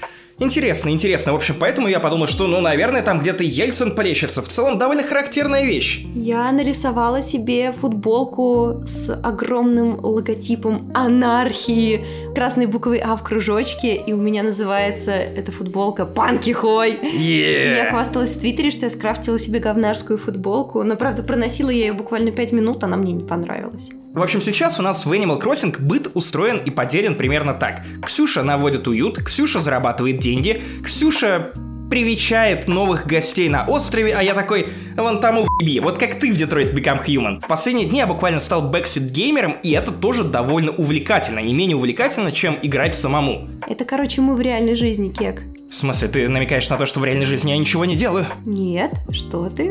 Интересно, 0.40 0.90
интересно. 0.90 1.32
В 1.32 1.36
общем, 1.36 1.56
поэтому 1.58 1.88
я 1.88 1.98
подумал, 1.98 2.28
что, 2.28 2.46
ну, 2.46 2.60
наверное, 2.60 3.02
там 3.02 3.18
где-то 3.18 3.42
Ельцин 3.42 3.96
плещется. 3.96 4.40
В 4.40 4.48
целом, 4.48 4.78
довольно 4.78 5.02
характерная 5.02 5.64
вещь. 5.64 6.04
Я 6.14 6.52
нарисовала 6.52 7.22
себе 7.22 7.72
футболку 7.72 8.82
с 8.84 9.12
огромным 9.22 9.98
логотипом 10.04 10.92
анархии, 10.94 12.04
красной 12.34 12.66
буквой 12.66 12.98
А 12.98 13.16
в 13.16 13.24
кружочке, 13.24 13.96
и 13.96 14.12
у 14.12 14.16
меня 14.16 14.44
называется 14.44 15.10
эта 15.10 15.50
футболка 15.50 16.06
«Панки 16.06 16.52
Хой». 16.52 16.92
Yeah. 16.92 17.76
Я 17.76 17.90
хвасталась 17.90 18.36
в 18.36 18.40
Твиттере, 18.40 18.70
что 18.70 18.86
я 18.86 18.90
скрафтила 18.90 19.38
себе 19.40 19.58
говнарскую 19.58 20.18
футболку, 20.18 20.84
но, 20.84 20.94
правда, 20.94 21.24
проносила 21.24 21.70
я 21.70 21.86
ее 21.86 21.92
буквально 21.92 22.30
5 22.30 22.52
минут, 22.52 22.84
она 22.84 22.96
мне 22.96 23.12
не 23.12 23.24
понравилась. 23.24 23.90
В 24.14 24.22
общем, 24.22 24.40
сейчас 24.40 24.80
у 24.80 24.82
нас 24.82 25.04
в 25.04 25.12
Animal 25.12 25.40
Crossing 25.40 25.76
быт 25.80 26.10
устроен 26.14 26.58
и 26.58 26.70
поделен 26.70 27.14
примерно 27.14 27.52
так. 27.52 27.82
Ксюша 28.04 28.42
наводит 28.42 28.88
уют, 28.88 29.18
Ксюша 29.22 29.60
зарабатывает 29.60 30.18
деньги, 30.18 30.62
Ксюша 30.82 31.52
привечает 31.90 32.68
новых 32.68 33.06
гостей 33.06 33.48
на 33.48 33.66
острове, 33.66 34.14
а 34.14 34.22
я 34.22 34.34
такой, 34.34 34.68
вон 34.96 35.20
там 35.20 35.38
уеби, 35.38 35.80
вот 35.80 35.98
как 35.98 36.18
ты 36.18 36.32
в 36.32 36.36
Detroit 36.36 36.74
Become 36.74 37.04
Human. 37.06 37.40
В 37.40 37.46
последние 37.46 37.86
дни 37.86 37.98
я 37.98 38.06
буквально 38.06 38.40
стал 38.40 38.62
backseat 38.62 39.10
геймером, 39.10 39.56
и 39.62 39.72
это 39.72 39.92
тоже 39.92 40.24
довольно 40.24 40.72
увлекательно, 40.72 41.40
не 41.40 41.54
менее 41.54 41.76
увлекательно, 41.76 42.32
чем 42.32 42.58
играть 42.62 42.94
самому. 42.94 43.48
Это, 43.68 43.84
короче, 43.84 44.20
мы 44.20 44.36
в 44.36 44.40
реальной 44.40 44.74
жизни, 44.74 45.10
Кек. 45.10 45.42
В 45.70 45.74
смысле, 45.74 46.08
ты 46.08 46.28
намекаешь 46.28 46.68
на 46.70 46.78
то, 46.78 46.86
что 46.86 46.98
в 47.00 47.04
реальной 47.04 47.26
жизни 47.26 47.50
я 47.50 47.58
ничего 47.58 47.84
не 47.84 47.94
делаю? 47.94 48.24
Нет, 48.46 48.92
что 49.12 49.50
ты? 49.50 49.64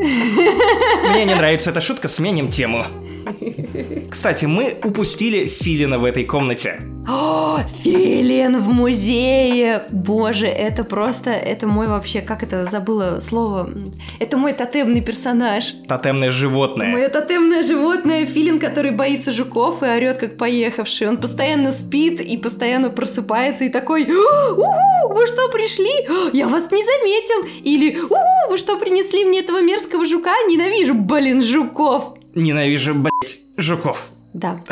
Мне 1.10 1.24
не 1.24 1.34
нравится 1.34 1.70
эта 1.70 1.80
шутка, 1.80 2.06
сменим 2.06 2.50
тему. 2.50 2.86
Кстати, 4.10 4.46
мы 4.46 4.76
упустили 4.84 5.46
Филина 5.46 5.98
в 5.98 6.04
этой 6.04 6.24
комнате. 6.24 6.80
О, 7.10 7.60
Филин 7.82 8.60
в 8.60 8.68
музее! 8.68 9.86
Боже, 9.90 10.46
это 10.46 10.84
просто, 10.84 11.30
это 11.30 11.66
мой 11.66 11.88
вообще, 11.88 12.20
как 12.20 12.42
это, 12.42 12.66
забыла 12.66 13.20
слово. 13.20 13.70
Это 14.20 14.36
мой 14.36 14.52
тотемный 14.52 15.00
персонаж. 15.00 15.72
Тотемное 15.88 16.30
животное. 16.30 16.88
Мое 16.88 17.08
тотемное 17.08 17.62
животное 17.62 18.26
Филин, 18.26 18.58
который 18.58 18.90
боится 18.90 19.32
жуков 19.32 19.82
и 19.82 19.86
орет 19.86 20.18
как 20.18 20.36
поехавший. 20.36 21.08
Он 21.08 21.16
постоянно 21.16 21.72
спит 21.72 22.20
и 22.20 22.36
постоянно 22.36 22.90
просыпается 22.90 23.64
и 23.64 23.70
такой 23.70 24.02
«Уху, 24.02 25.14
вы 25.14 25.26
что, 25.26 25.48
пришли? 25.48 25.88
Я 26.34 26.46
вас 26.46 26.70
не 26.70 26.84
заметил!» 26.84 27.48
Или 27.64 27.98
«Уху, 27.98 28.50
вы 28.50 28.58
что, 28.58 28.76
принесли 28.76 29.24
мне 29.24 29.40
этого 29.40 29.62
мерзкого 29.62 30.04
жука? 30.04 30.34
Ненавижу, 30.48 30.92
блин, 30.94 31.42
жуков!» 31.42 32.17
Ненавижу, 32.38 32.94
блять, 32.94 33.40
жуков. 33.56 34.08
Да, 34.32 34.62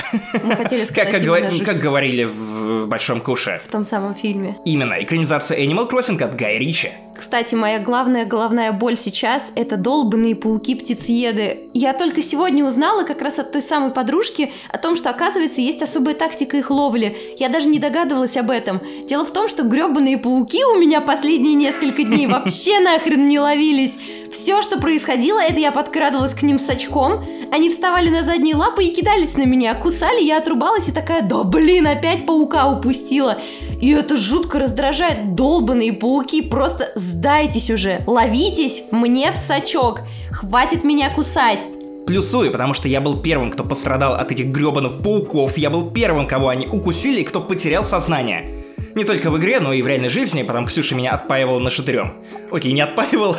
мы 0.44 0.54
хотели 0.54 0.84
сказать 0.86 1.10
как, 1.10 1.22
говор... 1.22 1.42
как 1.64 1.78
говорили 1.78 2.24
в 2.24 2.86
«Большом 2.86 3.20
куше». 3.20 3.60
В 3.64 3.68
том 3.68 3.84
самом 3.84 4.14
фильме. 4.14 4.58
Именно, 4.64 5.02
экранизация 5.02 5.58
Animal 5.58 5.90
Crossing 5.90 6.22
от 6.22 6.36
Гая 6.36 6.58
Ричи. 6.58 6.90
Кстати, 7.18 7.54
моя 7.54 7.78
главная 7.78 8.26
головная 8.26 8.72
боль 8.72 8.96
сейчас– 8.96 9.52
это 9.56 9.76
долбанные 9.76 10.34
пауки-птицееды. 10.34 11.70
Я 11.72 11.92
только 11.92 12.22
сегодня 12.22 12.64
узнала 12.64 13.04
как 13.04 13.22
раз 13.22 13.38
от 13.38 13.52
той 13.52 13.62
самой 13.62 13.90
подружки 13.90 14.52
о 14.68 14.78
том, 14.78 14.96
что, 14.96 15.10
оказывается, 15.10 15.60
есть 15.60 15.82
особая 15.82 16.14
тактика 16.14 16.56
их 16.58 16.70
ловли. 16.70 17.16
Я 17.38 17.48
даже 17.48 17.68
не 17.68 17.78
догадывалась 17.78 18.36
об 18.36 18.50
этом. 18.50 18.80
Дело 19.06 19.24
в 19.24 19.32
том, 19.32 19.48
что 19.48 19.62
гребаные 19.62 20.18
пауки 20.18 20.62
у 20.64 20.78
меня 20.78 21.00
последние 21.00 21.54
несколько 21.54 22.04
дней 22.04 22.26
вообще 22.26 22.80
нахрен 22.80 23.26
не 23.26 23.40
ловились. 23.40 23.98
Все, 24.30 24.60
что 24.60 24.78
происходило, 24.78 25.38
это 25.38 25.58
я 25.58 25.72
подкрадывалась 25.72 26.34
к 26.34 26.42
ним 26.42 26.58
с 26.58 26.68
очком, 26.68 27.24
они 27.52 27.70
вставали 27.70 28.08
на 28.08 28.22
задние 28.22 28.56
лапы 28.56 28.84
и 28.84 28.94
кидались 28.94 29.36
на 29.36 29.44
меня, 29.44 29.74
кусали, 29.74 30.22
я 30.22 30.38
отрубалась 30.38 30.88
и 30.88 30.92
такая, 30.92 31.22
да 31.22 31.44
блин, 31.44 31.86
опять 31.86 32.26
паука 32.26 32.68
упустила. 32.68 33.38
И 33.80 33.92
это 33.92 34.16
жутко 34.16 34.58
раздражает. 34.58 35.34
Долбаные 35.34 35.92
пауки, 35.92 36.42
просто 36.42 36.92
сдайтесь 37.06 37.70
уже, 37.70 38.02
ловитесь 38.06 38.84
мне 38.90 39.32
в 39.32 39.36
сачок. 39.36 40.00
Хватит 40.30 40.84
меня 40.84 41.10
кусать. 41.10 41.66
Плюсую, 42.06 42.52
потому 42.52 42.74
что 42.74 42.88
я 42.88 43.00
был 43.00 43.20
первым, 43.20 43.50
кто 43.50 43.64
пострадал 43.64 44.14
от 44.14 44.30
этих 44.30 44.46
гребаных 44.46 45.02
пауков, 45.02 45.58
я 45.58 45.70
был 45.70 45.90
первым, 45.90 46.26
кого 46.28 46.48
они 46.48 46.66
укусили 46.66 47.20
и 47.20 47.24
кто 47.24 47.40
потерял 47.40 47.82
сознание. 47.82 48.48
Не 48.94 49.04
только 49.04 49.30
в 49.30 49.38
игре, 49.38 49.60
но 49.60 49.72
и 49.72 49.82
в 49.82 49.86
реальной 49.86 50.08
жизни, 50.08 50.42
потом 50.42 50.66
Ксюша 50.66 50.94
меня 50.94 51.12
отпаивала 51.12 51.58
на 51.58 51.70
шатырем. 51.70 52.14
Окей, 52.50 52.72
не 52.72 52.80
отпаивал. 52.80 53.36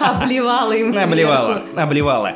Обливала 0.00 0.72
им 0.72 0.92
сверху. 0.92 1.08
Обливала, 1.08 1.62
обливала. 1.76 2.32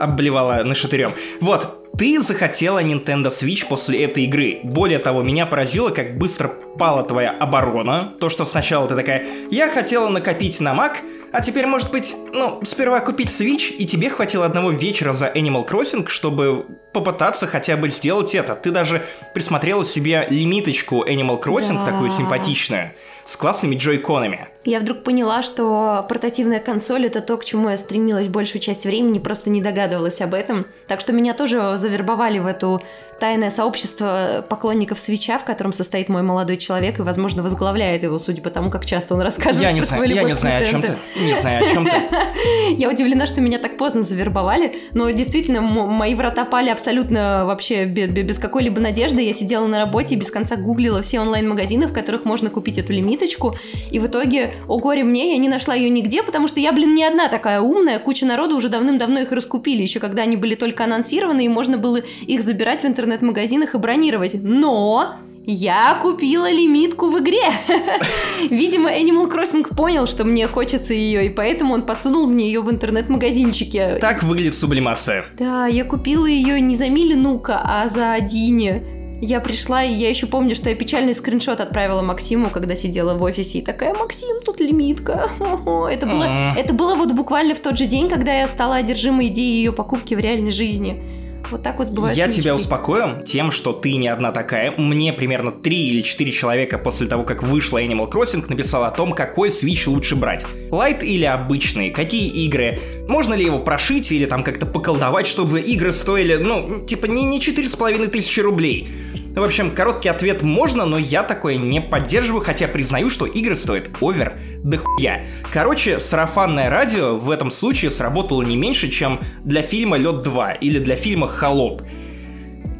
Обливала 0.00 0.62
на 0.64 0.74
шатырем. 0.74 1.14
Вот, 1.40 1.76
ты 1.98 2.18
захотела 2.20 2.82
Nintendo 2.82 3.26
Switch 3.26 3.66
после 3.68 4.04
этой 4.04 4.24
игры. 4.24 4.60
Более 4.64 4.98
того, 4.98 5.22
меня 5.22 5.44
поразило, 5.44 5.90
как 5.90 6.16
быстро 6.16 6.48
пала 6.48 7.02
твоя 7.02 7.30
оборона. 7.30 8.14
То, 8.18 8.30
что 8.30 8.46
сначала 8.46 8.88
ты 8.88 8.94
такая, 8.96 9.26
я 9.50 9.70
хотела 9.70 10.08
накопить 10.08 10.60
на 10.60 10.74
Mac, 10.74 10.96
А 11.32 11.40
теперь, 11.42 11.64
может 11.66 11.92
быть, 11.92 12.16
ну, 12.32 12.60
сперва 12.64 12.98
купить 12.98 13.28
Switch, 13.28 13.70
и 13.70 13.86
тебе 13.86 14.10
хватило 14.10 14.44
одного 14.46 14.72
вечера 14.72 15.12
за 15.12 15.26
Animal 15.28 15.64
Crossing, 15.64 16.08
чтобы 16.08 16.66
попытаться 16.92 17.46
хотя 17.46 17.76
бы 17.76 17.88
сделать 17.88 18.34
это. 18.34 18.56
Ты 18.56 18.72
даже 18.72 19.04
присмотрела 19.32 19.84
себе 19.84 20.26
лимиточку 20.28 21.04
Animal 21.06 21.40
Crossing, 21.40 21.84
Да. 21.84 21.86
такую 21.86 22.10
симпатичную, 22.10 22.94
с 23.30 23.36
классными 23.36 23.76
джойконами. 23.76 24.48
Я 24.64 24.80
вдруг 24.80 25.04
поняла, 25.04 25.44
что 25.44 26.04
портативная 26.08 26.58
консоль 26.58 27.06
это 27.06 27.20
то, 27.20 27.36
к 27.36 27.44
чему 27.44 27.68
я 27.68 27.76
стремилась 27.76 28.26
большую 28.26 28.60
часть 28.60 28.86
времени, 28.86 29.20
просто 29.20 29.50
не 29.50 29.62
догадывалась 29.62 30.20
об 30.20 30.34
этом. 30.34 30.66
Так 30.88 30.98
что 30.98 31.12
меня 31.12 31.32
тоже 31.32 31.76
завербовали 31.76 32.40
в 32.40 32.46
эту 32.46 32.82
тайное 33.20 33.50
сообщество 33.50 34.44
поклонников 34.48 34.98
свеча, 34.98 35.38
в 35.38 35.44
котором 35.44 35.72
состоит 35.72 36.08
мой 36.08 36.22
молодой 36.22 36.56
человек 36.56 36.98
и, 36.98 37.02
возможно, 37.02 37.42
возглавляет 37.42 38.02
его, 38.02 38.18
судя 38.18 38.42
по 38.42 38.50
тому, 38.50 38.70
как 38.70 38.84
часто 38.84 39.14
он 39.14 39.20
рассказывает 39.20 39.62
Я 39.62 39.72
не 39.72 39.80
про 39.80 39.86
знаю, 39.86 40.02
свою 40.04 40.16
я 40.16 40.22
не 40.24 40.34
знаю, 40.34 40.62
о 40.62 40.66
чем 40.66 40.82
ты. 40.82 40.94
Не 41.20 41.34
знаю, 41.40 41.64
о 41.64 41.68
чем 41.70 41.84
ты. 41.86 41.92
Я 42.76 42.88
удивлена, 42.88 43.26
что 43.26 43.40
меня 43.40 43.58
так 43.58 43.76
поздно 43.76 44.02
завербовали, 44.02 44.76
но 44.92 45.10
действительно 45.10 45.60
мои 45.60 46.14
врата 46.14 46.44
пали 46.44 46.70
абсолютно 46.70 47.44
вообще 47.44 47.84
бе- 47.84 48.06
бе- 48.06 48.22
без 48.22 48.38
какой-либо 48.38 48.80
надежды. 48.80 49.22
Я 49.22 49.34
сидела 49.34 49.66
на 49.66 49.78
работе 49.78 50.14
и 50.14 50.18
без 50.18 50.30
конца 50.30 50.56
гуглила 50.56 51.02
все 51.02 51.20
онлайн-магазины, 51.20 51.86
в 51.88 51.92
которых 51.92 52.24
можно 52.24 52.48
купить 52.50 52.78
эту 52.78 52.92
лимиточку. 52.92 53.56
И 53.90 53.98
в 53.98 54.06
итоге, 54.06 54.54
о 54.68 54.78
горе 54.78 55.04
мне, 55.04 55.32
я 55.32 55.38
не 55.38 55.48
нашла 55.48 55.74
ее 55.74 55.90
нигде, 55.90 56.22
потому 56.22 56.48
что 56.48 56.60
я, 56.60 56.72
блин, 56.72 56.94
не 56.94 57.04
одна 57.04 57.28
такая 57.28 57.60
умная. 57.60 57.98
Куча 57.98 58.24
народу 58.24 58.56
уже 58.56 58.68
давным-давно 58.68 59.20
их 59.20 59.32
раскупили, 59.32 59.82
еще 59.82 60.00
когда 60.00 60.22
они 60.22 60.36
были 60.36 60.54
только 60.54 60.84
анонсированы, 60.84 61.44
и 61.44 61.48
можно 61.48 61.76
было 61.76 61.98
их 62.26 62.42
забирать 62.42 62.82
в 62.82 62.84
интернет-магазинах 63.10 63.74
и 63.74 63.78
бронировать. 63.78 64.34
Но 64.34 65.16
я 65.44 65.98
купила 66.00 66.50
лимитку 66.50 67.10
в 67.10 67.18
игре. 67.18 67.42
Видимо, 68.50 68.90
Animal 68.90 69.30
Crossing 69.30 69.74
понял, 69.74 70.06
что 70.06 70.24
мне 70.24 70.46
хочется 70.46 70.94
ее, 70.94 71.26
и 71.26 71.28
поэтому 71.28 71.74
он 71.74 71.82
подсунул 71.82 72.26
мне 72.26 72.46
ее 72.46 72.60
в 72.60 72.70
интернет-магазинчике. 72.70 73.98
Так 74.00 74.22
выглядит 74.22 74.54
сублимация. 74.54 75.24
Да, 75.38 75.66
я 75.66 75.84
купила 75.84 76.26
ее 76.26 76.60
не 76.60 76.76
за 76.76 76.88
Милинука, 76.88 77.60
а 77.64 77.88
за 77.88 78.16
Дине. 78.20 78.82
Я 79.22 79.40
пришла, 79.40 79.82
и 79.82 79.92
я 79.92 80.08
еще 80.08 80.26
помню, 80.26 80.54
что 80.54 80.70
я 80.70 80.74
печальный 80.74 81.14
скриншот 81.14 81.60
отправила 81.60 82.00
Максиму, 82.00 82.48
когда 82.48 82.74
сидела 82.74 83.14
в 83.14 83.22
офисе, 83.22 83.58
и 83.58 83.62
такая, 83.62 83.92
Максим, 83.92 84.40
тут 84.42 84.60
лимитка. 84.60 85.28
Хо-хо». 85.38 85.88
Это 85.88 86.06
было, 86.06 86.54
это 86.56 86.72
было 86.72 86.94
вот 86.94 87.12
буквально 87.12 87.54
в 87.54 87.60
тот 87.60 87.76
же 87.76 87.84
день, 87.84 88.08
когда 88.08 88.32
я 88.32 88.48
стала 88.48 88.76
одержимой 88.76 89.26
идеей 89.26 89.56
ее 89.56 89.72
покупки 89.72 90.14
в 90.14 90.20
реальной 90.20 90.52
жизни. 90.52 91.19
Вот 91.50 91.62
так 91.62 91.78
вот 91.78 91.88
сбываются 91.88 92.20
Я 92.20 92.28
тебя 92.28 92.54
успокою 92.54 93.22
тем, 93.24 93.50
что 93.50 93.72
ты 93.72 93.96
не 93.96 94.08
одна 94.08 94.32
такая. 94.32 94.72
Мне 94.76 95.12
примерно 95.12 95.50
3 95.50 95.88
или 95.88 96.00
4 96.00 96.30
человека 96.32 96.78
после 96.78 97.06
того, 97.06 97.24
как 97.24 97.42
вышла 97.42 97.82
Animal 97.82 98.10
Crossing, 98.10 98.44
написал 98.48 98.84
о 98.84 98.90
том, 98.90 99.12
какой 99.12 99.48
Switch 99.48 99.88
лучше 99.88 100.16
брать. 100.16 100.44
Лайт 100.70 101.02
или 101.02 101.24
обычный? 101.24 101.90
Какие 101.90 102.28
игры? 102.44 102.78
Можно 103.08 103.34
ли 103.34 103.44
его 103.44 103.58
прошить 103.58 104.12
или 104.12 104.26
там 104.26 104.44
как-то 104.44 104.66
поколдовать, 104.66 105.26
чтобы 105.26 105.60
игры 105.60 105.92
стоили, 105.92 106.36
ну, 106.36 106.84
типа 106.86 107.06
не, 107.06 107.24
не 107.24 107.40
4,5 107.40 108.08
тысячи 108.08 108.40
рублей? 108.40 108.88
В 109.34 109.42
общем, 109.44 109.70
короткий 109.70 110.08
ответ 110.08 110.42
можно, 110.42 110.86
но 110.86 110.98
я 110.98 111.22
такое 111.22 111.56
не 111.56 111.80
поддерживаю, 111.80 112.44
хотя 112.44 112.66
признаю, 112.66 113.08
что 113.08 113.26
игры 113.26 113.54
стоят 113.54 113.88
овер 114.00 114.34
да 114.64 114.78
хуя. 114.78 115.24
Короче, 115.52 116.00
сарафанное 116.00 116.68
радио 116.68 117.16
в 117.16 117.30
этом 117.30 117.52
случае 117.52 117.92
сработало 117.92 118.42
не 118.42 118.56
меньше, 118.56 118.88
чем 118.88 119.20
для 119.44 119.62
фильма 119.62 119.96
«Лед 119.98 120.26
2» 120.26 120.58
или 120.60 120.80
для 120.80 120.96
фильма 120.96 121.28
«Холоп». 121.28 121.82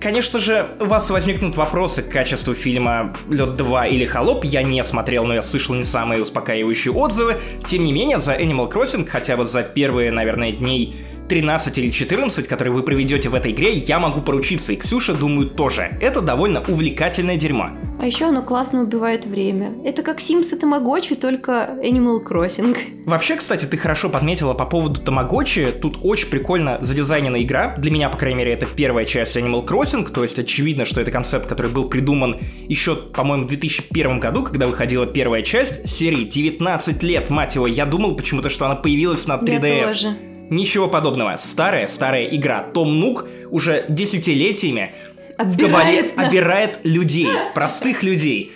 Конечно 0.03 0.41
же, 0.41 0.71
у 0.81 0.87
вас 0.87 1.11
возникнут 1.11 1.57
вопросы 1.57 2.03
к 2.03 2.09
качеству 2.09 2.55
фильма 2.55 3.15
«Лед 3.29 3.51
2» 3.51 3.89
или 3.89 4.05
«Холоп». 4.05 4.45
Я 4.45 4.63
не 4.63 4.83
смотрел, 4.83 5.27
но 5.27 5.35
я 5.35 5.43
слышал 5.43 5.75
не 5.77 5.85
самые 5.85 6.23
успокаивающие 6.23 6.93
отзывы. 6.93 7.37
Тем 7.67 7.85
не 7.85 7.93
менее, 7.93 8.19
за 8.19 8.35
Animal 8.35 8.73
Crossing, 8.73 9.07
хотя 9.07 9.37
бы 9.37 9.45
за 9.45 9.63
первые, 9.63 10.11
наверное, 10.11 10.53
дней 10.53 10.97
13 11.31 11.79
или 11.79 11.91
14, 11.91 12.49
которые 12.49 12.75
вы 12.75 12.83
проведете 12.83 13.29
в 13.29 13.37
этой 13.37 13.53
игре, 13.53 13.71
я 13.71 14.01
могу 14.01 14.21
поручиться, 14.21 14.73
и 14.73 14.77
Ксюша, 14.77 15.15
думаю, 15.15 15.49
тоже. 15.49 15.97
Это 16.01 16.21
довольно 16.21 16.61
увлекательное 16.67 17.37
дерьмо. 17.37 17.71
А 18.01 18.07
еще 18.07 18.25
оно 18.25 18.43
классно 18.43 18.83
убивает 18.83 19.27
время. 19.27 19.75
Это 19.85 20.03
как 20.03 20.19
Sims 20.19 20.53
и 20.53 20.59
Тамагочи, 20.59 21.15
только 21.15 21.79
Animal 21.85 22.27
Crossing. 22.27 22.77
Вообще, 23.07 23.37
кстати, 23.37 23.67
ты 23.67 23.77
хорошо 23.77 24.09
подметила 24.09 24.55
по 24.55 24.67
поводу 24.67 25.01
Тамагочи. 25.01 25.71
Тут 25.71 25.99
очень 26.03 26.29
прикольно 26.29 26.79
задизайнена 26.81 27.41
игра. 27.43 27.77
Для 27.77 27.93
меня, 27.93 28.09
по 28.09 28.19
крайней 28.19 28.39
мере, 28.39 28.53
это 28.53 28.67
первая 28.67 29.05
часть 29.05 29.37
Animal 29.37 29.65
Crossing. 29.65 30.11
То 30.11 30.25
есть 30.25 30.39
очевидно, 30.39 30.85
что 30.85 31.01
это 31.01 31.13
концепт, 31.13 31.47
который 31.47 31.71
был 31.71 31.89
придуман 31.89 32.39
еще, 32.67 32.97
по-моему, 32.97 33.45
в 33.45 33.49
2001 33.49 34.19
году, 34.19 34.43
когда 34.43 34.67
выходила 34.67 35.07
первая 35.07 35.43
часть 35.43 35.89
серии 35.89 36.25
19 36.25 37.03
лет, 37.05 37.31
мать 37.31 37.55
его. 37.55 37.69
Я 37.69 37.87
думал 37.87 38.17
почему-то, 38.17 38.49
что 38.49 38.67
она 38.67 38.75
появилась 38.75 39.29
на 39.29 39.35
3DS. 39.35 39.69
Я 39.69 39.87
тоже. 39.87 40.17
Ничего 40.51 40.89
подобного. 40.89 41.37
Старая, 41.37 41.87
старая 41.87 42.25
игра. 42.25 42.63
Том 42.63 42.99
Нук 42.99 43.27
уже 43.51 43.87
десятилетиями 43.89 44.95
габарит 45.39 46.17
да. 46.17 46.27
обирает 46.27 46.81
людей, 46.85 47.29
простых 47.55 48.03
людей. 48.03 48.53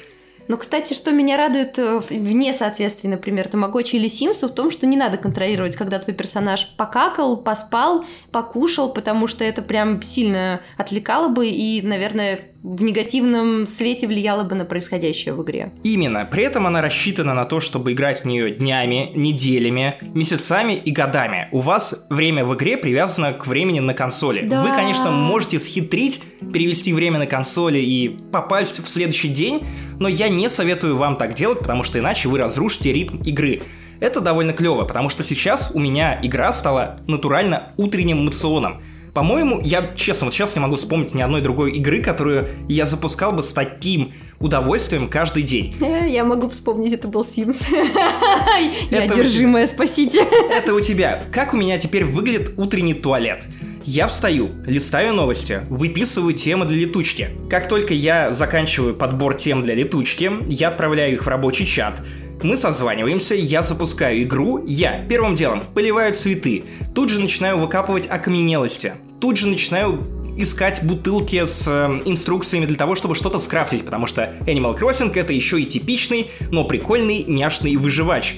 Но, 0.46 0.58
кстати, 0.58 0.92
что 0.92 1.10
меня 1.10 1.38
радует 1.38 1.78
э, 1.78 2.00
вне 2.10 2.52
соответствия, 2.52 3.08
например, 3.08 3.48
Тамагочи 3.48 3.96
или 3.96 4.08
Симсу, 4.08 4.48
в 4.48 4.52
том, 4.52 4.70
что 4.70 4.86
не 4.86 4.96
надо 4.96 5.16
контролировать, 5.16 5.74
когда 5.74 5.98
твой 5.98 6.14
персонаж 6.14 6.74
покакал, 6.76 7.38
поспал, 7.38 8.04
покушал, 8.30 8.92
потому 8.92 9.26
что 9.26 9.42
это 9.42 9.62
прям 9.62 10.02
сильно 10.02 10.60
отвлекало 10.76 11.28
бы 11.28 11.48
и, 11.48 11.80
наверное, 11.80 12.53
в 12.64 12.82
негативном 12.82 13.66
свете 13.66 14.06
влияло 14.06 14.42
бы 14.42 14.54
на 14.54 14.64
происходящее 14.64 15.34
в 15.34 15.42
игре. 15.42 15.70
Именно. 15.82 16.24
При 16.24 16.44
этом 16.44 16.66
она 16.66 16.80
рассчитана 16.80 17.34
на 17.34 17.44
то, 17.44 17.60
чтобы 17.60 17.92
играть 17.92 18.22
в 18.22 18.24
нее 18.24 18.52
днями, 18.52 19.10
неделями, 19.14 19.98
месяцами 20.14 20.72
и 20.72 20.90
годами. 20.90 21.48
У 21.52 21.58
вас 21.58 22.06
время 22.08 22.46
в 22.46 22.54
игре 22.54 22.78
привязано 22.78 23.34
к 23.34 23.46
времени 23.46 23.80
на 23.80 23.92
консоли. 23.92 24.48
Да. 24.48 24.62
Вы, 24.62 24.70
конечно, 24.70 25.10
можете 25.10 25.60
схитрить, 25.60 26.22
перевести 26.54 26.94
время 26.94 27.18
на 27.18 27.26
консоли 27.26 27.78
и 27.78 28.16
попасть 28.32 28.82
в 28.82 28.88
следующий 28.88 29.28
день, 29.28 29.66
но 30.00 30.08
я 30.08 30.30
не 30.30 30.48
советую 30.48 30.96
вам 30.96 31.16
так 31.16 31.34
делать, 31.34 31.58
потому 31.58 31.82
что 31.82 31.98
иначе 31.98 32.30
вы 32.30 32.38
разрушите 32.38 32.94
ритм 32.94 33.18
игры. 33.24 33.62
Это 34.00 34.22
довольно 34.22 34.54
клево, 34.54 34.84
потому 34.84 35.10
что 35.10 35.22
сейчас 35.22 35.70
у 35.74 35.80
меня 35.80 36.18
игра 36.22 36.50
стала 36.50 37.00
натурально 37.06 37.74
утренним 37.76 38.24
мационом. 38.24 38.82
По-моему, 39.14 39.60
я, 39.62 39.92
честно, 39.94 40.24
вот 40.24 40.34
сейчас 40.34 40.56
не 40.56 40.60
могу 40.60 40.74
вспомнить 40.74 41.14
ни 41.14 41.22
одной 41.22 41.40
другой 41.40 41.70
игры, 41.72 42.02
которую 42.02 42.48
я 42.68 42.84
запускал 42.84 43.32
бы 43.32 43.44
с 43.44 43.52
таким 43.52 44.12
удовольствием 44.40 45.08
каждый 45.08 45.44
день. 45.44 45.76
Э, 45.80 46.08
Я 46.08 46.24
могу 46.24 46.48
вспомнить, 46.48 46.92
это 46.92 47.06
был 47.06 47.24
Симс. 47.24 47.62
Я 48.90 49.02
одержимая, 49.02 49.68
спасите. 49.68 50.26
Это 50.50 50.74
у 50.74 50.80
тебя. 50.80 51.24
Как 51.32 51.54
у 51.54 51.56
меня 51.56 51.78
теперь 51.78 52.04
выглядит 52.04 52.54
утренний 52.56 52.94
туалет? 52.94 53.44
Я 53.84 54.08
встаю, 54.08 54.50
листаю 54.66 55.12
новости, 55.14 55.60
выписываю 55.68 56.32
темы 56.32 56.64
для 56.64 56.78
летучки. 56.78 57.28
Как 57.48 57.68
только 57.68 57.94
я 57.94 58.32
заканчиваю 58.32 58.94
подбор 58.94 59.34
тем 59.34 59.62
для 59.62 59.74
летучки, 59.74 60.32
я 60.48 60.68
отправляю 60.68 61.12
их 61.12 61.24
в 61.24 61.28
рабочий 61.28 61.66
чат. 61.66 62.02
Мы 62.42 62.56
созваниваемся, 62.56 63.34
я 63.34 63.62
запускаю 63.62 64.22
игру, 64.22 64.64
я 64.66 65.04
первым 65.08 65.34
делом 65.34 65.62
поливаю 65.72 66.14
цветы, 66.14 66.64
тут 66.94 67.08
же 67.10 67.20
начинаю 67.20 67.58
выкапывать 67.58 68.06
окаменелости, 68.10 68.94
тут 69.24 69.38
же 69.38 69.48
начинаю 69.48 70.04
искать 70.36 70.84
бутылки 70.84 71.46
с 71.46 71.66
э, 71.66 72.02
инструкциями 72.04 72.66
для 72.66 72.76
того, 72.76 72.94
чтобы 72.94 73.14
что-то 73.14 73.38
скрафтить, 73.38 73.82
потому 73.82 74.06
что 74.06 74.34
Animal 74.46 74.78
Crossing 74.78 75.18
это 75.18 75.32
еще 75.32 75.62
и 75.62 75.64
типичный, 75.64 76.30
но 76.50 76.64
прикольный, 76.64 77.24
няшный 77.26 77.76
выживач. 77.76 78.36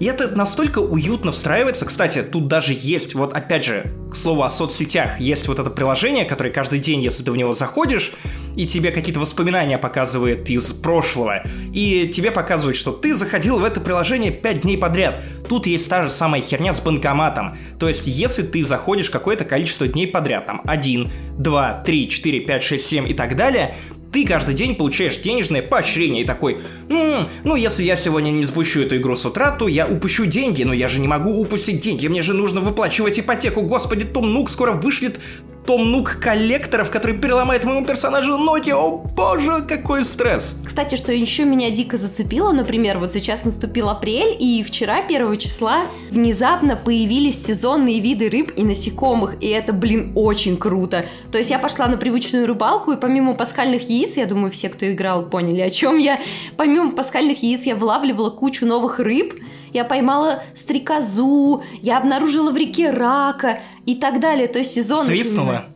И 0.00 0.04
это 0.04 0.28
настолько 0.36 0.78
уютно 0.78 1.32
встраивается. 1.32 1.84
Кстати, 1.84 2.22
тут 2.22 2.46
даже 2.46 2.74
есть, 2.76 3.14
вот 3.14 3.32
опять 3.32 3.64
же, 3.64 3.92
к 4.10 4.14
слову 4.14 4.42
о 4.42 4.50
соцсетях, 4.50 5.20
есть 5.20 5.48
вот 5.48 5.58
это 5.58 5.70
приложение, 5.70 6.24
которое 6.24 6.50
каждый 6.50 6.78
день, 6.78 7.02
если 7.02 7.22
ты 7.22 7.32
в 7.32 7.36
него 7.36 7.54
заходишь, 7.54 8.12
и 8.56 8.66
тебе 8.66 8.90
какие-то 8.90 9.20
воспоминания 9.20 9.78
показывает 9.78 10.48
из 10.50 10.72
прошлого, 10.72 11.42
и 11.72 12.08
тебе 12.08 12.30
показывает, 12.30 12.76
что 12.76 12.90
ты 12.92 13.14
заходил 13.14 13.58
в 13.58 13.64
это 13.64 13.80
приложение 13.80 14.30
5 14.30 14.62
дней 14.62 14.78
подряд. 14.78 15.22
Тут 15.48 15.66
есть 15.66 15.88
та 15.88 16.04
же 16.04 16.10
самая 16.10 16.42
херня 16.42 16.72
с 16.72 16.80
банкоматом. 16.80 17.56
То 17.78 17.88
есть, 17.88 18.06
если 18.06 18.42
ты 18.42 18.64
заходишь 18.64 19.10
какое-то 19.10 19.44
количество 19.44 19.86
дней 19.86 20.06
подряд, 20.06 20.46
там 20.46 20.62
1, 20.64 21.10
2, 21.38 21.82
3, 21.84 22.08
4, 22.08 22.40
5, 22.40 22.62
6, 22.62 22.86
7 22.86 23.08
и 23.10 23.14
так 23.14 23.36
далее, 23.36 23.74
ты 24.12 24.26
каждый 24.26 24.54
день 24.54 24.74
получаешь 24.74 25.18
денежное 25.18 25.62
поощрение 25.62 26.22
и 26.22 26.26
такой, 26.26 26.58
«М, 26.88 27.28
ну 27.44 27.56
если 27.56 27.82
я 27.82 27.96
сегодня 27.96 28.30
не 28.30 28.44
запущу 28.44 28.80
эту 28.80 28.96
игру 28.96 29.14
с 29.14 29.24
утра, 29.26 29.50
то 29.50 29.68
я 29.68 29.86
упущу 29.86 30.26
деньги, 30.26 30.62
но 30.62 30.72
я 30.72 30.88
же 30.88 31.00
не 31.00 31.08
могу 31.08 31.38
упустить 31.38 31.80
деньги, 31.80 32.06
мне 32.08 32.22
же 32.22 32.34
нужно 32.34 32.60
выплачивать 32.60 33.18
ипотеку, 33.20 33.62
господи, 33.62 34.04
Том 34.04 34.32
Нук 34.32 34.50
скоро 34.50 34.72
вышлет 34.72 35.20
Том 35.68 35.90
Нук 35.92 36.16
коллекторов, 36.18 36.90
который 36.90 37.18
переломает 37.18 37.64
моему 37.64 37.84
персонажу 37.84 38.38
ноги, 38.38 38.70
о 38.70 38.88
боже, 38.90 39.60
какой 39.68 40.02
стресс. 40.02 40.56
Кстати, 40.64 40.94
что 40.94 41.12
еще 41.12 41.44
меня 41.44 41.70
дико 41.70 41.98
зацепило, 41.98 42.52
например, 42.52 42.98
вот 42.98 43.12
сейчас 43.12 43.44
наступил 43.44 43.90
апрель, 43.90 44.34
и 44.40 44.62
вчера, 44.62 45.00
1 45.04 45.36
числа, 45.36 45.82
внезапно 46.10 46.74
появились 46.74 47.44
сезонные 47.44 48.00
виды 48.00 48.30
рыб 48.30 48.50
и 48.56 48.62
насекомых, 48.62 49.42
и 49.42 49.48
это, 49.48 49.74
блин, 49.74 50.12
очень 50.14 50.56
круто. 50.56 51.04
То 51.30 51.36
есть 51.36 51.50
я 51.50 51.58
пошла 51.58 51.86
на 51.86 51.98
привычную 51.98 52.46
рыбалку, 52.46 52.92
и 52.92 52.96
помимо 52.98 53.34
пасхальных 53.34 53.90
яиц, 53.90 54.16
я 54.16 54.24
думаю, 54.24 54.50
все, 54.50 54.70
кто 54.70 54.90
играл, 54.90 55.26
поняли, 55.26 55.60
о 55.60 55.68
чем 55.68 55.98
я, 55.98 56.18
помимо 56.56 56.92
пасхальных 56.92 57.42
яиц 57.42 57.64
я 57.64 57.76
вылавливала 57.76 58.30
кучу 58.30 58.64
новых 58.64 59.00
рыб, 59.00 59.34
я 59.72 59.84
поймала 59.84 60.42
стрекозу, 60.54 61.62
я 61.80 61.98
обнаружила 61.98 62.50
в 62.50 62.56
реке 62.56 62.90
рака 62.90 63.60
и 63.86 63.94
так 63.94 64.20
далее. 64.20 64.48
То 64.48 64.58
есть 64.58 64.72
сезон... 64.72 65.04
Свистнула. 65.04 65.66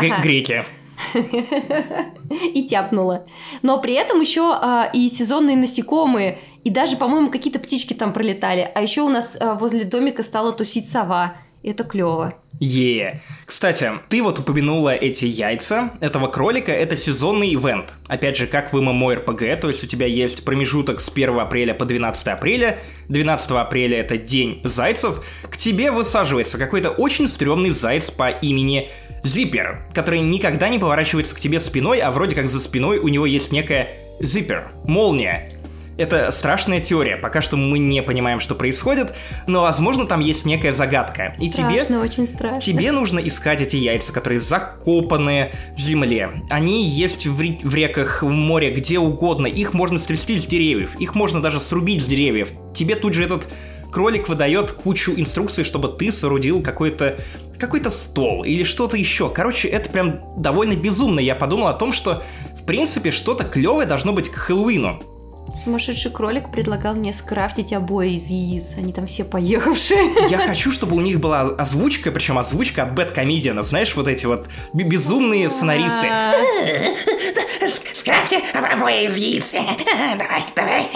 Г- 0.00 0.20
греки. 0.22 0.64
и 2.54 2.66
тяпнула. 2.66 3.26
Но 3.62 3.80
при 3.80 3.94
этом 3.94 4.20
еще 4.20 4.52
а, 4.54 4.88
и 4.92 5.08
сезонные 5.08 5.56
насекомые, 5.56 6.38
и 6.62 6.70
даже, 6.70 6.96
по-моему, 6.96 7.30
какие-то 7.30 7.58
птички 7.58 7.92
там 7.92 8.12
пролетали. 8.12 8.70
А 8.74 8.80
еще 8.80 9.02
у 9.02 9.08
нас 9.08 9.36
а, 9.38 9.54
возле 9.54 9.84
домика 9.84 10.22
стала 10.22 10.52
тусить 10.52 10.88
сова. 10.88 11.36
И 11.62 11.70
это 11.70 11.84
клево. 11.84 12.34
Е. 12.60 13.20
Кстати, 13.46 13.90
ты 14.08 14.22
вот 14.22 14.38
упомянула 14.38 14.94
эти 14.94 15.24
яйца 15.24 15.92
этого 16.00 16.28
кролика, 16.28 16.72
это 16.72 16.96
сезонный 16.96 17.54
ивент. 17.54 17.94
Опять 18.06 18.36
же, 18.36 18.46
как 18.46 18.72
в 18.72 18.76
ММО-РПГ, 18.76 19.56
то 19.56 19.68
есть 19.68 19.84
у 19.84 19.86
тебя 19.86 20.06
есть 20.06 20.44
промежуток 20.44 21.00
с 21.00 21.08
1 21.08 21.38
апреля 21.38 21.74
по 21.74 21.84
12 21.84 22.28
апреля, 22.28 22.78
12 23.08 23.50
апреля 23.50 23.98
это 23.98 24.16
день 24.16 24.60
зайцев, 24.64 25.24
к 25.42 25.56
тебе 25.56 25.90
высаживается 25.90 26.58
какой-то 26.58 26.90
очень 26.90 27.28
стрёмный 27.28 27.70
заяц 27.70 28.10
по 28.10 28.30
имени 28.30 28.90
Зиппер, 29.24 29.86
который 29.94 30.20
никогда 30.20 30.68
не 30.68 30.78
поворачивается 30.78 31.34
к 31.34 31.40
тебе 31.40 31.58
спиной, 31.58 32.00
а 32.00 32.10
вроде 32.10 32.36
как 32.36 32.46
за 32.46 32.60
спиной 32.60 32.98
у 32.98 33.08
него 33.08 33.26
есть 33.26 33.52
некая 33.52 33.88
Зиппер, 34.20 34.70
молния. 34.84 35.46
Это 35.96 36.30
страшная 36.32 36.80
теория. 36.80 37.16
Пока 37.16 37.40
что 37.40 37.56
мы 37.56 37.78
не 37.78 38.02
понимаем, 38.02 38.40
что 38.40 38.54
происходит, 38.54 39.14
но, 39.46 39.62
возможно, 39.62 40.06
там 40.06 40.20
есть 40.20 40.44
некая 40.44 40.72
загадка. 40.72 41.36
И 41.40 41.50
страшно, 41.50 41.86
тебе, 41.86 41.98
очень 41.98 42.26
страшно. 42.26 42.60
Тебе 42.60 42.92
нужно 42.92 43.20
искать 43.20 43.60
эти 43.60 43.76
яйца, 43.76 44.12
которые 44.12 44.40
закопаны 44.40 45.52
в 45.76 45.80
земле. 45.80 46.30
Они 46.50 46.84
есть 46.84 47.26
в, 47.26 47.36
в 47.36 47.74
реках, 47.74 48.22
в 48.22 48.28
море, 48.28 48.72
где 48.72 48.98
угодно. 48.98 49.46
Их 49.46 49.72
можно 49.72 49.98
стрясти 49.98 50.36
с 50.36 50.46
деревьев. 50.46 50.96
Их 50.98 51.14
можно 51.14 51.40
даже 51.40 51.60
срубить 51.60 52.02
с 52.02 52.06
деревьев. 52.06 52.50
Тебе 52.74 52.96
тут 52.96 53.14
же 53.14 53.22
этот 53.22 53.48
кролик 53.92 54.28
выдает 54.28 54.72
кучу 54.72 55.12
инструкций, 55.16 55.62
чтобы 55.62 55.88
ты 55.88 56.10
соорудил 56.10 56.62
какой-то 56.62 57.16
какой-то 57.58 57.90
стол 57.90 58.42
или 58.42 58.64
что-то 58.64 58.96
еще. 58.96 59.30
Короче, 59.30 59.68
это 59.68 59.88
прям 59.88 60.20
довольно 60.36 60.74
безумно. 60.74 61.20
Я 61.20 61.36
подумал 61.36 61.68
о 61.68 61.72
том, 61.72 61.92
что 61.92 62.24
в 62.60 62.64
принципе 62.64 63.12
что-то 63.12 63.44
клевое 63.44 63.86
должно 63.86 64.12
быть 64.12 64.28
к 64.28 64.34
Хэллоуину. 64.34 65.13
Сумасшедший 65.52 66.10
кролик 66.10 66.50
предлагал 66.50 66.94
мне 66.94 67.12
скрафтить 67.12 67.72
обои 67.72 68.14
из 68.14 68.28
яиц. 68.28 68.74
Они 68.76 68.92
там 68.92 69.06
все 69.06 69.24
поехавшие. 69.24 70.00
Я 70.30 70.38
хочу, 70.38 70.72
чтобы 70.72 70.96
у 70.96 71.00
них 71.00 71.20
была 71.20 71.42
озвучка, 71.42 72.10
причем 72.10 72.38
озвучка 72.38 72.84
от 72.84 72.94
Бэт 72.94 73.12
Комедиана. 73.12 73.62
Знаешь, 73.62 73.94
вот 73.94 74.08
эти 74.08 74.26
вот 74.26 74.48
безумные 74.72 75.50
сценаристы. 75.50 76.08
Скрафти 77.94 78.38
обои 78.52 79.04
из 79.04 79.16
яиц. 79.16 79.52
Давай, 79.52 80.42
давай. 80.54 80.90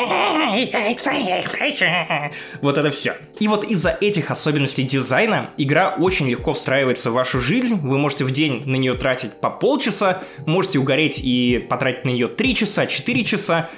Вот 2.61 2.77
это 2.77 2.91
все. 2.91 3.15
И 3.39 3.49
вот 3.49 3.65
из-за 3.65 3.91
этих 3.91 4.31
особенностей 4.31 4.83
дизайна 4.83 5.51
игра 5.57 5.95
очень 5.99 6.29
легко 6.29 6.53
встраивается 6.53 7.11
в 7.11 7.15
вашу 7.15 7.41
жизнь. 7.41 7.77
Вы 7.77 7.99
можете 7.99 8.25
в 8.25 8.31
день 8.31 8.65
на 8.67 8.77
нее 8.77 8.95
тратить 8.95 9.33
по 9.41 9.51
полчаса, 9.51 10.23
можете 10.47 10.79
угореть 10.79 11.21
и 11.23 11.59
потратить 11.71 12.05
на 12.05 12.11
нее 12.11 12.29
3 12.29 12.55
часа, 12.55 12.87
4 12.87 13.25
часа. 13.25 13.71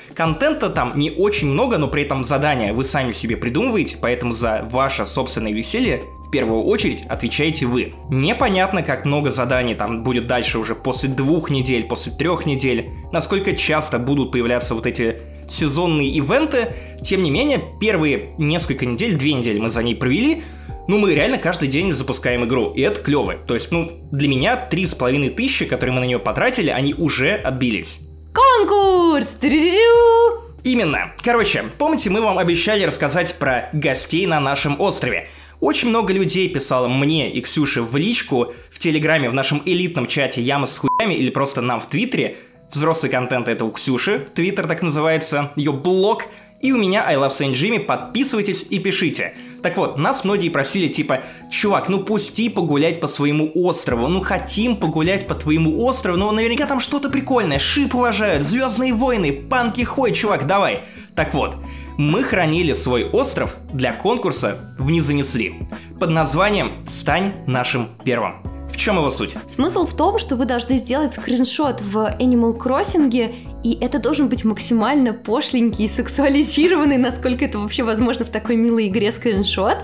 Контента 0.61 0.75
там 0.75 0.99
не 0.99 1.11
очень 1.11 1.49
много, 1.49 1.79
но 1.79 1.89
при 1.89 2.03
этом 2.03 2.23
задания 2.23 2.75
вы 2.75 2.85
сами 2.85 3.13
себе 3.13 3.37
придумываете, 3.39 3.97
поэтому 4.01 4.33
за 4.33 4.69
ваше 4.71 5.07
собственное 5.07 5.53
веселье 5.53 6.03
в 6.27 6.31
первую 6.31 6.65
очередь 6.65 7.05
отвечаете 7.09 7.65
вы. 7.65 7.95
Непонятно, 8.11 8.83
как 8.83 9.07
много 9.07 9.31
заданий 9.31 9.75
там 9.75 10.03
будет 10.03 10.27
дальше 10.27 10.59
уже 10.59 10.75
после 10.75 11.09
двух 11.09 11.51
недель, 11.51 11.85
после 11.85 12.13
трех 12.13 12.45
недель, 12.45 12.91
насколько 13.11 13.57
часто 13.57 13.99
будут 13.99 14.33
появляться 14.33 14.75
вот 14.75 14.87
эти 14.87 15.23
сезонные 15.49 16.11
ивенты. 16.11 16.75
Тем 17.03 17.23
не 17.23 17.31
менее, 17.31 17.63
первые 17.81 18.35
несколько 18.37 18.85
недель, 18.85 19.17
две 19.17 19.33
недели 19.33 19.59
мы 19.59 19.71
за 19.71 19.83
ней 19.83 19.95
провели, 19.95 20.43
ну, 20.89 20.99
мы 20.99 21.15
реально 21.15 21.39
каждый 21.39 21.69
день 21.69 21.95
запускаем 21.95 22.45
игру, 22.45 22.73
и 22.73 22.83
это 22.83 23.01
клево. 23.01 23.35
То 23.47 23.55
есть, 23.55 23.73
ну, 23.73 23.93
для 24.13 24.29
меня 24.29 24.57
три 24.57 24.85
с 24.85 24.95
половиной 24.95 25.31
тысячи, 25.31 25.65
которые 25.65 25.95
мы 25.95 26.01
на 26.01 26.05
нее 26.05 26.19
потратили, 26.19 26.69
они 26.69 26.95
уже 26.95 27.35
отбились. 27.35 28.01
Конкурс! 28.33 29.27
Трю-рю! 29.41 30.50
Именно. 30.63 31.13
Короче, 31.23 31.65
помните, 31.79 32.11
мы 32.11 32.21
вам 32.21 32.39
обещали 32.39 32.85
рассказать 32.85 33.37
про 33.39 33.71
гостей 33.73 34.27
на 34.27 34.41
нашем 34.41 34.81
острове. 34.81 35.29
Очень 35.61 35.91
много 35.91 36.13
людей 36.13 36.49
писало 36.49 36.89
мне 36.89 37.31
и 37.31 37.41
Ксюше 37.41 37.83
в 37.83 37.97
личку, 37.97 38.53
в 38.71 38.79
Телеграме, 38.79 39.29
в 39.29 39.35
нашем 39.35 39.63
элитном 39.65 40.07
чате 40.07 40.41
Яма 40.41 40.67
с 40.67 40.79
хуями 40.79 41.15
или 41.15 41.31
просто 41.31 41.61
нам 41.61 41.81
в 41.81 41.87
Твиттере. 41.87 42.37
Взрослый 42.73 43.11
контент 43.11 43.49
это 43.49 43.65
у 43.65 43.71
Ксюши, 43.73 44.27
Твиттер 44.35 44.67
так 44.67 44.81
называется, 44.81 45.53
ее 45.57 45.73
блог, 45.73 46.25
и 46.61 46.73
у 46.73 46.79
меня 46.79 47.05
I 47.07 47.17
Love 47.17 47.31
Saint 47.31 47.53
Jimmy, 47.53 47.81
подписывайтесь 47.81 48.67
и 48.69 48.79
пишите. 48.79 49.35
Так 49.63 49.77
вот, 49.77 49.99
нас 49.99 50.25
многие 50.25 50.49
просили 50.49 50.89
типа, 50.89 51.25
чувак, 51.51 51.89
ну 51.89 52.03
пусти 52.03 52.49
погулять 52.49 53.01
по 53.01 53.07
своему 53.07 53.51
острову, 53.55 54.09
ну 54.09 54.21
хотим 54.21 54.77
погулять 54.77 55.27
по 55.27 55.35
твоему 55.35 55.85
острову, 55.85 56.17
но 56.19 56.31
наверняка 56.33 56.67
там 56.67 56.81
что-то 56.81 57.11
прикольное, 57.11 57.59
шип 57.59 57.95
уважают, 57.95 58.43
Звездные 58.43 58.95
войны, 58.95 59.33
панки 59.33 59.83
хой, 59.83 60.13
чувак, 60.13 60.47
давай. 60.47 60.85
Так 61.15 61.35
вот, 61.35 61.57
мы 61.99 62.23
хранили 62.23 62.73
свой 62.73 63.09
остров 63.11 63.57
для 63.73 63.93
конкурса 63.93 64.75
в 64.79 64.91
«Не 64.91 65.01
занесли» 65.01 65.69
под 65.99 66.11
названием 66.11 66.87
«Стань 66.87 67.35
нашим 67.47 67.89
первым». 68.05 68.60
В 68.71 68.77
чем 68.77 68.97
его 68.97 69.11
суть? 69.11 69.37
Смысл 69.49 69.87
в 69.87 69.95
том, 69.95 70.19
что 70.19 70.37
вы 70.37 70.45
должны 70.45 70.79
сделать 70.79 71.15
скриншот 71.15 71.83
в 71.83 72.17
Animal 72.19 72.57
Crossing, 72.57 73.35
и 73.63 73.79
это 73.81 73.99
должен 73.99 74.29
быть 74.29 74.45
максимально 74.45 75.13
пошленький 75.13 75.85
и 75.85 75.89
сексуализированный, 75.89 76.97
насколько 76.97 77.45
это 77.45 77.59
вообще 77.59 77.83
возможно 77.83 78.25
в 78.25 78.31
такой 78.31 78.57
милой 78.57 78.89
игре 78.89 79.13
скриншот. 79.13 79.79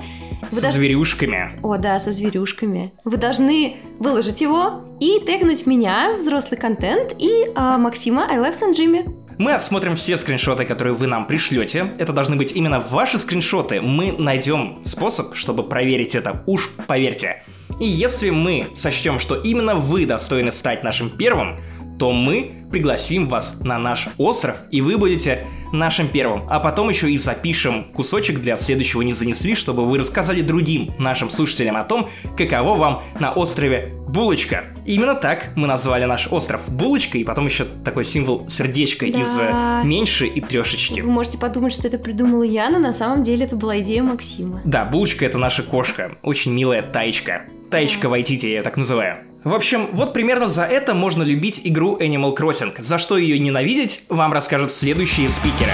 Вы 0.50 0.56
Со 0.56 0.62
даже... 0.62 0.78
зверюшками. 0.78 1.58
О, 1.62 1.76
да, 1.76 1.98
со 1.98 2.12
зверюшками. 2.12 2.92
Вы 3.04 3.16
должны 3.16 3.76
выложить 3.98 4.40
его 4.40 4.84
и 5.00 5.20
тегнуть 5.26 5.66
меня, 5.66 6.14
взрослый 6.16 6.58
контент, 6.58 7.14
и 7.18 7.50
а, 7.54 7.78
Максима 7.78 8.26
I 8.30 8.38
Love 8.38 8.52
San 8.52 8.72
Jimmy. 8.72 9.14
Мы 9.38 9.52
осмотрим 9.52 9.96
все 9.96 10.16
скриншоты, 10.16 10.64
которые 10.64 10.94
вы 10.94 11.06
нам 11.06 11.26
пришлете. 11.26 11.92
Это 11.98 12.14
должны 12.14 12.36
быть 12.36 12.52
именно 12.52 12.80
ваши 12.80 13.18
скриншоты. 13.18 13.82
Мы 13.82 14.12
найдем 14.12 14.80
способ, 14.86 15.34
чтобы 15.34 15.68
проверить 15.68 16.14
это. 16.14 16.42
Уж 16.46 16.70
поверьте. 16.86 17.42
И 17.81 17.86
если 17.86 18.31
мы 18.31 18.69
сочтем, 18.74 19.19
что 19.19 19.35
именно 19.35 19.74
вы 19.74 20.07
достойны 20.07 20.53
стать 20.53 20.82
нашим 20.85 21.11
первым, 21.11 21.61
то 21.98 22.12
мы 22.12 22.53
пригласим 22.70 23.28
вас 23.28 23.59
на 23.61 23.78
наш 23.78 24.09
остров, 24.19 24.59
и 24.70 24.81
вы 24.82 24.98
будете 24.98 25.47
нашим 25.73 26.09
первым. 26.09 26.43
А 26.51 26.61
потом 26.61 26.89
еще 26.90 27.11
и 27.11 27.16
запишем 27.16 27.85
кусочек 27.93 28.40
для 28.40 28.57
следующего 28.57 29.03
«Не 29.03 29.12
занесли», 29.12 29.55
чтобы 29.55 29.86
вы 29.86 29.98
рассказали 29.98 30.43
другим 30.43 30.93
нашим 30.98 31.31
слушателям 31.31 31.77
о 31.77 31.85
том, 31.85 32.11
каково 32.36 32.74
вам 32.74 33.03
на 33.19 33.32
острове 33.32 33.94
Булочка. 34.09 34.65
Именно 34.85 35.15
так 35.15 35.48
мы 35.57 35.66
назвали 35.66 36.05
наш 36.05 36.28
остров 36.31 36.69
Булочка, 36.69 37.19
и 37.19 37.24
потом 37.24 37.47
еще 37.47 37.65
такой 37.85 38.05
символ 38.05 38.48
сердечка 38.48 39.07
Да. 39.11 39.19
из 39.19 39.39
э, 39.39 39.82
меньше 39.85 40.27
и 40.27 40.40
трешечки. 40.40 41.01
Вы 41.01 41.11
можете 41.11 41.39
подумать, 41.39 41.73
что 41.73 41.89
это 41.89 41.98
придумала 41.98 42.43
я, 42.43 42.69
но 42.70 42.78
на 42.78 42.93
самом 42.93 43.23
деле 43.23 43.47
это 43.47 43.57
была 43.57 43.78
идея 43.81 44.03
Максима. 44.03 44.61
Да, 44.65 44.85
Булочка 44.85 45.24
это 45.24 45.39
наша 45.39 45.62
кошка, 45.62 46.16
очень 46.23 46.53
милая 46.53 46.82
таечка. 46.82 47.47
Таечка 47.70 48.09
Вайтити, 48.09 48.47
я 48.47 48.56
ее 48.56 48.62
так 48.62 48.76
называю. 48.76 49.24
В 49.43 49.52
общем, 49.52 49.88
вот 49.93 50.12
примерно 50.12 50.47
за 50.47 50.64
это 50.64 50.94
можно 50.94 51.22
любить 51.24 51.60
игру 51.64 51.97
Animal 51.98 52.36
Crossing. 52.36 52.74
За 52.80 52.98
что 52.98 53.16
ее 53.16 53.38
ненавидеть, 53.38 54.05
вам 54.09 54.32
расскажут 54.32 54.70
следующие 54.70 55.28
спикеры. 55.28 55.72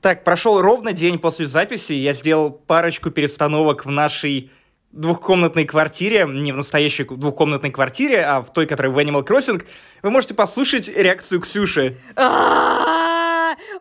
Так, 0.00 0.24
прошел 0.24 0.60
ровно 0.60 0.92
день 0.92 1.18
после 1.18 1.46
записи, 1.46 1.92
я 1.92 2.12
сделал 2.12 2.50
парочку 2.50 3.10
перестановок 3.10 3.84
в 3.84 3.90
нашей 3.90 4.50
двухкомнатной 4.92 5.64
квартире, 5.64 6.26
не 6.28 6.52
в 6.52 6.56
настоящей 6.56 7.04
двухкомнатной 7.04 7.70
квартире, 7.70 8.22
а 8.22 8.42
в 8.42 8.52
той, 8.52 8.66
которая 8.66 8.92
в 8.92 8.98
Animal 8.98 9.24
Crossing. 9.24 9.62
Вы 10.02 10.10
можете 10.10 10.34
послушать 10.34 10.88
реакцию 10.88 11.40
Ксюши. 11.40 11.98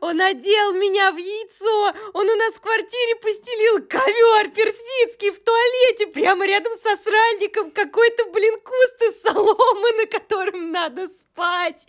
Он 0.02 0.22
одел 0.22 0.74
меня 0.74 1.12
в 1.12 1.18
яйцо! 1.18 1.94
Он 2.14 2.30
у 2.30 2.36
нас 2.36 2.54
в 2.54 2.62
квартире 2.62 3.16
постелил 3.18 3.86
ковер 3.88 4.50
персидский 4.52 5.32
в 5.32 5.40
туалете 5.40 6.08
прямо 6.08 6.46
рядом 6.46 6.74
со 6.82 6.96
сральником. 7.04 7.72
Какой-то, 7.72 8.26
блин, 8.26 8.60
куст 8.62 9.02
из 9.02 9.22
соломы, 9.22 9.92
на 9.94 10.06
котором 10.06 10.72
надо 10.72 11.08
спать. 11.10 11.86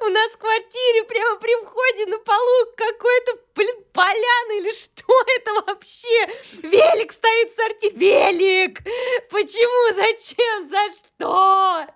У 0.00 0.08
нас 0.08 0.32
в 0.32 0.38
квартире 0.38 1.04
прямо 1.04 1.36
при 1.36 1.54
входе 1.64 2.06
на 2.06 2.18
полу 2.18 2.66
какой-то, 2.76 3.38
блин, 3.54 3.84
поляна 3.92 4.52
или 4.58 4.72
что 4.72 5.04
это 5.36 5.54
вообще? 5.54 6.28
Велик 6.62 7.12
стоит 7.12 7.52
в 7.52 7.56
сорти. 7.56 7.90
Велик! 7.90 8.82
Почему? 9.30 9.94
Зачем? 9.94 10.70
За 10.70 10.92
что? 10.92 11.86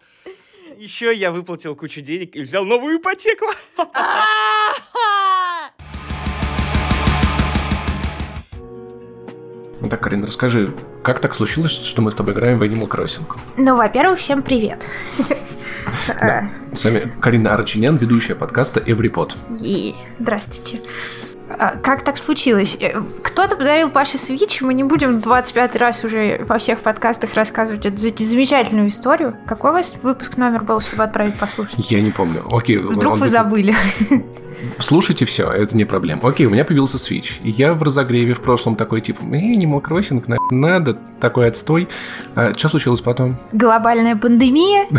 Еще 0.76 1.14
я 1.14 1.30
выплатил 1.30 1.76
кучу 1.76 2.00
денег 2.00 2.34
и 2.34 2.40
взял 2.40 2.64
новую 2.64 2.98
ипотеку. 2.98 3.46
Ну 9.82 9.88
так, 9.88 10.00
Карин, 10.00 10.22
расскажи, 10.22 10.72
как 11.02 11.18
так 11.18 11.34
случилось, 11.34 11.72
что 11.72 12.02
мы 12.02 12.12
с 12.12 12.14
тобой 12.14 12.34
играем 12.34 12.58
в 12.58 12.62
Animal 12.62 12.88
Crossing? 12.88 13.24
Ну, 13.56 13.76
во-первых, 13.76 14.20
всем 14.20 14.42
привет. 14.42 14.86
С 16.72 16.84
вами 16.84 17.12
Карина 17.20 17.54
Арчинян, 17.54 17.96
ведущая 17.96 18.36
подкаста 18.36 18.78
Everypod. 18.78 19.32
И 19.60 19.96
здравствуйте. 20.20 20.80
А, 21.58 21.76
Как 21.82 22.04
так 22.04 22.16
случилось? 22.16 22.76
Э, 22.80 23.02
Кто-то 23.24 23.56
подарил 23.56 23.90
Паше 23.90 24.16
Switch, 24.18 24.58
мы 24.64 24.72
не 24.72 24.84
будем 24.84 25.20
25 25.20 25.74
раз 25.76 26.04
уже 26.04 26.44
во 26.48 26.58
всех 26.58 26.78
подкастах 26.78 27.34
рассказывать 27.34 27.84
эту 27.84 27.96
за- 27.98 28.10
замечательную 28.16 28.86
историю. 28.86 29.36
Какой 29.46 29.70
у 29.72 29.74
вас 29.74 29.94
выпуск 30.02 30.36
номер 30.36 30.62
был, 30.62 30.80
чтобы 30.80 31.02
отправить 31.02 31.34
послушать? 31.34 31.90
Я 31.90 32.00
не 32.00 32.10
помню. 32.12 32.42
Окей. 32.50 32.78
Вдруг 32.78 33.14
он 33.14 33.18
вы 33.20 33.28
забыли. 33.28 33.74
Слушайте 34.78 35.24
все, 35.24 35.50
это 35.50 35.76
не 35.76 35.84
проблема. 35.84 36.28
Окей, 36.28 36.46
у 36.46 36.50
меня 36.50 36.64
появился 36.64 36.96
Switch. 36.96 37.40
И 37.42 37.50
я 37.50 37.74
в 37.74 37.82
разогреве 37.82 38.34
в 38.34 38.40
прошлом 38.40 38.76
такой, 38.76 39.00
типа, 39.00 39.22
Animal 39.22 39.82
Crossing, 39.82 40.22
на- 40.26 40.38
надо, 40.50 40.98
такой 41.20 41.48
отстой. 41.48 41.88
А, 42.34 42.52
что 42.54 42.68
случилось 42.68 43.00
потом? 43.00 43.36
Глобальная 43.52 44.16
пандемия. 44.16 44.86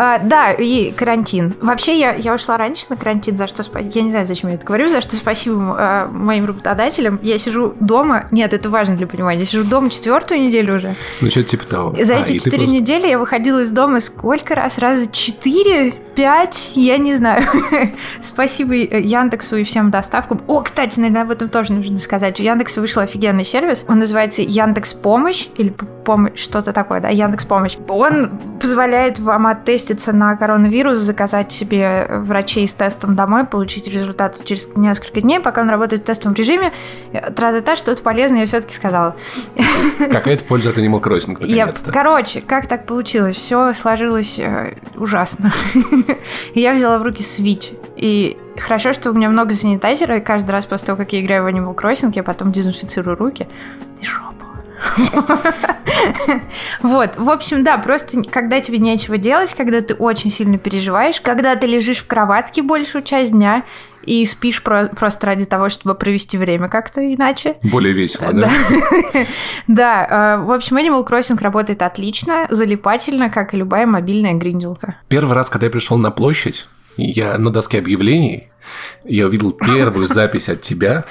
А, 0.00 0.18
Да, 0.18 0.52
и 0.52 0.92
карантин. 0.92 1.56
Вообще, 1.60 1.98
я, 1.98 2.34
ушла 2.34 2.56
раньше 2.56 2.86
на 2.88 2.96
карантин, 2.96 3.36
за 3.36 3.48
что. 3.48 3.64
Я 3.80 4.02
не 4.02 4.10
знаю, 4.10 4.26
зачем 4.26 4.48
я 4.50 4.54
это 4.54 4.64
говорю, 4.64 4.88
за 4.88 5.00
что 5.00 5.16
спасибо 5.16 5.74
а, 5.76 6.06
моим 6.06 6.46
работодателям. 6.46 7.18
Я 7.20 7.36
сижу 7.38 7.74
дома. 7.80 8.28
Нет, 8.30 8.52
это 8.52 8.70
важно 8.70 8.96
для 8.96 9.08
понимания. 9.08 9.40
Я 9.40 9.46
сижу 9.46 9.64
дома 9.64 9.90
четвертую 9.90 10.40
неделю 10.40 10.76
уже. 10.76 10.94
Ну, 11.20 11.30
что-то 11.30 11.48
типа 11.48 11.64
того. 11.66 11.96
За 12.00 12.16
А, 12.16 12.20
эти 12.20 12.38
четыре 12.38 12.66
недели 12.66 13.08
я 13.08 13.18
выходила 13.18 13.60
из 13.60 13.70
дома 13.72 13.98
сколько 13.98 14.54
раз? 14.54 14.78
Раза 14.78 15.10
четыре? 15.10 15.92
Пять? 16.14 16.72
Я 16.74 16.96
не 16.98 17.14
знаю. 17.14 17.42
Спасибо 18.20 18.74
э, 18.74 19.00
Яндексу 19.00 19.56
и 19.56 19.64
всем 19.64 19.90
доставкам. 19.90 20.40
О, 20.46 20.62
кстати, 20.62 20.98
наверное, 20.98 21.22
об 21.22 21.30
этом 21.30 21.48
тоже 21.48 21.72
нужно 21.72 21.98
сказать. 21.98 22.40
У 22.40 22.42
Яндекса 22.42 22.80
вышел 22.80 23.02
офигенный 23.02 23.44
сервис. 23.44 23.84
Он 23.88 23.98
называется 23.98 24.42
Яндекс 24.42 24.94
Помощь 24.94 25.48
или 25.56 25.74
помощь, 26.04 26.40
что-то 26.40 26.72
такое, 26.72 27.00
да, 27.00 27.08
Яндекс 27.08 27.44
Помощь. 27.44 27.76
Он 27.88 28.30
позволяет 28.60 29.18
вам 29.18 29.46
оттеститься 29.46 30.12
на 30.12 30.36
коронавирус, 30.36 30.98
заказать 30.98 31.52
себе 31.52 32.06
врачей 32.08 32.66
с 32.66 32.72
тестом 32.72 33.14
домой, 33.14 33.44
получить 33.44 33.86
результаты 33.86 34.44
через 34.44 34.68
несколько 34.76 35.20
дней, 35.20 35.40
пока 35.40 35.60
он 35.60 35.70
работает 35.70 36.02
в 36.02 36.04
тестовом 36.04 36.34
режиме. 36.34 36.72
Тра-та-та, 37.12 37.76
что-то 37.76 38.02
полезное 38.02 38.40
я 38.40 38.46
все-таки 38.46 38.74
сказала. 38.74 39.16
Какая-то 39.98 40.44
польза 40.44 40.70
от 40.70 40.78
Animal 40.78 41.00
Crossing, 41.00 41.32
наконец-то. 41.32 41.92
короче, 41.92 42.40
как 42.40 42.66
так 42.68 42.86
получилось? 42.86 43.36
Все 43.36 43.72
сложилось 43.74 44.38
э, 44.38 44.74
ужасно. 44.96 45.52
я 46.54 46.72
взяла 46.74 46.98
в 46.98 47.02
руки 47.02 47.22
Switch. 47.22 47.77
И 47.96 48.36
хорошо, 48.56 48.92
что 48.92 49.10
у 49.10 49.12
меня 49.12 49.28
много 49.28 49.52
санитайзера, 49.54 50.18
и 50.18 50.20
каждый 50.20 50.52
раз 50.52 50.66
после 50.66 50.86
того, 50.86 50.96
как 50.98 51.12
я 51.12 51.20
играю 51.20 51.44
в 51.44 51.46
Animal 51.46 51.74
Crossing, 51.74 52.12
я 52.14 52.22
потом 52.22 52.52
дезинфицирую 52.52 53.16
руки 53.16 53.48
и 54.00 54.04
жопу. 54.04 54.44
Вот, 56.82 57.16
в 57.16 57.28
общем, 57.28 57.64
да, 57.64 57.78
просто 57.78 58.22
когда 58.22 58.60
тебе 58.60 58.78
нечего 58.78 59.18
делать, 59.18 59.52
когда 59.56 59.80
ты 59.80 59.94
очень 59.94 60.30
сильно 60.30 60.58
переживаешь, 60.58 61.20
когда 61.20 61.56
ты 61.56 61.66
лежишь 61.66 61.98
в 61.98 62.06
кроватке 62.06 62.62
большую 62.62 63.02
часть 63.02 63.32
дня 63.32 63.64
и 64.04 64.24
спишь 64.26 64.62
про- 64.62 64.86
просто 64.86 65.26
ради 65.26 65.44
того, 65.44 65.68
чтобы 65.68 65.94
провести 65.94 66.38
время 66.38 66.68
как-то 66.68 67.00
иначе, 67.02 67.56
Более 67.62 67.92
весело, 67.92 68.32
да? 68.32 68.50
да, 69.66 70.36
э, 70.38 70.42
в 70.44 70.52
общем, 70.52 70.76
Animal 70.76 71.06
Crossing 71.06 71.42
работает 71.42 71.82
отлично, 71.82 72.46
залипательно, 72.48 73.28
как 73.28 73.54
и 73.54 73.56
любая 73.56 73.86
мобильная 73.86 74.34
гринделка. 74.34 74.96
Первый 75.08 75.34
раз, 75.34 75.50
когда 75.50 75.66
я 75.66 75.72
пришел 75.72 75.98
на 75.98 76.10
площадь, 76.10 76.66
я 76.98 77.38
на 77.38 77.50
доске 77.50 77.78
объявлений, 77.78 78.48
я 79.04 79.26
увидел 79.26 79.52
первую 79.52 80.08
запись 80.08 80.48
от 80.48 80.60
тебя, 80.60 81.04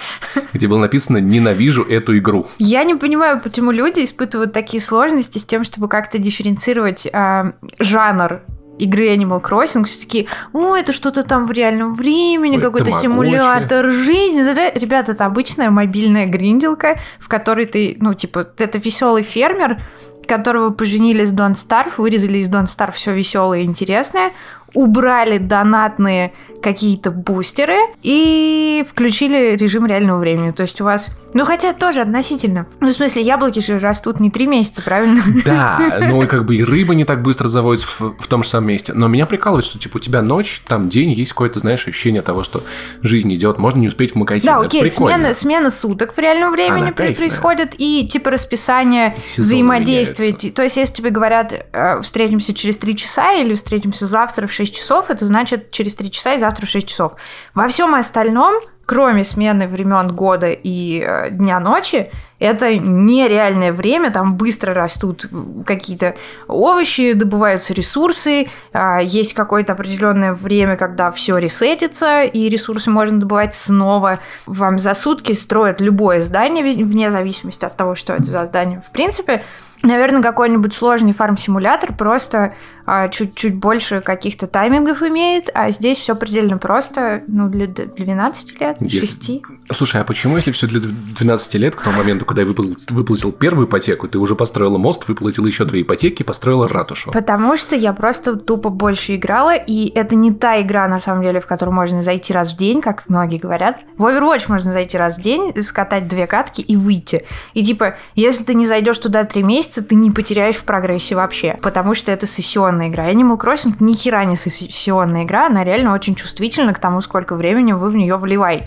где 0.54 0.68
было 0.68 0.80
написано 0.80 1.18
«Ненавижу 1.18 1.84
эту 1.84 2.18
игру». 2.18 2.46
Я 2.60 2.84
не 2.84 2.96
понимаю, 2.96 3.42
почему 3.42 3.72
люди 3.72 4.04
испытывают 4.04 4.54
такие 4.54 4.82
сложности 4.82 5.40
с 5.40 5.46
тем, 5.46 5.64
чтобы 5.64 5.88
как-то 5.88 6.18
дифференцировать 6.18 7.08
э, 7.12 7.52
жанр 7.80 8.42
игры 8.78 9.08
Animal 9.16 9.42
Crossing, 9.42 9.86
все 9.86 10.00
таки 10.02 10.28
о, 10.54 10.76
это 10.76 10.94
что-то 10.94 11.24
там 11.24 11.48
в 11.48 11.52
реальном 11.52 11.96
времени, 11.96 12.58
Ой, 12.58 12.62
какой-то 12.62 12.86
тамагочи». 12.86 13.02
симулятор 13.02 13.92
жизни. 13.92 14.42
Ребята, 14.78 15.14
это 15.14 15.26
обычная 15.26 15.72
мобильная 15.72 16.28
гринделка, 16.28 17.00
в 17.20 17.28
которой 17.28 17.66
ты, 17.66 17.98
ну, 18.00 18.14
типа, 18.14 18.48
это 18.58 18.78
веселый 18.78 19.24
фермер, 19.24 19.80
которого 20.28 20.70
поженили 20.70 21.24
с 21.24 21.34
Don't 21.34 21.56
Starve, 21.56 21.94
вырезали 21.98 22.38
из 22.38 22.50
Don't 22.50 22.66
Starve 22.66 22.94
все 22.94 23.14
веселое 23.14 23.62
и 23.62 23.64
интересное, 23.64 24.32
убрали 24.74 25.38
донатные 25.38 26.34
какие-то 26.62 27.12
бустеры 27.12 27.78
и 28.02 28.84
включили 28.88 29.56
режим 29.56 29.86
реального 29.86 30.20
времени. 30.20 30.52
То 30.52 30.64
есть 30.64 30.82
у 30.82 30.84
вас... 30.84 31.12
Ну, 31.34 31.46
хотя 31.46 31.74
тоже 31.74 32.02
относительно. 32.02 32.66
Ну, 32.80 32.90
в 32.90 32.94
смысле, 32.94 33.22
яблоки 33.22 33.60
же 33.60 33.80
растут 33.80 34.20
не 34.20 34.32
три 34.32 34.48
месяца, 34.48 34.82
правильно? 34.82 35.22
Да, 35.46 35.80
ну 36.00 36.24
и 36.24 36.28
как 36.28 36.46
бы 36.46 36.56
и 36.56 36.64
рыба 36.64 36.96
не 36.96 37.06
так 37.06 37.22
быстро 37.22 37.48
заводится 37.48 37.88
в, 38.00 38.16
в 38.20 38.28
том 38.28 38.44
же 38.44 38.50
самом 38.50 38.70
месте. 38.70 38.94
Но 38.94 39.08
меня 39.08 39.26
прикалывает, 39.26 39.66
что 39.66 39.78
типа 39.78 39.98
у 39.98 40.00
тебя 40.00 40.22
ночь, 40.22 40.62
там 40.68 40.90
день, 40.90 41.12
есть 41.12 41.32
какое-то, 41.32 41.60
знаешь, 41.60 41.88
ощущение 41.88 42.22
того, 42.22 42.44
что 42.44 42.62
жизнь 43.02 43.34
идет, 43.36 43.60
можно 43.60 43.80
не 43.80 43.88
успеть 43.88 44.14
в 44.14 44.16
магазин. 44.16 44.48
Да, 44.52 44.60
окей, 44.60 44.90
смена, 44.90 45.34
смена 45.34 45.70
суток 45.70 46.16
в 46.16 46.20
реальном 46.20 46.52
времени 46.52 46.92
при- 46.92 47.14
происходит, 47.14 47.76
и 47.78 48.08
типа 48.08 48.32
расписание 48.32 49.16
Сезоны 49.24 49.46
взаимодействия. 49.46 50.26
меняются. 50.28 50.52
То 50.54 50.64
есть, 50.64 50.78
если 50.78 50.94
тебе 50.96 51.10
говорят, 51.12 51.54
э, 51.72 52.02
встретимся 52.02 52.54
через 52.54 52.78
три 52.78 52.96
часа 52.96 53.34
или 53.34 53.54
встретимся 53.54 54.08
завтра 54.08 54.48
в 54.48 54.52
6 54.58 54.76
часов, 54.76 55.10
это 55.10 55.24
значит 55.24 55.72
через 55.72 55.96
три 55.96 56.12
часа 56.12 56.34
и 56.34 56.40
завтра 56.40 56.66
в 56.66 56.70
6 56.70 56.88
часов. 56.88 57.14
Во 57.54 57.68
всем 57.68 57.94
остальном, 57.94 58.56
кроме 58.88 59.26
смены 59.26 59.68
времен 59.68 60.16
года 60.16 60.48
и 60.50 61.04
э, 61.06 61.30
дня 61.32 61.60
ночи, 61.60 62.10
это 62.40 62.78
нереальное 62.78 63.74
время, 63.74 64.12
там 64.12 64.36
быстро 64.36 64.74
растут 64.74 65.28
какие-то 65.66 66.16
овощи, 66.48 67.14
добываются 67.14 67.74
ресурсы, 67.74 68.48
а, 68.74 69.00
есть 69.00 69.34
какое-то 69.34 69.74
определенное 69.74 70.34
время, 70.34 70.76
когда 70.76 71.10
все 71.12 71.38
ресетится, 71.38 72.22
и 72.24 72.48
ресурсы 72.48 72.92
можно 72.92 73.20
добывать 73.20 73.56
снова. 73.56 74.20
Вам 74.46 74.78
за 74.78 74.94
сутки 74.94 75.32
строят 75.32 75.82
любое 75.82 76.20
здание, 76.20 76.64
вне 76.64 77.10
зависимости 77.10 77.66
от 77.66 77.76
того, 77.76 77.96
что 77.96 78.14
это 78.14 78.26
за 78.26 78.46
здание. 78.46 78.80
В 78.82 78.92
принципе, 78.92 79.44
наверное, 79.82 80.22
какой-нибудь 80.22 80.76
сложный 80.76 81.14
фарм-симулятор 81.14 81.94
просто 81.94 82.54
а, 82.86 83.10
чуть-чуть 83.10 83.56
больше 83.56 84.02
каких-то 84.02 84.46
таймингов 84.46 85.02
имеет, 85.02 85.50
а 85.56 85.72
здесь 85.72 85.98
все 85.98 86.16
предельно 86.16 86.60
просто, 86.60 87.24
ну, 87.28 87.50
для 87.50 87.66
д- 87.66 87.88
12 87.88 88.62
лет, 88.62 88.77
6. 88.80 89.32
Слушай, 89.74 90.02
а 90.02 90.04
почему, 90.04 90.38
если 90.38 90.52
все 90.52 90.68
для 90.68 90.80
12 90.80 91.56
лет, 91.56 91.76
к 91.76 91.82
тому 91.82 91.98
моменту, 91.98 92.26
когда 92.26 92.42
я 92.42 92.48
выплатил, 92.48 92.78
выплатил 92.90 93.32
первую 93.32 93.68
ипотеку, 93.68 94.08
ты 94.08 94.18
уже 94.20 94.36
построила 94.36 94.78
мост, 94.78 95.08
выплатила 95.08 95.48
еще 95.48 95.66
две 95.66 95.82
ипотеки 95.82 96.24
построила 96.24 96.68
ратушу? 96.68 97.12
Потому 97.12 97.58
что 97.58 97.76
я 97.76 97.94
просто 97.94 98.36
тупо 98.36 98.70
больше 98.70 99.16
играла, 99.16 99.56
и 99.56 99.90
это 99.90 100.16
не 100.16 100.32
та 100.32 100.62
игра, 100.62 100.88
на 100.88 101.00
самом 101.00 101.24
деле, 101.24 101.40
в 101.42 101.48
которую 101.48 101.76
можно 101.76 102.04
зайти 102.04 102.34
раз 102.34 102.54
в 102.54 102.58
день, 102.58 102.82
как 102.82 103.08
многие 103.08 103.38
говорят. 103.38 103.80
В 103.98 104.06
Overwatch 104.06 104.46
можно 104.48 104.74
зайти 104.74 104.98
раз 104.98 105.18
в 105.18 105.22
день, 105.22 105.54
скатать 105.62 106.08
две 106.08 106.28
катки 106.28 106.62
и 106.62 106.76
выйти. 106.76 107.26
И 107.54 107.64
типа, 107.64 107.96
если 108.16 108.44
ты 108.44 108.54
не 108.54 108.66
зайдешь 108.66 109.00
туда 109.00 109.24
три 109.24 109.44
месяца, 109.44 109.84
ты 109.84 109.96
не 109.96 110.12
потеряешь 110.12 110.56
в 110.56 110.64
прогрессе 110.64 111.16
вообще, 111.16 111.58
потому 111.62 111.94
что 111.94 112.12
это 112.12 112.28
сессионная 112.28 112.90
игра. 112.90 113.12
Animal 113.12 113.40
Crossing 113.40 113.76
ни 113.80 113.94
хера 113.94 114.26
не 114.26 114.36
сессионная 114.36 115.24
игра, 115.24 115.48
она 115.48 115.64
реально 115.64 115.94
очень 115.94 116.16
чувствительна 116.16 116.74
к 116.74 116.80
тому, 116.80 117.02
сколько 117.02 117.36
времени 117.36 117.74
вы 117.74 117.90
в 117.90 117.96
нее 117.96 118.18
вливаете. 118.18 118.67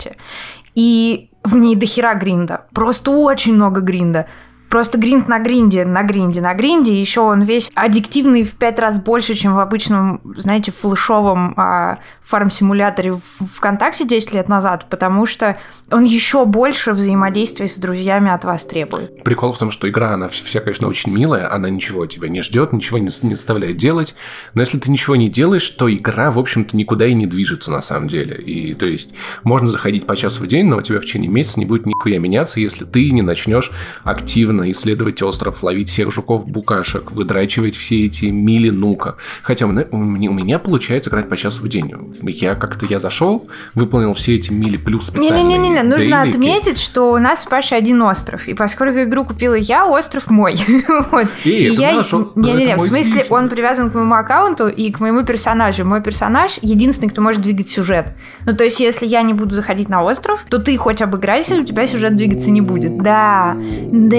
И 0.75 1.29
в 1.43 1.55
ней 1.55 1.75
дохера 1.75 2.13
гринда. 2.15 2.65
Просто 2.73 3.11
очень 3.11 3.55
много 3.55 3.81
гринда. 3.81 4.27
Просто 4.71 4.97
гринд 4.97 5.27
на 5.27 5.39
гринде, 5.39 5.83
на 5.83 6.01
гринде, 6.01 6.39
на 6.39 6.53
гринде. 6.53 6.97
Еще 6.97 7.19
он 7.19 7.41
весь 7.41 7.69
аддиктивный 7.75 8.43
в 8.43 8.53
пять 8.53 8.79
раз 8.79 9.03
больше, 9.03 9.35
чем 9.35 9.53
в 9.53 9.59
обычном, 9.59 10.21
знаете, 10.37 10.71
флешовом 10.71 11.53
а, 11.57 11.99
фарм-симуляторе 12.23 13.13
ВКонтакте 13.55 14.07
10 14.07 14.33
лет 14.33 14.47
назад, 14.47 14.85
потому 14.89 15.25
что 15.25 15.57
он 15.91 16.05
еще 16.05 16.45
больше 16.45 16.93
взаимодействия 16.93 17.67
с 17.67 17.75
друзьями 17.75 18.31
от 18.31 18.45
вас 18.45 18.63
требует. 18.63 19.21
Прикол 19.25 19.51
в 19.51 19.57
том, 19.57 19.71
что 19.71 19.89
игра, 19.89 20.13
она 20.13 20.29
вся, 20.29 20.61
конечно, 20.61 20.87
очень 20.87 21.11
милая, 21.13 21.53
она 21.53 21.69
ничего 21.69 22.05
тебя 22.05 22.29
не 22.29 22.41
ждет, 22.41 22.71
ничего 22.71 22.97
не, 22.97 23.09
не 23.23 23.35
заставляет 23.35 23.75
делать, 23.75 24.15
но 24.53 24.61
если 24.61 24.79
ты 24.79 24.89
ничего 24.89 25.17
не 25.17 25.27
делаешь, 25.27 25.69
то 25.69 25.93
игра, 25.93 26.31
в 26.31 26.39
общем-то, 26.39 26.77
никуда 26.77 27.07
и 27.07 27.13
не 27.13 27.27
движется 27.27 27.71
на 27.71 27.81
самом 27.81 28.07
деле. 28.07 28.37
И 28.37 28.73
то 28.73 28.85
есть 28.85 29.13
можно 29.43 29.67
заходить 29.67 30.07
по 30.07 30.15
часу 30.15 30.43
в 30.43 30.47
день, 30.47 30.67
но 30.67 30.77
у 30.77 30.81
тебя 30.81 31.01
в 31.01 31.03
течение 31.03 31.29
месяца 31.29 31.59
не 31.59 31.65
будет 31.65 31.85
нихуя 31.85 32.19
меняться, 32.19 32.61
если 32.61 32.85
ты 32.85 33.11
не 33.11 33.21
начнешь 33.21 33.71
активно 34.05 34.60
исследовать 34.69 35.21
остров, 35.23 35.63
ловить 35.63 35.89
всех 35.89 36.11
жуков-букашек, 36.11 37.11
выдрачивать 37.11 37.75
все 37.75 38.05
эти 38.05 38.25
мили 38.25 38.69
нука. 38.69 39.15
Хотя 39.41 39.65
у 39.65 39.71
меня, 39.71 40.29
у 40.29 40.59
получается 40.59 41.09
играть 41.09 41.29
по 41.29 41.37
часу 41.37 41.63
в 41.63 41.69
день. 41.69 41.93
Я 42.21 42.55
как-то 42.55 42.85
я 42.85 42.99
зашел, 42.99 43.47
выполнил 43.73 44.13
все 44.13 44.35
эти 44.35 44.51
мили 44.51 44.77
плюс 44.77 45.07
специальные 45.07 45.43
Не-не-не, 45.43 45.83
нужно 45.83 46.23
дейлики. 46.23 46.37
отметить, 46.37 46.77
что 46.77 47.11
у 47.11 47.17
нас 47.17 47.41
с 47.41 47.45
Пашей 47.45 47.77
один 47.77 48.01
остров. 48.01 48.47
И 48.47 48.53
поскольку 48.53 48.99
игру 48.99 49.25
купила 49.25 49.55
я, 49.55 49.85
остров 49.85 50.29
мой. 50.29 50.55
Вот. 51.11 51.27
И 51.45 51.73
я... 51.73 51.95
наш, 51.95 52.11
Не-не-не, 52.35 52.75
в 52.75 52.79
смысле, 52.79 53.25
он 53.29 53.49
привязан 53.49 53.89
к 53.89 53.95
моему 53.95 54.13
аккаунту 54.13 54.67
и 54.67 54.91
к 54.91 54.99
моему 54.99 55.23
персонажу. 55.23 55.85
Мой 55.85 56.01
персонаж 56.01 56.57
единственный, 56.61 57.09
кто 57.09 57.21
может 57.21 57.41
двигать 57.41 57.69
сюжет. 57.69 58.13
Ну, 58.45 58.55
то 58.55 58.63
есть, 58.63 58.79
если 58.79 59.05
я 59.05 59.21
не 59.21 59.33
буду 59.33 59.55
заходить 59.55 59.89
на 59.89 60.03
остров, 60.03 60.45
то 60.49 60.59
ты 60.59 60.77
хоть 60.77 61.01
обыграйся, 61.01 61.55
у 61.55 61.63
тебя 61.63 61.87
сюжет 61.87 62.15
двигаться 62.15 62.51
не 62.51 62.61
будет. 62.61 62.97
Да, 63.01 63.55
да. 63.55 64.17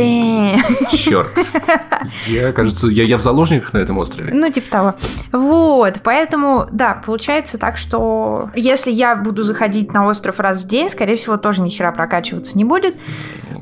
Черт. 0.92 1.38
Я, 2.26 2.52
кажется, 2.52 2.88
я, 2.88 3.04
я 3.04 3.18
в 3.18 3.20
заложниках 3.20 3.72
на 3.72 3.78
этом 3.78 3.98
острове. 3.98 4.32
Ну, 4.32 4.50
типа 4.50 4.70
того. 4.70 4.94
Вот, 5.32 6.00
поэтому, 6.02 6.66
да, 6.70 7.00
получается 7.04 7.58
так, 7.58 7.76
что 7.76 8.50
если 8.54 8.90
я 8.90 9.16
буду 9.16 9.42
заходить 9.42 9.92
на 9.92 10.06
остров 10.06 10.40
раз 10.40 10.62
в 10.62 10.66
день, 10.66 10.90
скорее 10.90 11.16
всего, 11.16 11.36
тоже 11.36 11.62
ни 11.62 11.68
хера 11.68 11.92
прокачиваться 11.92 12.56
не 12.56 12.64
будет. 12.64 12.94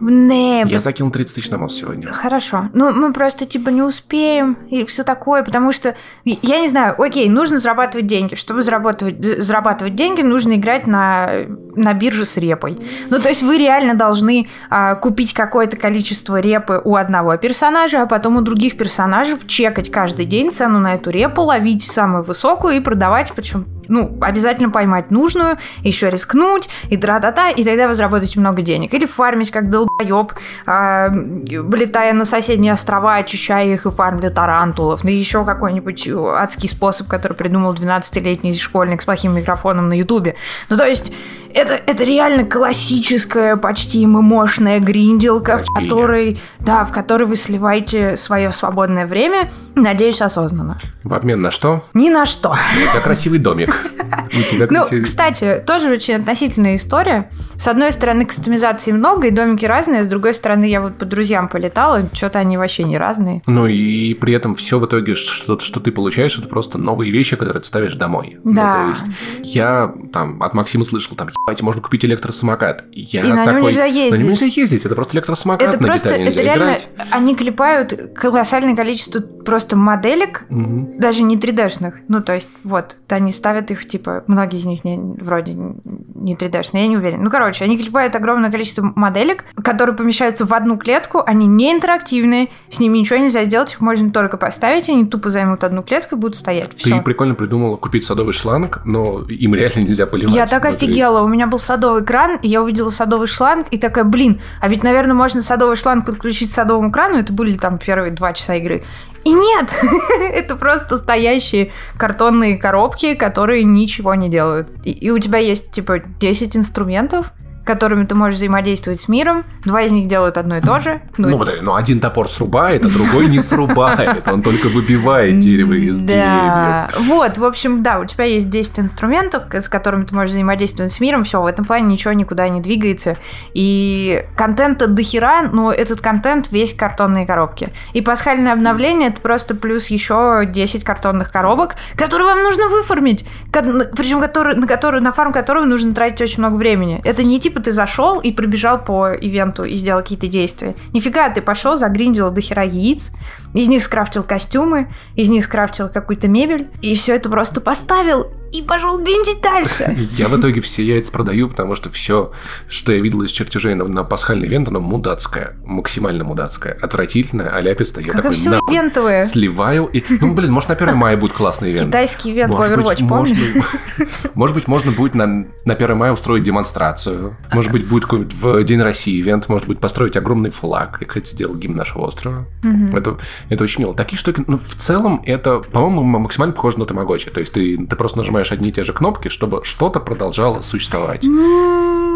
Не, 0.00 0.64
Я 0.66 0.80
закинул 0.80 1.12
30 1.12 1.34
тысяч 1.34 1.50
на 1.50 1.58
мост 1.58 1.78
сегодня. 1.78 2.06
Хорошо. 2.08 2.70
Ну, 2.72 2.90
мы 2.92 3.12
просто, 3.12 3.44
типа, 3.44 3.68
не 3.68 3.82
успеем 3.82 4.56
и 4.70 4.84
все 4.84 5.04
такое, 5.04 5.42
потому 5.42 5.72
что, 5.72 5.94
я 6.24 6.60
не 6.60 6.68
знаю, 6.68 7.00
окей, 7.00 7.28
нужно 7.28 7.58
зарабатывать 7.58 8.06
деньги. 8.06 8.34
Чтобы 8.34 8.62
зарабатывать, 8.62 9.22
зарабатывать 9.42 9.94
деньги, 9.94 10.22
нужно 10.22 10.54
играть 10.54 10.86
на, 10.86 11.30
на 11.74 11.92
бирже 11.92 12.24
с 12.24 12.36
репой. 12.38 12.78
Ну, 13.10 13.18
то 13.18 13.28
есть 13.28 13.42
вы 13.42 13.58
реально 13.58 13.94
должны 13.94 14.48
а, 14.70 14.94
купить 14.94 15.34
какое-то 15.34 15.76
количество 15.76 16.40
репы 16.60 16.80
у 16.84 16.96
одного 16.96 17.36
персонажа, 17.36 18.02
а 18.02 18.06
потом 18.06 18.36
у 18.36 18.40
других 18.40 18.76
персонажей 18.76 19.36
чекать 19.46 19.90
каждый 19.90 20.26
день 20.26 20.52
цену 20.52 20.78
на 20.78 20.94
эту 20.94 21.10
репу, 21.10 21.42
ловить 21.42 21.82
самую 21.82 22.22
высокую 22.22 22.76
и 22.76 22.80
продавать, 22.80 23.32
причем 23.34 23.66
ну, 23.90 24.16
обязательно 24.20 24.70
поймать 24.70 25.10
нужную, 25.10 25.58
еще 25.82 26.08
рискнуть, 26.08 26.70
и 26.88 26.96
тра-та-та, 26.96 27.50
и 27.50 27.64
тогда 27.64 27.88
вы 27.88 27.94
заработаете 27.94 28.40
много 28.40 28.62
денег. 28.62 28.94
Или 28.94 29.04
фармить 29.04 29.50
как 29.50 29.68
долбоеб, 29.68 30.32
э, 30.66 31.08
летая 31.10 32.14
на 32.14 32.24
соседние 32.24 32.72
острова, 32.72 33.16
очищая 33.16 33.66
их 33.66 33.86
и 33.86 33.90
фармля 33.90 34.30
тарантулов. 34.30 35.04
Ну, 35.04 35.10
еще 35.10 35.44
какой-нибудь 35.44 36.08
адский 36.08 36.68
способ, 36.68 37.08
который 37.08 37.34
придумал 37.34 37.74
12-летний 37.74 38.52
школьник 38.52 39.02
с 39.02 39.04
плохим 39.04 39.34
микрофоном 39.34 39.88
на 39.88 39.94
ютубе. 39.94 40.36
Ну, 40.68 40.76
то 40.76 40.86
есть, 40.86 41.12
это, 41.52 41.74
это 41.74 42.04
реально 42.04 42.44
классическая, 42.44 43.56
почти 43.56 44.06
мощная 44.06 44.78
гринделка, 44.78 45.58
в 45.58 45.64
которой, 45.74 46.40
да, 46.60 46.84
в 46.84 46.92
которой 46.92 47.24
вы 47.24 47.36
сливаете 47.36 48.16
свое 48.16 48.52
свободное 48.52 49.06
время, 49.06 49.50
надеюсь, 49.74 50.22
осознанно. 50.22 50.78
В 51.02 51.14
обмен 51.14 51.40
на 51.42 51.50
что? 51.50 51.84
Ни 51.94 52.08
на 52.08 52.24
что. 52.26 52.50
У 52.50 52.90
тебя 52.90 53.00
красивый 53.00 53.38
домик. 53.38 53.74
Ну, 54.70 54.84
кстати, 55.02 55.62
тоже 55.66 55.88
очень 55.90 56.14
относительная 56.14 56.76
история. 56.76 57.28
С 57.56 57.68
одной 57.68 57.92
стороны, 57.92 58.24
кастомизации 58.24 58.92
много, 58.92 59.26
и 59.26 59.30
домики 59.30 59.64
разные, 59.64 60.04
с 60.04 60.06
другой 60.08 60.34
стороны, 60.34 60.64
я 60.64 60.80
вот 60.80 60.96
по 60.96 61.04
друзьям 61.04 61.48
полетала, 61.48 62.08
что-то 62.12 62.38
они 62.38 62.56
вообще 62.56 62.84
не 62.84 62.96
разные. 62.98 63.42
Ну 63.46 63.66
и 63.66 64.14
при 64.14 64.34
этом 64.34 64.54
все 64.54 64.78
в 64.78 64.86
итоге, 64.86 65.14
что, 65.14 65.58
что 65.58 65.80
ты 65.80 65.90
получаешь, 65.92 66.38
это 66.38 66.48
просто 66.48 66.78
новые 66.78 67.10
вещи, 67.12 67.36
которые 67.36 67.60
ты 67.60 67.66
ставишь 67.66 67.94
домой. 67.94 68.38
Ну, 68.44 68.52
Да. 68.54 68.72
то 68.84 68.88
есть 68.90 69.46
я 69.54 69.92
там 70.12 70.42
от 70.42 70.54
Максима 70.54 70.84
слышал, 70.84 71.16
там, 71.16 71.28
ебать, 71.28 71.62
можно 71.62 71.82
купить 71.82 72.04
электросамокат. 72.04 72.84
Я 72.92 73.22
И 73.22 73.28
на 73.28 73.44
нем 73.44 73.44
такой, 73.44 73.72
нельзя 73.72 73.84
На 73.84 73.88
нем 73.90 74.04
ездить. 74.04 74.24
нельзя 74.24 74.46
ездить, 74.46 74.84
это 74.86 74.94
просто 74.94 75.16
электросамокат, 75.16 75.68
это 75.68 75.82
на 75.82 75.88
просто, 75.88 76.08
гитаре 76.08 76.22
это 76.24 76.30
нельзя 76.30 76.42
реально, 76.42 76.64
играть. 76.64 76.90
они 77.10 77.34
клепают 77.36 77.94
колоссальное 78.16 78.76
количество 78.76 79.20
просто 79.20 79.76
моделек, 79.76 80.44
даже 80.48 81.22
не 81.22 81.36
3D-шных. 81.36 81.94
Ну, 82.08 82.22
то 82.22 82.34
есть, 82.34 82.48
вот, 82.64 82.96
они 83.08 83.32
ставят 83.32 83.69
их, 83.70 83.86
типа, 83.88 84.24
многие 84.26 84.58
из 84.58 84.64
них 84.64 84.84
не, 84.84 84.98
вроде 85.20 85.54
не 85.54 86.34
3D-шные, 86.34 86.82
я 86.82 86.86
не 86.88 86.96
уверена. 86.96 87.22
Ну, 87.22 87.30
короче, 87.30 87.64
они 87.64 87.78
клепают 87.78 88.14
огромное 88.16 88.50
количество 88.50 88.92
моделек, 88.94 89.44
которые 89.62 89.94
помещаются 89.96 90.44
в 90.44 90.52
одну 90.52 90.76
клетку, 90.76 91.22
они 91.24 91.46
не 91.46 91.72
интерактивные, 91.72 92.48
с 92.68 92.78
ними 92.80 92.98
ничего 92.98 93.18
нельзя 93.18 93.44
сделать, 93.44 93.72
их 93.72 93.80
можно 93.80 94.10
только 94.10 94.36
поставить, 94.36 94.88
они 94.88 95.04
тупо 95.06 95.30
займут 95.30 95.64
одну 95.64 95.82
клетку 95.82 96.16
и 96.16 96.18
будут 96.18 96.36
стоять. 96.36 96.70
Ты 96.70 96.76
Все. 96.76 97.00
прикольно 97.02 97.34
придумала 97.34 97.76
купить 97.76 98.04
садовый 98.04 98.32
шланг, 98.32 98.80
но 98.84 99.22
им 99.28 99.54
реально 99.54 99.80
нельзя 99.88 100.06
поливать. 100.06 100.34
Я 100.34 100.46
так 100.46 100.64
Ну, 100.64 100.70
офигела. 100.70 101.12
есть- 101.18 101.24
У 101.24 101.28
меня 101.28 101.46
был 101.46 101.58
садовый 101.58 102.04
кран, 102.04 102.38
и 102.42 102.48
я 102.48 102.62
увидела 102.62 102.90
садовый 102.90 103.26
шланг, 103.26 103.66
и 103.70 103.78
такая, 103.78 104.04
блин, 104.04 104.40
а 104.60 104.68
ведь, 104.68 104.82
наверное, 104.82 105.14
можно 105.14 105.42
садовый 105.42 105.76
шланг 105.76 106.06
подключить 106.06 106.50
к 106.50 106.54
садовому 106.54 106.90
крану. 106.92 107.16
Это 107.18 107.32
были 107.32 107.56
там 107.56 107.78
первые 107.78 108.12
два 108.12 108.32
часа 108.32 108.54
игры. 108.56 108.84
И 109.24 109.32
нет! 109.32 109.72
Это 110.32 110.56
просто 110.56 110.96
стоящие 110.96 111.72
картонные 111.98 112.58
коробки, 112.58 113.14
которые 113.14 113.64
ничего 113.64 114.14
не 114.14 114.28
делают. 114.28 114.70
И, 114.84 114.92
и 114.92 115.10
у 115.10 115.18
тебя 115.18 115.38
есть, 115.38 115.70
типа, 115.70 116.00
10 116.00 116.56
инструментов, 116.56 117.32
которыми 117.70 118.04
ты 118.04 118.16
можешь 118.16 118.36
взаимодействовать 118.36 119.00
с 119.00 119.08
миром. 119.08 119.44
Два 119.64 119.82
из 119.82 119.92
них 119.92 120.08
делают 120.08 120.38
одно 120.38 120.56
и 120.56 120.60
то 120.60 120.80
же. 120.80 121.00
Ну, 121.18 121.28
и- 121.28 121.38
подожди, 121.38 121.60
ну, 121.62 121.76
один 121.76 122.00
топор 122.00 122.28
срубает, 122.28 122.84
а 122.84 122.88
другой 122.88 123.28
не 123.28 123.40
срубает. 123.40 124.26
Он 124.26 124.42
только 124.42 124.68
выбивает 124.68 125.38
дерево 125.38 125.74
из 125.74 126.00
деревьев. 126.00 126.98
Вот, 127.06 127.38
в 127.38 127.44
общем, 127.44 127.82
да, 127.84 128.00
у 128.00 128.04
тебя 128.04 128.24
есть 128.24 128.50
10 128.50 128.80
инструментов, 128.80 129.44
с 129.52 129.68
которыми 129.68 130.04
ты 130.04 130.14
можешь 130.14 130.30
взаимодействовать 130.30 130.92
с 130.92 130.98
миром. 130.98 131.22
Все, 131.22 131.40
в 131.40 131.46
этом 131.46 131.64
плане 131.64 131.86
ничего 131.86 132.12
никуда 132.12 132.48
не 132.48 132.60
двигается. 132.60 133.16
И 133.54 134.24
контента 134.36 134.88
до 134.88 135.02
хера, 135.02 135.42
но 135.42 135.72
этот 135.72 136.00
контент 136.00 136.50
весь 136.50 136.74
картонные 136.74 137.24
коробки. 137.24 137.72
И 137.92 138.00
пасхальное 138.00 138.52
обновление 138.52 139.10
это 139.10 139.20
просто 139.20 139.54
плюс 139.54 139.86
еще 139.88 140.44
10 140.44 140.82
картонных 140.82 141.30
коробок, 141.30 141.76
которые 141.94 142.26
вам 142.26 142.42
нужно 142.42 142.68
выформить. 142.68 143.24
Причем 143.52 144.18
на, 144.20 144.66
которые, 144.66 145.00
на 145.00 145.12
фарм 145.12 145.32
которого 145.32 145.64
нужно 145.64 145.94
тратить 145.94 146.20
очень 146.20 146.38
много 146.40 146.54
времени. 146.54 147.00
Это 147.04 147.22
не 147.22 147.38
типа 147.38 147.59
ты 147.60 147.72
зашел 147.72 148.20
и 148.20 148.32
пробежал 148.32 148.82
по 148.82 149.14
ивенту 149.14 149.64
и 149.64 149.74
сделал 149.74 150.02
какие-то 150.02 150.28
действия. 150.28 150.74
Нифига, 150.92 151.28
ты 151.30 151.42
пошел, 151.42 151.76
загриндил 151.76 152.30
до 152.30 152.40
хера 152.40 152.62
яиц, 152.62 153.10
из 153.54 153.68
них 153.68 153.82
скрафтил 153.82 154.22
костюмы, 154.22 154.92
из 155.14 155.28
них 155.28 155.44
скрафтил 155.44 155.88
какую-то 155.88 156.28
мебель, 156.28 156.68
и 156.82 156.94
все 156.94 157.16
это 157.16 157.28
просто 157.28 157.60
поставил 157.60 158.32
и 158.52 158.62
пошел 158.62 158.98
гриндить 158.98 159.40
дальше. 159.42 159.96
Я 160.16 160.28
в 160.28 160.38
итоге 160.38 160.60
все 160.60 160.84
яйца 160.84 161.12
продаю, 161.12 161.48
потому 161.48 161.74
что 161.74 161.90
все, 161.90 162.32
что 162.68 162.92
я 162.92 163.00
видел 163.00 163.22
из 163.22 163.30
чертежей 163.30 163.74
на, 163.74 163.84
на 163.84 164.04
пасхальный 164.04 164.46
ивент, 164.48 164.68
оно 164.68 164.80
мудацкое, 164.80 165.56
максимально 165.64 166.24
мудацкое, 166.24 166.76
отвратительное, 166.80 167.48
аляпистое. 167.50 168.04
Я 168.04 168.12
Как 168.12 168.22
такой, 168.22 168.36
все 168.36 168.50
нахуй, 168.50 168.74
ивентовые. 168.74 169.22
сливаю. 169.22 169.86
И, 169.86 170.02
ну, 170.20 170.34
блин, 170.34 170.52
может, 170.52 170.68
на 170.68 170.74
1 170.74 170.96
мая 170.96 171.16
будет 171.16 171.32
классный 171.32 171.70
ивент. 171.70 171.86
Китайский 171.88 172.32
ивент 172.32 172.54
в 172.54 172.60
Overwatch, 172.60 173.06
помнишь? 173.08 173.38
можно- 173.54 174.10
Может 174.34 174.54
быть, 174.56 174.66
можно 174.68 174.92
будет 174.92 175.14
на, 175.14 175.26
на 175.26 175.74
1 175.74 175.96
мая 175.96 176.12
устроить 176.12 176.42
демонстрацию. 176.42 177.36
Может 177.52 177.70
быть, 177.72 177.86
будет 177.88 178.04
какой-нибудь 178.04 178.34
в 178.34 178.64
День 178.64 178.80
России 178.82 179.20
ивент. 179.20 179.48
Может 179.48 179.68
быть, 179.68 179.78
построить 179.80 180.16
огромный 180.16 180.50
флаг. 180.50 180.98
Я, 181.00 181.06
кстати, 181.06 181.30
сделал 181.30 181.54
гимн 181.54 181.76
нашего 181.76 182.06
острова. 182.06 182.46
Это, 182.94 183.18
это 183.48 183.64
очень 183.64 183.80
мило. 183.82 183.94
Такие 183.94 184.18
штуки, 184.18 184.42
ну, 184.46 184.58
в 184.58 184.74
целом, 184.76 185.22
это, 185.24 185.58
по-моему, 185.60 186.02
максимально 186.18 186.54
похоже 186.54 186.78
на 186.78 186.86
тамагочи. 186.86 187.30
То 187.30 187.40
есть 187.40 187.52
ты, 187.52 187.76
ты 187.86 187.96
просто 187.96 188.18
нажимаешь 188.18 188.39
одни 188.52 188.70
и 188.70 188.72
те 188.72 188.82
же 188.82 188.92
кнопки, 188.92 189.28
чтобы 189.28 189.64
что-то 189.64 190.00
продолжало 190.00 190.60
существовать. 190.62 191.24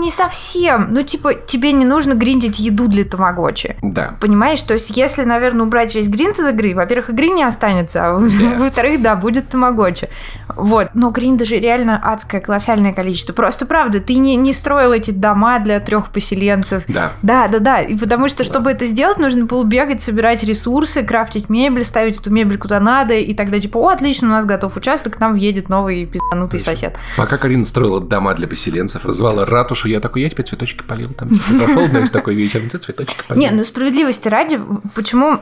Не 0.01 0.11
совсем. 0.11 0.89
Ну, 0.91 1.03
типа, 1.03 1.35
тебе 1.35 1.73
не 1.73 1.85
нужно 1.85 2.15
гриндить 2.15 2.59
еду 2.59 2.89
для 2.89 3.05
тамагочи. 3.05 3.77
Да. 3.83 4.17
Понимаешь? 4.21 4.61
То 4.63 4.75
есть, 4.75 4.97
если, 4.97 5.25
наверное, 5.25 5.67
убрать 5.67 5.95
весь 5.95 6.09
гринд 6.09 6.39
из 6.39 6.47
игры, 6.49 6.75
во-первых, 6.75 7.11
игры 7.11 7.29
не 7.29 7.43
останется, 7.45 8.03
а 8.05 8.21
Да. 8.21 8.59
во-вторых, 8.59 9.03
да, 9.03 9.15
будет 9.17 9.49
тамагочи. 9.49 10.09
Вот. 10.57 10.89
Но 10.95 11.11
гринда 11.11 11.45
же 11.45 11.57
реально 11.59 12.01
адское, 12.03 12.41
колоссальное 12.41 12.93
количество. 12.93 13.33
Просто 13.33 13.67
правда, 13.67 14.01
ты 14.01 14.15
не, 14.17 14.37
не 14.37 14.53
строил 14.53 14.93
эти 14.93 15.11
дома 15.11 15.59
для 15.59 15.81
трех 15.81 16.11
поселенцев. 16.11 16.85
Да. 16.89 17.13
Да, 17.23 17.49
да, 17.49 17.59
да. 17.59 17.81
И 17.81 17.97
потому 17.97 18.29
что, 18.29 18.45
чтобы 18.45 18.71
это 18.71 18.85
сделать, 18.85 19.19
нужно 19.19 19.47
было 19.47 19.65
бегать, 19.65 20.03
собирать 20.03 20.43
ресурсы, 20.45 21.03
крафтить 21.03 21.49
мебель, 21.49 21.85
ставить 21.85 22.21
эту 22.21 22.31
мебель 22.31 22.59
куда 22.59 22.81
надо, 22.81 23.15
и 23.15 23.35
тогда 23.35 23.59
типа, 23.61 23.79
о, 23.79 23.89
отлично, 23.89 24.29
у 24.29 24.31
нас 24.31 24.45
готов 24.45 24.77
участок, 24.77 25.17
к 25.17 25.21
нам 25.21 25.33
въедет 25.33 25.69
новый 25.69 26.07
пизданутый 26.07 26.61
сосед. 26.61 26.97
Пока 27.17 27.37
Карина 27.37 27.65
строила 27.65 28.01
дома 28.01 28.35
для 28.35 28.47
поселенцев, 28.47 29.05
развала 29.05 29.45
ратушу, 29.45 29.89
я 29.95 30.01
такой, 30.01 30.23
я 30.23 30.29
тебе 30.29 30.45
цветочки 30.45 30.83
полил. 30.83 31.11
Там 31.13 31.29
прошел, 31.29 31.87
знаешь, 31.87 32.11
такой 32.11 32.35
вечером, 32.35 32.69
ты 32.69 32.79
цветочки 32.79 33.23
полил. 33.27 33.41
Не, 33.41 33.51
ну 33.51 33.65
справедливости 33.65 34.29
ради, 34.29 34.61
почему, 34.95 35.39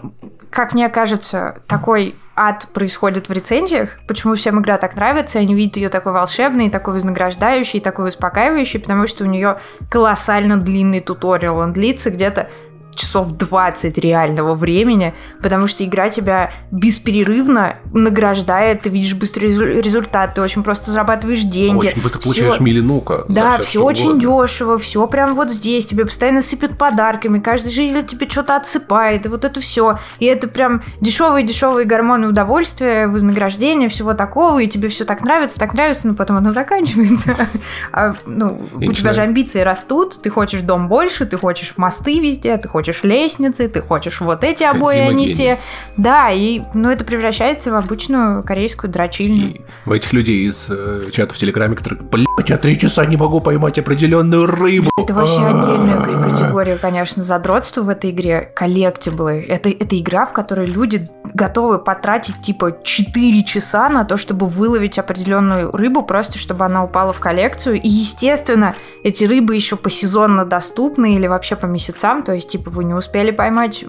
как 0.50 0.74
мне 0.74 0.88
кажется, 0.88 1.62
такой 1.66 2.14
ад 2.34 2.68
происходит 2.72 3.28
в 3.28 3.32
рецензиях, 3.32 3.98
почему 4.08 4.34
всем 4.34 4.60
игра 4.60 4.78
так 4.78 4.96
нравится, 4.96 5.38
они 5.38 5.54
видят 5.54 5.76
ее 5.76 5.88
такой 5.88 6.12
волшебной, 6.12 6.70
такой 6.70 6.94
вознаграждающей, 6.94 7.80
такой 7.80 8.08
успокаивающей, 8.08 8.80
потому 8.80 9.06
что 9.06 9.24
у 9.24 9.26
нее 9.26 9.58
колоссально 9.90 10.56
длинный 10.56 11.00
туториал, 11.00 11.58
он 11.58 11.72
длится 11.72 12.10
где-то 12.10 12.48
часов 12.94 13.32
20 13.32 13.96
реального 13.98 14.54
времени, 14.54 15.14
потому 15.42 15.66
что 15.66 15.84
игра 15.84 16.08
тебя 16.08 16.52
бесперерывно 16.70 17.76
награждает, 17.92 18.82
ты 18.82 18.90
видишь 18.90 19.14
быстрый 19.14 19.46
резу- 19.46 19.80
результат, 19.80 20.34
ты 20.34 20.42
очень 20.42 20.62
просто 20.62 20.90
зарабатываешь 20.90 21.42
деньги. 21.42 21.78
Очень 21.86 22.02
быстро 22.02 22.20
Всё- 22.20 22.28
получаешь 22.30 22.60
миллинука. 22.60 23.24
за 23.28 23.34
да, 23.34 23.58
все 23.58 23.78
что 23.80 23.84
очень 23.84 24.10
угодно. 24.18 24.46
дешево, 24.46 24.78
все 24.78 25.06
прям 25.06 25.34
вот 25.34 25.50
здесь, 25.50 25.86
тебе 25.86 26.04
постоянно 26.04 26.42
сыпят 26.42 26.76
подарками, 26.78 27.38
каждый 27.38 27.70
житель 27.70 28.04
тебе 28.04 28.28
что-то 28.28 28.56
отсыпает, 28.56 29.26
и 29.26 29.28
вот 29.28 29.44
это 29.44 29.60
все. 29.60 29.98
И 30.18 30.26
это 30.26 30.48
прям 30.48 30.82
дешевые-дешевые 31.00 31.84
гормоны 31.86 32.28
удовольствия, 32.28 33.06
вознаграждения, 33.06 33.88
всего 33.88 34.14
такого, 34.14 34.58
и 34.60 34.66
тебе 34.68 34.88
все 34.88 35.04
так 35.04 35.22
нравится, 35.22 35.58
так 35.58 35.74
нравится, 35.74 36.08
но 36.08 36.14
потом 36.14 36.36
оно 36.36 36.50
заканчивается. 36.50 37.36
А, 37.92 38.14
ну, 38.26 38.60
у 38.74 38.92
тебя 38.92 39.12
же 39.12 39.20
амбиции 39.22 39.60
растут, 39.60 40.20
ты 40.22 40.30
хочешь 40.30 40.62
дом 40.62 40.88
больше, 40.88 41.26
ты 41.26 41.36
хочешь 41.36 41.74
мосты 41.76 42.20
везде, 42.20 42.56
ты 42.56 42.68
хочешь 42.68 42.81
хочешь 42.82 43.04
лестницы, 43.04 43.68
ты 43.68 43.80
хочешь 43.80 44.20
вот 44.20 44.42
эти 44.42 44.64
обои, 44.64 44.98
а 44.98 45.12
не 45.12 45.26
гений. 45.26 45.34
те. 45.36 45.58
Да, 45.96 46.30
и 46.32 46.62
ну, 46.74 46.90
это 46.90 47.04
превращается 47.04 47.70
в 47.70 47.76
обычную 47.76 48.42
корейскую 48.42 48.90
дрочильню. 48.90 49.54
И 49.54 49.60
в 49.84 49.92
этих 49.92 50.12
людей 50.12 50.48
из 50.48 50.68
э, 50.68 51.10
чата 51.12 51.32
в 51.32 51.38
Телеграме, 51.38 51.76
которые, 51.76 52.02
блядь, 52.02 52.50
я 52.50 52.58
три 52.58 52.76
часа 52.76 53.06
не 53.06 53.16
могу 53.16 53.40
поймать 53.40 53.78
определенную 53.78 54.46
рыбу. 54.46 54.90
Это 54.98 55.14
вообще 55.14 55.38
А-а-а. 55.38 55.60
отдельная 55.60 56.30
категория, 56.30 56.76
конечно, 56.76 57.22
задротства 57.22 57.82
в 57.82 57.88
этой 57.88 58.10
игре. 58.10 58.50
Коллектиблы. 58.56 59.44
Это, 59.48 59.68
это 59.68 59.96
игра, 59.96 60.26
в 60.26 60.32
которой 60.32 60.66
люди 60.66 61.08
готовы 61.34 61.78
потратить 61.78 62.40
типа 62.42 62.78
4 62.82 63.44
часа 63.44 63.88
на 63.88 64.04
то, 64.04 64.16
чтобы 64.16 64.46
выловить 64.46 64.98
определенную 64.98 65.70
рыбу, 65.70 66.02
просто 66.02 66.38
чтобы 66.38 66.64
она 66.64 66.84
упала 66.84 67.12
в 67.12 67.20
коллекцию. 67.20 67.80
И, 67.80 67.88
естественно, 67.88 68.74
эти 69.02 69.24
рыбы 69.24 69.54
еще 69.54 69.76
посезонно 69.76 70.44
доступны 70.44 71.14
или 71.14 71.26
вообще 71.26 71.56
по 71.56 71.66
месяцам. 71.66 72.22
То 72.22 72.32
есть, 72.32 72.50
типа, 72.50 72.70
вы 72.72 72.84
не 72.84 72.94
успели 72.94 73.30
поймать, 73.30 73.84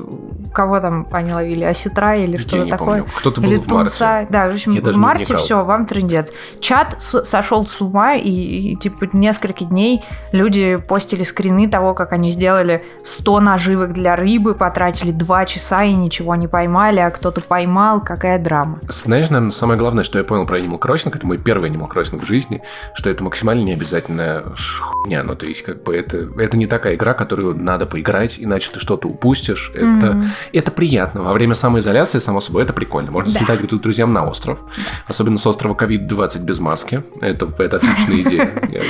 кого 0.54 0.80
там 0.80 1.08
они 1.12 1.34
ловили, 1.34 1.64
осетра 1.64 2.16
или 2.16 2.38
что-то 2.38 2.70
такое. 2.70 3.06
Кто-то 3.18 3.42
был 3.42 3.50
Или 3.50 3.56
в 3.58 3.60
марте. 3.60 3.90
тунца. 3.90 4.28
Да, 4.30 4.48
в 4.50 4.54
общем, 4.54 4.74
Я 4.74 4.82
в 4.82 4.96
марте 4.98 5.36
все, 5.36 5.64
вам 5.64 5.86
трындец. 5.86 6.32
Чат 6.60 6.98
сошел 7.00 7.66
с 7.66 7.82
ума, 7.82 8.16
и, 8.16 8.30
и, 8.30 8.76
типа 8.76 9.10
несколько 9.14 9.66
дней 9.66 10.04
люди 10.32 10.76
постили 10.78 11.24
скрины 11.24 11.70
того, 11.70 11.94
как 11.94 12.12
они 12.12 12.30
сделали 12.30 12.84
100 13.04 13.40
наживок 13.40 13.94
для 13.94 14.16
рыбы, 14.16 14.54
потратили 14.54 15.12
2 15.12 15.46
часа 15.46 15.84
и 15.84 15.94
ничего 15.94 16.36
не 16.36 16.48
поймали, 16.48 17.00
а 17.00 17.10
кто-то 17.10 17.42
поймал, 17.42 18.02
какая 18.02 18.38
драма. 18.40 18.80
Знаешь, 18.90 19.30
наверное, 19.30 19.52
самое 19.52 19.80
главное, 19.80 20.04
что 20.04 20.18
я 20.18 20.24
понял 20.24 20.46
про 20.46 20.60
Animal 20.60 20.80
Crossing, 20.80 21.16
это 21.16 21.26
мой 21.26 21.38
первый 21.38 21.70
Animal 21.70 21.90
Crossing 21.90 22.20
в 22.20 22.26
жизни, 22.26 22.62
что 22.94 23.10
это 23.10 23.24
максимально 23.24 23.64
необязательная 23.64 24.44
хуйня. 24.82 25.24
Ну, 25.24 25.36
то 25.36 25.46
есть, 25.46 25.64
как 25.64 25.84
бы, 25.84 25.96
это, 25.96 26.28
это 26.38 26.58
не 26.58 26.68
такая 26.68 26.96
игра, 26.96 27.14
которую 27.14 27.56
надо 27.56 27.86
поиграть, 27.86 28.38
иначе 28.40 28.72
ты 28.74 28.80
что-то 28.80 29.08
упустишь. 29.08 29.72
Это, 29.74 29.86
Мгм. 30.14 30.26
это 30.52 30.72
приятно. 30.72 31.22
Во 31.24 31.34
время 31.34 31.56
самоизоляции, 31.56 32.20
само 32.20 32.42
собой, 32.42 32.64
это 32.64 32.74
прикольно. 32.74 33.12
Можно 33.12 33.32
Да. 33.32 33.40
слетать 33.40 33.62
к 33.62 33.74
друзьям 33.82 34.12
на 34.14 34.26
остров. 34.28 34.60
Особенно 35.08 35.38
с 35.38 35.46
острова 35.48 35.74
COVID-20 35.76 36.40
без 36.42 36.60
маски. 36.60 37.04
Это, 37.22 37.48
это 37.58 37.78
отличная 37.78 38.22
идея. 38.22 38.70
Я, 38.72 38.82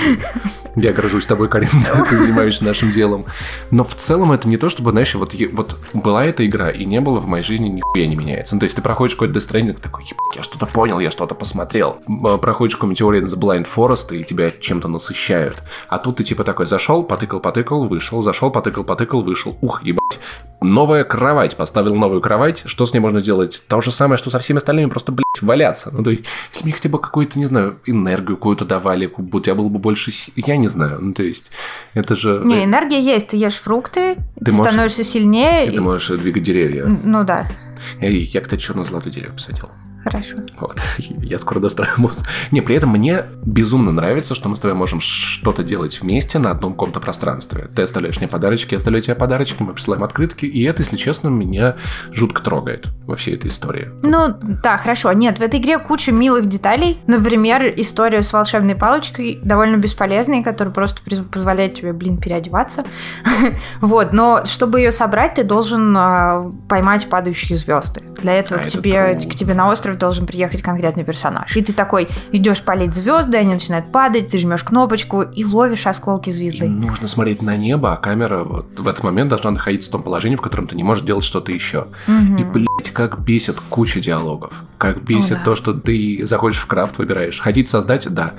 я 0.76 0.94
горжусь 0.94 1.26
тобой, 1.26 1.50
Карин, 1.50 1.70
ты 2.10 2.16
занимаешься 2.16 2.64
нашим 2.64 2.92
делом. 2.92 3.26
Но 3.72 3.84
в 3.84 3.94
целом 3.96 4.32
это 4.32 4.48
не 4.48 4.58
то, 4.58 4.70
чтобы, 4.70 4.92
знаешь, 4.92 5.14
вот, 5.16 5.34
вот 5.54 5.78
была 5.94 6.26
эта 6.26 6.46
игра, 6.46 6.70
и 6.70 6.86
не 6.86 7.00
было 7.02 7.20
в 7.20 7.28
моей 7.28 7.44
жизни 7.44 7.70
нихуя 7.70 8.08
не 8.08 8.16
меняется. 8.16 8.56
Ну, 8.56 8.60
то 8.60 8.66
есть 8.66 8.76
ты 8.76 8.82
проходишь 8.82 9.16
какой-то 9.16 9.38
Death 9.40 9.50
Stranding, 9.52 9.80
такой, 9.82 10.04
«Ебать, 10.04 10.36
я 10.36 10.44
что-то 10.44 10.66
понял, 10.66 11.00
я 11.00 11.12
что-то 11.12 11.36
посмотрел. 11.36 11.98
М, 12.08 12.40
Проходишь 12.40 12.76
какой-нибудь 12.76 13.02
Ori 13.02 13.22
and 13.22 13.26
the 13.26 13.40
Blind 13.40 13.68
Forest, 13.74 14.16
и 14.16 14.24
тебя 14.24 14.50
чем-то 14.50 14.88
насыщают. 14.88 15.58
А 15.88 15.98
тут 15.98 16.18
ты 16.18 16.24
типа 16.24 16.44
такой 16.44 16.68
зашел, 16.68 17.04
потыкал, 17.04 17.40
потыкал, 17.40 17.88
вышел, 17.88 18.22
зашел, 18.22 18.52
потыкал, 18.52 18.84
потыкал, 18.84 19.22
вышел. 19.22 19.58
Ух, 19.62 19.73
ебать. 19.82 20.20
Новая 20.62 21.04
кровать. 21.04 21.58
Поставил 21.58 21.94
новую 21.96 22.22
кровать. 22.22 22.64
Что 22.66 22.86
с 22.86 22.94
ней 22.94 23.00
можно 23.00 23.20
сделать? 23.20 23.64
То 23.68 23.82
же 23.82 23.92
самое, 23.92 24.18
что 24.18 24.30
со 24.30 24.40
всеми 24.40 24.60
остальными, 24.60 24.90
просто, 24.90 25.12
блядь, 25.12 25.26
валяться. 25.42 25.90
Ну, 25.92 26.04
то 26.04 26.10
есть, 26.12 26.24
если 26.54 26.66
мне 26.66 26.74
хотя 26.74 26.88
бы 26.88 27.00
какую-то, 27.00 27.38
не 27.38 27.46
знаю, 27.46 27.80
энергию 27.86 28.38
какую-то 28.38 28.64
давали, 28.64 29.12
у 29.18 29.40
тебя 29.42 29.56
было 29.56 29.68
бы 29.68 29.80
больше... 29.80 30.12
Я 30.38 30.56
не 30.56 30.70
знаю. 30.70 31.00
Ну, 31.02 31.14
то 31.14 31.24
есть, 31.24 31.52
это 31.96 32.16
же... 32.16 32.42
Не, 32.46 32.64
энергия 32.64 33.02
есть, 33.02 33.28
ты 33.30 33.38
ешь 33.38 33.56
фрукты, 33.56 34.16
Ты 34.40 34.46
ты 34.46 34.52
можешь- 34.54 34.72
становишься 34.72 35.04
сильнее. 35.04 35.68
И 35.68 35.72
ты 35.72 35.78
и- 35.78 35.80
можешь 35.80 36.18
двигать 36.18 36.44
деревья. 36.44 36.86
Ну 36.86 37.26
да, 37.26 37.48
Эй, 38.00 38.22
Я, 38.22 38.40
кстати, 38.40 38.62
черное 38.62 38.86
золотое 38.86 39.12
дерево 39.12 39.34
посадил. 39.34 39.70
Хорошо. 40.04 40.38
Вот. 40.60 40.80
Я 40.98 41.40
скоро 41.40 41.60
дострою 41.60 41.92
мост. 41.98 42.26
Не, 42.52 42.62
при 42.62 42.76
этом 42.76 42.90
мне 42.90 43.24
безумно 43.44 43.92
нравится, 43.92 44.36
что 44.36 44.50
мы 44.50 44.56
с 44.56 44.60
тобой 44.60 44.76
можем 44.76 45.00
что-то 45.00 45.64
делать 45.64 46.02
вместе 46.02 46.40
на 46.40 46.52
одном 46.52 46.74
каком-то 46.74 47.00
пространстве. 47.00 47.70
Ты 47.76 47.84
оставляешь 47.84 48.20
мне 48.20 48.28
подарочки, 48.28 48.74
я 48.74 48.78
оставляю 48.78 49.02
тебе 49.02 49.16
подарочки, 49.16 49.62
мы 49.62 49.74
присылаем 49.74 50.04
открытки, 50.04 50.46
и 50.46 50.64
это, 50.64 50.82
если 50.82 50.98
честно, 50.98 51.30
меня 51.30 51.76
жутко 52.12 52.44
трогает 52.44 52.88
во 53.06 53.16
всей 53.16 53.36
этой 53.36 53.50
истории. 53.50 53.90
Ну, 54.04 54.36
да, 54.42 54.78
хорошо. 54.78 55.12
Нет, 55.14 55.40
в 55.40 55.42
этой 55.42 55.60
игре 55.60 55.80
куча 55.80 56.12
милых 56.12 56.48
деталей. 56.48 57.00
Например, 57.08 57.74
история 57.78 58.22
с 58.22 58.32
волшебной 58.34 58.76
палочкой 58.76 59.40
довольно 59.44 59.78
бесполезная, 59.78 60.44
которая 60.44 60.74
просто 60.74 61.02
позволяет 61.32 61.76
тебе, 61.76 61.94
блин, 61.94 62.18
переодеваться. 62.18 62.84
Вот, 63.82 64.14
но 64.14 64.46
чтобы 64.46 64.80
ее 64.80 64.92
собрать, 64.92 65.36
ты 65.36 65.44
должен 65.44 65.96
а, 65.98 66.52
поймать 66.70 67.08
падающие 67.10 67.58
звезды. 67.58 68.02
Для 68.22 68.34
этого 68.34 68.62
А, 68.62 68.64
к 68.64 69.36
тебе 69.36 69.54
на 69.54 69.70
остров 69.70 69.93
должен 69.98 70.26
приехать 70.26 70.62
конкретный 70.62 71.04
персонаж. 71.04 71.56
И 71.56 71.62
ты 71.62 71.74
такой 71.74 72.08
идешь 72.32 72.62
палить 72.62 72.94
звезды, 72.94 73.38
они 73.38 73.54
начинают 73.54 73.92
падать, 73.92 74.28
ты 74.32 74.38
жмешь 74.38 74.64
кнопочку 74.64 75.22
и 75.22 75.44
ловишь 75.46 75.88
осколки 75.88 76.30
И 76.30 76.32
звезды. 76.34 76.68
нужно 76.68 77.08
смотреть 77.08 77.42
на 77.42 77.56
небо, 77.58 77.94
а 77.94 77.98
камера 77.98 78.44
вот 78.44 78.80
в 78.80 78.88
этот 78.88 79.04
момент 79.04 79.30
должна 79.30 79.52
находиться 79.52 79.90
в 79.90 79.92
том 79.92 80.04
положении, 80.04 80.36
в 80.36 80.42
котором 80.42 80.68
ты 80.68 80.76
не 80.76 80.84
можешь 80.84 81.04
делать 81.04 81.24
что-то 81.26 81.52
еще. 81.52 81.88
Мгм. 82.08 82.38
И, 82.38 82.44
блядь, 82.44 82.92
как 82.94 83.20
бесит 83.20 83.58
куча 83.70 84.00
диалогов. 84.00 84.64
Как 84.78 85.02
бесит 85.04 85.34
О, 85.34 85.40
да. 85.40 85.44
то, 85.46 85.56
что 85.56 85.74
ты 85.74 86.22
заходишь 86.26 86.60
в 86.60 86.66
крафт, 86.68 86.98
выбираешь. 86.98 87.40
Хотите 87.40 87.70
создать? 87.70 88.08
Да. 88.14 88.34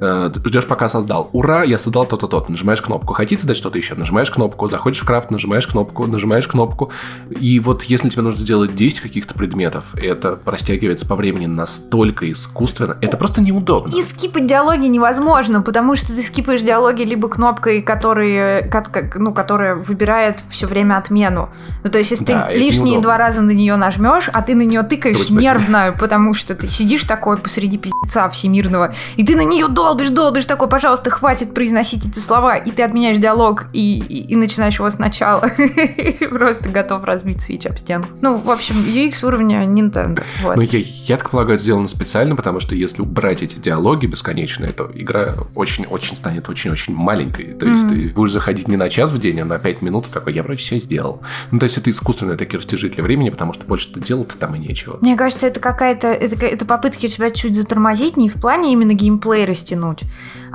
Э, 0.00 0.30
Ждешь, 0.44 0.66
пока 0.66 0.88
создал. 0.88 1.28
Ура, 1.32 1.62
я 1.62 1.78
создал 1.78 2.06
то-то, 2.06 2.26
то 2.26 2.44
Нажимаешь 2.48 2.80
кнопку. 2.82 3.12
Хотите 3.12 3.40
создать 3.42 3.56
что-то 3.56 3.78
еще? 3.78 3.94
Нажимаешь 3.94 4.30
кнопку. 4.30 4.66
Заходишь 4.68 5.00
в 5.00 5.04
крафт, 5.04 5.30
нажимаешь 5.30 5.66
кнопку, 5.66 6.06
нажимаешь 6.06 6.48
кнопку. 6.48 6.90
И 7.30 7.60
вот 7.60 7.82
если 7.84 8.08
тебе 8.08 8.22
нужно 8.22 8.40
сделать 8.40 8.74
10 8.74 9.00
каких-то 9.00 9.34
предметов, 9.34 9.94
это 9.94 10.38
растягивается 10.46 11.06
по 11.06 11.16
времени 11.16 11.46
настолько 11.46 12.30
искусственно. 12.32 12.96
Это 13.00 13.16
просто 13.16 13.40
неудобно. 13.42 13.94
И 13.94 14.02
скипать 14.02 14.46
диалоги 14.46 14.86
невозможно, 14.86 15.60
потому 15.62 15.96
что 15.96 16.14
ты 16.14 16.22
скипаешь 16.22 16.62
диалоги 16.62 17.02
либо 17.02 17.28
кнопкой, 17.28 17.82
которые, 17.82 18.62
как- 18.62 19.16
ну, 19.16 19.32
которая 19.34 19.74
выбирает 19.74 20.42
все 20.50 20.66
время 20.66 20.96
отмену. 20.96 21.50
Ну, 21.84 21.90
то 21.90 21.98
есть, 21.98 22.10
если 22.10 22.24
Да, 22.24 22.46
ты 22.48 22.54
лишние 22.56 22.94
неудобно. 22.94 23.02
два 23.02 23.18
раза 23.18 23.42
на 23.42 23.50
нее 23.50 23.76
нажмешь, 23.76 24.28
а 24.32 24.42
ты 24.42 24.54
на 24.54 24.62
нее 24.62 24.82
тыкаешь 24.82 25.28
нервно, 25.30 25.94
потому 25.98 26.34
что 26.34 26.54
ты 26.54 26.68
сидишь 26.68 27.04
такой 27.04 27.36
посреди 27.36 27.78
пиздеца 27.78 28.28
всемирного, 28.30 28.94
и 29.16 29.24
ты 29.24 29.36
на 29.36 29.42
нее 29.44 29.68
долбишь, 29.90 30.10
долбишь, 30.10 30.44
такой, 30.44 30.68
пожалуйста, 30.68 31.10
хватит 31.10 31.52
произносить 31.52 32.06
эти 32.06 32.18
слова, 32.20 32.56
и 32.56 32.70
ты 32.70 32.82
отменяешь 32.84 33.18
диалог 33.18 33.66
и, 33.72 33.98
и- 33.98 34.32
и 34.32 34.36
начинаешь 34.36 34.74
его 34.78 34.88
сначала. 34.90 35.40
Просто 36.30 36.68
готов 36.68 37.04
разбить 37.04 37.42
свич 37.42 37.66
об 37.66 37.76
стену. 37.78 38.06
Ну, 38.20 38.36
в 38.38 38.50
общем, 38.50 38.76
UX 38.76 39.24
уровня 39.26 39.64
Nintendo. 39.66 40.22
Вот. 40.42 40.56
Ну, 40.56 40.62
я, 40.62 40.78
я 41.06 41.16
так 41.16 41.30
полагаю, 41.30 41.58
сделано 41.58 41.88
специально, 41.88 42.36
потому 42.36 42.60
что 42.60 42.74
если 42.74 43.02
убрать 43.02 43.42
эти 43.42 43.56
диалоги 43.58 44.06
бесконечные, 44.06 44.72
то 44.72 44.90
игра 44.94 45.34
очень-очень 45.54 46.16
станет 46.16 46.48
очень-очень 46.48 46.94
маленькой. 46.94 47.54
То 47.54 47.66
есть 47.66 47.84
Мгм. 47.84 47.90
ты 47.90 48.08
будешь 48.14 48.32
заходить 48.32 48.68
не 48.68 48.76
на 48.76 48.88
час 48.88 49.10
в 49.10 49.18
день, 49.18 49.40
а 49.40 49.44
на 49.44 49.58
5 49.58 49.82
минут, 49.82 50.06
и 50.06 50.12
такой, 50.12 50.34
я 50.34 50.42
вроде 50.42 50.58
все 50.60 50.78
сделал. 50.78 51.22
Ну, 51.50 51.58
то 51.58 51.64
есть 51.64 51.78
это 51.78 51.90
искусственные 51.90 52.36
такие 52.36 52.58
растяжители 52.58 53.00
времени, 53.00 53.30
потому 53.30 53.52
что 53.54 53.64
больше-то 53.66 54.00
делать 54.00 54.28
там 54.38 54.54
и 54.54 54.58
нечего. 54.58 54.98
Мне 55.00 55.16
кажется, 55.16 55.46
это 55.46 55.58
какая-то 55.60 56.08
это, 56.08 56.46
это 56.46 56.64
попытки 56.64 57.08
тебя 57.08 57.30
чуть 57.30 57.56
затормозить, 57.56 58.16
не 58.16 58.28
в 58.28 58.34
плане 58.34 58.72
именно 58.72 58.92
геймплей 58.94 59.44
растянуть, 59.44 59.70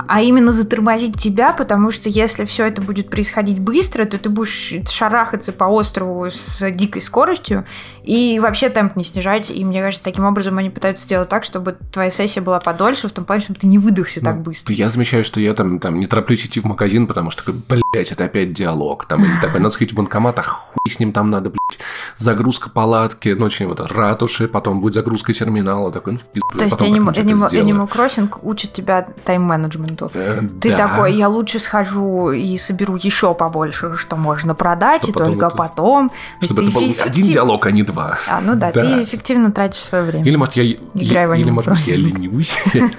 а 0.08 0.22
именно 0.22 0.52
затормозить 0.52 1.18
тебя, 1.18 1.52
потому 1.52 1.90
что 1.90 2.08
если 2.08 2.44
все 2.44 2.66
это 2.66 2.80
будет 2.80 3.10
происходить 3.10 3.58
быстро, 3.58 4.04
то 4.04 4.18
ты 4.18 4.28
будешь 4.28 4.74
шарахаться 4.88 5.52
по 5.52 5.64
острову 5.64 6.30
с 6.30 6.70
дикой 6.70 7.02
скоростью 7.02 7.64
и 8.06 8.38
вообще 8.40 8.68
темп 8.70 8.96
не 8.96 9.04
снижать. 9.04 9.50
И 9.50 9.64
мне 9.64 9.82
кажется, 9.82 10.04
таким 10.04 10.24
образом 10.24 10.56
они 10.58 10.70
пытаются 10.70 11.04
сделать 11.04 11.28
так, 11.28 11.44
чтобы 11.44 11.76
твоя 11.92 12.08
сессия 12.08 12.40
была 12.40 12.60
подольше, 12.60 13.08
в 13.08 13.12
том 13.12 13.24
плане, 13.24 13.42
чтобы 13.42 13.58
ты 13.58 13.66
не 13.66 13.78
выдохся 13.78 14.20
так 14.22 14.36
Ну, 14.36 14.42
быстро. 14.42 14.72
Я 14.74 14.88
замечаю, 14.90 15.24
что 15.24 15.40
я 15.40 15.52
там, 15.54 15.80
там 15.80 15.98
не 15.98 16.06
тороплюсь 16.06 16.46
идти 16.46 16.60
в 16.60 16.64
магазин, 16.64 17.06
потому 17.06 17.30
что, 17.30 17.52
блядь, 17.52 18.12
это 18.12 18.24
опять 18.24 18.52
диалог. 18.52 19.04
Там 19.06 19.24
или 19.24 19.32
такой, 19.40 19.60
надо 19.60 19.70
сходить 19.70 19.92
в 19.92 19.96
банкомат, 19.96 20.38
а 20.38 20.42
хуй 20.42 20.88
с 20.88 21.00
ним 21.00 21.12
там 21.12 21.30
надо, 21.30 21.50
блядь, 21.50 21.80
загрузка 22.16 22.70
палатки, 22.70 23.30
ну, 23.36 23.46
очень 23.46 23.66
вот, 23.66 23.80
ратуши, 23.80 24.46
потом 24.46 24.80
будет 24.80 24.94
загрузка 24.94 25.32
терминала, 25.32 25.90
такой, 25.90 26.12
ну, 26.14 26.18
пизду. 26.32 26.58
То 26.58 26.64
есть 26.64 26.80
Animal, 26.80 27.12
Animal-. 27.12 27.50
Animal 27.50 27.88
Crossing 27.90 28.30
учит 28.42 28.72
тебя 28.72 29.06
тайм-менеджменту. 29.24 30.10
Э, 30.14 30.42
Ты 30.60 30.70
да. 30.70 30.76
такой, 30.76 31.14
я 31.14 31.28
лучше 31.28 31.58
схожу 31.58 32.30
и 32.30 32.56
соберу 32.56 32.96
еще 32.96 33.34
побольше, 33.34 33.96
что 33.96 34.14
можно 34.16 34.54
продать, 34.54 35.02
Чтобы 35.02 35.10
и 35.10 35.14
потом 35.14 35.32
только 35.34 35.46
это- 35.46 35.56
потом. 35.56 36.10
То 36.40 36.46
Чтобы 36.46 36.62
это 36.62 36.72
был 36.72 36.94
один 37.04 37.26
диалог, 37.26 37.66
а 37.66 37.70
не 37.72 37.82
два. 37.82 37.95
А, 37.98 38.40
ну 38.40 38.54
да, 38.54 38.72
Да. 38.72 38.80
ты 38.80 39.04
эффективно 39.04 39.50
тратишь 39.52 39.80
свое 39.80 40.04
время. 40.04 40.24
Или, 40.24 40.36
может, 40.36 40.54
я, 40.56 40.64
Играй 40.94 41.26
в 41.26 41.32
или, 41.34 41.50
может 41.50 41.70
быть, 41.70 41.86
я 41.86 41.96
ленюсь. 41.96 42.56
Я 42.74 42.80
не. 42.82 42.90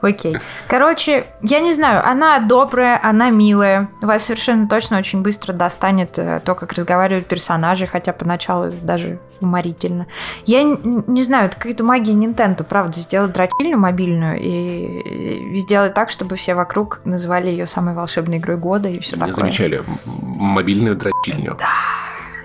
Окей. 0.00 0.36
Короче, 0.68 1.26
я 1.42 1.60
не 1.60 1.72
знаю, 1.74 2.06
она 2.06 2.38
добрая, 2.40 3.00
она 3.02 3.30
милая. 3.30 3.88
Вас 4.00 4.24
совершенно 4.24 4.68
точно 4.68 4.98
очень 4.98 5.22
быстро 5.22 5.52
достанет 5.52 6.18
э, 6.18 6.40
то, 6.44 6.54
как 6.54 6.72
разговаривают 6.72 7.26
персонажи, 7.26 7.86
хотя 7.86 8.12
поначалу 8.12 8.66
это 8.66 8.76
даже 8.84 9.18
уморительно. 9.40 10.06
Я 10.46 10.62
не 10.62 11.22
знаю, 11.22 11.46
это 11.46 11.56
какая-то 11.56 11.84
магия 11.84 12.12
Nintendo, 12.12 12.64
правда, 12.64 12.98
сделать 13.00 13.32
дрочильню 13.32 13.78
мобильную 13.78 14.38
и 14.40 15.56
сделать 15.56 15.94
так, 15.94 16.10
чтобы 16.10 16.36
все 16.36 16.54
вокруг 16.54 17.00
называли 17.04 17.48
ее 17.48 17.66
самой 17.66 17.94
волшебной 17.94 18.38
игрой 18.38 18.56
года 18.56 18.88
и 18.88 18.98
все 19.00 19.16
Не 19.16 19.20
такое. 19.20 19.34
замечали 19.34 19.78
м- 19.78 19.84
мобильную 20.22 20.96
дрочильню. 20.96 21.56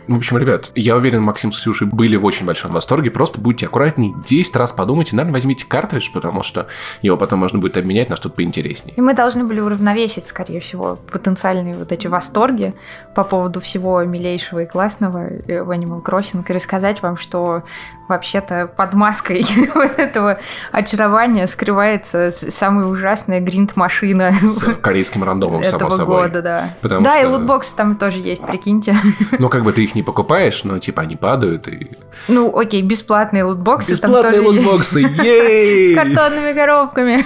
В 0.07 0.15
общем, 0.15 0.37
ребят, 0.37 0.71
я 0.75 0.95
уверен, 0.95 1.21
Максим 1.21 1.51
с 1.51 1.57
Ксюшей 1.57 1.87
были 1.87 2.15
в 2.15 2.25
очень 2.25 2.45
большом 2.45 2.73
восторге. 2.73 3.11
Просто 3.11 3.39
будьте 3.39 3.67
аккуратней, 3.67 4.13
10 4.25 4.55
раз 4.55 4.71
подумайте, 4.71 5.15
наверное, 5.15 5.33
возьмите 5.33 5.65
картридж, 5.65 6.09
потому 6.13 6.43
что 6.43 6.67
его 7.01 7.17
потом 7.17 7.39
можно 7.39 7.59
будет 7.59 7.77
обменять 7.77 8.09
на 8.09 8.15
что-то 8.15 8.35
поинтереснее. 8.35 8.95
И 8.95 9.01
мы 9.01 9.13
должны 9.13 9.43
были 9.43 9.59
уравновесить, 9.59 10.27
скорее 10.27 10.59
всего, 10.59 10.97
потенциальные 11.11 11.75
вот 11.75 11.91
эти 11.91 12.07
восторги 12.07 12.73
по 13.15 13.23
поводу 13.23 13.61
всего 13.61 14.03
милейшего 14.03 14.63
и 14.63 14.65
классного 14.65 15.27
э, 15.27 15.63
в 15.63 15.69
Animal 15.69 16.03
Crossing 16.03 16.43
и 16.47 16.53
рассказать 16.53 17.01
вам, 17.01 17.17
что 17.17 17.63
вообще-то 18.11 18.67
под 18.75 18.93
маской 18.93 19.43
вот 19.75 19.97
этого 19.97 20.39
очарования 20.71 21.47
скрывается 21.47 22.29
с- 22.31 22.51
самая 22.51 22.85
ужасная 22.85 23.39
гринд-машина 23.39 24.33
С 24.43 24.59
корейским 24.81 25.23
рандомом, 25.23 25.63
само 25.63 25.77
этого 25.77 25.89
собой. 25.97 26.21
года, 26.27 26.41
да. 26.41 26.69
Потому 26.81 27.03
да, 27.03 27.19
и 27.19 27.23
что- 27.23 27.31
лутбоксы 27.37 27.75
там 27.75 27.95
тоже 27.95 28.19
есть, 28.19 28.47
прикиньте. 28.47 28.95
Ну, 29.39 29.49
как 29.49 29.63
бы 29.63 29.71
ты 29.73 29.83
их 29.83 29.95
не 29.95 30.03
покупаешь, 30.03 30.63
но 30.63 30.77
типа 30.79 31.01
они 31.01 31.15
падают 31.15 31.67
и... 31.67 31.89
Ну, 32.27 32.55
окей, 32.57 32.81
бесплатные 32.81 33.43
лутбоксы 33.43 33.91
Бесплатные 33.91 34.41
есть. 34.41 34.45
лутбоксы, 34.65 35.01
С 35.09 35.23
ей! 35.23 35.95
картонными 35.95 36.53
коробками. 36.53 37.25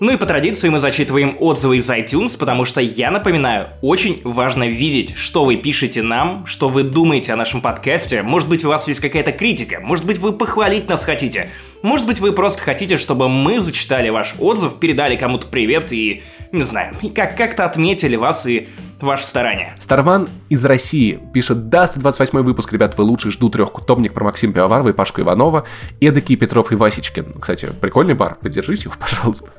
Ну 0.00 0.12
и 0.12 0.16
по 0.16 0.26
традиции 0.26 0.68
мы 0.68 0.80
зачитываем 0.80 1.36
отзывы 1.38 1.76
из 1.76 1.88
iTunes, 1.88 2.36
потому 2.36 2.64
что, 2.64 2.80
я 2.80 3.12
напоминаю, 3.12 3.68
очень 3.80 4.20
важно 4.24 4.66
видеть, 4.66 5.16
что 5.16 5.44
вы 5.44 5.56
пишете 5.56 6.02
нам, 6.02 6.46
что 6.46 6.68
вы 6.68 6.82
думаете 6.82 7.32
о 7.32 7.36
нашем 7.36 7.60
подкасте. 7.60 8.22
Может 8.22 8.48
быть, 8.48 8.64
у 8.64 8.68
вас 8.68 8.88
есть 8.88 8.98
какая-то 8.98 9.30
критика, 9.30 9.78
может 9.80 10.04
быть, 10.04 10.18
вы 10.18 10.32
похвалить 10.32 10.88
нас 10.88 11.04
хотите, 11.04 11.50
может 11.84 12.06
быть, 12.06 12.18
вы 12.18 12.32
просто 12.32 12.60
хотите, 12.62 12.96
чтобы 12.96 13.28
мы 13.28 13.60
зачитали 13.60 14.08
ваш 14.08 14.34
отзыв, 14.38 14.74
передали 14.80 15.16
кому-то 15.16 15.46
привет 15.46 15.92
и, 15.92 16.22
не 16.50 16.62
знаю, 16.62 16.94
и 17.02 17.10
как- 17.10 17.36
как-то 17.36 17.64
отметили 17.64 18.16
вас 18.16 18.46
и 18.46 18.66
ваше 19.00 19.24
старание. 19.24 19.74
Старван 19.78 20.30
из 20.48 20.64
России 20.64 21.18
пишет, 21.34 21.68
да, 21.68 21.86
128 21.86 22.42
выпуск, 22.42 22.72
ребят, 22.72 22.96
вы 22.96 23.04
лучшие, 23.04 23.30
жду 23.30 23.50
трехтомник 23.50 24.14
про 24.14 24.24
Максима 24.24 24.54
Пивоварова 24.54 24.88
и 24.88 24.92
Пашку 24.94 25.20
Иванова, 25.20 25.64
эдакий 26.00 26.36
Петров 26.36 26.72
и 26.72 26.74
Васечкин. 26.74 27.34
Кстати, 27.38 27.70
прикольный 27.82 28.14
бар, 28.14 28.36
поддержите 28.40 28.84
его, 28.84 28.94
пожалуйста, 29.00 29.50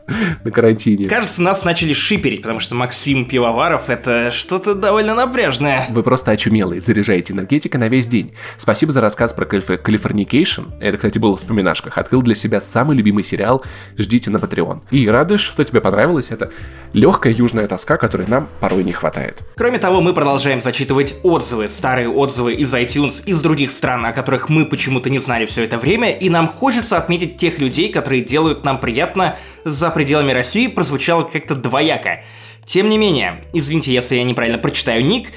на 0.43 0.49
карантине. 0.49 1.07
Кажется, 1.07 1.43
нас 1.43 1.63
начали 1.63 1.93
шиперить, 1.93 2.41
потому 2.41 2.59
что 2.59 2.73
Максим 2.73 3.25
Пивоваров— 3.25 3.83
это 3.91 4.31
что-то 4.31 4.73
довольно 4.73 5.13
напряжное. 5.13 5.85
Вы 5.89 6.01
просто 6.01 6.31
очумелые, 6.31 6.81
заряжаете 6.81 7.33
энергетикой 7.33 7.79
на 7.79 7.87
весь 7.87 8.07
день. 8.07 8.33
Спасибо 8.57 8.93
за 8.93 9.01
рассказ 9.01 9.31
про 9.33 9.45
Calif- 9.45 9.77
Californication. 9.77 10.61
Это, 10.79 10.97
кстати, 10.97 11.19
было 11.19 11.35
в 11.35 11.39
вспоминашках. 11.39 11.99
Открыл 11.99 12.14
для 12.21 12.35
себя 12.35 12.61
самый 12.61 12.95
любимый 12.95 13.23
сериал. 13.23 13.63
Ждите 13.97 14.29
на 14.29 14.37
Patreon. 14.37 14.81
И 14.91 15.07
рады, 15.07 15.37
что 15.37 15.63
тебе 15.63 15.81
понравилось. 15.81 16.31
Это 16.31 16.51
легкая 16.93 17.33
южная 17.33 17.67
тоска, 17.67 17.97
которой 17.97 18.27
нам 18.27 18.47
порой 18.59 18.83
не 18.83 18.91
хватает. 18.91 19.43
Кроме 19.55 19.79
того, 19.79 20.01
мы 20.01 20.13
продолжаем 20.13 20.61
зачитывать 20.61 21.15
отзывы, 21.23 21.67
старые 21.67 22.09
отзывы 22.09 22.53
из 22.53 22.73
iTunes, 22.73 23.23
из 23.25 23.41
других 23.41 23.71
стран, 23.71 24.05
о 24.05 24.11
которых 24.11 24.49
мы 24.49 24.65
почему-то 24.65 25.09
не 25.09 25.19
знали 25.19 25.45
все 25.45 25.63
это 25.63 25.77
время, 25.77 26.09
и 26.09 26.29
нам 26.29 26.47
хочется 26.47 26.97
отметить 26.97 27.37
тех 27.37 27.59
людей, 27.59 27.91
которые 27.91 28.23
делают 28.23 28.63
нам 28.63 28.79
приятно 28.79 29.37
за 29.63 29.89
пределами 29.89 30.31
России, 30.31 30.67
прозвучало 30.67 31.23
как-то 31.23 31.55
двояко. 31.55 32.23
Тем 32.65 32.89
не 32.89 32.97
менее, 32.97 33.43
извините, 33.53 33.93
если 33.93 34.15
я 34.15 34.23
неправильно 34.23 34.57
прочитаю 34.57 35.05
ник, 35.05 35.29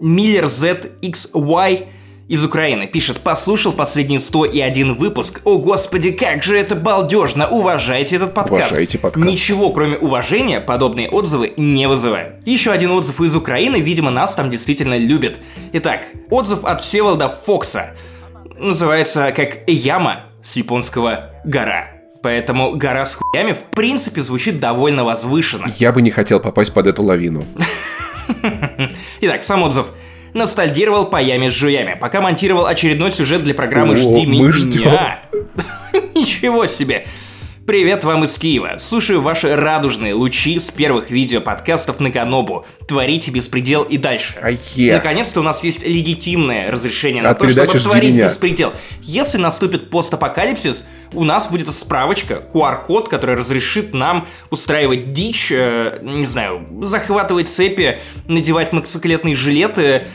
Миллер 0.00 0.44
ZXY 0.44 1.86
из 2.30 2.44
Украины 2.44 2.86
пишет 2.86 3.18
«Послушал 3.18 3.72
последний 3.72 4.20
101 4.20 4.94
выпуск. 4.94 5.40
О, 5.42 5.58
господи, 5.58 6.12
как 6.12 6.44
же 6.44 6.56
это 6.56 6.76
балдежно! 6.76 7.48
Уважайте 7.48 8.14
этот 8.14 8.34
подкаст!» 8.34 8.70
Уважайте 8.70 8.98
подкаст. 8.98 9.26
Ничего, 9.26 9.70
кроме 9.70 9.96
уважения, 9.96 10.60
подобные 10.60 11.10
отзывы 11.10 11.52
не 11.56 11.88
вызывают. 11.88 12.36
Еще 12.46 12.70
один 12.70 12.92
отзыв 12.92 13.20
из 13.20 13.34
Украины, 13.34 13.80
видимо, 13.80 14.12
нас 14.12 14.36
там 14.36 14.48
действительно 14.48 14.96
любят. 14.96 15.40
Итак, 15.72 16.06
отзыв 16.30 16.64
от 16.64 16.82
Всеволода 16.82 17.28
Фокса. 17.28 17.96
Называется 18.56 19.32
как 19.32 19.68
«Яма» 19.68 20.26
с 20.40 20.54
японского 20.54 21.32
«гора». 21.44 21.88
Поэтому 22.22 22.76
«гора 22.76 23.06
с 23.06 23.16
хуями» 23.16 23.54
в 23.54 23.64
принципе 23.74 24.20
звучит 24.20 24.60
довольно 24.60 25.02
возвышенно. 25.02 25.66
Я 25.78 25.90
бы 25.90 26.00
не 26.00 26.12
хотел 26.12 26.38
попасть 26.38 26.72
под 26.72 26.86
эту 26.86 27.02
лавину. 27.02 27.44
Итак, 29.20 29.42
сам 29.42 29.64
отзыв. 29.64 29.90
Ностальгировал 30.34 31.06
по 31.06 31.20
яме 31.20 31.50
с 31.50 31.54
жуями, 31.54 31.96
пока 32.00 32.20
монтировал 32.20 32.66
очередной 32.66 33.10
сюжет 33.10 33.44
для 33.44 33.54
программы 33.54 33.96
«Жди 33.96 34.26
меня». 34.26 35.20
Ничего 36.14 36.66
себе! 36.66 37.06
Привет 37.70 38.02
вам 38.02 38.24
из 38.24 38.36
Киева. 38.36 38.78
Слушаю 38.80 39.20
ваши 39.20 39.54
радужные 39.54 40.12
лучи 40.12 40.58
с 40.58 40.72
первых 40.72 41.12
видео 41.12 41.40
подкастов 41.40 42.00
на 42.00 42.10
Канобу. 42.10 42.66
Творите 42.88 43.30
беспредел 43.30 43.84
и 43.84 43.96
дальше. 43.96 44.34
Наконец-то 44.76 45.38
у 45.38 45.44
нас 45.44 45.62
есть 45.62 45.86
легитимное 45.86 46.72
разрешение 46.72 47.22
на 47.22 47.30
От 47.30 47.38
то, 47.38 47.48
чтобы 47.48 47.68
передачи 47.68 47.78
«Жди 47.78 47.88
творить 47.88 48.14
меня». 48.14 48.24
беспредел. 48.24 48.72
Если 49.02 49.38
наступит 49.38 49.88
постапокалипсис, 49.88 50.84
у 51.12 51.22
нас 51.22 51.48
будет 51.48 51.72
справочка, 51.72 52.42
QR-код, 52.52 53.08
который 53.08 53.36
разрешит 53.36 53.94
нам 53.94 54.26
устраивать 54.50 55.12
дичь, 55.12 55.52
э, 55.52 56.00
не 56.02 56.24
знаю, 56.24 56.66
захватывать 56.82 57.48
цепи, 57.48 58.00
надевать 58.26 58.72
мотоциклетные 58.72 59.36
жилеты, 59.36 60.08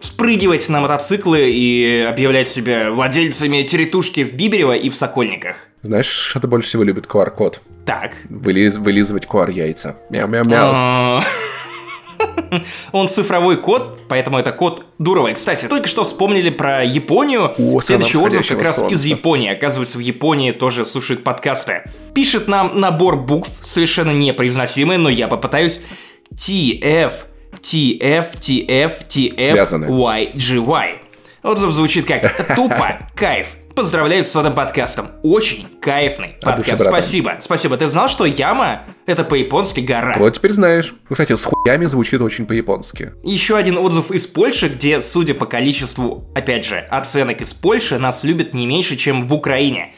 спрыгивать 0.00 0.68
на 0.68 0.80
мотоциклы 0.80 1.48
и 1.48 2.04
объявлять 2.10 2.48
себя 2.48 2.90
владельцами 2.90 3.62
территушки 3.62 4.24
в 4.24 4.32
Биберево 4.32 4.72
и 4.72 4.90
в 4.90 4.96
Сокольниках. 4.96 5.67
Знаешь, 5.82 6.06
что 6.06 6.46
больше 6.48 6.68
всего 6.68 6.82
любит 6.82 7.06
QR-код? 7.06 7.60
Так. 7.86 8.16
Вылиз- 8.28 8.78
вылизывать 8.78 9.24
QR-яйца. 9.26 9.96
Мяу-мяу-мяу. 10.10 10.70
А, 10.74 11.22
Он 12.92 13.08
цифровой 13.08 13.58
код, 13.58 14.00
поэтому 14.08 14.38
это 14.38 14.52
код 14.52 14.84
Дуровой. 14.98 15.34
Кстати, 15.34 15.66
только 15.66 15.86
что 15.88 16.02
вспомнили 16.04 16.50
про 16.50 16.82
Японию. 16.84 17.52
О, 17.58 17.80
Следующий 17.80 18.18
отзыв 18.18 18.48
как 18.48 18.62
раз 18.62 18.76
солнца. 18.76 18.94
из 18.94 19.04
Японии. 19.04 19.50
Оказывается, 19.52 19.98
в 19.98 20.00
Японии 20.00 20.50
тоже 20.50 20.84
слушают 20.84 21.22
подкасты. 21.22 21.82
Пишет 22.14 22.48
нам 22.48 22.80
набор 22.80 23.16
букв, 23.16 23.50
совершенно 23.62 24.10
непроизносимые, 24.10 24.98
но 24.98 25.08
я 25.08 25.28
попытаюсь. 25.28 25.80
TF, 26.34 27.12
TF, 27.60 28.26
TF, 28.38 28.92
TF, 29.08 29.50
Связаны. 29.52 29.84
YGY. 29.86 30.98
Отзыв 31.42 31.70
звучит 31.70 32.06
как 32.06 32.56
«Тупо, 32.56 32.98
кайф». 33.14 33.57
Поздравляю 33.78 34.24
с 34.24 34.34
этим 34.34 34.54
подкастом. 34.54 35.12
Очень 35.22 35.68
кайфный 35.80 36.34
души, 36.42 36.56
подкаст. 36.56 36.82
Спасибо. 36.82 37.36
Спасибо. 37.38 37.76
Ты 37.76 37.86
знал, 37.86 38.08
что 38.08 38.24
яма— 38.24 38.86
это 39.06 39.22
по-японски 39.22 39.78
гора? 39.78 40.16
Вот 40.18 40.34
теперь 40.34 40.52
знаешь. 40.52 40.92
Кстати, 41.08 41.36
с 41.36 41.44
хуями 41.44 41.86
звучит 41.86 42.20
очень 42.20 42.44
по-японски. 42.46 43.12
Еще 43.22 43.56
один 43.56 43.78
отзыв 43.78 44.10
из 44.10 44.26
Польши, 44.26 44.66
где, 44.66 45.00
судя 45.00 45.34
по 45.34 45.46
количеству, 45.46 46.28
опять 46.34 46.64
же, 46.64 46.78
оценок 46.90 47.40
из 47.40 47.54
Польши, 47.54 48.00
нас 48.00 48.24
любят 48.24 48.52
не 48.52 48.66
меньше, 48.66 48.96
чем 48.96 49.28
в 49.28 49.32
Украине. 49.32 49.94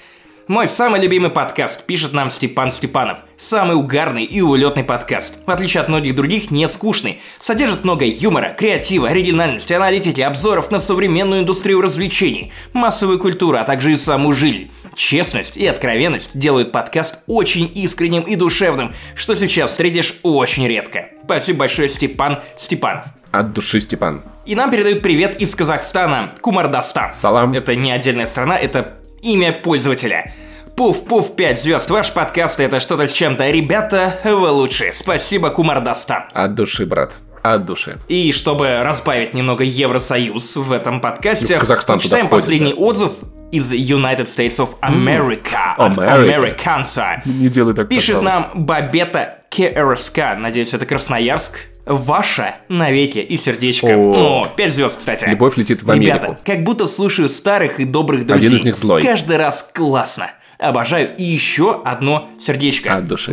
Мой 0.51 0.67
самый 0.67 1.01
любимый 1.01 1.31
подкаст, 1.31 1.85
пишет 1.85 2.13
нам 2.13 2.29
Степан 2.29 2.73
Степанов. 2.73 3.19
Самый 3.37 3.77
угарный 3.77 4.25
и 4.25 4.41
улетный 4.41 4.83
подкаст. 4.83 5.39
В 5.47 5.51
отличие 5.53 5.81
от 5.81 5.89
многих 5.89 6.17
других, 6.17 6.51
не 6.51 6.67
скучный. 6.67 7.21
Содержит 7.39 7.85
много 7.85 8.05
юмора, 8.05 8.53
креатива, 8.59 9.11
оригинальности, 9.11 9.75
аналитики, 9.75 10.21
обзоров 10.21 10.73
на 10.73 10.81
современную 10.81 11.43
индустрию 11.43 11.81
развлечений, 11.81 12.53
массовую 12.73 13.21
культуру, 13.21 13.59
а 13.59 13.63
также 13.63 13.93
и 13.93 13.97
саму 13.97 14.33
жизнь. 14.33 14.69
Честность 14.97 15.57
и 15.57 15.65
откровенность 15.69 16.37
делают 16.37 16.73
подкаст 16.73 17.21
очень 17.29 17.71
искренним 17.73 18.23
и 18.23 18.35
душевным, 18.35 18.93
что 19.15 19.37
сейчас 19.37 19.71
встретишь 19.71 20.19
очень 20.25 20.67
редко. 20.67 21.11
Спасибо 21.23 21.61
большое, 21.61 21.89
Степан 21.89 22.41
Степанов. 22.57 23.05
От 23.31 23.53
души, 23.53 23.79
Степан. 23.79 24.25
И 24.47 24.57
нам 24.57 24.73
передают 24.73 25.01
привет 25.01 25.41
из 25.41 25.55
Казахстана, 25.55 26.35
Кумардастан. 26.41 27.13
Салам. 27.13 27.53
Это 27.53 27.77
не 27.77 27.93
отдельная 27.93 28.27
страна, 28.27 28.59
это 28.59 28.97
имя 29.23 29.53
пользователя. 29.53 30.33
Пуф-пуф, 30.77 31.35
5 31.37 31.61
звезд, 31.61 31.91
ваш 31.91 32.13
подкаст 32.13 32.59
это 32.61 32.81
что-то 32.81 33.07
с 33.07 33.13
чем-то. 33.13 33.51
Ребята, 33.51 34.19
вы 34.25 34.49
лучшие. 34.51 34.93
Спасибо, 34.93 35.51
Кумардастан. 35.51 36.25
От 36.33 36.55
души, 36.55 36.87
брат. 36.87 37.17
От 37.43 37.65
души. 37.67 37.99
И 38.09 38.33
чтобы 38.33 38.83
разбавить 38.83 39.35
немного 39.35 39.65
Евросоюз 39.65 40.57
в 40.57 40.73
этом 40.73 41.01
подкасте, 41.01 41.55
Ну, 41.55 41.61
Казахстан 41.61 41.99
входит, 41.99 42.31
последний 42.31 42.73
да. 42.73 42.79
отзыв 42.81 43.13
из 43.51 43.73
United 43.73 44.25
States 44.27 44.59
of 44.59 44.79
America 44.81 45.75
от 45.77 45.97
America. 45.99 46.57
Americansa. 46.57 47.21
Не 47.25 47.49
делай 47.49 47.75
так, 47.75 47.89
Пишет 47.89 48.17
пожалуйста. 48.17 48.51
нам 48.55 48.65
Бабета 48.65 49.39
КРСК, 49.51 50.19
надеюсь, 50.39 50.73
это 50.75 50.87
Красноярск. 50.87 51.67
Ваша 51.87 52.57
навеки 52.69 53.19
и 53.19 53.37
сердечко. 53.37 53.89
О. 53.89 54.45
О, 54.45 54.49
5 54.57 54.73
звезд, 54.73 54.99
кстати. 54.99 55.25
Любовь 55.29 55.57
летит 55.57 55.83
в 55.83 55.91
Америку. 55.91 56.17
Ребята, 56.17 56.39
как 56.45 56.63
будто 56.65 56.87
слушаю 56.87 57.29
старых 57.29 57.81
и 57.81 57.85
добрых 57.85 58.27
друзей. 58.27 58.49
Один 58.49 58.59
из 58.59 58.65
них 58.65 58.77
злой. 58.77 59.03
Каждый 59.03 59.37
раз 59.37 59.69
классно. 59.75 60.33
Обожаю. 60.59 61.17
И 61.17 61.23
еще 61.23 61.83
одно 61.83 62.29
сердечко. 62.39 62.97
От 62.97 63.07
души. 63.07 63.33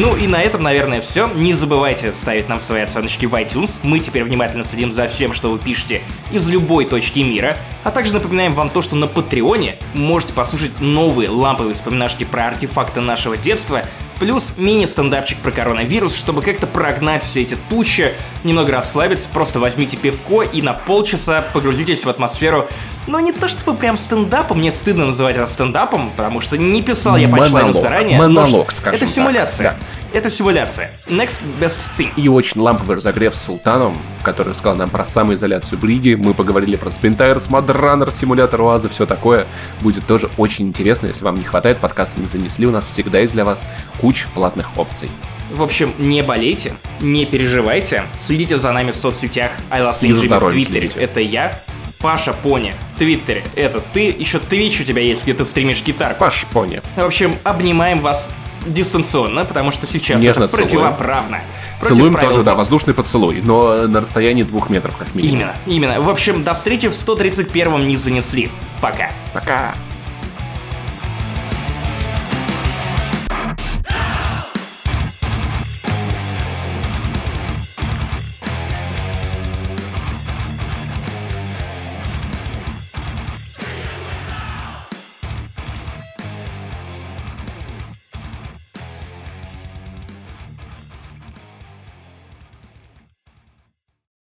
Ну 0.00 0.14
и 0.14 0.28
на 0.28 0.40
этом, 0.40 0.62
наверное, 0.62 1.00
все. 1.00 1.26
Не 1.26 1.54
забывайте 1.54 2.12
ставить 2.12 2.48
нам 2.48 2.60
свои 2.60 2.82
оценочки 2.82 3.26
в 3.26 3.34
iTunes. 3.34 3.80
Мы 3.82 3.98
теперь 3.98 4.22
внимательно 4.22 4.62
следим 4.62 4.92
за 4.92 5.08
всем, 5.08 5.32
что 5.32 5.50
вы 5.50 5.58
пишете 5.58 6.02
из 6.30 6.48
любой 6.48 6.84
точки 6.84 7.18
мира. 7.18 7.56
А 7.82 7.90
также 7.90 8.14
напоминаем 8.14 8.54
вам 8.54 8.68
то, 8.68 8.80
что 8.80 8.94
на 8.94 9.08
Патреоне 9.08 9.74
можете 9.94 10.34
послушать 10.34 10.78
новые 10.78 11.28
ламповые 11.30 11.74
вспоминашки 11.74 12.22
про 12.22 12.46
артефакты 12.46 13.00
нашего 13.00 13.36
детства, 13.36 13.82
плюс 14.18 14.54
мини-стендапчик 14.56 15.38
про 15.38 15.50
коронавирус, 15.50 16.14
чтобы 16.14 16.42
как-то 16.42 16.66
прогнать 16.66 17.22
все 17.22 17.42
эти 17.42 17.56
тучи, 17.68 18.14
немного 18.44 18.72
расслабиться, 18.72 19.28
просто 19.32 19.58
возьмите 19.60 19.96
пивко 19.96 20.42
и 20.42 20.62
на 20.62 20.72
полчаса 20.74 21.42
погрузитесь 21.52 22.04
в 22.04 22.08
атмосферу 22.08 22.68
ну, 23.08 23.18
не 23.20 23.32
то 23.32 23.48
чтобы 23.48 23.74
прям 23.74 23.96
стендапом, 23.96 24.58
мне 24.58 24.70
стыдно 24.70 25.06
называть 25.06 25.36
это 25.36 25.46
стендапом, 25.46 26.10
потому 26.14 26.42
что 26.42 26.58
не 26.58 26.82
писал 26.82 27.16
я 27.16 27.26
панчлайну 27.26 27.68
Монолог. 27.68 27.82
заранее. 27.82 28.18
Монолог, 28.18 28.70
скажем 28.70 28.96
Это 28.96 29.06
так, 29.06 29.14
симуляция. 29.14 29.70
да. 29.70 29.76
Это 30.12 30.30
симуляция. 30.30 30.90
Next 31.06 31.42
best 31.60 31.80
thing. 31.98 32.10
И 32.16 32.28
очень 32.28 32.60
ламповый 32.60 32.96
разогрев 32.96 33.34
с 33.34 33.42
Султаном, 33.42 33.96
который 34.22 34.48
рассказал 34.48 34.76
нам 34.76 34.88
про 34.88 35.04
самоизоляцию 35.04 35.78
в 35.78 35.84
Риге. 35.84 36.16
Мы 36.16 36.32
поговорили 36.32 36.76
про 36.76 36.88
Spintires, 36.88 37.50
Mudrunner, 37.50 38.10
симулятор 38.10 38.62
УАЗа, 38.62 38.88
все 38.88 39.04
такое. 39.04 39.46
Будет 39.82 40.06
тоже 40.06 40.30
очень 40.38 40.68
интересно, 40.68 41.08
если 41.08 41.24
вам 41.24 41.36
не 41.36 41.44
хватает, 41.44 41.78
подкасты 41.78 42.20
не 42.20 42.26
занесли. 42.26 42.66
У 42.66 42.70
нас 42.70 42.86
всегда 42.86 43.18
есть 43.20 43.34
для 43.34 43.44
вас 43.44 43.66
куча 44.00 44.26
платных 44.34 44.78
опций. 44.78 45.10
В 45.52 45.62
общем, 45.62 45.94
не 45.98 46.22
болейте, 46.22 46.74
не 47.00 47.26
переживайте. 47.26 48.04
Следите 48.18 48.58
за 48.58 48.72
нами 48.72 48.92
в 48.92 48.96
соцсетях 48.96 49.52
I 49.70 49.82
Love 49.82 49.92
Slim 49.92 50.38
в 50.38 50.50
Твиттере. 50.50 50.80
следите. 50.80 51.00
Это 51.00 51.20
я. 51.20 51.60
Паша 51.98 52.32
Пони 52.32 52.74
в 52.94 52.98
Твиттере. 52.98 53.42
Это 53.56 53.80
ты. 53.92 54.14
Еще 54.16 54.38
Твич 54.38 54.80
у 54.80 54.84
тебя 54.84 55.02
есть, 55.02 55.24
где 55.24 55.34
ты 55.34 55.44
стримишь 55.44 55.82
гитарку. 55.82 56.20
Паш, 56.20 56.46
пони. 56.52 56.80
В 56.96 57.00
общем, 57.00 57.36
обнимаем 57.44 58.00
вас 58.00 58.30
дистанционно, 58.66 59.44
потому 59.44 59.70
что 59.70 59.86
сейчас 59.86 60.20
Нежно 60.20 60.44
это 60.44 60.56
целуем. 60.56 60.68
противоправно. 60.68 61.40
Против 61.80 61.96
Целуем 61.96 62.14
тоже, 62.16 62.42
да, 62.42 62.50
ВОЗ. 62.52 62.58
воздушный 62.60 62.94
поцелуй, 62.94 63.40
но 63.42 63.86
на 63.86 64.00
расстоянии 64.00 64.42
двух 64.42 64.68
метров 64.68 64.96
как 64.96 65.14
минимум. 65.14 65.36
Именно, 65.36 65.54
именно. 65.66 66.00
В 66.00 66.08
общем, 66.08 66.42
до 66.42 66.54
встречи 66.54 66.88
в 66.88 66.92
131-м 66.92 67.86
не 67.86 67.96
занесли. 67.96 68.50
Пока. 68.80 69.10
Пока. 69.32 69.74